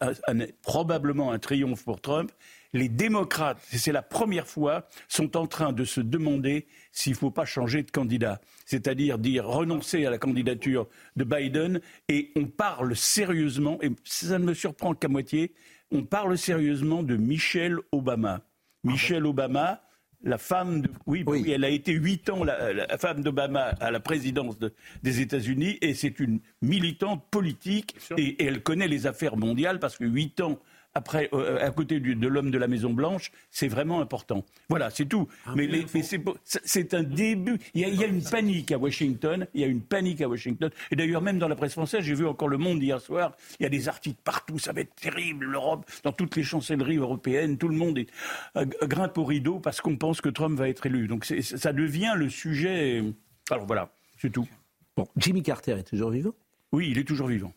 probablement 0.63 1.33
un 1.33 1.39
triomphe 1.39 1.85
pour 1.85 2.03
Trump. 2.03 2.31
Les 2.75 2.89
démocrates, 2.91 3.59
et 3.73 3.79
c'est 3.79 3.93
la 3.93 4.03
première 4.03 4.47
fois, 4.47 4.87
sont 5.09 5.37
en 5.37 5.47
train 5.47 5.73
de 5.73 5.85
se 5.85 6.01
demander 6.03 6.67
s'il 6.93 7.13
ne 7.13 7.17
faut 7.17 7.31
pas 7.31 7.47
changer 7.47 7.83
de 7.83 7.91
candidat. 7.91 8.41
C'est-à-dire 8.67 9.19
dire 9.19 9.47
renoncer 9.47 10.05
à 10.05 10.11
la 10.11 10.19
candidature 10.19 10.87
de 11.17 11.25
Biden 11.25 11.81
et 12.09 12.31
on 12.37 12.45
parle 12.45 12.95
sérieusement, 12.95 13.79
et 13.83 13.91
ça 14.05 14.39
ne 14.39 14.45
me 14.45 14.53
surprend 14.55 14.95
qu'à 14.95 15.09
moitié, 15.09 15.55
on 15.91 16.03
parle 16.05 16.37
sérieusement 16.37 17.03
de 17.03 17.17
Michelle 17.17 17.79
Obama. 17.93 18.43
Michelle 18.85 19.25
Obama, 19.25 19.83
la 20.23 20.37
femme 20.37 20.83
de. 20.83 20.91
Oui, 21.07 21.25
oui, 21.27 21.51
elle 21.51 21.65
a 21.65 21.71
été 21.71 21.93
huit 21.93 22.29
ans 22.29 22.45
la, 22.45 22.73
la 22.73 22.99
femme 22.99 23.23
d'Obama 23.23 23.63
à 23.81 23.91
la 23.91 24.01
présidence 24.01 24.59
de- 24.59 24.75
des 25.03 25.21
États-Unis 25.21 25.79
et 25.81 25.95
c'est 25.95 26.19
une 26.21 26.41
militante 26.61 27.25
politique 27.31 27.95
et, 28.19 28.23
et 28.43 28.45
elle 28.45 28.63
connaît 28.63 28.89
les 28.89 29.07
affaires 29.07 29.37
mondiales 29.37 29.79
parce 29.79 29.97
que 29.97 30.05
huit 30.05 30.41
ans 30.41 30.59
après, 30.99 31.29
euh, 31.33 31.65
à 31.65 31.71
côté 31.71 32.01
du- 32.01 32.17
de 32.17 32.27
l'homme 32.29 32.51
de 32.51 32.59
la 32.59 32.67
Maison 32.67 32.93
Blanche, 32.93 33.31
c'est 33.51 33.69
vraiment 33.69 34.01
important. 34.01 34.45
Voilà, 34.69 34.91
c'est 34.91 35.07
tout. 35.07 35.29
mais 35.55 35.67
les- 35.67 35.87
mais 35.95 36.03
c'est 36.03 36.95
un 36.95 37.03
début. 37.05 37.59
Il 37.75 37.83
y, 37.83 37.85
a, 37.85 37.89
il 37.89 38.01
y 38.01 38.05
a 38.05 38.09
une 38.09 38.23
panique 38.23 38.73
à 38.73 38.79
Washington. 38.79 39.47
Il 39.55 39.61
y 39.61 39.65
a 39.65 39.69
une 39.69 39.81
panique 39.81 40.21
à 40.21 40.29
Washington. 40.29 40.71
Et 40.91 40.97
d'ailleurs, 40.97 41.23
même 41.23 41.39
dans 41.39 41.47
la 41.49 41.55
presse 41.57 41.73
française, 41.73 42.03
j'ai 42.03 42.15
vu 42.15 42.27
encore 42.27 42.49
Le 42.49 42.59
Monde 42.59 42.83
hier 42.83 43.01
soir. 43.01 43.37
Il 43.61 43.63
y 43.63 43.67
a 43.67 43.69
des 43.69 43.89
articles 43.89 44.21
partout. 44.25 44.59
Ça 44.59 44.73
va 44.73 44.81
être 44.81 44.95
terrible. 44.97 45.47
L'Europe, 45.47 45.89
dans 46.03 46.13
toutes 46.13 46.35
les 46.37 46.43
chancelleries 46.43 46.97
européennes, 46.97 47.59
tout 47.59 47.69
le 47.69 47.77
monde 47.77 47.99
est, 47.99 48.09
euh, 48.57 48.65
grimpe 48.83 49.17
au 49.19 49.25
rideau 49.25 49.61
parce 49.61 49.81
qu'on 49.81 49.97
pense 49.97 50.21
que 50.21 50.29
Trump 50.29 50.59
va 50.59 50.69
être 50.69 50.85
élu. 50.87 51.07
Donc 51.07 51.25
ça 51.25 51.73
devient 51.73 52.15
le 52.17 52.29
sujet. 52.29 53.05
Alors 53.51 53.67
voilà, 53.67 53.93
c'est 54.21 54.31
tout. 54.31 54.49
Bon, 54.97 55.07
Jimmy 55.17 55.43
Carter 55.45 55.73
est 55.79 55.85
toujours 55.89 56.11
vivant? 56.11 56.35
Oui, 56.73 56.89
il 56.91 56.99
est 56.99 57.05
toujours 57.05 57.29
vivant. 57.29 57.53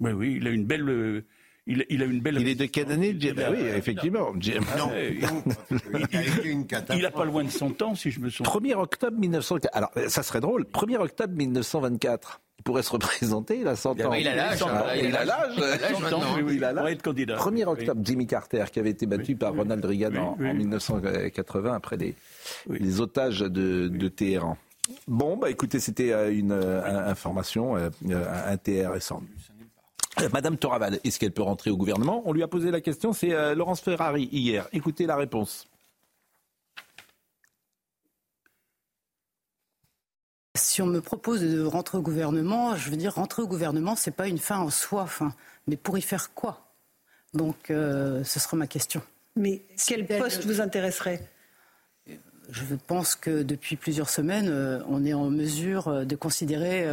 Oui, 0.00 0.12
oui, 0.12 0.34
il 0.38 0.46
a 0.46 0.50
une 0.50 0.64
belle. 0.66 1.24
Il, 1.66 1.84
il 1.88 2.02
a 2.02 2.06
une 2.06 2.20
belle. 2.20 2.38
Il 2.40 2.48
est 2.48 2.54
de 2.54 2.66
quelle 2.66 2.90
année 2.92 3.16
Jim- 3.18 3.34
Ah 3.38 3.50
oui, 3.50 3.58
effectivement. 3.76 4.32
Jim- 4.38 4.60
Non, 4.78 4.90
il 6.94 7.02
n'a 7.02 7.10
pas 7.10 7.24
loin 7.24 7.44
de 7.44 7.50
100 7.50 7.82
ans, 7.82 7.94
si 7.94 8.10
je 8.10 8.20
me 8.20 8.30
souviens. 8.30 8.52
1er 8.52 8.74
octobre 8.74 9.18
1904. 9.18 9.74
Alors, 9.76 9.90
ça 10.08 10.22
serait 10.22 10.40
drôle. 10.40 10.64
1er 10.64 10.96
octobre 10.98 11.34
1924. 11.34 12.40
Il 12.58 12.62
pourrait 12.62 12.82
se 12.82 12.90
représenter, 12.90 13.58
il 13.60 13.68
a 13.68 13.76
100 13.76 14.00
ans. 14.00 14.12
il 14.14 14.26
a 14.26 14.34
l'âge, 14.34 14.58
Ah, 14.66 14.86
hein, 14.88 14.94
il 14.96 15.14
a 15.14 15.24
l'âge. 15.24 15.52
Il 15.56 15.62
a 15.62 15.76
l'âge 15.76 15.90
100 15.92 15.96
ans, 15.96 16.00
maintenant, 16.00 16.20
oui, 16.36 16.42
oui, 16.42 16.54
il 16.56 16.64
être 16.92 17.02
candidat. 17.02 17.36
1er 17.36 17.64
octobre, 17.66 18.00
Jimmy 18.02 18.26
Carter, 18.26 18.64
qui 18.72 18.80
avait 18.80 18.90
été 18.90 19.06
battu 19.06 19.36
par 19.36 19.54
Ronald 19.54 19.84
Reagan 19.84 20.14
en, 20.16 20.36
en 20.42 20.54
1980 20.54 21.74
après 21.74 21.96
les, 21.96 22.14
les 22.70 23.00
otages 23.00 23.40
de, 23.40 23.88
de 23.88 24.08
Téhéran. 24.08 24.56
Bon, 25.08 25.36
bah 25.36 25.50
écoutez, 25.50 25.80
c'était 25.80 26.12
euh, 26.12 26.32
une 26.32 26.52
euh, 26.52 27.10
information 27.10 27.76
euh, 27.76 27.90
euh, 28.08 28.52
intéressante. 28.52 29.24
Euh, 30.20 30.28
Madame 30.32 30.56
Toraval, 30.56 30.98
est-ce 31.04 31.18
qu'elle 31.18 31.32
peut 31.32 31.42
rentrer 31.42 31.70
au 31.70 31.76
gouvernement? 31.76 32.22
On 32.24 32.32
lui 32.32 32.42
a 32.42 32.48
posé 32.48 32.70
la 32.70 32.80
question, 32.80 33.12
c'est 33.12 33.32
euh, 33.32 33.54
Laurence 33.54 33.80
Ferrari 33.80 34.28
hier. 34.32 34.66
Écoutez 34.72 35.06
la 35.06 35.16
réponse. 35.16 35.68
Si 40.56 40.80
on 40.80 40.86
me 40.86 41.02
propose 41.02 41.42
de 41.42 41.62
rentrer 41.62 41.98
au 41.98 42.02
gouvernement, 42.02 42.76
je 42.76 42.88
veux 42.88 42.96
dire, 42.96 43.14
rentrer 43.14 43.42
au 43.42 43.46
gouvernement, 43.46 43.94
c'est 43.94 44.10
pas 44.10 44.26
une 44.26 44.38
fin 44.38 44.58
en 44.58 44.70
soi. 44.70 45.06
Mais 45.66 45.76
pour 45.76 45.98
y 45.98 46.02
faire 46.02 46.32
quoi? 46.32 46.66
Donc, 47.34 47.70
euh, 47.70 48.24
ce 48.24 48.40
sera 48.40 48.56
ma 48.56 48.66
question. 48.66 49.02
Mais 49.36 49.62
quel 49.86 50.06
poste 50.06 50.46
vous 50.46 50.62
intéresserait? 50.62 51.28
Je 52.50 52.74
pense 52.86 53.16
que 53.16 53.42
depuis 53.42 53.76
plusieurs 53.76 54.08
semaines, 54.08 54.48
euh, 54.48 54.80
on 54.88 55.04
est 55.04 55.14
en 55.14 55.30
mesure 55.30 55.88
euh, 55.88 56.04
de 56.04 56.14
considérer 56.14 56.86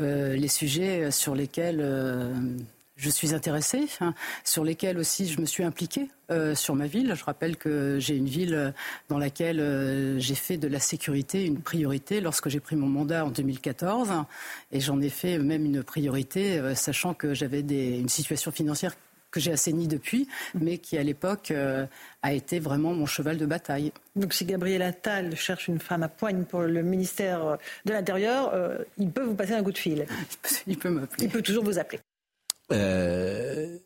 euh, 0.00 0.34
les 0.34 0.48
sujets 0.48 1.10
sur 1.10 1.34
lesquels 1.34 1.84
je 2.96 3.10
suis 3.10 3.34
intéressée, 3.34 3.86
hein, 4.00 4.14
sur 4.44 4.64
lesquels 4.64 4.98
aussi 4.98 5.28
je 5.28 5.40
me 5.40 5.46
suis 5.46 5.64
impliquée 5.64 6.08
sur 6.54 6.74
ma 6.74 6.86
ville. 6.86 7.14
Je 7.14 7.24
rappelle 7.24 7.56
que 7.56 7.98
j'ai 7.98 8.16
une 8.16 8.26
ville 8.26 8.72
dans 9.08 9.18
laquelle 9.18 10.16
j'ai 10.18 10.34
fait 10.34 10.56
de 10.56 10.68
la 10.68 10.78
sécurité 10.78 11.44
une 11.44 11.60
priorité 11.60 12.20
lorsque 12.20 12.48
j'ai 12.48 12.60
pris 12.60 12.76
mon 12.76 12.86
mandat 12.86 13.24
en 13.26 13.30
2014, 13.30 14.10
et 14.72 14.80
j'en 14.80 15.00
ai 15.00 15.10
fait 15.10 15.38
même 15.38 15.64
une 15.64 15.82
priorité, 15.82 16.60
sachant 16.74 17.14
que 17.14 17.34
j'avais 17.34 17.60
une 17.60 18.08
situation 18.08 18.52
financière 18.52 18.94
que 19.34 19.40
j'ai 19.40 19.52
assainie 19.52 19.88
depuis, 19.88 20.28
mais 20.54 20.78
qui 20.78 20.96
à 20.96 21.02
l'époque 21.02 21.50
euh, 21.50 21.86
a 22.22 22.32
été 22.32 22.60
vraiment 22.60 22.94
mon 22.94 23.04
cheval 23.04 23.36
de 23.36 23.46
bataille. 23.46 23.92
Donc 24.14 24.32
si 24.32 24.44
Gabriel 24.44 24.80
Attal 24.80 25.34
cherche 25.34 25.66
une 25.66 25.80
femme 25.80 26.04
à 26.04 26.08
poigne 26.08 26.44
pour 26.44 26.62
le 26.62 26.82
ministère 26.82 27.58
de 27.84 27.92
l'Intérieur, 27.92 28.54
euh, 28.54 28.78
il 28.96 29.10
peut 29.10 29.24
vous 29.24 29.34
passer 29.34 29.54
un 29.54 29.64
coup 29.64 29.72
de 29.72 29.78
fil. 29.78 30.06
Il 30.66 30.78
peut 30.78 30.88
m'appeler. 30.88 31.24
Il 31.24 31.30
peut 31.30 31.42
toujours 31.42 31.64
vous 31.64 31.78
appeler. 31.78 32.00
Euh, 32.72 33.76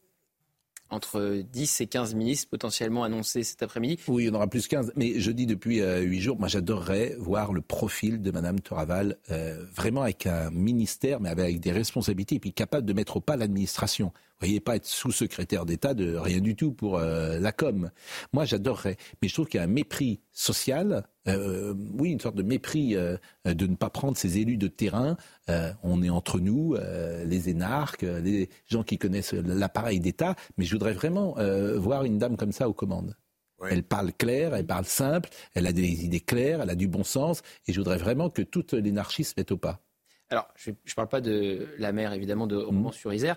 Entre 0.90 1.42
10 1.52 1.80
et 1.80 1.86
15 1.86 2.14
ministres 2.14 2.48
potentiellement 2.50 3.04
annoncés 3.04 3.42
cet 3.42 3.62
après-midi. 3.62 3.98
Oui, 4.08 4.24
il 4.24 4.26
y 4.28 4.30
en 4.30 4.34
aura 4.34 4.46
plus 4.46 4.68
15. 4.68 4.92
Mais 4.96 5.18
je 5.18 5.30
dis 5.30 5.46
depuis 5.46 5.80
euh, 5.80 6.00
huit 6.00 6.20
jours, 6.20 6.38
moi 6.38 6.48
j'adorerais 6.48 7.16
voir 7.18 7.52
le 7.52 7.60
profil 7.60 8.22
de 8.22 8.30
Madame 8.30 8.60
Toraval, 8.60 9.16
euh, 9.30 9.64
vraiment 9.74 10.02
avec 10.02 10.26
un 10.26 10.50
ministère, 10.50 11.20
mais 11.20 11.30
avec 11.30 11.60
des 11.60 11.72
responsabilités, 11.72 12.36
et 12.36 12.40
puis 12.40 12.52
capable 12.52 12.86
de 12.86 12.92
mettre 12.92 13.16
au 13.16 13.20
pas 13.20 13.36
l'administration. 13.36 14.12
Vous 14.40 14.46
voyez, 14.46 14.60
pas 14.60 14.76
être 14.76 14.86
sous-secrétaire 14.86 15.66
d'État 15.66 15.94
de 15.94 16.14
rien 16.14 16.38
du 16.38 16.54
tout 16.54 16.70
pour 16.72 16.98
euh, 16.98 17.40
la 17.40 17.50
com. 17.50 17.90
Moi 18.32 18.44
j'adorerais. 18.44 18.96
Mais 19.20 19.26
je 19.26 19.34
trouve 19.34 19.48
qu'il 19.48 19.58
y 19.58 19.60
a 19.60 19.64
un 19.64 19.66
mépris 19.66 20.20
social, 20.30 21.02
euh, 21.26 21.74
oui, 21.98 22.10
une 22.10 22.20
sorte 22.20 22.36
de 22.36 22.44
mépris 22.44 22.94
euh, 22.94 23.16
de 23.44 23.66
ne 23.66 23.74
pas 23.74 23.90
prendre 23.90 24.16
ces 24.16 24.38
élus 24.38 24.56
de 24.56 24.68
terrain. 24.68 25.16
Euh, 25.50 25.72
on 25.82 26.04
est 26.04 26.10
entre 26.10 26.38
nous, 26.38 26.76
euh, 26.76 27.24
les 27.24 27.48
énarques, 27.48 28.04
euh, 28.04 28.20
les 28.20 28.48
gens 28.66 28.84
qui 28.84 28.96
connaissent 28.96 29.32
l'appareil 29.32 29.98
d'État, 29.98 30.36
mais 30.56 30.64
je 30.64 30.72
voudrais 30.72 30.92
vraiment 30.92 31.36
euh, 31.38 31.76
voir 31.76 32.04
une 32.04 32.18
dame 32.18 32.36
comme 32.36 32.52
ça 32.52 32.68
aux 32.68 32.74
commandes. 32.74 33.16
Elle 33.68 33.82
parle 33.82 34.12
clair, 34.12 34.54
elle 34.54 34.66
parle 34.66 34.84
simple, 34.84 35.30
elle 35.54 35.66
a 35.66 35.72
des 35.72 36.04
idées 36.04 36.20
claires, 36.20 36.60
elle 36.62 36.70
a 36.70 36.76
du 36.76 36.86
bon 36.86 37.02
sens, 37.02 37.42
et 37.66 37.72
je 37.72 37.80
voudrais 37.80 37.96
vraiment 37.96 38.30
que 38.30 38.42
toute 38.42 38.72
l'énarchie 38.72 39.24
se 39.24 39.34
mette 39.36 39.50
au 39.50 39.56
pas. 39.56 39.80
Alors, 40.30 40.46
je 40.56 40.70
ne 40.70 40.94
parle 40.94 41.08
pas 41.08 41.20
de 41.22 41.66
la 41.78 41.90
maire, 41.90 42.12
évidemment, 42.12 42.46
de. 42.46 42.54
Romans-sur-Isère. 42.54 43.36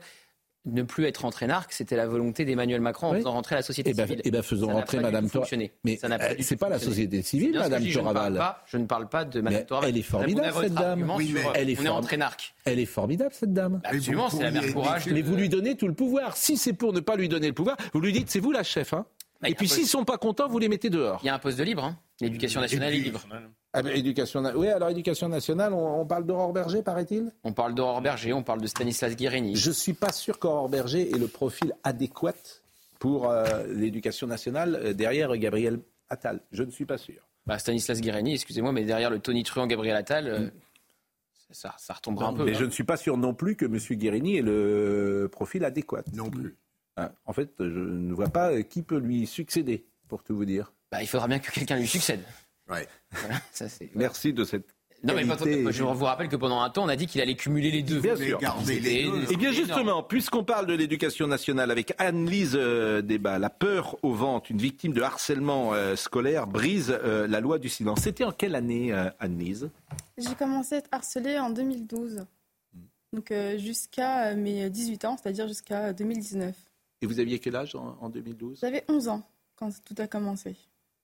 Ne 0.66 0.84
plus 0.84 1.06
être 1.06 1.26
entraînarque, 1.26 1.74
c'était 1.74 1.96
la 1.96 2.06
volonté 2.06 2.46
d'Emmanuel 2.46 2.82
Macron 2.82 3.08
en 3.08 3.12
Oui. 3.14 3.18
faisant 3.18 3.32
rentrer 3.32 3.56
la 3.56 3.64
société 3.64 3.96
civile. 3.96 4.22
eh 4.24 4.30
ben, 4.30 4.44
faisons 4.44 4.68
Ça 4.68 4.74
rentrer 4.74 5.00
Madame 5.00 5.26
tout 5.26 5.32
Tor- 5.32 5.42
fonctionné. 5.42 5.72
Mais, 5.84 5.98
Ça 5.98 6.08
n'a 6.08 6.20
pas 6.20 6.26
euh, 6.32 6.36
tout 6.36 6.56
pas 6.58 6.70
la 6.70 6.78
société 6.78 7.24
civile, 7.24 7.54
bien 7.54 7.62
ce 7.64 7.66
Madame 7.70 7.84
je 7.84 7.88
ne 7.88 7.94
Toraval. 8.04 8.34
pas- 8.36 8.64
Je 8.68 8.78
ne 8.78 8.86
parle 8.86 9.10
pas 9.10 9.26
de 9.26 9.42
Madame 9.42 9.66
Toraval. 9.66 9.90
elle 9.90 9.98
est 9.98 10.02
formidable, 10.04 10.54
cette 10.62 10.74
dame. 10.76 11.12
Oui, 11.16 11.32
mais 11.34 11.40
euh, 11.40 11.50
elle 11.56 11.70
est 11.72 11.80
on 11.90 12.02
est 12.04 12.14
énarques. 12.14 12.54
Elle 12.66 12.78
est 12.78 12.86
formidable, 12.86 13.34
cette 13.34 13.54
dame. 13.54 13.82
Absolument, 13.84 14.30
c'est 14.30 14.44
la 14.44 14.52
mère 14.52 14.72
courage. 14.72 15.08
Mais 15.08 15.24
vous 15.24 15.36
lui 15.36 15.50
donnez 15.50 15.76
tout 15.76 15.88
le 15.88 15.96
pouvoir. 15.96 16.38
Si 16.38 16.58
c'est 16.58 16.74
pour 16.74 16.94
ne 16.94 17.00
pas 17.00 17.16
lui 17.16 17.28
donner 17.28 17.48
le 17.48 17.54
pouvoir, 17.54 17.76
vous 17.94 18.00
lui 18.00 18.14
dites 18.14 18.30
c'est 18.30 18.40
vous 18.40 18.52
la 18.52 18.62
chef. 18.62 18.94
Hein 18.94 19.08
Et 19.44 19.56
puis 19.56 19.68
s'ils 19.68 19.88
sont 19.88 20.06
pas 20.06 20.20
contents, 20.20 20.48
vous 20.48 20.60
les 20.60 20.70
mettez 20.70 20.92
dehors. 20.92 21.22
Il 21.24 21.26
y 21.26 21.30
a 21.30 21.34
un 21.34 21.40
poste 21.40 21.58
de 21.58 21.64
libre. 21.64 21.84
hein. 21.86 21.98
L'éducation 22.22 22.62
nationale 22.62 22.94
est 22.94 23.00
libre. 23.00 23.26
Ah 23.74 23.82
ben, 23.82 23.96
éducation, 23.96 24.42
na- 24.42 24.56
oui, 24.56 24.68
alors 24.68 24.90
éducation 24.90 25.30
nationale, 25.30 25.74
on, 25.74 26.02
on 26.02 26.06
parle 26.06 26.26
d'Aurore 26.26 26.52
Berger, 26.52 26.84
paraît-il? 26.84 27.32
On 27.44 27.54
parle 27.54 27.74
d'Aurore 27.74 28.02
Berger, 28.02 28.34
on 28.34 28.44
parle 28.44 28.60
de 28.62 28.68
Stanislas 28.68 29.16
Guérini. 29.16 29.56
Je 29.56 29.72
suis 29.72 29.94
pas 29.94 30.12
sûr 30.12 30.40
qu'Aurore 30.40 30.68
Berger 30.68 31.10
ait 31.10 31.18
le 31.18 31.28
profil 31.28 31.74
adéquat 31.84 32.34
pour 33.00 33.30
euh, 33.30 33.66
l'éducation 33.68 34.28
nationale 34.28 34.76
euh, 34.76 34.94
derrière 34.94 35.36
Gabriel 35.38 35.80
Attal. 36.10 36.42
Je 36.52 36.64
ne 36.64 36.72
suis 36.72 36.86
pas 36.86 36.98
sûr. 36.98 37.22
Bah, 37.46 37.58
Stanislas 37.60 38.02
Guérini, 38.02 38.34
excusez-moi, 38.34 38.74
mais 38.74 38.84
derrière 38.84 39.10
le 39.10 39.20
Tony 39.20 39.44
Truant, 39.44 39.68
Gabriel 39.68 39.96
Attal, 39.96 40.28
euh, 40.28 40.50
ça, 41.52 41.74
ça 41.78 41.94
retombera 41.94 42.28
un 42.28 42.34
peu. 42.34 42.44
Mais 42.44 42.52
hein. 42.52 42.60
je 42.60 42.66
ne 42.66 42.72
suis 42.72 42.84
pas 42.84 42.98
sûr 42.98 43.16
non 43.16 43.34
plus 43.34 43.56
que 43.56 43.66
M. 43.66 43.78
Guérini 43.98 44.38
ait 44.38 44.42
le 44.42 45.30
profil 45.32 45.64
adéquat. 45.64 46.04
Non 46.14 46.30
plus. 46.30 46.58
en 47.26 47.34
fait, 47.34 47.54
je 47.58 47.64
ne 47.64 48.14
vois 48.14 48.30
pas 48.30 48.62
qui 48.64 48.84
peut 48.84 49.00
lui 49.00 49.26
succéder, 49.26 49.86
pour 50.10 50.24
tout 50.24 50.36
vous 50.36 50.46
dire. 50.46 50.74
Bah, 50.92 51.02
il 51.02 51.08
faudra 51.08 51.30
bien 51.30 51.40
que 51.40 51.50
quelqu'un 51.50 51.78
lui 51.78 51.88
succède. 51.88 52.20
Voilà, 53.12 53.42
ça, 53.52 53.68
c'est- 53.70 53.92
Merci 53.96 54.34
de 54.34 54.44
cette. 54.44 54.66
Non, 55.04 55.16
mais 55.16 55.24
je 55.72 55.82
vous 55.84 56.06
rappelle 56.06 56.28
que 56.30 56.36
pendant 56.36 56.62
un 56.62 56.70
temps, 56.70 56.84
on 56.84 56.88
a 56.88 56.96
dit 56.96 57.08
qu'il 57.08 57.22
allait 57.22 57.36
cumuler 57.36 57.72
les 57.72 57.82
deux. 57.82 58.00
Bien 58.02 58.16
sûr. 58.16 58.40
Et 58.70 59.36
bien 59.36 59.52
justement, 59.52 60.04
puisqu'on 60.04 60.44
parle 60.44 60.68
de 60.68 60.74
l'éducation 60.76 61.26
nationale 61.26 61.72
avec 61.72 61.94
Anne-Lise 61.98 62.56
euh, 62.56 63.02
Débat, 63.02 63.40
la 63.40 63.50
peur 63.50 63.98
au 64.04 64.14
ventre, 64.14 64.52
une 64.52 64.60
victime 64.60 64.94
de 64.94 65.02
harcèlement 65.02 65.74
euh, 65.74 65.96
scolaire, 65.96 66.46
brise 66.46 66.96
euh, 67.04 67.26
la 67.28 67.40
loi 67.40 67.58
du 67.58 67.68
silence. 67.68 68.02
C'était 68.02 68.24
en 68.26 68.32
quelle 68.32 68.54
année, 68.54 68.94
Anne-Lise? 69.20 69.72
J'ai 70.20 70.36
commencé 70.36 70.76
à 70.76 70.78
être 70.80 70.90
harcelée 70.92 71.40
en 71.40 71.50
2012. 71.50 72.26
Donc 73.14 73.34
jusqu'à 73.58 74.36
mes 74.36 74.70
18 74.70 75.06
ans, 75.06 75.18
c'est-à-dire 75.18 75.48
jusqu'à 75.48 75.94
2019. 75.94 76.56
Et 77.02 77.08
vous 77.08 77.20
aviez 77.20 77.40
quel 77.40 77.56
âge 77.56 77.74
en, 77.76 77.98
en 78.00 78.10
2012 78.10 78.60
J'avais 78.62 78.86
11 78.88 79.08
ans 79.08 79.28
quand 79.56 79.72
tout 79.84 79.96
a 79.98 80.08
commencé. 80.08 80.56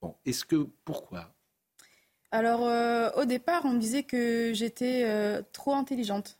Bon, 0.01 0.13
est-ce 0.25 0.45
que 0.45 0.67
pourquoi? 0.85 1.33
Alors 2.31 2.65
euh, 2.67 3.09
au 3.15 3.25
départ, 3.25 3.61
on 3.65 3.71
me 3.73 3.79
disait 3.79 4.03
que 4.03 4.51
j'étais 4.53 5.03
euh, 5.05 5.41
trop 5.53 5.73
intelligente. 5.73 6.37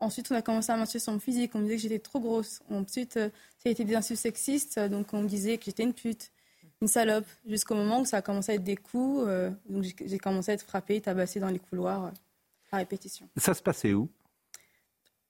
Ensuite, 0.00 0.30
on 0.30 0.34
a 0.34 0.42
commencé 0.42 0.72
à 0.72 0.76
mentir 0.76 1.00
sur 1.00 1.12
mon 1.12 1.20
physique. 1.20 1.52
On 1.54 1.58
me 1.58 1.64
disait 1.64 1.76
que 1.76 1.82
j'étais 1.82 1.98
trop 2.00 2.20
grosse. 2.20 2.60
Ensuite, 2.68 3.16
euh, 3.16 3.28
ça 3.58 3.68
a 3.68 3.70
été 3.70 3.84
des 3.84 3.94
insultes 3.94 4.18
sexistes. 4.20 4.78
Donc, 4.78 5.14
on 5.14 5.22
me 5.22 5.28
disait 5.28 5.56
que 5.56 5.64
j'étais 5.64 5.84
une 5.84 5.94
pute, 5.94 6.30
une 6.82 6.88
salope. 6.88 7.26
Jusqu'au 7.46 7.74
moment 7.76 8.00
où 8.00 8.04
ça 8.04 8.18
a 8.18 8.22
commencé 8.22 8.52
à 8.52 8.54
être 8.56 8.64
des 8.64 8.76
coups. 8.76 9.26
donc, 9.70 9.84
j'ai- 10.04 10.18
commencé 10.18 10.50
à 10.50 10.54
être 10.54 10.64
frappée, 10.64 11.00
tabassée 11.00 11.38
dans 11.40 11.48
les 11.48 11.60
couloirs 11.60 12.12
à 12.72 12.76
répétition. 12.78 13.28
Ça 13.36 13.54
se 13.54 13.62
passait 13.62 13.92
où? 13.94 14.10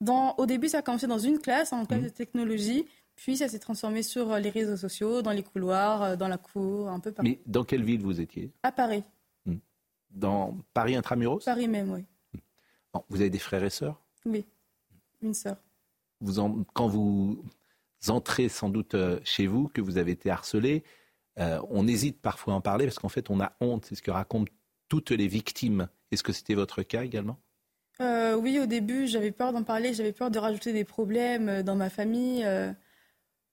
Dans, 0.01 0.35
au 0.39 0.47
début, 0.47 0.69
ça 0.69 0.78
a 0.78 0.82
commencé 0.82 1.06
dans 1.06 1.19
une 1.19 1.39
classe, 1.39 1.73
en 1.73 1.85
classe 1.85 2.02
de 2.02 2.09
technologie. 2.09 2.86
Puis, 3.16 3.36
ça 3.36 3.48
s'est 3.48 3.61
transformé 3.61 4.02
sur 4.02 4.36
les 4.39 4.51
réseaux 4.51 4.77
sociaux, 4.78 5.23
dans 5.23 5.31
les 5.31 5.43
couloirs, 5.44 6.16
dans 6.16 6.27
la 6.28 6.39
cour, 6.39 6.89
un 6.89 6.98
peu 7.01 7.12
partout. 7.12 7.31
Mais 7.31 7.39
dans 7.47 7.65
quelle 7.65 7.85
ville 7.85 8.01
vous 8.02 8.20
étiez? 8.20 8.51
À 8.65 8.73
Paris. 8.73 9.05
Dans 10.15 10.57
Paris 10.73 10.95
intramuros 10.97 11.45
Paris 11.45 11.69
même, 11.69 11.91
oui. 11.93 12.05
Bon, 12.93 13.05
Vous 13.09 13.20
avez 13.20 13.31
des 13.31 13.39
frères 13.39 13.65
et 13.65 13.70
sœurs 13.70 14.01
Oui. 14.24 14.45
Une 15.23 15.35
sœur. 15.35 15.57
vous 16.20 16.39
en- 16.39 16.65
Quand 16.73 16.86
vous 16.89 17.43
entrez 18.09 18.49
sans 18.49 18.69
doute 18.69 18.95
euh, 18.95 19.19
chez 19.24 19.47
vous, 19.47 19.69
que 19.69 19.81
vous 19.81 19.99
avez 19.99 20.12
été 20.12 20.31
harcelé, 20.31 20.85
euh, 21.39 21.61
on 21.70 21.86
hésite 21.89 22.20
parfois 22.23 22.55
à 22.55 22.57
en 22.57 22.61
parler 22.61 22.85
parce 22.86 22.99
qu'en 22.99 23.09
fait, 23.09 23.28
on 23.31 23.41
a 23.41 23.53
honte. 23.61 23.86
C'est 23.86 23.95
ce 23.97 24.03
que 24.03 24.11
racontent 24.11 24.53
toutes 24.89 25.11
les 25.11 25.27
victimes. 25.27 25.89
Est-ce 26.12 26.23
que 26.23 26.32
c'était 26.32 26.55
votre 26.55 26.82
cas 26.82 27.03
également? 27.03 27.39
Euh, 28.01 28.36
oui, 28.36 28.59
au 28.61 28.66
début, 28.66 29.07
j'avais 29.07 29.32
peur 29.32 29.53
d'en 29.53 29.62
parler, 29.65 29.95
j'avais 29.95 30.12
peur 30.12 30.31
de 30.31 30.39
rajouter 30.39 30.73
des 30.73 30.85
problèmes 30.85 31.62
dans 31.62 31.77
ma 31.77 31.91
famille, 31.91 32.45
euh, 32.45 32.73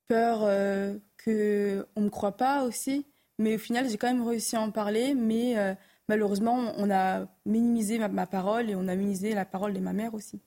peur 0.07 0.39
euh, 0.43 0.97
que 1.17 1.87
on 1.95 2.01
me 2.01 2.09
croit 2.09 2.37
pas 2.37 2.63
aussi. 2.63 3.05
Mais 3.39 3.55
au 3.55 3.59
final, 3.59 3.89
j'ai 3.89 3.97
quand 3.97 4.13
même 4.13 4.27
réussi 4.27 4.55
à 4.55 4.61
en 4.61 4.69
parler, 4.71 5.13
mais 5.15 5.55
malheureusement, 6.11 6.57
on 6.83 6.89
a 6.91 7.25
minimisé 7.45 7.97
ma, 7.97 8.09
ma 8.09 8.27
parole 8.27 8.69
et 8.69 8.75
on 8.75 8.87
a 8.89 8.95
minimisé 8.95 9.33
la 9.33 9.45
parole 9.45 9.73
de 9.73 9.79
ma 9.79 9.93
mère 9.93 10.13
aussi. 10.13 10.37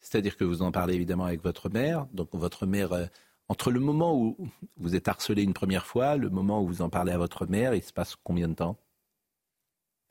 C'est-à-dire 0.00 0.36
que 0.36 0.44
vous 0.44 0.60
en 0.60 0.70
parlez 0.70 0.94
évidemment 0.94 1.24
avec 1.24 1.42
votre 1.42 1.70
mère. 1.70 2.06
Donc 2.12 2.28
votre 2.32 2.66
mère, 2.66 2.92
euh, 2.92 3.06
entre 3.48 3.70
le 3.70 3.80
moment 3.80 4.14
où 4.20 4.36
vous 4.76 4.94
êtes 4.94 5.08
harcelé 5.08 5.42
une 5.42 5.54
première 5.54 5.86
fois, 5.86 6.16
le 6.16 6.28
moment 6.28 6.60
où 6.62 6.66
vous 6.66 6.82
en 6.82 6.90
parlez 6.90 7.12
à 7.12 7.18
votre 7.18 7.46
mère, 7.46 7.74
il 7.74 7.82
se 7.82 7.94
passe 7.94 8.14
combien 8.22 8.48
de 8.48 8.54
temps? 8.54 8.76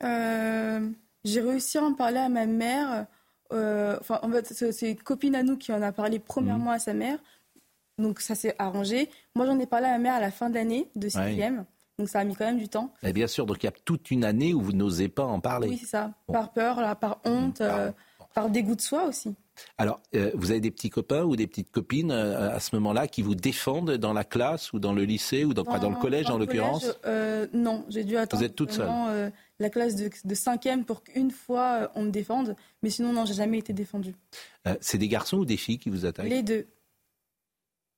Euh, 0.02 0.80
j'ai 1.24 1.40
réussi 1.40 1.78
à 1.78 1.84
en 1.84 1.94
parler 1.94 2.18
à 2.18 2.28
ma 2.28 2.46
mère. 2.46 3.06
euh, 3.52 3.96
Enfin, 4.00 4.18
en 4.22 4.30
fait, 4.32 4.46
c'est 4.72 4.90
une 4.90 5.02
copine 5.10 5.36
à 5.36 5.42
nous 5.44 5.56
qui 5.56 5.72
en 5.72 5.82
a 5.82 5.92
parlé 5.92 6.18
premièrement 6.18 6.72
à 6.72 6.80
sa 6.80 6.94
mère. 6.94 7.18
Donc 7.98 8.20
ça 8.20 8.34
s'est 8.34 8.56
arrangé. 8.58 9.08
Moi, 9.36 9.46
j'en 9.46 9.58
ai 9.58 9.66
parlé 9.66 9.86
à 9.86 9.92
ma 9.92 9.98
mère 10.06 10.14
à 10.14 10.20
la 10.20 10.32
fin 10.32 10.50
de 10.50 10.56
l'année 10.56 10.90
de 10.96 11.08
sixième. 11.08 11.64
Donc 11.98 12.08
ça 12.08 12.20
a 12.20 12.24
mis 12.24 12.34
quand 12.34 12.44
même 12.44 12.58
du 12.58 12.68
temps. 12.68 12.92
Eh 13.02 13.12
Bien 13.12 13.26
sûr, 13.26 13.46
donc 13.46 13.62
il 13.62 13.66
y 13.66 13.68
a 13.68 13.72
toute 13.72 14.10
une 14.10 14.24
année 14.24 14.52
où 14.52 14.60
vous 14.60 14.72
n'osez 14.72 15.08
pas 15.08 15.24
en 15.24 15.40
parler. 15.40 15.68
Oui, 15.68 15.78
c'est 15.78 15.86
ça. 15.86 16.12
Par 16.26 16.52
peur, 16.52 16.80
là, 16.80 16.94
par 16.94 17.20
honte, 17.24 17.62
euh, 17.62 17.90
par 18.34 18.50
dégoût 18.50 18.76
de 18.76 18.82
soi 18.82 19.04
aussi. 19.04 19.34
Alors, 19.78 20.02
euh, 20.14 20.30
vous 20.34 20.50
avez 20.50 20.60
des 20.60 20.70
petits 20.70 20.90
copains 20.90 21.22
ou 21.22 21.36
des 21.36 21.46
petites 21.46 21.70
copines 21.70 22.10
euh, 22.10 22.54
à 22.54 22.60
ce 22.60 22.74
moment-là 22.76 23.08
qui 23.08 23.22
vous 23.22 23.34
défendent 23.34 23.92
dans 23.92 24.12
la 24.12 24.24
classe 24.24 24.74
ou 24.74 24.78
dans 24.78 24.92
le 24.92 25.04
lycée 25.04 25.46
ou 25.46 25.54
dans, 25.54 25.62
le 25.64 25.98
collège 25.98 26.28
en 26.28 26.36
l'occurrence? 26.36 26.86
Non, 27.54 27.86
j'ai 27.88 28.04
dû 28.04 28.18
attendre 28.18 28.42
êtes 28.42 28.54
toute 28.54 28.72
seule 28.72 29.32
la 29.58 29.70
classe 29.70 29.96
de, 29.96 30.10
de 30.22 30.34
cinquième 30.34 30.84
pour 30.84 31.02
qu'une 31.02 31.30
fois 31.30 31.90
on 31.94 32.02
me 32.02 32.10
défende. 32.10 32.56
Mais 32.82 32.90
sinon, 32.90 33.14
non, 33.14 33.24
j'ai 33.24 33.32
jamais 33.32 33.56
été 33.56 33.72
défendue. 33.72 34.14
C'est 34.82 34.98
des 34.98 35.08
garçons 35.08 35.38
ou 35.38 35.44
des 35.46 35.56
filles 35.56 35.78
qui 35.78 35.88
vous 35.88 36.04
attaquent? 36.04 36.28
Les 36.28 36.42
deux. 36.42 36.66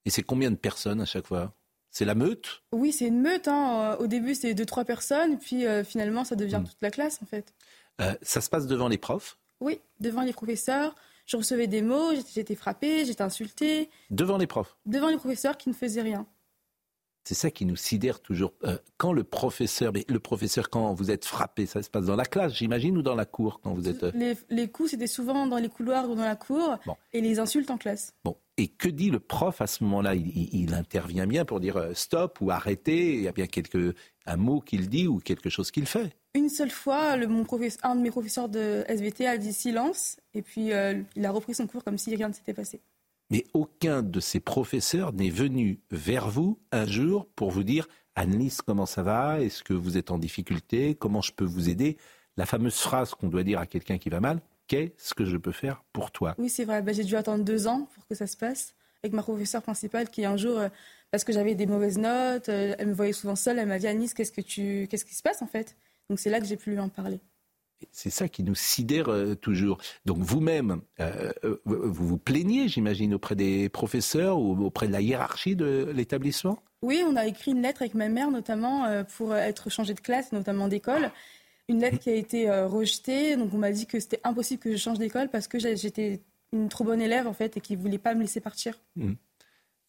Et 0.04 0.10
c'est 0.10 0.22
combien 0.22 0.52
de 0.52 0.56
personnes 0.56 1.00
à 1.00 1.04
chaque 1.04 1.26
fois? 1.26 1.52
C'est 1.90 2.04
la 2.04 2.14
meute 2.14 2.62
Oui, 2.72 2.92
c'est 2.92 3.06
une 3.06 3.20
meute. 3.20 3.48
hein. 3.48 3.94
Euh, 3.98 4.02
Au 4.04 4.06
début, 4.06 4.34
c'est 4.34 4.54
deux, 4.54 4.66
trois 4.66 4.84
personnes. 4.84 5.38
Puis 5.38 5.66
euh, 5.66 5.84
finalement, 5.84 6.24
ça 6.24 6.36
devient 6.36 6.62
toute 6.64 6.76
la 6.80 6.90
classe, 6.90 7.20
en 7.22 7.26
fait. 7.26 7.54
Euh, 8.00 8.14
Ça 8.22 8.40
se 8.40 8.48
passe 8.50 8.66
devant 8.66 8.88
les 8.88 8.98
profs? 8.98 9.38
Oui, 9.60 9.80
devant 10.00 10.22
les 10.22 10.32
professeurs. 10.32 10.94
Je 11.26 11.36
recevais 11.36 11.66
des 11.66 11.82
mots, 11.82 12.12
j'étais 12.34 12.54
frappée, 12.54 13.04
j'étais 13.04 13.22
insultée. 13.22 13.90
Devant 14.10 14.38
les 14.38 14.46
profs? 14.46 14.76
Devant 14.86 15.08
les 15.08 15.16
professeurs 15.18 15.56
qui 15.58 15.68
ne 15.68 15.74
faisaient 15.74 16.00
rien. 16.02 16.26
C'est 17.28 17.34
ça 17.34 17.50
qui 17.50 17.66
nous 17.66 17.76
sidère 17.76 18.20
toujours. 18.20 18.54
Euh, 18.64 18.78
quand 18.96 19.12
le 19.12 19.22
professeur, 19.22 19.92
mais 19.92 20.06
le 20.08 20.18
professeur, 20.18 20.70
quand 20.70 20.94
vous 20.94 21.10
êtes 21.10 21.26
frappé, 21.26 21.66
ça 21.66 21.82
se 21.82 21.90
passe 21.90 22.06
dans 22.06 22.16
la 22.16 22.24
classe, 22.24 22.54
j'imagine, 22.54 22.96
ou 22.96 23.02
dans 23.02 23.14
la 23.14 23.26
cour 23.26 23.60
quand 23.62 23.74
vous 23.74 23.86
êtes. 23.86 24.02
euh, 24.02 24.12
Les, 24.14 24.34
les 24.48 24.68
coups, 24.70 24.92
c'était 24.92 25.06
souvent 25.06 25.46
dans 25.46 25.58
les 25.58 25.68
couloirs 25.68 26.08
ou 26.08 26.14
dans 26.14 26.24
la 26.24 26.36
cour. 26.36 26.78
Et 27.12 27.20
les 27.20 27.38
insultes 27.38 27.70
en 27.70 27.76
classe. 27.76 28.14
Bon. 28.24 28.34
Et 28.56 28.68
que 28.68 28.88
dit 28.88 29.10
le 29.10 29.20
prof 29.20 29.60
à 29.60 29.66
ce 29.66 29.84
moment-là? 29.84 30.14
Il, 30.14 30.28
il- 30.28 30.62
il 30.62 30.72
intervient 30.72 31.26
bien 31.26 31.44
pour 31.44 31.60
dire 31.60 31.76
euh, 31.76 31.92
stop 31.92 32.40
ou 32.40 32.50
arrêtez. 32.50 33.16
Il 33.16 33.20
y 33.20 33.28
a 33.28 33.32
bien 33.32 33.46
quelque, 33.46 33.94
un 34.24 34.36
mot 34.38 34.60
qu'il 34.60 34.88
dit 34.88 35.06
ou 35.06 35.18
quelque 35.18 35.50
chose 35.50 35.70
qu'il 35.70 35.84
fait. 35.84 36.16
Une 36.34 36.48
seule 36.48 36.70
fois, 36.70 37.16
le, 37.18 37.26
mon 37.26 37.44
un 37.82 37.94
de 37.94 38.00
mes 38.00 38.10
professeurs 38.10 38.48
de 38.48 38.86
SVT 38.88 39.26
a 39.26 39.36
dit 39.36 39.52
silence. 39.52 40.16
Et 40.32 40.40
puis, 40.40 40.70
il 41.14 41.26
a 41.26 41.30
repris 41.30 41.54
son 41.54 41.66
cours 41.66 41.84
comme 41.84 41.98
si 41.98 42.16
rien 42.16 42.28
ne 42.28 42.32
s'était 42.32 42.54
passé. 42.54 42.80
Mais 43.30 43.44
aucun 43.52 44.02
de 44.02 44.20
ces 44.20 44.40
professeurs 44.40 45.12
n'est 45.12 45.30
venu 45.30 45.80
vers 45.90 46.28
vous 46.28 46.58
un 46.72 46.86
jour 46.86 47.26
pour 47.36 47.50
vous 47.50 47.62
dire 47.62 47.86
Annelise, 48.14 48.62
comment 48.62 48.86
ça 48.86 49.02
va? 49.02 49.40
Est-ce 49.40 49.62
que 49.62 49.74
vous 49.74 49.96
êtes 49.98 50.10
en 50.10 50.18
difficulté? 50.18 50.94
Comment 50.94 51.20
je 51.20 51.32
peux 51.32 51.44
vous 51.44 51.68
aider? 51.68 51.98
La 52.36 52.46
fameuse 52.46 52.78
phrase 52.78 53.14
qu'on 53.14 53.28
doit 53.28 53.44
dire 53.44 53.58
à 53.58 53.66
quelqu'un 53.66 53.98
qui 53.98 54.08
va 54.08 54.20
mal 54.20 54.40
Qu'est-ce 54.66 55.14
que 55.14 55.24
je 55.24 55.36
peux 55.36 55.52
faire 55.52 55.82
pour 55.92 56.10
toi? 56.10 56.34
Oui, 56.38 56.50
c'est 56.50 56.64
vrai. 56.64 56.82
Bah, 56.82 56.92
j'ai 56.92 57.04
dû 57.04 57.16
attendre 57.16 57.42
deux 57.42 57.66
ans 57.66 57.88
pour 57.94 58.06
que 58.06 58.14
ça 58.14 58.26
se 58.26 58.36
passe. 58.36 58.74
Avec 59.02 59.14
ma 59.14 59.22
professeure 59.22 59.62
principale 59.62 60.10
qui, 60.10 60.24
un 60.24 60.36
jour, 60.36 60.58
euh, 60.58 60.68
parce 61.10 61.24
que 61.24 61.32
j'avais 61.32 61.54
des 61.54 61.66
mauvaises 61.66 61.98
notes, 61.98 62.48
euh, 62.48 62.74
elle 62.78 62.88
me 62.88 62.92
voyait 62.92 63.12
souvent 63.12 63.36
seule, 63.36 63.58
elle 63.58 63.68
m'a 63.68 63.78
dit 63.78 63.86
Anis, 63.86 64.12
qu'est-ce, 64.12 64.32
que 64.32 64.40
tu... 64.40 64.86
qu'est-ce 64.90 65.04
qui 65.04 65.14
se 65.14 65.22
passe 65.22 65.40
en 65.40 65.46
fait? 65.46 65.76
Donc 66.10 66.18
c'est 66.18 66.30
là 66.30 66.40
que 66.40 66.46
j'ai 66.46 66.56
pu 66.56 66.70
lui 66.70 66.78
en 66.78 66.88
parler. 66.88 67.20
C'est 67.92 68.10
ça 68.10 68.28
qui 68.28 68.42
nous 68.42 68.54
sidère 68.54 69.08
euh, 69.08 69.34
toujours. 69.34 69.78
Donc 70.04 70.18
vous-même, 70.18 70.80
euh, 71.00 71.32
euh, 71.44 71.60
vous 71.64 72.08
vous 72.08 72.18
plaignez, 72.18 72.68
j'imagine, 72.68 73.14
auprès 73.14 73.36
des 73.36 73.68
professeurs 73.68 74.38
ou 74.38 74.64
auprès 74.64 74.88
de 74.88 74.92
la 74.92 75.00
hiérarchie 75.00 75.56
de 75.56 75.90
l'établissement? 75.94 76.62
Oui, 76.82 77.02
on 77.06 77.16
a 77.16 77.26
écrit 77.26 77.52
une 77.52 77.62
lettre 77.62 77.82
avec 77.82 77.94
ma 77.94 78.08
mère, 78.08 78.30
notamment 78.30 78.84
euh, 78.84 79.02
pour 79.02 79.34
être 79.34 79.70
changée 79.70 79.94
de 79.94 80.00
classe, 80.00 80.32
notamment 80.32 80.68
d'école. 80.68 81.10
Une 81.68 81.80
lettre 81.80 81.98
qui 81.98 82.10
a 82.10 82.14
été 82.14 82.48
euh, 82.48 82.66
rejetée. 82.66 83.36
Donc 83.36 83.52
on 83.52 83.58
m'a 83.58 83.72
dit 83.72 83.86
que 83.86 84.00
c'était 84.00 84.20
impossible 84.24 84.62
que 84.62 84.72
je 84.72 84.76
change 84.76 84.98
d'école 84.98 85.28
parce 85.28 85.48
que 85.48 85.58
j'étais 85.58 86.20
une 86.52 86.68
trop 86.68 86.84
bonne 86.84 87.00
élève 87.00 87.26
en 87.26 87.34
fait 87.34 87.56
et 87.56 87.60
qu'ils 87.60 87.76
ne 87.76 87.82
voulaient 87.82 87.98
pas 87.98 88.14
me 88.14 88.22
laisser 88.22 88.40
partir. 88.40 88.80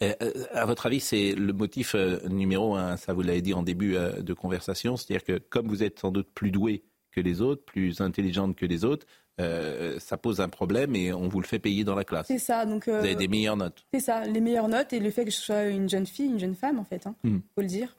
Euh, 0.01 0.13
à 0.51 0.65
votre 0.65 0.85
avis, 0.85 0.99
c'est 0.99 1.33
le 1.33 1.51
motif 1.51 1.93
euh, 1.93 2.19
numéro 2.27 2.75
un, 2.75 2.95
ça 2.95 3.13
vous 3.13 3.21
l'avez 3.21 3.41
dit 3.41 3.53
en 3.53 3.63
début 3.63 3.95
euh, 3.95 4.21
de 4.21 4.33
conversation, 4.33 4.95
c'est-à-dire 4.95 5.25
que 5.25 5.37
comme 5.37 5.67
vous 5.67 5.83
êtes 5.83 5.99
sans 5.99 6.11
doute 6.11 6.29
plus 6.33 6.51
doué 6.51 6.83
que 7.11 7.21
les 7.21 7.41
autres, 7.41 7.63
plus 7.65 8.01
intelligente 8.01 8.55
que 8.55 8.65
les 8.65 8.85
autres, 8.85 9.05
euh, 9.39 9.97
ça 9.99 10.17
pose 10.17 10.41
un 10.41 10.49
problème 10.49 10.95
et 10.95 11.13
on 11.13 11.27
vous 11.29 11.39
le 11.39 11.47
fait 11.47 11.59
payer 11.59 11.83
dans 11.83 11.95
la 11.95 12.03
classe. 12.03 12.27
C'est 12.27 12.39
ça. 12.39 12.65
Donc 12.65 12.87
euh, 12.87 12.99
Vous 12.99 13.05
avez 13.05 13.15
des 13.15 13.27
meilleures 13.29 13.55
notes. 13.57 13.85
c'est 13.93 13.99
ça, 14.01 14.25
les 14.25 14.41
meilleures 14.41 14.67
notes 14.67 14.91
et 14.93 14.99
le 14.99 15.09
fait 15.11 15.23
que 15.25 15.31
je 15.31 15.37
sois 15.37 15.65
une 15.67 15.87
jeune 15.89 16.05
fille, 16.05 16.25
une 16.27 16.39
jeune 16.39 16.55
femme 16.55 16.77
en 16.79 16.83
fait. 16.83 17.07
Hein, 17.07 17.15
Mhm. 17.23 17.41
faut 17.55 17.61
le 17.61 17.67
dire. 17.67 17.95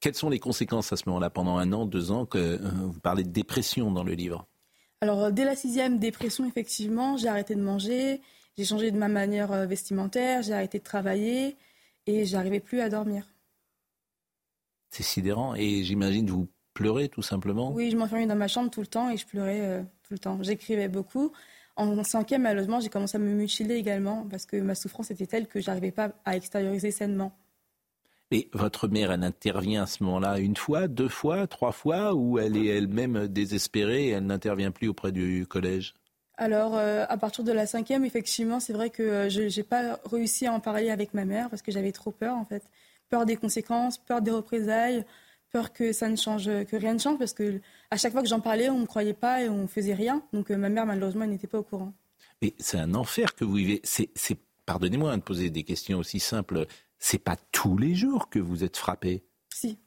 Quelles 0.00 0.14
sont 0.14 0.28
les 0.30 0.38
conséquences 0.38 0.92
à 0.92 0.96
ce 0.96 1.04
moment-là, 1.06 1.30
pendant 1.30 1.56
un 1.56 1.72
an, 1.72 1.86
deux 1.86 2.10
ans, 2.10 2.26
que 2.26 2.38
euh, 2.38 2.58
vous 2.58 3.00
parlez 3.00 3.24
de 3.24 3.30
dépression 3.30 3.90
dans 3.90 4.04
le 4.04 4.12
livre? 4.12 4.46
Alors, 5.00 5.24
euh, 5.24 5.30
dès 5.30 5.44
la 5.44 5.56
sixième 5.56 5.98
dépression, 5.98 6.46
effectivement, 6.46 7.16
j'ai 7.16 7.28
arrêté 7.28 7.54
de 7.54 7.62
manger, 7.62 8.20
j'ai 8.58 8.64
changé 8.64 8.90
de 8.90 8.98
ma 8.98 9.08
manière 9.08 9.66
vestimentaire, 9.66 10.42
j'ai 10.42 10.52
arrêté 10.52 10.78
de 10.78 10.84
travailler 10.84 11.56
et 12.06 12.24
j'arrivais 12.26 12.60
plus 12.60 12.80
à 12.80 12.88
dormir. 12.90 13.26
C'est 14.90 15.02
sidérant 15.02 15.54
et 15.54 15.82
j'imagine 15.84 16.28
vous 16.30 16.48
pleurez 16.74 17.08
tout 17.08 17.22
simplement. 17.22 17.72
Oui, 17.72 17.90
je 17.90 17.96
m'enfermais 17.96 18.26
dans 18.26 18.36
ma 18.36 18.48
chambre 18.48 18.70
tout 18.70 18.80
le 18.80 18.86
temps 18.86 19.10
et 19.10 19.16
je 19.16 19.26
pleurais 19.26 19.60
euh, 19.62 19.82
tout 20.02 20.12
le 20.12 20.18
temps. 20.18 20.38
J'écrivais 20.42 20.88
beaucoup. 20.88 21.32
En 21.76 22.04
cinquième, 22.04 22.42
malheureusement, 22.42 22.80
j'ai 22.80 22.88
commencé 22.88 23.16
à 23.16 23.20
me 23.20 23.32
mutiler 23.32 23.76
également 23.76 24.26
parce 24.30 24.46
que 24.46 24.56
ma 24.56 24.74
souffrance 24.74 25.10
était 25.10 25.26
telle 25.26 25.48
que 25.48 25.60
j'arrivais 25.60 25.90
pas 25.90 26.10
à 26.24 26.36
extérioriser 26.36 26.90
sainement. 26.90 27.36
Et 28.30 28.48
votre 28.52 28.88
mère, 28.88 29.12
elle 29.12 29.22
intervient 29.22 29.82
à 29.82 29.86
ce 29.86 30.02
moment-là 30.04 30.38
une 30.38 30.56
fois, 30.56 30.88
deux 30.88 31.08
fois, 31.08 31.46
trois 31.46 31.72
fois, 31.72 32.14
ou 32.14 32.38
elle 32.38 32.56
est 32.56 32.66
elle-même 32.66 33.28
désespérée 33.28 34.06
et 34.06 34.10
elle 34.10 34.26
n'intervient 34.26 34.70
plus 34.70 34.88
auprès 34.88 35.12
du 35.12 35.46
collège? 35.46 35.94
Alors, 36.36 36.76
euh, 36.76 37.04
à 37.08 37.16
partir 37.16 37.44
de 37.44 37.52
la 37.52 37.66
cinquième, 37.66 38.04
effectivement, 38.04 38.58
c'est 38.58 38.72
vrai 38.72 38.90
que 38.90 39.02
euh, 39.02 39.28
je 39.28 39.42
n'ai 39.42 39.62
pas 39.62 40.00
réussi 40.10 40.46
à 40.46 40.52
en 40.52 40.58
parler 40.58 40.90
avec 40.90 41.14
ma 41.14 41.24
mère 41.24 41.48
parce 41.48 41.62
que 41.62 41.70
j'avais 41.70 41.92
trop 41.92 42.10
peur, 42.10 42.34
en 42.34 42.44
fait. 42.44 42.64
Peur 43.08 43.24
des 43.24 43.36
conséquences, 43.36 43.98
peur 43.98 44.20
des 44.20 44.32
représailles, 44.32 45.04
peur 45.54 45.72
que 45.72 45.92
ça 45.92 46.08
ne 46.08 46.16
change, 46.16 46.46
que 46.46 46.76
rien 46.76 46.94
ne 46.94 46.98
change 46.98 47.16
parce 47.16 47.32
que 47.32 47.60
à 47.92 47.96
chaque 47.96 48.10
fois 48.12 48.22
que 48.22 48.28
j'en 48.28 48.40
parlais, 48.40 48.68
on 48.70 48.74
ne 48.76 48.80
me 48.82 48.86
croyait 48.86 49.14
pas 49.14 49.40
et 49.40 49.48
on 49.48 49.68
faisait 49.68 49.94
rien. 49.94 50.20
Donc, 50.32 50.50
euh, 50.50 50.56
ma 50.56 50.68
mère, 50.68 50.84
malheureusement, 50.84 51.26
n'était 51.26 51.46
pas 51.46 51.60
au 51.60 51.62
courant. 51.62 51.92
Mais 52.42 52.54
c'est 52.58 52.76
un 52.78 52.92
enfer 52.96 53.36
que 53.36 53.44
vous 53.44 53.54
vivez. 53.54 53.80
C'est, 53.84 54.10
pardonnez-moi 54.66 55.16
de 55.16 55.22
poser 55.22 55.50
des 55.50 55.62
questions 55.62 55.98
aussi 55.98 56.18
simples. 56.18 56.66
C'est 56.98 57.20
pas 57.20 57.36
tous 57.52 57.78
les 57.78 57.94
jours 57.94 58.28
que 58.30 58.40
vous 58.40 58.64
êtes 58.64 58.76
frappé. 58.76 59.22
Si. 59.54 59.78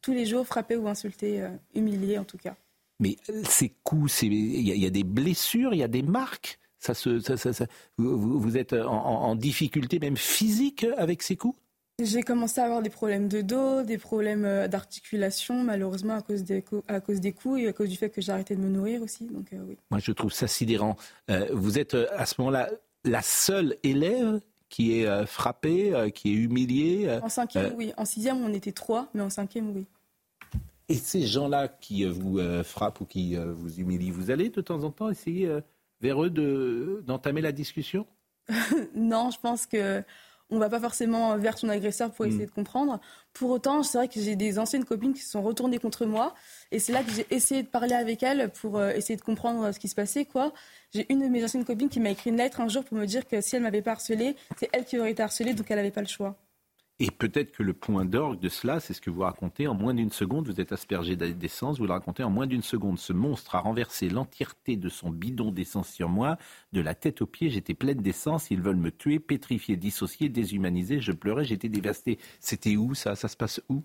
Tous 0.00 0.12
les 0.14 0.24
jours, 0.24 0.46
frappé 0.46 0.76
ou 0.76 0.88
insulté, 0.88 1.42
euh, 1.42 1.50
humilié 1.74 2.16
en 2.18 2.24
tout 2.24 2.38
cas. 2.38 2.56
Mais 2.98 3.16
ces 3.44 3.68
coups, 3.84 4.22
il 4.22 4.32
y, 4.66 4.72
a- 4.72 4.74
il 4.74 4.82
y 4.82 4.86
a 4.86 4.90
des 4.90 5.04
blessures, 5.04 5.74
il 5.74 5.78
y 5.78 5.82
a 5.82 5.88
des 5.88 6.02
marques. 6.02 6.58
Ça 6.78 6.94
se, 6.94 7.20
ça- 7.20 7.36
ça- 7.36 7.52
ça- 7.52 7.66
vous, 7.98 8.56
êtes 8.56 8.72
en 8.72 9.36
difficulté 9.36 9.98
même 9.98 10.16
physique 10.16 10.86
avec 10.96 11.22
ces 11.22 11.36
coups? 11.36 11.58
J'ai 12.00 12.22
commencé 12.22 12.60
à 12.60 12.64
avoir 12.64 12.82
des 12.82 12.90
problèmes 12.90 13.28
de 13.28 13.42
dos, 13.42 13.82
des 13.82 13.98
problèmes 13.98 14.44
euh, 14.44 14.66
d'articulation, 14.66 15.62
malheureusement 15.62 16.14
à 16.14 16.22
cause, 16.22 16.42
des, 16.42 16.64
à 16.88 17.00
cause 17.00 17.20
des 17.20 17.32
coups 17.32 17.60
et 17.60 17.68
à 17.68 17.72
cause 17.72 17.88
du 17.90 17.96
fait 17.96 18.10
que 18.10 18.20
j'ai 18.20 18.32
arrêté 18.32 18.56
de 18.56 18.60
me 18.60 18.68
nourrir 18.68 19.02
aussi. 19.02 19.26
Donc 19.26 19.52
euh, 19.52 19.58
oui. 19.68 19.76
Moi, 19.90 20.00
je 20.00 20.10
trouve 20.12 20.32
ça 20.32 20.46
sidérant. 20.48 20.96
Euh, 21.30 21.46
vous 21.52 21.78
êtes 21.78 21.94
à 21.94 22.24
ce 22.26 22.34
moment-là 22.38 22.70
la 23.04 23.20
seule 23.22 23.76
élève 23.82 24.40
qui 24.68 24.98
est 24.98 25.06
euh, 25.06 25.26
frappée, 25.26 26.10
qui 26.14 26.30
est 26.32 26.36
humiliée. 26.36 27.20
En 27.22 27.28
cinquième, 27.28 27.74
oui. 27.76 27.92
En 27.98 28.06
sixième, 28.06 28.38
on 28.42 28.52
était 28.54 28.72
trois, 28.72 29.10
mais 29.12 29.20
en 29.20 29.30
cinquième, 29.30 29.70
oui. 29.76 29.84
Et 30.88 30.94
ces 30.94 31.26
gens-là 31.26 31.68
qui 31.68 32.04
vous 32.06 32.40
frappent 32.64 33.00
ou 33.00 33.04
qui 33.04 33.36
vous 33.36 33.78
humilient, 33.80 34.10
vous 34.10 34.30
allez 34.30 34.48
de 34.48 34.60
temps 34.60 34.82
en 34.82 34.90
temps 34.90 35.10
essayer 35.10 35.48
vers 36.00 36.22
eux 36.24 36.30
de- 36.30 37.02
d'entamer 37.06 37.40
la 37.42 37.52
discussion? 37.52 38.06
Non, 38.94 39.30
je 39.30 39.38
pense 39.38 39.66
que 39.66 40.02
on 40.52 40.58
va 40.58 40.68
pas 40.68 40.78
forcément 40.78 41.36
vers 41.38 41.58
son 41.58 41.68
agresseur 41.68 42.10
pour 42.12 42.26
essayer 42.26 42.44
Mm. 42.44 42.46
de 42.46 42.50
comprendre. 42.52 43.00
Pour 43.32 43.50
autant, 43.50 43.82
c'est 43.82 43.98
vrai 43.98 44.08
que 44.08 44.20
j'ai 44.20 44.36
des 44.36 44.58
anciennes 44.58 44.84
copines 44.84 45.14
qui 45.14 45.22
se 45.22 45.30
sont 45.30 45.42
retournées 45.42 45.78
contre 45.78 46.04
moi, 46.06 46.34
et 46.70 46.78
c'est 46.78 46.92
là 46.92 47.02
que 47.02 47.10
j'ai 47.10 47.26
essayé 47.30 47.62
de 47.62 47.68
parler 47.68 47.94
avec 47.94 48.22
elles 48.22 48.50
pour 48.60 48.78
euh, 48.78 48.90
essayer 48.92 49.16
de 49.16 49.22
comprendre 49.22 49.64
euh, 49.64 49.72
ce 49.72 49.80
qui 49.80 49.88
se 49.88 49.94
passait. 49.94 50.24
Quoi, 50.26 50.52
j'ai 50.94 51.06
une 51.10 51.20
de 51.20 51.26
mes 51.28 51.42
anciennes 51.42 51.64
copines 51.64 51.88
qui 51.88 51.98
m'a 52.00 52.10
écrit 52.10 52.30
une 52.30 52.36
lettre 52.36 52.60
un 52.60 52.68
jour 52.68 52.84
pour 52.84 52.96
me 52.98 53.06
dire 53.06 53.26
que 53.26 53.40
si 53.40 53.56
elle 53.56 53.62
m'avait 53.62 53.82
pas 53.82 53.92
harcelée, 53.92 54.36
c'est 54.58 54.68
elle 54.72 54.84
qui 54.84 54.98
aurait 54.98 55.10
été 55.12 55.22
harcelée, 55.22 55.54
donc 55.54 55.70
elle 55.70 55.76
n'avait 55.78 55.90
pas 55.90 56.02
le 56.02 56.06
choix. 56.06 56.36
Et 57.04 57.10
peut-être 57.10 57.50
que 57.50 57.64
le 57.64 57.72
point 57.72 58.04
d'orgue 58.04 58.38
de 58.38 58.48
cela, 58.48 58.78
c'est 58.78 58.94
ce 58.94 59.00
que 59.00 59.10
vous 59.10 59.22
racontez 59.22 59.66
en 59.66 59.74
moins 59.74 59.92
d'une 59.92 60.12
seconde. 60.12 60.46
Vous 60.46 60.60
êtes 60.60 60.70
aspergé 60.70 61.16
d'essence, 61.16 61.78
vous 61.78 61.86
le 61.86 61.92
racontez 61.92 62.22
en 62.22 62.30
moins 62.30 62.46
d'une 62.46 62.62
seconde. 62.62 62.96
Ce 62.96 63.12
monstre 63.12 63.56
a 63.56 63.58
renversé 63.58 64.08
l'entièreté 64.08 64.76
de 64.76 64.88
son 64.88 65.10
bidon 65.10 65.50
d'essence 65.50 65.88
sur 65.88 66.08
moi, 66.08 66.38
de 66.72 66.80
la 66.80 66.94
tête 66.94 67.20
aux 67.20 67.26
pieds. 67.26 67.50
J'étais 67.50 67.74
pleine 67.74 67.98
d'essence. 67.98 68.52
Ils 68.52 68.62
veulent 68.62 68.76
me 68.76 68.92
tuer, 68.92 69.18
pétrifier, 69.18 69.76
dissocier, 69.76 70.28
déshumaniser. 70.28 71.00
Je 71.00 71.10
pleurais, 71.10 71.44
j'étais 71.44 71.68
dévasté. 71.68 72.20
C'était 72.38 72.76
où 72.76 72.94
ça? 72.94 73.16
Ça 73.16 73.26
se 73.26 73.36
passe 73.36 73.60
où? 73.68 73.82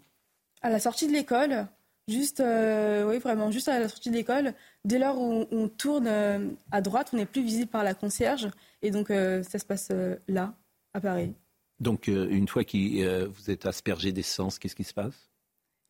À 0.61 0.69
la 0.69 0.77
sortie 0.77 1.07
de 1.07 1.13
l'école, 1.13 1.65
juste, 2.07 2.39
euh, 2.39 3.09
oui, 3.09 3.17
vraiment, 3.17 3.49
juste 3.49 3.67
à 3.67 3.79
la 3.79 3.89
sortie 3.89 4.11
de 4.11 4.15
l'école, 4.15 4.53
dès 4.85 4.99
lors 4.99 5.19
où 5.19 5.47
on 5.49 5.67
tourne 5.69 6.05
euh, 6.05 6.49
à 6.69 6.81
droite, 6.81 7.09
on 7.13 7.17
n'est 7.17 7.25
plus 7.25 7.41
visible 7.41 7.71
par 7.71 7.83
la 7.83 7.95
concierge, 7.95 8.47
et 8.83 8.91
donc 8.91 9.09
euh, 9.09 9.41
ça 9.41 9.57
se 9.57 9.65
passe 9.65 9.91
là, 10.27 10.53
à 10.93 11.01
Paris. 11.01 11.33
Donc, 11.79 12.09
euh, 12.09 12.27
une 12.29 12.47
fois 12.47 12.63
que 12.63 12.77
euh, 13.03 13.27
vous 13.27 13.51
êtes 13.51 13.65
aspergé 13.65 14.11
d'essence, 14.11 14.57
qu'est-ce 14.59 14.75
qui 14.75 14.83
se 14.83 14.93
passe? 14.93 15.29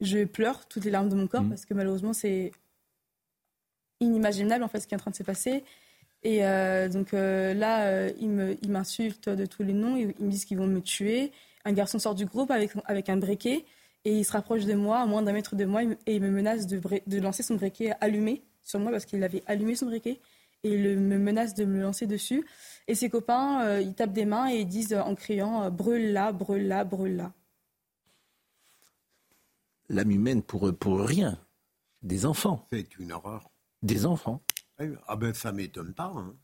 Je 0.02 0.26
pleure 0.26 0.68
toutes 0.68 0.86
les 0.86 0.92
larmes 0.92 1.10
de 1.10 1.16
mon 1.16 1.28
corps 1.28 1.44
Mhm. 1.44 1.50
parce 1.50 1.66
que 1.66 1.74
malheureusement 1.74 2.14
c'est 2.14 2.52
inimaginable 4.00 4.64
en 4.64 4.68
fait 4.68 4.80
ce 4.80 4.88
qui 4.88 4.94
est 4.94 4.98
en 4.98 5.00
train 5.00 5.12
de 5.12 5.16
se 5.16 5.24
passer. 5.24 5.64
Et 6.24 6.46
euh, 6.46 6.90
donc 6.90 7.14
là, 7.14 8.10
ils 8.10 8.70
m'insultent 8.70 9.30
de 9.30 9.46
tous 9.46 9.64
les 9.64 9.74
noms, 9.74 9.96
ils, 9.96 10.14
ils 10.20 10.26
me 10.26 10.32
disent 10.32 10.46
qu'ils 10.46 10.58
vont 10.58 10.68
me 10.68 10.82
tuer. 10.82 11.32
Un 11.66 11.74
garçon 11.74 12.00
sort 12.00 12.16
du 12.16 12.26
groupe 12.26 12.52
avec, 12.52 12.72
avec 12.86 13.10
un 13.10 13.18
briquet 13.18 13.66
et 14.06 14.20
il 14.20 14.24
se 14.26 14.32
rapproche 14.32 14.66
de 14.66 14.74
moi, 14.74 15.00
à 15.00 15.06
moins 15.06 15.22
d'un 15.22 15.34
mètre 15.34 15.56
de 15.56 15.66
moi, 15.66 15.84
et 15.84 16.16
il 16.16 16.22
me 16.22 16.30
menace 16.30 16.66
de, 16.68 16.80
de 17.08 17.20
lancer 17.20 17.44
son 17.44 17.56
briquet 17.56 17.94
allumé 18.00 18.42
sur 18.64 18.80
moi 18.80 18.92
parce 18.92 19.06
qu'il 19.06 19.24
avait 19.24 19.44
allumé 19.48 19.76
son 19.76 19.88
briquet. 19.88 20.20
Et 20.64 20.74
il 20.74 21.00
me 21.00 21.18
menace 21.18 21.54
de 21.54 21.66
me 21.66 21.82
lancer 21.82 22.08
dessus. 22.08 22.46
Et 22.88 22.96
ses 22.96 23.10
copains, 23.10 23.64
euh, 23.66 23.82
ils 23.82 23.94
tapent 23.94 24.14
des 24.14 24.26
mains 24.26 24.50
et 24.50 24.60
ils 24.62 24.68
disent 24.68 24.94
en 24.94 25.14
criant 25.16 25.64
euh, 25.64 25.70
brûle 25.70 26.12
là, 26.14 26.32
brûle 26.32 26.68
là, 26.68 26.84
brûle 26.84 27.16
là. 27.18 27.34
L'âme 29.90 30.12
humaine 30.12 30.42
pour, 30.44 30.74
pour 30.78 31.00
rien. 31.02 31.38
Des 32.02 32.26
enfants. 32.26 32.68
C'est 32.72 32.98
une 33.00 33.12
horreur. 33.12 33.50
Des 33.82 34.06
enfants. 34.06 34.42
Ah 35.08 35.16
ben 35.16 35.34
ça 35.34 35.52
m'étonne 35.52 35.94
pas. 35.94 36.14
hein. 36.16 36.36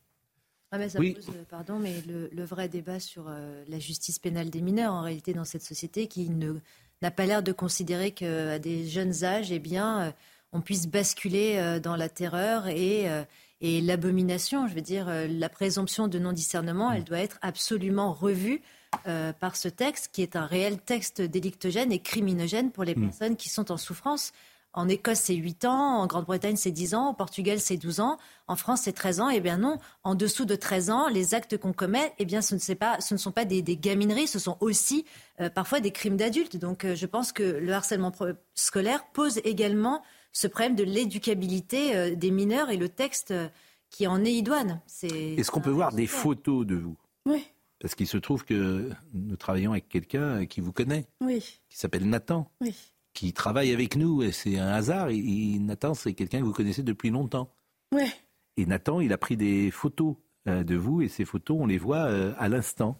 Ah 0.72 0.78
mais 0.78 0.88
ça 0.88 0.98
Oui. 0.98 1.14
pose, 1.14 1.28
euh, 1.30 1.44
pardon, 1.48 1.78
mais 1.78 2.00
le, 2.02 2.28
le 2.32 2.44
vrai 2.44 2.68
débat 2.68 2.98
sur 2.98 3.26
euh, 3.28 3.64
la 3.68 3.78
justice 3.78 4.18
pénale 4.18 4.50
des 4.50 4.60
mineurs, 4.60 4.92
en 4.92 5.02
réalité, 5.02 5.32
dans 5.32 5.44
cette 5.44 5.62
société, 5.62 6.08
qui 6.08 6.30
ne, 6.30 6.54
n'a 7.00 7.10
pas 7.12 7.26
l'air 7.26 7.42
de 7.44 7.52
considérer 7.52 8.10
qu'à 8.10 8.58
des 8.58 8.88
jeunes 8.88 9.22
âges, 9.24 9.52
eh 9.52 9.60
bien, 9.60 10.02
euh, 10.08 10.12
on 10.52 10.60
puisse 10.60 10.88
basculer 10.88 11.56
euh, 11.58 11.78
dans 11.78 11.94
la 11.94 12.08
terreur 12.08 12.66
et, 12.66 13.08
euh, 13.08 13.22
et 13.64 13.80
l'abomination. 13.80 14.68
Je 14.68 14.74
veux 14.74 14.82
dire, 14.82 15.08
euh, 15.08 15.26
la 15.26 15.48
présomption 15.48 16.06
de 16.06 16.18
non-discernement, 16.18 16.92
elle 16.92 17.02
doit 17.02 17.20
être 17.20 17.38
absolument 17.40 18.12
revue 18.12 18.60
euh, 19.08 19.32
par 19.32 19.56
ce 19.56 19.68
texte, 19.68 20.10
qui 20.12 20.20
est 20.20 20.36
un 20.36 20.44
réel 20.44 20.78
texte 20.78 21.22
délictogène 21.22 21.90
et 21.90 21.98
criminogène 21.98 22.70
pour 22.70 22.84
les 22.84 22.94
Mm. 22.94 23.00
personnes 23.08 23.36
qui 23.36 23.48
sont 23.48 23.72
en 23.72 23.78
souffrance. 23.78 24.32
En 24.74 24.88
Écosse, 24.88 25.20
c'est 25.20 25.34
8 25.34 25.64
ans, 25.64 26.00
en 26.00 26.06
Grande-Bretagne, 26.06 26.56
c'est 26.56 26.72
10 26.72 26.94
ans, 26.94 27.10
au 27.10 27.14
Portugal, 27.14 27.58
c'est 27.58 27.76
12 27.76 28.00
ans, 28.00 28.18
en 28.48 28.56
France, 28.56 28.82
c'est 28.84 28.92
13 28.92 29.20
ans. 29.20 29.30
Eh 29.30 29.40
bien 29.40 29.56
non, 29.56 29.78
en 30.02 30.14
dessous 30.14 30.44
de 30.44 30.56
13 30.56 30.90
ans, 30.90 31.08
les 31.08 31.32
actes 31.34 31.56
qu'on 31.56 31.72
commet, 31.72 32.12
eh 32.18 32.24
bien 32.24 32.42
ce 32.42 32.56
ne, 32.56 32.60
c'est 32.60 32.74
pas, 32.74 33.00
ce 33.00 33.14
ne 33.14 33.18
sont 33.18 33.32
pas 33.32 33.44
des, 33.46 33.62
des 33.62 33.76
gamineries, 33.76 34.26
ce 34.26 34.38
sont 34.40 34.58
aussi 34.60 35.06
euh, 35.40 35.48
parfois 35.48 35.80
des 35.80 35.92
crimes 35.92 36.16
d'adultes. 36.16 36.56
Donc 36.56 36.84
euh, 36.84 36.94
je 36.96 37.06
pense 37.06 37.32
que 37.32 37.44
le 37.44 37.72
harcèlement 37.72 38.12
scolaire 38.54 39.06
pose 39.12 39.40
également 39.44 40.02
ce 40.34 40.46
problème 40.48 40.74
de 40.74 40.84
l'éducabilité 40.84 41.96
euh, 41.96 42.14
des 42.14 42.30
mineurs 42.30 42.68
et 42.68 42.76
le 42.76 42.90
texte 42.90 43.30
euh, 43.30 43.48
qui 43.88 44.06
en 44.06 44.22
est 44.24 44.32
idoine. 44.32 44.82
C'est 44.86 45.06
Est-ce 45.08 45.50
qu'on 45.50 45.60
peut 45.60 45.70
voir 45.70 45.92
des 45.92 46.08
photos 46.08 46.66
de 46.66 46.74
vous? 46.74 46.96
Oui, 47.26 47.46
Parce 47.80 47.94
qu'il 47.94 48.08
se 48.08 48.18
trouve 48.18 48.44
que 48.44 48.90
nous 49.14 49.36
travaillons 49.36 49.70
avec 49.70 49.88
quelqu'un 49.88 50.44
qui 50.44 50.60
vous 50.60 50.72
connaît, 50.72 51.06
oui, 51.22 51.60
qui 51.68 51.78
s'appelle 51.78 52.06
Nathan, 52.08 52.50
oui. 52.60 52.74
qui 53.14 53.32
travaille 53.32 53.72
avec 53.72 53.96
nous. 53.96 54.22
Et 54.22 54.32
c'est 54.32 54.58
un 54.58 54.68
hasard. 54.68 55.08
Nathan, 55.10 55.94
c'est 55.94 56.12
quelqu'un 56.12 56.40
que 56.40 56.44
vous 56.44 56.52
connaissez 56.52 56.82
depuis 56.82 57.10
longtemps. 57.10 57.48
Ouais. 57.92 58.10
Et 58.56 58.66
Nathan, 58.66 59.00
il 59.00 59.12
a 59.12 59.18
pris 59.18 59.36
des 59.36 59.70
photos 59.70 60.16
euh, 60.48 60.64
de 60.64 60.74
vous. 60.74 61.00
Et 61.00 61.08
ces 61.08 61.24
photos, 61.24 61.56
on 61.60 61.66
les 61.66 61.78
voit 61.78 62.06
euh, 62.06 62.34
à 62.38 62.48
l'instant. 62.48 62.98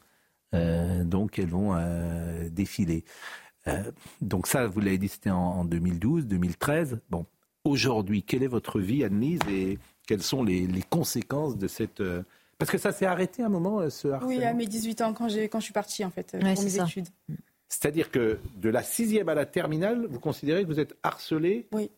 Euh, 0.54 1.02
donc, 1.04 1.38
elles 1.38 1.48
vont 1.48 1.74
euh, 1.74 2.48
défiler. 2.48 3.04
Euh, 3.68 3.90
donc 4.20 4.46
ça, 4.46 4.66
vous 4.66 4.80
l'avez 4.80 4.98
dit, 4.98 5.08
c'était 5.08 5.30
en, 5.30 5.38
en 5.38 5.64
2012, 5.64 6.26
2013. 6.26 7.00
Bon, 7.10 7.26
aujourd'hui, 7.64 8.22
quelle 8.22 8.42
est 8.42 8.46
votre 8.48 8.80
vie, 8.80 9.04
Annelise, 9.04 9.40
et 9.50 9.78
quelles 10.06 10.22
sont 10.22 10.42
les, 10.44 10.66
les 10.66 10.82
conséquences 10.82 11.56
de 11.56 11.66
cette... 11.68 12.00
euh, 12.00 12.22
Parce 12.58 12.70
que 12.70 12.78
ça 12.78 12.92
s'est 12.92 13.06
arrêté 13.06 13.42
à 13.42 13.46
un 13.46 13.50
moment, 13.50 13.80
euh, 13.80 13.88
ce 13.90 14.08
harcèlement 14.08 14.36
Oui, 14.36 14.44
à 14.44 14.52
mes 14.52 14.66
18 14.66 15.00
ans, 15.00 15.14
quand, 15.14 15.28
j'ai, 15.28 15.48
quand 15.48 15.60
je 15.60 15.64
suis 15.64 15.72
partie, 15.72 16.04
en 16.04 16.10
fait, 16.10 16.32
Ouais, 16.42 16.54
pour 16.54 16.62
mes 16.64 16.70
ça. 16.70 16.84
études. 16.84 17.08
C'est-à-dire 17.68 18.10
que 18.10 18.38
de 18.60 18.68
la 18.68 18.82
sixième 18.82 19.28
à 19.28 19.34
la 19.34 19.46
terminale, 19.46 20.06
vous 20.08 20.20
considérez 20.20 20.62
que 20.62 20.68
vous 20.68 20.78
êtes 20.80 20.94
harcelé 21.02 21.66
Oui. 21.72 21.90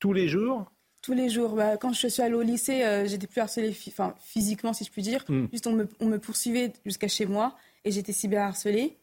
tous 0.00 0.12
les 0.12 0.28
jours? 0.28 0.70
Tous 1.02 1.12
les 1.14 1.28
jours. 1.28 1.54
Bah, 1.54 1.76
quand 1.76 1.92
je 1.92 2.08
suis 2.08 2.22
allée 2.22 2.34
au 2.34 2.42
lycée, 2.42 2.82
euh, 2.82 3.06
j'étais 3.06 3.28
plus 3.28 3.40
harcelée 3.40 3.74
enfin, 3.88 4.12
physiquement, 4.20 4.72
si 4.72 4.84
je 4.84 4.90
puis 4.90 5.02
dire. 5.02 5.24
Mm. 5.28 5.44
Juste, 5.52 5.66
on 5.68 5.72
me, 5.72 5.88
on 6.00 6.06
me 6.06 6.18
poursuivait 6.18 6.72
jusqu'à 6.84 7.06
chez 7.06 7.26
moi 7.26 7.54
et 7.84 7.92
j'étais 7.92 8.12
cyberharcelée. 8.12 8.96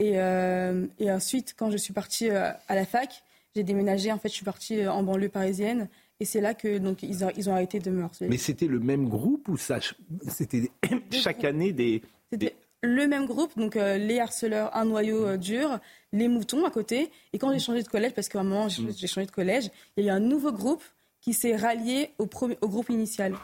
Et, 0.00 0.12
euh, 0.18 0.86
et 0.98 1.10
ensuite, 1.10 1.54
quand 1.56 1.70
je 1.70 1.76
suis 1.76 1.92
partie 1.92 2.28
euh, 2.30 2.50
à 2.68 2.74
la 2.74 2.84
fac, 2.84 3.22
j'ai 3.54 3.62
déménagé. 3.62 4.10
En 4.12 4.18
fait, 4.18 4.28
je 4.28 4.34
suis 4.34 4.44
partie 4.44 4.80
euh, 4.80 4.92
en 4.92 5.02
banlieue 5.02 5.28
parisienne. 5.28 5.88
Et 6.20 6.24
c'est 6.24 6.40
là 6.40 6.54
que 6.54 6.78
donc 6.78 7.02
ils 7.02 7.24
ont, 7.24 7.30
ils 7.36 7.48
ont 7.50 7.52
arrêté 7.54 7.78
de 7.80 7.90
me 7.90 8.02
harceler. 8.04 8.28
Mais 8.28 8.36
c'était 8.38 8.66
le 8.66 8.78
même 8.80 9.08
groupe 9.08 9.48
ou 9.48 9.56
ça 9.56 9.78
C'était 10.28 10.70
chaque 11.10 11.44
année 11.44 11.72
des... 11.72 12.02
C'était 12.32 12.54
le 12.82 13.06
même 13.06 13.26
groupe, 13.26 13.56
donc 13.56 13.76
euh, 13.76 13.96
les 13.96 14.20
harceleurs, 14.20 14.74
un 14.76 14.84
noyau 14.84 15.36
dur, 15.38 15.78
les 16.12 16.28
moutons 16.28 16.64
à 16.66 16.70
côté. 16.70 17.10
Et 17.32 17.38
quand 17.38 17.50
j'ai 17.52 17.58
changé 17.58 17.82
de 17.82 17.88
collège, 17.88 18.12
parce 18.12 18.28
qu'à 18.28 18.40
un 18.40 18.44
moment 18.44 18.68
j'ai 18.68 18.82
Mm. 18.82 18.92
j'ai 18.96 19.06
changé 19.06 19.26
de 19.26 19.30
collège, 19.32 19.70
il 19.96 20.04
y 20.04 20.10
a 20.10 20.12
eu 20.12 20.16
un 20.16 20.20
nouveau 20.20 20.52
groupe 20.52 20.82
qui 21.20 21.32
s'est 21.32 21.56
rallié 21.56 22.10
au, 22.18 22.26
premier- 22.26 22.58
au 22.60 22.68
groupe 22.68 22.90
initial. 22.90 23.34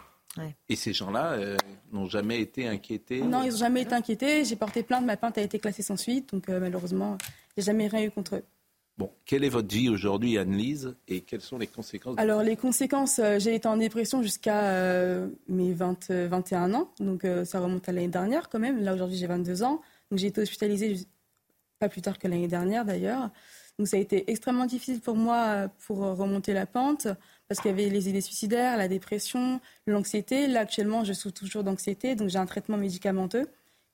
Et 0.69 0.77
ces 0.77 0.93
gens-là 0.93 1.33
euh, 1.33 1.57
n'ont 1.93 2.07
jamais 2.09 2.41
été 2.41 2.67
inquiétés 2.69 3.21
Non, 3.21 3.43
ils 3.43 3.51
n'ont 3.51 3.57
jamais 3.57 3.83
été 3.83 3.95
inquiétés. 3.95 4.45
J'ai 4.45 4.57
porté 4.57 4.83
plainte, 4.83 5.05
ma 5.05 5.17
plainte 5.17 5.37
a 5.39 5.43
été 5.43 5.59
classée 5.59 5.83
sans 5.83 5.97
suite, 5.97 6.33
donc 6.33 6.49
euh, 6.49 6.61
malheureusement, 6.61 7.19
j'ai 7.57 7.65
jamais 7.65 7.89
rien 7.89 8.05
eu 8.05 8.11
contre 8.11 8.37
eux. 8.37 8.45
Bon, 8.97 9.11
quelle 9.25 9.45
est 9.45 9.49
votre 9.49 9.75
vie 9.75 9.89
aujourd'hui, 9.89 10.37
Anne-Lise, 10.39 10.95
et 11.09 11.23
quelles 11.23 11.41
sont 11.41 11.57
les 11.59 11.67
conséquences 11.67 12.17
de- 12.17 12.21
Alors 12.21 12.43
les 12.43 12.57
conséquences, 12.57 13.19
euh, 13.19 13.39
j'ai 13.39 13.55
été 13.55 13.67
en 13.67 13.77
dépression 13.79 14.23
jusqu'à 14.23 14.63
euh, 14.73 15.29
mes 15.49 15.73
20, 15.73 16.11
euh, 16.11 16.29
21 16.29 16.75
ans, 16.75 16.93
donc 17.01 17.25
euh, 17.25 17.45
ça 17.45 17.61
remonte 17.61 17.89
à 17.89 17.93
l'année 17.93 18.09
dernière 18.09 18.49
quand 18.51 18.59
même. 18.59 18.83
Là 18.83 18.95
aujourd'hui 18.95 19.17
j'ai 19.17 19.27
22 19.27 19.63
ans, 19.63 19.81
donc 20.11 20.19
j'ai 20.19 20.27
été 20.29 20.43
hospitalisée 20.43 21.07
pas 21.79 21.89
plus 21.89 22.03
tard 22.03 22.19
que 22.19 22.29
l'année 22.29 22.49
dernière 22.49 22.85
d'ailleurs. 22.85 23.31
Donc 23.81 23.89
ça 23.89 23.97
a 23.97 24.01
été 24.01 24.31
extrêmement 24.31 24.67
difficile 24.67 25.01
pour 25.01 25.17
moi 25.17 25.37
euh, 25.47 25.69
pour 25.87 26.05
euh, 26.05 26.13
remonter 26.13 26.53
la 26.53 26.67
pente 26.67 27.09
parce 27.49 27.63
qu'il 27.63 27.71
y 27.71 27.73
avait 27.73 27.89
les 27.89 28.11
idées 28.11 28.21
suicidaires, 28.21 28.77
la 28.77 28.89
dépression, 28.89 29.59
l'anxiété. 29.87 30.49
Là 30.49 30.61
actuellement 30.61 31.03
je 31.03 31.15
souffre 31.15 31.33
toujours 31.33 31.65
d'anxiété, 31.65 32.15
donc 32.15 32.29
j'ai 32.29 32.37
un 32.37 32.45
traitement 32.45 32.77
médicamenteux 32.77 33.49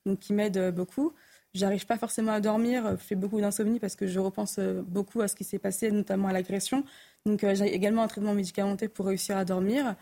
donc 0.04 0.18
qui 0.18 0.32
m'aide 0.32 0.56
euh, 0.56 0.72
beaucoup. 0.72 1.12
J'arrive 1.54 1.86
pas 1.86 1.98
forcément 1.98 2.32
à 2.32 2.40
dormir, 2.40 2.96
je 2.98 3.04
fais 3.04 3.14
beaucoup 3.14 3.40
d'insomnie 3.40 3.78
parce 3.78 3.94
que 3.94 4.08
je 4.08 4.18
repense 4.18 4.58
beaucoup 4.58 5.20
à 5.20 5.28
ce 5.28 5.36
qui 5.36 5.44
s'est 5.44 5.60
passé, 5.60 5.92
notamment 5.92 6.26
à 6.26 6.32
l'agression. 6.32 6.82
Donc 7.24 7.46
j'ai 7.54 7.72
également 7.72 8.02
un 8.02 8.08
traitement 8.08 8.34
médicamenteux 8.34 8.88
pour 8.88 9.06
réussir 9.06 9.36
à 9.36 9.44
dormir. 9.44 9.94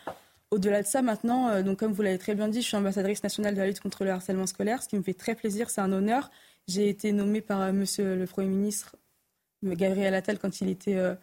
Au-delà 0.51 0.81
de 0.81 0.87
ça, 0.87 1.03
maintenant, 1.03 1.63
donc 1.63 1.79
comme 1.79 1.93
vous 1.93 2.03
l'avez 2.03 2.19
très 2.19 2.35
bien 2.35 2.49
dit, 2.49 2.63
je 2.63 2.67
suis 2.67 2.77
ambassadrice 2.77 3.23
nationale 3.23 3.55
de 3.55 3.61
la 3.61 3.67
lutte 3.67 3.81
contre 3.81 4.03
le 4.05 4.11
harcèlement 4.11 4.47
scolaire, 4.47 4.83
ce 4.83 4.89
qui 4.89 4.97
me 4.97 5.03
fait 5.03 5.15
très 5.15 5.35
plaisir, 5.35 5.69
c'est 5.71 5.83
un 5.83 5.93
honneur. 5.93 6.31
J'ai 6.67 6.89
été 6.89 7.13
nommée 7.13 7.43
par 7.43 7.73
Monsieur 7.73 8.17
le 8.17 8.27
Premier 8.27 8.49
ministre 8.49 8.97
Gabriel 9.65 10.15
Attal 10.15 10.39
quand 10.39 10.61
il 10.61 10.69
était 10.69 10.97
euh, 10.97 11.15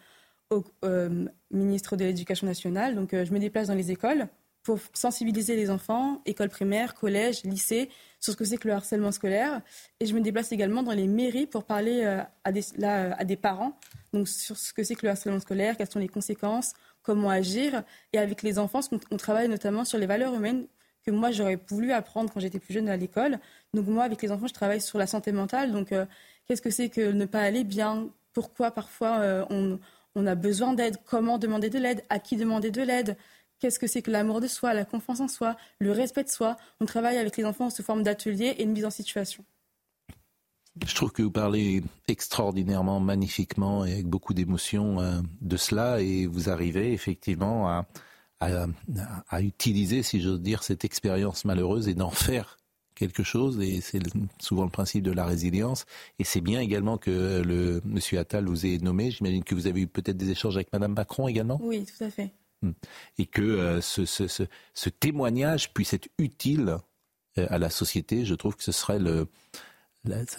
euh, 0.83 1.25
ministre 1.51 1.95
de 1.95 2.05
l'Éducation 2.05 2.45
nationale. 2.45 2.95
Donc 2.95 3.13
euh, 3.13 3.25
je 3.25 3.31
me 3.31 3.39
déplace 3.39 3.67
dans 3.67 3.73
les 3.73 3.91
écoles 3.91 4.27
pour 4.63 4.79
sensibiliser 4.93 5.55
les 5.55 5.71
enfants, 5.71 6.21
écoles 6.25 6.49
primaires, 6.49 6.93
collèges, 6.93 7.43
lycées, 7.43 7.89
sur 8.19 8.33
ce 8.33 8.37
que 8.37 8.45
c'est 8.45 8.57
que 8.57 8.67
le 8.67 8.75
harcèlement 8.75 9.11
scolaire. 9.11 9.61
Et 9.99 10.05
je 10.05 10.13
me 10.13 10.21
déplace 10.21 10.51
également 10.51 10.83
dans 10.83 10.91
les 10.91 11.07
mairies 11.07 11.47
pour 11.47 11.63
parler 11.63 12.03
à, 12.43 12.51
des, 12.51 13.35
parents 13.37 13.75
donc, 14.13 14.27
sur 14.27 14.55
ce 14.57 14.71
que 14.71 14.83
c'est 14.83 14.93
que 14.93 15.05
le 15.07 15.11
harcèlement 15.11 15.39
scolaire, 15.39 15.77
quelles 15.77 15.89
sont 15.89 15.97
les 15.97 16.07
conséquences, 16.07 16.73
comment 17.01 17.31
agir. 17.31 17.81
Et 18.13 18.19
avec 18.19 18.43
les 18.43 18.59
enfants, 18.59 18.81
on, 19.09 19.17
travaille 19.17 19.47
notamment 19.47 19.83
sur 19.83 19.97
les 19.97 20.05
valeurs 20.05 20.35
humaines, 20.35 20.67
que 21.03 21.09
moi 21.09 21.31
j'aurais 21.31 21.57
voulu 21.67 21.91
apprendre 21.91 22.31
quand 22.31 22.39
j'étais 22.39 22.59
plus 22.59 22.75
jeune 22.75 22.87
à 22.87 22.97
l'école. 22.97 23.39
Donc 23.73 23.87
moi, 23.87 24.03
avec 24.03 24.21
les 24.21 24.31
enfants, 24.31 24.45
je 24.45 24.53
travaille 24.53 24.81
sur 24.81 24.99
la 24.99 25.07
santé 25.07 25.31
mentale. 25.31 25.71
Donc 25.71 25.91
qu'est-ce 26.45 26.61
que 26.61 26.69
c'est 26.69 26.89
que 26.89 27.11
ne 27.11 27.25
pas 27.25 27.41
aller 27.41 27.63
bien 27.63 28.11
Pourquoi 28.33 28.71
parfois 28.71 29.19
euh, 29.19 29.77
on, 30.15 30.25
a 30.25 30.35
besoin 30.35 30.73
d'aide 30.73 30.97
Comment 31.05 31.37
demander 31.37 31.69
de 31.69 31.79
l'aide 31.79 32.03
À 32.09 32.19
qui 32.19 32.37
demander 32.37 32.71
de 32.71 32.81
l'aide 32.81 33.17
Qu'est-ce 33.59 33.79
que 33.79 33.87
c'est 33.87 34.01
que 34.01 34.09
l'amour 34.09 34.41
de 34.41 34.47
soi, 34.47 34.73
la 34.73 34.85
confiance 34.85 35.19
en 35.19 35.27
soi, 35.27 35.55
le 35.79 35.91
respect 35.91 36.23
de 36.23 36.29
soi 36.29 36.57
On 36.79 36.85
travaille 36.85 37.17
avec 37.17 37.37
les 37.37 37.45
enfants 37.45 37.69
sous 37.69 37.83
forme 37.83 38.03
d'ateliers 38.03 38.55
et 38.57 38.65
de 38.65 38.71
mise 38.71 38.85
en 38.85 38.89
situation. 38.89 39.45
Je 40.85 40.95
trouve 40.95 41.11
que 41.11 41.21
vous 41.21 41.31
parlez 41.31 41.83
extraordinairement, 42.07 42.99
magnifiquement 42.99 43.85
et 43.85 43.93
avec 43.93 44.07
beaucoup 44.07 44.33
d'émotion 44.33 45.01
euh, 45.01 45.19
de 45.41 45.57
cela 45.57 46.01
et 46.01 46.25
vous 46.25 46.49
arrivez 46.49 46.93
effectivement 46.93 47.67
à, 47.69 47.85
à 48.39 49.41
utiliser, 49.41 50.01
si 50.01 50.21
j'ose 50.21 50.41
dire, 50.41 50.63
cette 50.63 50.85
expérience 50.85 51.45
malheureuse 51.45 51.87
et 51.87 51.93
d'en 51.93 52.09
faire 52.09 52.57
quelque 53.01 53.23
chose 53.23 53.59
et 53.59 53.81
c'est 53.81 53.99
souvent 54.39 54.63
le 54.63 54.69
principe 54.69 55.03
de 55.03 55.11
la 55.11 55.25
résilience. 55.25 55.85
Et 56.19 56.23
c'est 56.23 56.39
bien 56.39 56.61
également 56.61 56.97
que 56.99 57.41
le 57.41 57.81
monsieur 57.83 58.19
Attal 58.19 58.45
vous 58.45 58.65
ait 58.67 58.77
nommé. 58.77 59.09
J'imagine 59.09 59.43
que 59.43 59.55
vous 59.55 59.65
avez 59.65 59.81
eu 59.81 59.87
peut-être 59.87 60.17
des 60.17 60.29
échanges 60.29 60.55
avec 60.55 60.71
madame 60.71 60.93
Macron 60.93 61.27
également. 61.27 61.59
Oui 61.63 61.85
tout 61.85 62.03
à 62.03 62.09
fait. 62.11 62.31
Hmm. 62.63 62.73
et 63.17 63.25
que 63.25 63.41
euh, 63.41 63.81
ce, 63.81 64.05
ce, 64.05 64.27
ce, 64.27 64.43
ce, 64.75 64.89
témoignage 64.89 65.73
puisse 65.73 65.93
être 65.93 66.09
utile 66.19 66.77
euh, 67.39 67.47
à 67.49 67.57
la 67.57 67.71
société. 67.71 68.23
Je 68.23 68.35
trouve 68.35 68.55
que 68.55 68.63
ce 68.63 68.71
serait 68.71 68.99
le 68.99 69.27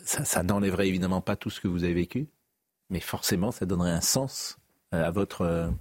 ça, 0.05 0.25
ça 0.25 0.43
n'enlèverait 0.45 0.87
évidemment 0.87 1.21
pas 1.21 1.35
tout 1.35 1.51
ce 1.51 1.61
que 1.61 1.67
vous 1.67 1.83
avez 1.83 1.95
vécu 1.95 2.29
mais 2.91 3.01
forcément 3.01 3.51
ça 3.51 3.67
donnerait 3.67 3.91
un 3.91 4.01
sens 4.01 4.57
euh, 4.95 5.05
à 5.05 5.11
votre 5.11 5.73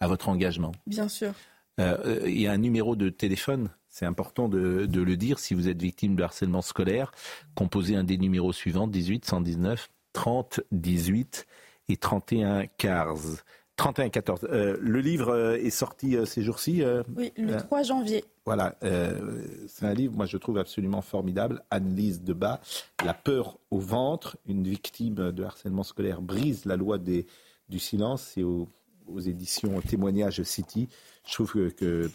à 0.00 0.08
votre 0.08 0.28
engagement. 0.28 0.72
Bien 0.86 1.08
sûr. 1.08 1.32
Il 1.78 2.38
y 2.38 2.48
a 2.48 2.52
un 2.52 2.58
numéro 2.58 2.96
de 2.96 3.08
téléphone 3.08 3.70
c'est 3.88 4.06
important 4.06 4.48
de, 4.48 4.86
de, 4.86 5.02
le 5.02 5.16
dire, 5.16 5.38
si 5.38 5.54
vous 5.54 5.68
êtes 5.68 5.80
victime 5.80 6.16
de 6.16 6.22
harcèlement 6.22 6.62
scolaire, 6.62 7.12
composez 7.54 7.96
un 7.96 8.04
des 8.04 8.18
numéros 8.18 8.52
suivants, 8.52 8.86
18 8.86 9.24
119 9.24 9.88
30 10.12 10.60
18 10.72 11.46
et 11.88 11.96
31 11.96 12.66
15. 12.66 13.44
31 13.76 14.08
14. 14.08 14.48
Euh, 14.50 14.76
le 14.80 15.00
livre 15.00 15.28
euh, 15.28 15.56
est 15.56 15.70
sorti 15.70 16.16
euh, 16.16 16.24
ces 16.24 16.42
jours-ci. 16.42 16.82
Euh, 16.82 17.02
oui, 17.16 17.32
le 17.36 17.56
3 17.56 17.84
janvier. 17.84 18.24
Voilà, 18.44 18.76
c'est 18.80 19.84
un 19.84 19.92
livre, 19.92 20.14
moi 20.16 20.24
je 20.24 20.38
trouve 20.38 20.56
absolument 20.56 21.02
formidable. 21.02 21.62
Anne-Lise 21.70 22.22
Debat, 22.22 22.62
La 23.04 23.12
peur 23.12 23.58
au 23.70 23.78
ventre, 23.78 24.38
une 24.46 24.64
victime 24.64 25.32
de 25.32 25.44
harcèlement 25.44 25.82
scolaire 25.82 26.22
brise 26.22 26.64
la 26.64 26.76
loi 26.76 26.96
des, 26.96 27.26
du 27.68 27.78
silence. 27.78 28.22
C'est 28.34 28.42
aux, 28.42 28.66
aux 29.06 29.20
éditions 29.20 29.78
Témoignages 29.82 30.42
City. 30.44 30.88
Je 31.26 31.34
trouve 31.34 31.52
que, 31.52 31.68
que 31.68 32.10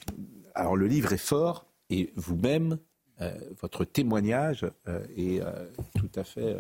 alors 0.56 0.76
le 0.76 0.88
livre 0.88 1.14
est 1.14 1.18
fort, 1.18 1.66
et 1.90 2.12
vous-même, 2.16 2.80
euh, 3.22 3.34
votre 3.62 3.86
témoignage 3.86 4.66
euh, 4.88 5.06
est 5.16 5.42
euh, 5.42 5.68
tout 5.96 6.10
à 6.16 6.24
fait 6.24 6.56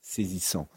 saisissant. 0.00 0.68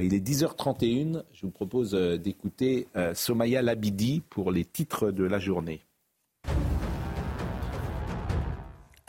Il 0.00 0.14
est 0.14 0.24
10h31, 0.24 1.24
je 1.32 1.46
vous 1.46 1.50
propose 1.50 1.92
d'écouter 1.92 2.86
Somaya 3.12 3.60
Labidi 3.60 4.20
pour 4.20 4.52
les 4.52 4.64
titres 4.64 5.10
de 5.10 5.24
la 5.24 5.40
journée. 5.40 5.84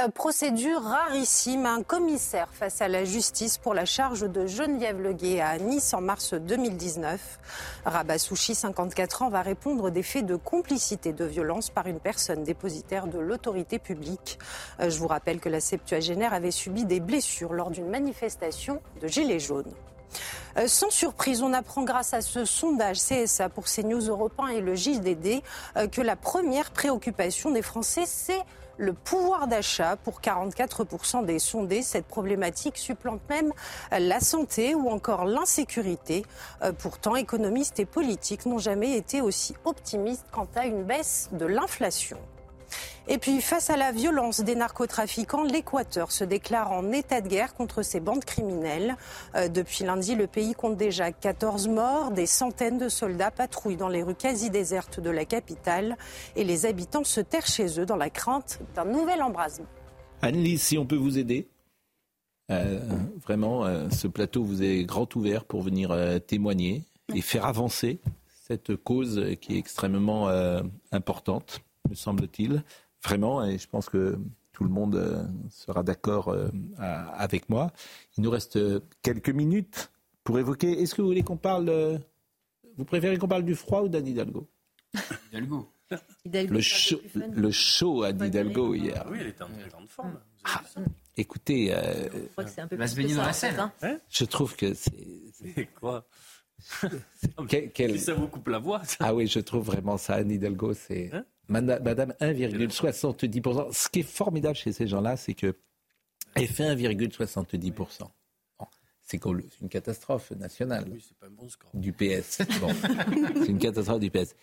Procédure 0.10 0.82
rarissime. 0.82 1.66
Un 1.66 1.84
commissaire 1.84 2.48
face 2.52 2.82
à 2.82 2.88
la 2.88 3.06
justice 3.06 3.58
pour 3.58 3.74
la 3.74 3.86
charge 3.86 4.22
de 4.22 4.46
Geneviève 4.46 5.00
Leguet 5.00 5.42
à 5.42 5.58
Nice 5.58 5.94
en 5.94 6.02
mars 6.02 6.34
2019. 6.34 7.40
Rabassouchi, 7.86 8.56
54 8.56 9.24
ans, 9.24 9.30
va 9.30 9.42
répondre 9.42 9.90
des 9.90 10.04
faits 10.04 10.26
de 10.26 10.36
complicité 10.36 11.14
de 11.14 11.26
violence 11.26 11.70
par 11.70 11.88
une 11.88 12.00
personne 12.00 12.44
dépositaire 12.44 13.08
de 13.08 13.20
l'autorité 13.20 13.80
publique. 13.80 14.40
Euh, 14.80 14.90
Je 14.90 14.98
vous 14.98 15.08
rappelle 15.08 15.40
que 15.40 15.50
la 15.50 15.60
septuagénaire 15.60 16.34
avait 16.34 16.52
subi 16.52 16.86
des 16.86 17.00
blessures 17.00 17.54
lors 17.54 17.70
d'une 17.70 17.90
manifestation 17.90 18.82
de 19.02 19.08
Gilets 19.08 19.40
jaunes. 19.40 19.74
Euh, 20.58 20.68
sans 20.68 20.90
surprise, 20.90 21.42
on 21.42 21.54
apprend 21.54 21.84
grâce 21.84 22.14
à 22.14 22.22
ce 22.22 22.46
sondage 22.46 22.98
CSA 22.98 23.50
pour 23.50 23.66
CNews 23.66 24.10
Europe 24.10 24.34
1 24.40 24.48
et 24.48 24.62
le 24.62 24.76
JDD 24.76 25.42
euh, 25.78 25.88
que 25.88 26.02
la 26.02 26.16
première 26.16 26.72
préoccupation 26.72 27.52
des 27.52 27.62
Français, 27.62 28.04
c'est 28.06 28.42
le 28.82 28.94
pouvoir 28.94 29.48
d'achat. 29.48 29.96
Pour 29.96 30.20
44% 30.22 31.26
des 31.26 31.40
sondés, 31.40 31.82
cette 31.84 32.06
problématique 32.06 32.78
supplante 32.78 33.22
même 33.30 33.54
la 33.92 34.20
santé 34.20 34.76
ou 34.76 34.90
encore 34.90 35.26
l'insécurité. 35.26 36.26
Euh, 36.64 36.72
pourtant, 36.78 37.16
économistes 37.16 37.80
et 37.80 37.86
politiques 37.86 38.46
n'ont 38.46 38.58
jamais 38.58 38.98
été 38.98 39.22
aussi 39.22 39.56
optimistes 39.66 40.26
quant 40.32 40.48
à 40.56 40.66
une 40.66 40.84
baisse 40.84 41.30
de 41.32 41.46
l'inflation. 41.46 42.18
Et 43.08 43.18
puis, 43.18 43.42
face 43.42 43.70
à 43.70 43.78
la 43.78 43.92
violence 43.92 44.42
des 44.42 44.56
narcotrafiquants, 44.56 45.44
l'Équateur 45.44 46.12
se 46.12 46.24
déclare 46.24 46.72
en 46.72 46.92
état 46.92 47.22
de 47.22 47.28
guerre 47.28 47.54
contre 47.54 47.82
ces 47.82 48.00
bandes 48.00 48.24
criminelles. 48.24 48.96
Euh, 49.36 49.48
depuis 49.48 49.84
lundi, 49.84 50.16
le 50.16 50.28
pays 50.28 50.54
compte 50.54 50.78
déjà 50.78 51.12
14 51.12 51.68
morts, 51.68 52.12
des 52.12 52.26
centaines 52.26 52.78
de 52.78 52.90
soldats 52.90 53.32
patrouillent 53.32 53.78
dans 53.78 53.90
les 53.90 54.04
rues 54.04 54.16
quasi 54.16 54.50
désertes 54.50 55.00
de 55.00 55.10
la 55.10 55.26
capitale 55.26 55.98
et 56.36 56.44
les 56.44 56.66
habitants 56.66 57.04
se 57.04 57.22
terrent 57.22 57.48
chez 57.48 57.80
eux 57.80 57.86
dans 57.86 57.96
la 57.96 58.10
crainte 58.10 58.60
d'un 58.76 58.86
nouvel 58.86 59.22
embrasement. 59.24 59.68
Anne-Lise, 60.22 60.62
si 60.62 60.78
on 60.78 60.86
peut 60.86 60.96
vous 60.96 61.18
aider 61.18 61.48
euh, 62.52 62.80
Vraiment, 63.24 63.66
euh, 63.66 63.90
ce 63.90 64.08
plateau 64.08 64.44
vous 64.44 64.62
est 64.62 64.84
grand 64.84 65.16
ouvert 65.16 65.46
pour 65.46 65.64
venir 65.64 65.96
témoigner 66.28 66.84
et 67.16 67.22
faire 67.22 67.46
avancer 67.46 68.00
cette 68.48 68.76
cause 68.76 69.36
qui 69.42 69.56
est 69.56 69.58
extrêmement 69.58 70.30
importante, 70.92 71.62
me 71.92 71.96
semble-t-il. 71.96 72.64
Vraiment, 73.04 73.44
et 73.46 73.58
je 73.58 73.68
pense 73.68 73.90
que 73.90 74.18
tout 74.54 74.64
le 74.64 74.70
monde 74.70 74.96
euh, 74.96 75.24
sera 75.50 75.84
d'accord 75.84 76.30
euh, 76.30 76.50
avec 76.78 77.50
moi. 77.50 77.72
Il 78.18 78.24
nous 78.24 78.30
reste 78.32 78.58
euh, 78.58 78.80
quelques 79.02 79.30
minutes 79.30 79.92
pour 80.24 80.40
évoquer. 80.40 80.82
Est-ce 80.82 80.96
que 80.96 81.02
vous 81.02 81.08
voulez 81.08 81.24
qu'on 81.24 81.38
parle. 81.38 82.00
vous 82.78 82.86
préférez 82.86 83.18
qu'on 83.18 83.28
parle 83.28 83.44
du 83.46 83.56
froid 83.56 83.82
ou 83.82 83.88
d'Anne 83.90 84.08
Hidalgo? 84.08 84.48
Hidalgo. 85.32 85.68
le 86.54 86.62
show, 86.62 87.02
le 87.34 87.52
show 87.52 88.04
à 88.04 88.10
Hidalgo 88.12 88.74
hier. 88.76 89.06
Oui, 89.10 89.18
elle 89.20 89.28
était 89.28 89.44
en 89.44 89.50
très 89.50 89.70
grande 89.70 89.88
forme. 89.90 90.20
Ah, 90.44 90.62
écoutez, 91.18 91.74
euh, 91.74 92.08
va 92.72 92.88
se 92.88 92.96
baigner 92.96 93.16
dans 93.16 93.24
la 93.24 93.34
Seine. 93.34 93.72
hein. 93.82 93.98
je 94.10 94.26
trouve 94.26 94.56
que 94.56 94.74
c'est. 94.74 95.68
Quoi? 95.80 96.06
Quel- 97.74 98.00
Ça 98.00 98.14
vous 98.14 98.28
coupe 98.28 98.48
la 98.48 98.60
voix, 98.60 98.84
ça. 98.84 98.98
Ah 99.00 99.16
oui, 99.16 99.28
je 99.28 99.40
trouve 99.40 99.66
vraiment 99.66 99.98
ça, 99.98 100.16
Anne 100.16 100.32
Hidalgo, 100.32 100.74
c'est. 100.74 101.10
Hein? 101.14 101.26
Madame 101.52 102.14
1,70%. 102.20 103.74
Ce 103.74 103.90
qui 103.90 104.00
est 104.00 104.04
formidable 104.04 104.56
chez 104.56 104.72
ces 104.72 104.88
gens-là, 104.88 105.18
c'est 105.18 105.34
que 105.34 105.56
elle 106.36 106.48
fait 106.48 106.64
1,70%. 106.64 108.00
Bon, 108.58 108.68
c'est 109.04 109.22
une 109.62 109.70
catastrophe 109.70 110.32
nationale 110.32 110.86
Oui, 110.90 111.04
c'est 111.06 111.18
pas 111.18 111.28
un 111.28 111.32
bon 111.32 111.50
score. 111.50 111.70
du 111.74 111.92
PS. 111.92 112.40
Bon, 112.62 112.70
c'est 113.36 113.50
une 113.50 113.60
catastrophe 113.60 114.00
du 114.00 114.10
PS. 114.10 114.34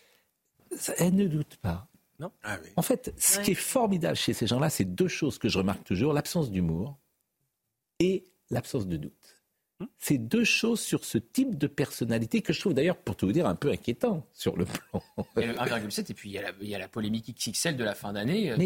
Ça, 0.76 0.93
Elle 0.98 1.14
ne 1.14 1.26
doute 1.26 1.56
pas. 1.56 1.89
Non 2.20 2.30
En 2.76 2.82
fait, 2.82 3.14
ce 3.16 3.39
qui 3.40 3.52
est 3.52 3.55
formidable 3.55 4.16
chez 4.16 4.35
ces 4.35 4.47
gens-là, 4.47 4.68
c'est 4.70 4.85
deux 4.85 5.09
choses 5.09 5.39
que 5.39 5.48
je 5.48 5.59
remarque 5.59 5.85
toujours 5.85 6.12
l'absence 6.12 6.51
d'humour 6.51 6.98
et 8.01 8.24
l'absence 8.51 8.86
de 8.86 8.97
doute. 8.97 9.17
C'est 9.98 10.18
deux 10.18 10.42
choses 10.44 10.80
sur 10.80 11.05
ce 11.05 11.18
type 11.18 11.56
de 11.56 11.66
personnalité 11.68 12.42
que 12.42 12.52
je 12.52 12.60
trouve 12.60 12.74
d'ailleurs, 12.74 12.96
pour 12.96 13.14
tout 13.16 13.26
vous 13.26 13.32
dire, 13.32 13.46
un 13.46 13.55
peu 13.55 13.70
inquiétant 13.70 14.26
sur 14.32 14.56
le 14.56 14.64
plan. 14.64 15.00
Il 15.36 15.42
y 15.42 15.44
a 15.44 15.52
le 15.52 15.59
1,7 15.59 16.10
et 16.10 16.14
puis 16.14 16.30
il 16.30 16.32
y, 16.32 16.38
a 16.38 16.42
la, 16.42 16.50
il 16.60 16.68
y 16.68 16.74
a 16.74 16.78
la 16.78 16.88
polémique 16.88 17.32
XXL 17.36 17.76
de 17.76 17.84
la 17.84 17.94
fin 17.94 18.12
d'année. 18.12 18.50
euh, 18.50 18.56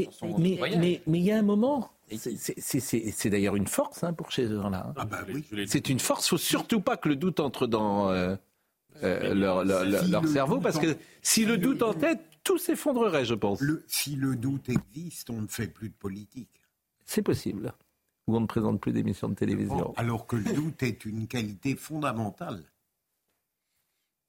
Mais 1.07 1.19
il 1.19 1.25
y 1.25 1.31
a 1.33 1.39
un 1.39 1.43
moment, 1.43 1.91
c'est- 2.11 3.29
d'ailleurs 3.31 3.57
une 3.57 3.67
force 3.67 4.05
hein, 4.05 4.13
pour 4.15 4.33
ces 4.33 4.49
gens-là. 4.49 4.87
hein. 4.89 4.95
Ah 4.97 5.05
bah 5.05 5.25
oui. 5.29 5.45
C'est 5.67 5.89
une 5.91 6.01
force. 6.01 6.27
Il 6.27 6.31
faut 6.31 6.39
surtout 6.39 6.81
pas 6.81 6.97
que 6.97 7.09
le 7.11 7.17
doute 7.17 7.41
entre 7.41 7.67
dans 7.67 8.09
euh, 8.11 8.35
euh, 9.03 9.35
leur, 9.35 9.65
leur- 9.65 9.85
leur- 9.85 10.05
Si 10.05 10.11
leur 10.11 10.23
le 10.23 10.29
cerveau, 10.29 10.61
parce 10.61 10.79
que 10.79 10.97
si 11.21 11.45
le 11.45 11.59
doute 11.59 11.83
en 11.83 11.93
tête, 11.95 12.21
tout 12.45 12.57
s'effondrerait, 12.59 13.25
je 13.25 13.35
pense. 13.35 13.61
Le- 13.61 13.85
si 13.87 14.17
le 14.17 14.35
doute 14.37 14.69
existe, 14.69 15.29
on 15.31 15.43
ne 15.43 15.47
fait 15.47 15.67
plus 15.69 15.89
de 15.91 15.95
politique. 15.95 16.49
C'est 17.05 17.23
possible. 17.23 17.73
Ou 18.29 18.37
on 18.37 18.41
ne 18.41 18.47
présente 18.47 18.81
plus 18.81 18.93
d'émissions 18.93 19.29
de 19.29 19.35
télévision. 19.35 19.93
Alors 19.97 20.27
que 20.27 20.37
le 20.37 20.53
doute 20.53 20.83
est 20.83 21.05
une 21.05 21.27
qualité 21.27 21.75
fondamentale. 21.75 22.65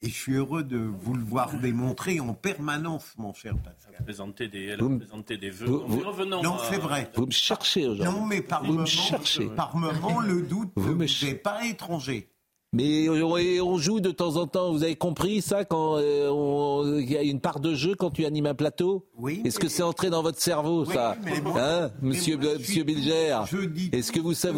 Et 0.02 0.10
je 0.10 0.14
suis 0.16 0.34
heureux 0.34 0.64
de 0.66 0.78
vous 0.78 1.14
le 1.14 1.24
voir 1.24 1.54
démontrer 1.60 2.20
en 2.20 2.34
permanence, 2.34 3.14
mon 3.18 3.34
cher 3.34 3.56
Pascal. 3.58 3.94
Présenter 4.04 4.50
des, 4.50 4.66
elle 4.66 4.80
Vous 4.80 4.88
a 4.88 4.90
me- 4.90 4.98
présenté 5.00 5.38
des 5.38 5.50
vœux. 5.50 5.66
vous- 5.68 6.04
Non, 6.26 6.56
à- 6.56 6.70
c'est 6.70 6.78
vrai. 6.78 7.10
Vous 7.16 7.26
me 7.28 7.32
cherchez 7.32 7.88
aujourd'hui. 7.88 8.20
Non, 8.20 8.26
mais 8.26 8.42
par 8.42 8.62
Vous 8.64 8.72
me 8.72 8.78
moment, 8.80 8.86
cherchez. 8.86 9.48
par 9.48 9.78
moment, 9.78 10.20
le 10.20 10.42
doute 10.42 10.72
Vous 10.76 10.90
ne 10.90 10.96
me 10.96 11.04
est 11.06 11.36
pas 11.36 11.66
étranger. 11.66 12.33
Mais 12.74 13.08
on, 13.10 13.78
joue 13.78 14.00
de 14.00 14.10
temps 14.12 14.36
en 14.38 14.48
temps. 14.48 14.72
Vous 14.72 14.84
avez 14.84 14.96
compris 14.96 15.42
ça 15.42 15.64
quand 15.64 15.98
euh, 15.98 17.00
il 17.00 17.12
y 17.12 17.16
a 17.18 17.22
une 17.22 17.40
part 17.40 17.60
de 17.60 17.74
jeu 17.76 17.94
quand 17.96 18.10
tu 18.10 18.26
animes 18.26 18.48
un 18.48 18.56
plateau 18.56 19.06
Oui, 19.16 19.42
Est-ce 19.46 19.58
mais- 19.60 19.62
que 19.66 19.68
c'est 19.70 19.84
entré 19.84 20.10
dans 20.10 20.24
votre 20.24 20.40
cerveau 20.42 20.86
Oui, 20.86 20.94
ça 20.94 21.16
mais 21.24 21.40
moi- 21.40 21.54
Hein, 21.62 21.92
Monsieur 22.02 22.36
moi, 22.38 22.56
Bilger 22.58 23.38
je 23.50 23.66
dis 23.66 23.90
Est-ce 23.94 24.12
que 24.12 24.20
vous 24.20 24.34
savez. 24.34 24.58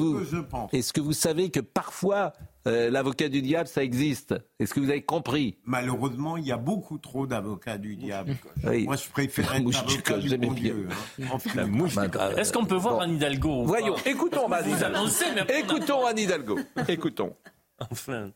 Est-ce 0.71 0.93
que 0.93 1.01
vous 1.01 1.13
savez 1.13 1.49
que 1.49 1.59
parfois 1.59 2.31
Euh, 2.67 2.89
L'avocat 2.89 3.29
du 3.29 3.43
diable, 3.43 3.67
ça 3.67 3.83
existe. 3.83 4.33
Est-ce 4.59 4.73
que 4.73 4.79
vous 4.79 4.89
avez 4.89 5.03
compris 5.03 5.57
Malheureusement, 5.65 6.35
il 6.35 6.47
y 6.47 6.51
a 6.51 6.57
beaucoup 6.57 6.97
trop 6.97 7.27
d'avocats 7.27 7.77
du 7.77 7.95
diable. 7.95 8.35
Oui. 8.65 8.85
Moi, 8.85 8.95
je 8.95 9.07
préfère 9.07 9.51
La 9.51 9.57
être 9.57 9.63
mouche 9.63 9.85
du 9.85 9.93
avocat 9.93 10.13
col, 10.13 10.21
du 10.23 10.37
bon 10.37 10.51
bien. 10.51 10.73
Dieu. 10.73 10.87
hein. 11.21 11.37
La 11.53 11.67
mouche 11.67 11.95
du 11.95 12.09
col. 12.09 12.33
Est-ce 12.39 12.51
qu'on 12.51 12.65
peut 12.65 12.73
voir 12.75 12.95
Bon. 12.95 13.01
Anne 13.01 13.15
Hidalgo 13.17 13.65
Voyons, 13.65 13.95
écoutons 14.07 14.47
Anne 14.51 14.63
vous 14.65 14.77
Hidalgo. 14.77 14.97
annoncez, 14.97 15.25
mais 15.35 15.41
après, 15.41 15.53
on 15.53 15.57
a- 15.57 15.75
Écoutons 15.77 16.05
Anne 16.07 16.17
Hidalgo. 16.17 16.57
Écoutons. 16.87 17.33
Enfin. 17.91 18.29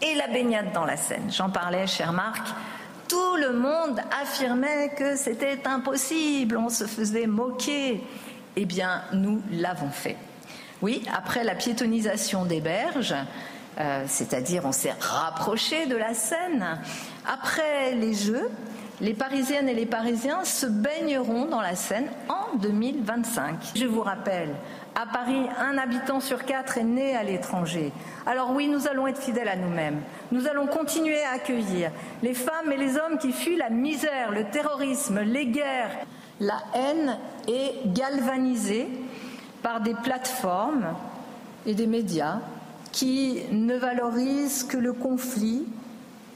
Et 0.00 0.14
la 0.14 0.28
baignade 0.28 0.72
dans 0.72 0.84
la 0.84 0.96
Seine, 0.96 1.30
j'en 1.32 1.50
parlais, 1.50 1.86
cher 1.86 2.12
Marc. 2.12 2.46
Tout 3.08 3.36
le 3.36 3.54
monde 3.54 4.00
affirmait 4.20 4.90
que 4.90 5.16
c'était 5.16 5.66
impossible, 5.66 6.56
on 6.56 6.68
se 6.68 6.84
faisait 6.84 7.26
moquer. 7.26 8.02
Eh 8.56 8.64
bien, 8.66 9.02
nous 9.12 9.42
l'avons 9.50 9.90
fait. 9.90 10.16
Oui, 10.82 11.02
après 11.12 11.42
la 11.42 11.54
piétonisation 11.54 12.44
des 12.44 12.60
berges, 12.60 13.14
euh, 13.80 14.04
c'est-à-dire 14.06 14.64
on 14.66 14.72
s'est 14.72 14.94
rapproché 15.00 15.86
de 15.86 15.96
la 15.96 16.14
Seine, 16.14 16.80
après 17.26 17.94
les 17.94 18.14
Jeux, 18.14 18.50
les 19.00 19.14
Parisiennes 19.14 19.68
et 19.68 19.74
les 19.74 19.86
Parisiens 19.86 20.44
se 20.44 20.66
baigneront 20.66 21.46
dans 21.46 21.60
la 21.60 21.76
Seine 21.76 22.08
en 22.28 22.56
2025. 22.58 23.72
Je 23.76 23.86
vous 23.86 24.00
rappelle, 24.02 24.54
à 24.94 25.06
Paris, 25.06 25.46
un 25.60 25.78
habitant 25.78 26.18
sur 26.20 26.44
quatre 26.44 26.78
est 26.78 26.84
né 26.84 27.14
à 27.14 27.22
l'étranger. 27.22 27.92
Alors 28.26 28.50
oui, 28.52 28.66
nous 28.66 28.88
allons 28.88 29.06
être 29.06 29.22
fidèles 29.22 29.48
à 29.48 29.56
nous-mêmes. 29.56 30.00
Nous 30.32 30.48
allons 30.48 30.66
continuer 30.66 31.22
à 31.22 31.34
accueillir 31.36 31.92
les 32.22 32.34
femmes 32.34 32.72
et 32.72 32.76
les 32.76 32.96
hommes 32.96 33.18
qui 33.18 33.32
fuient 33.32 33.56
la 33.56 33.70
misère, 33.70 34.32
le 34.32 34.44
terrorisme, 34.44 35.20
les 35.20 35.46
guerres. 35.46 35.96
La 36.40 36.58
haine 36.74 37.16
est 37.46 37.92
galvanisée 37.92 38.88
par 39.62 39.80
des 39.80 39.94
plateformes 39.94 40.86
et 41.66 41.74
des 41.74 41.86
médias 41.86 42.40
qui 42.90 43.42
ne 43.52 43.76
valorisent 43.76 44.64
que 44.64 44.76
le 44.76 44.92
conflit 44.92 45.66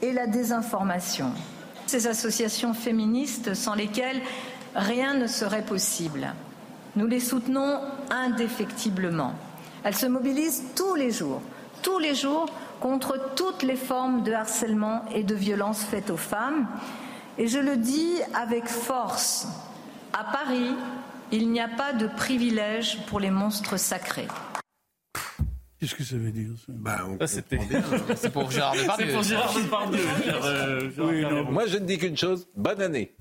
et 0.01 0.13
la 0.13 0.27
désinformation. 0.27 1.31
Ces 1.87 2.07
associations 2.07 2.73
féministes 2.73 3.53
sans 3.53 3.75
lesquelles 3.75 4.21
rien 4.75 5.13
ne 5.13 5.27
serait 5.27 5.65
possible. 5.65 6.33
Nous 6.95 7.07
les 7.07 7.19
soutenons 7.19 7.79
indéfectiblement. 8.09 9.33
Elles 9.83 9.95
se 9.95 10.05
mobilisent 10.05 10.63
tous 10.75 10.95
les 10.95 11.11
jours, 11.11 11.41
tous 11.81 11.99
les 11.99 12.15
jours 12.15 12.47
contre 12.79 13.17
toutes 13.35 13.63
les 13.63 13.75
formes 13.75 14.23
de 14.23 14.33
harcèlement 14.33 15.05
et 15.13 15.23
de 15.23 15.35
violence 15.35 15.83
faites 15.83 16.09
aux 16.09 16.17
femmes. 16.17 16.67
Et 17.37 17.47
je 17.47 17.59
le 17.59 17.77
dis 17.77 18.13
avec 18.33 18.67
force, 18.67 19.47
à 20.13 20.23
Paris, 20.23 20.75
il 21.31 21.49
n'y 21.49 21.59
a 21.59 21.67
pas 21.67 21.93
de 21.93 22.07
privilège 22.07 22.99
pour 23.07 23.19
les 23.19 23.31
monstres 23.31 23.77
sacrés. 23.77 24.27
Qu'est-ce 25.83 25.95
que 25.95 26.03
ça 26.05 26.15
veut 26.15 26.31
dire 26.31 26.47
ça 26.57 26.65
bah, 26.69 26.99
Ça, 27.19 27.27
c'était- 27.27 27.59
C'est 28.15 28.31
pour 28.31 28.49
Gérard 28.49 28.73
Depardieu. 28.73 29.05
C'est 29.07 29.13
pour 29.13 29.23
Gérard 29.23 29.53
Depardieu. 29.53 29.99
euh, 30.45 30.89
Oui. 30.99 31.25
Moi, 31.51 31.65
je 31.67 31.77
ne 31.77 31.85
dis 31.85 31.97
qu'une 31.97 32.15
chose. 32.15 32.47
Bonne 32.55 32.81
année. 32.81 33.13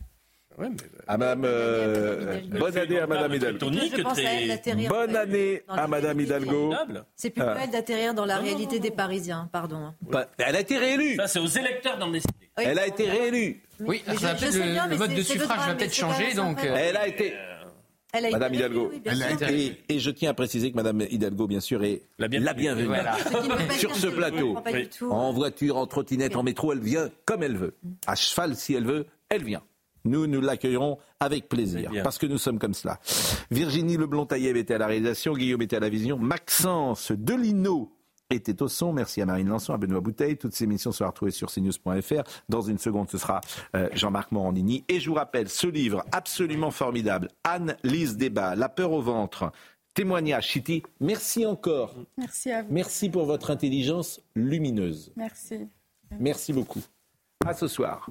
Ouais, 0.58 0.68
mais- 0.68 0.76
À 1.08 1.16
Madame, 1.16 1.42
euh, 1.44 2.40
bonne 2.60 2.76
année 2.78 3.00
à 3.00 3.06
Madame 3.08 3.34
Hidalgo. 3.34 3.70
Très- 4.14 4.46
d'atterrir 4.46 4.90
Bonne 4.90 5.16
année 5.16 5.62
dans 5.66 5.74
la 5.74 5.82
à 5.82 5.86
Madame 5.88 6.16
réalité. 6.18 6.34
Hidalgo. 6.36 6.74
C'est 7.16 7.30
plus 7.30 7.42
Ah. 7.42 7.54
belle 7.54 7.70
d'atterrir 7.70 8.14
dans 8.14 8.26
la 8.26 8.36
réalité 8.36 8.78
des 8.78 8.90
Parisiens, 8.92 9.48
pardon. 9.52 9.92
Bah, 10.02 10.26
Elle 10.38 10.54
a 10.54 10.60
été 10.60 10.78
réélue. 10.78 11.16
Ça, 11.16 11.26
c'est 11.26 11.38
aux 11.40 11.46
électeurs 11.46 11.98
d'en 11.98 12.10
décider. 12.10 12.32
Oui, 12.58 12.64
Elle 12.66 12.78
a 12.78 12.86
été 12.86 13.10
réélue. 13.10 13.62
Oui, 13.80 14.04
Mais 14.06 14.14
ça 14.14 14.20
va 14.20 14.34
je- 14.36 14.40
peut-être 14.40 14.52
je 14.52 14.58
sais 14.58 14.88
le, 14.90 14.96
mode 14.98 15.10
c'est- 15.10 15.16
de 15.16 15.22
suffrage 15.22 15.66
va 15.68 15.74
peut-être 15.74 15.94
changer, 15.94 16.34
donc. 16.34 16.62
euh, 16.62 16.76
Elle 16.78 16.96
a 16.96 17.08
été. 17.08 17.34
Elle 18.12 18.26
a 18.26 18.28
été 18.28 18.36
Madame 18.38 18.54
Hidalgo. 18.54 18.90
oui, 18.92 19.02
Elle 19.04 19.22
a 19.22 19.52
Et, 19.52 19.78
et 19.88 19.98
je 19.98 20.10
tiens 20.10 20.30
à 20.30 20.34
préciser 20.34 20.70
que 20.70 20.76
Madame 20.76 21.00
Hidalgo, 21.10 21.46
bien 21.46 21.60
sûr, 21.60 21.82
est 21.82 22.02
La 22.18 22.28
la 22.28 22.52
bienvenue. 22.52 22.86
Voilà. 22.86 23.16
Ce 23.70 23.78
sur 23.78 23.96
ce 23.96 24.06
plateau. 24.08 24.58
Oui. 24.66 24.88
En 25.08 25.32
voiture, 25.32 25.78
en 25.78 25.86
trottinette, 25.86 26.36
en 26.36 26.42
métro, 26.42 26.72
elle 26.72 26.80
vient 26.80 27.08
comme 27.24 27.42
elle 27.42 27.56
veut. 27.56 27.74
À 28.06 28.14
cheval, 28.14 28.54
si 28.54 28.74
elle 28.74 28.84
veut, 28.84 29.06
elle 29.30 29.44
vient. 29.44 29.62
Nous, 30.04 30.26
nous 30.26 30.40
l'accueillerons 30.40 30.98
avec 31.20 31.48
plaisir, 31.48 31.90
parce 32.02 32.18
que 32.18 32.26
nous 32.26 32.38
sommes 32.38 32.58
comme 32.58 32.74
cela. 32.74 32.98
Virginie 33.50 33.96
Leblond-Taillev 33.96 34.56
était 34.56 34.74
à 34.74 34.78
la 34.78 34.88
réalisation, 34.88 35.34
Guillaume 35.34 35.62
était 35.62 35.76
à 35.76 35.80
la 35.80 35.88
vision, 35.88 36.18
Maxence 36.18 37.12
Delino 37.12 37.92
était 38.36 38.62
au 38.62 38.68
son. 38.68 38.92
Merci 38.92 39.20
à 39.20 39.26
Marine 39.26 39.48
Lançon, 39.48 39.72
à 39.72 39.76
Benoît 39.76 40.00
Bouteille. 40.00 40.36
Toutes 40.36 40.54
ces 40.54 40.64
émissions 40.64 40.92
seront 40.92 41.10
retrouvées 41.10 41.32
sur 41.32 41.50
cnews.fr. 41.50 42.22
Dans 42.48 42.62
une 42.62 42.78
seconde, 42.78 43.10
ce 43.10 43.18
sera 43.18 43.40
euh, 43.74 43.88
Jean-Marc 43.92 44.32
Morandini. 44.32 44.84
Et 44.88 45.00
je 45.00 45.08
vous 45.08 45.14
rappelle 45.16 45.48
ce 45.48 45.66
livre 45.66 46.04
absolument 46.12 46.70
formidable, 46.70 47.28
Anne-Lise 47.44 48.16
Débat, 48.16 48.54
La 48.54 48.68
peur 48.68 48.92
au 48.92 49.02
ventre. 49.02 49.52
Témoignage, 49.94 50.48
Chiti. 50.48 50.82
Merci 51.00 51.44
encore. 51.44 51.94
Merci 52.16 52.50
à 52.50 52.62
vous. 52.62 52.72
Merci 52.72 53.10
pour 53.10 53.26
votre 53.26 53.50
intelligence 53.50 54.20
lumineuse. 54.34 55.12
Merci. 55.16 55.68
Merci 56.18 56.52
beaucoup. 56.52 56.80
À 57.44 57.54
ce 57.54 57.68
soir. 57.68 58.08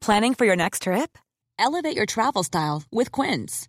Planning 0.00 0.34
for 0.34 0.44
your 0.44 0.56
next 0.56 0.82
trip? 0.82 1.18
Elevate 1.58 1.96
your 1.96 2.06
travel 2.06 2.42
style 2.42 2.82
with 2.92 3.10
Quince. 3.10 3.68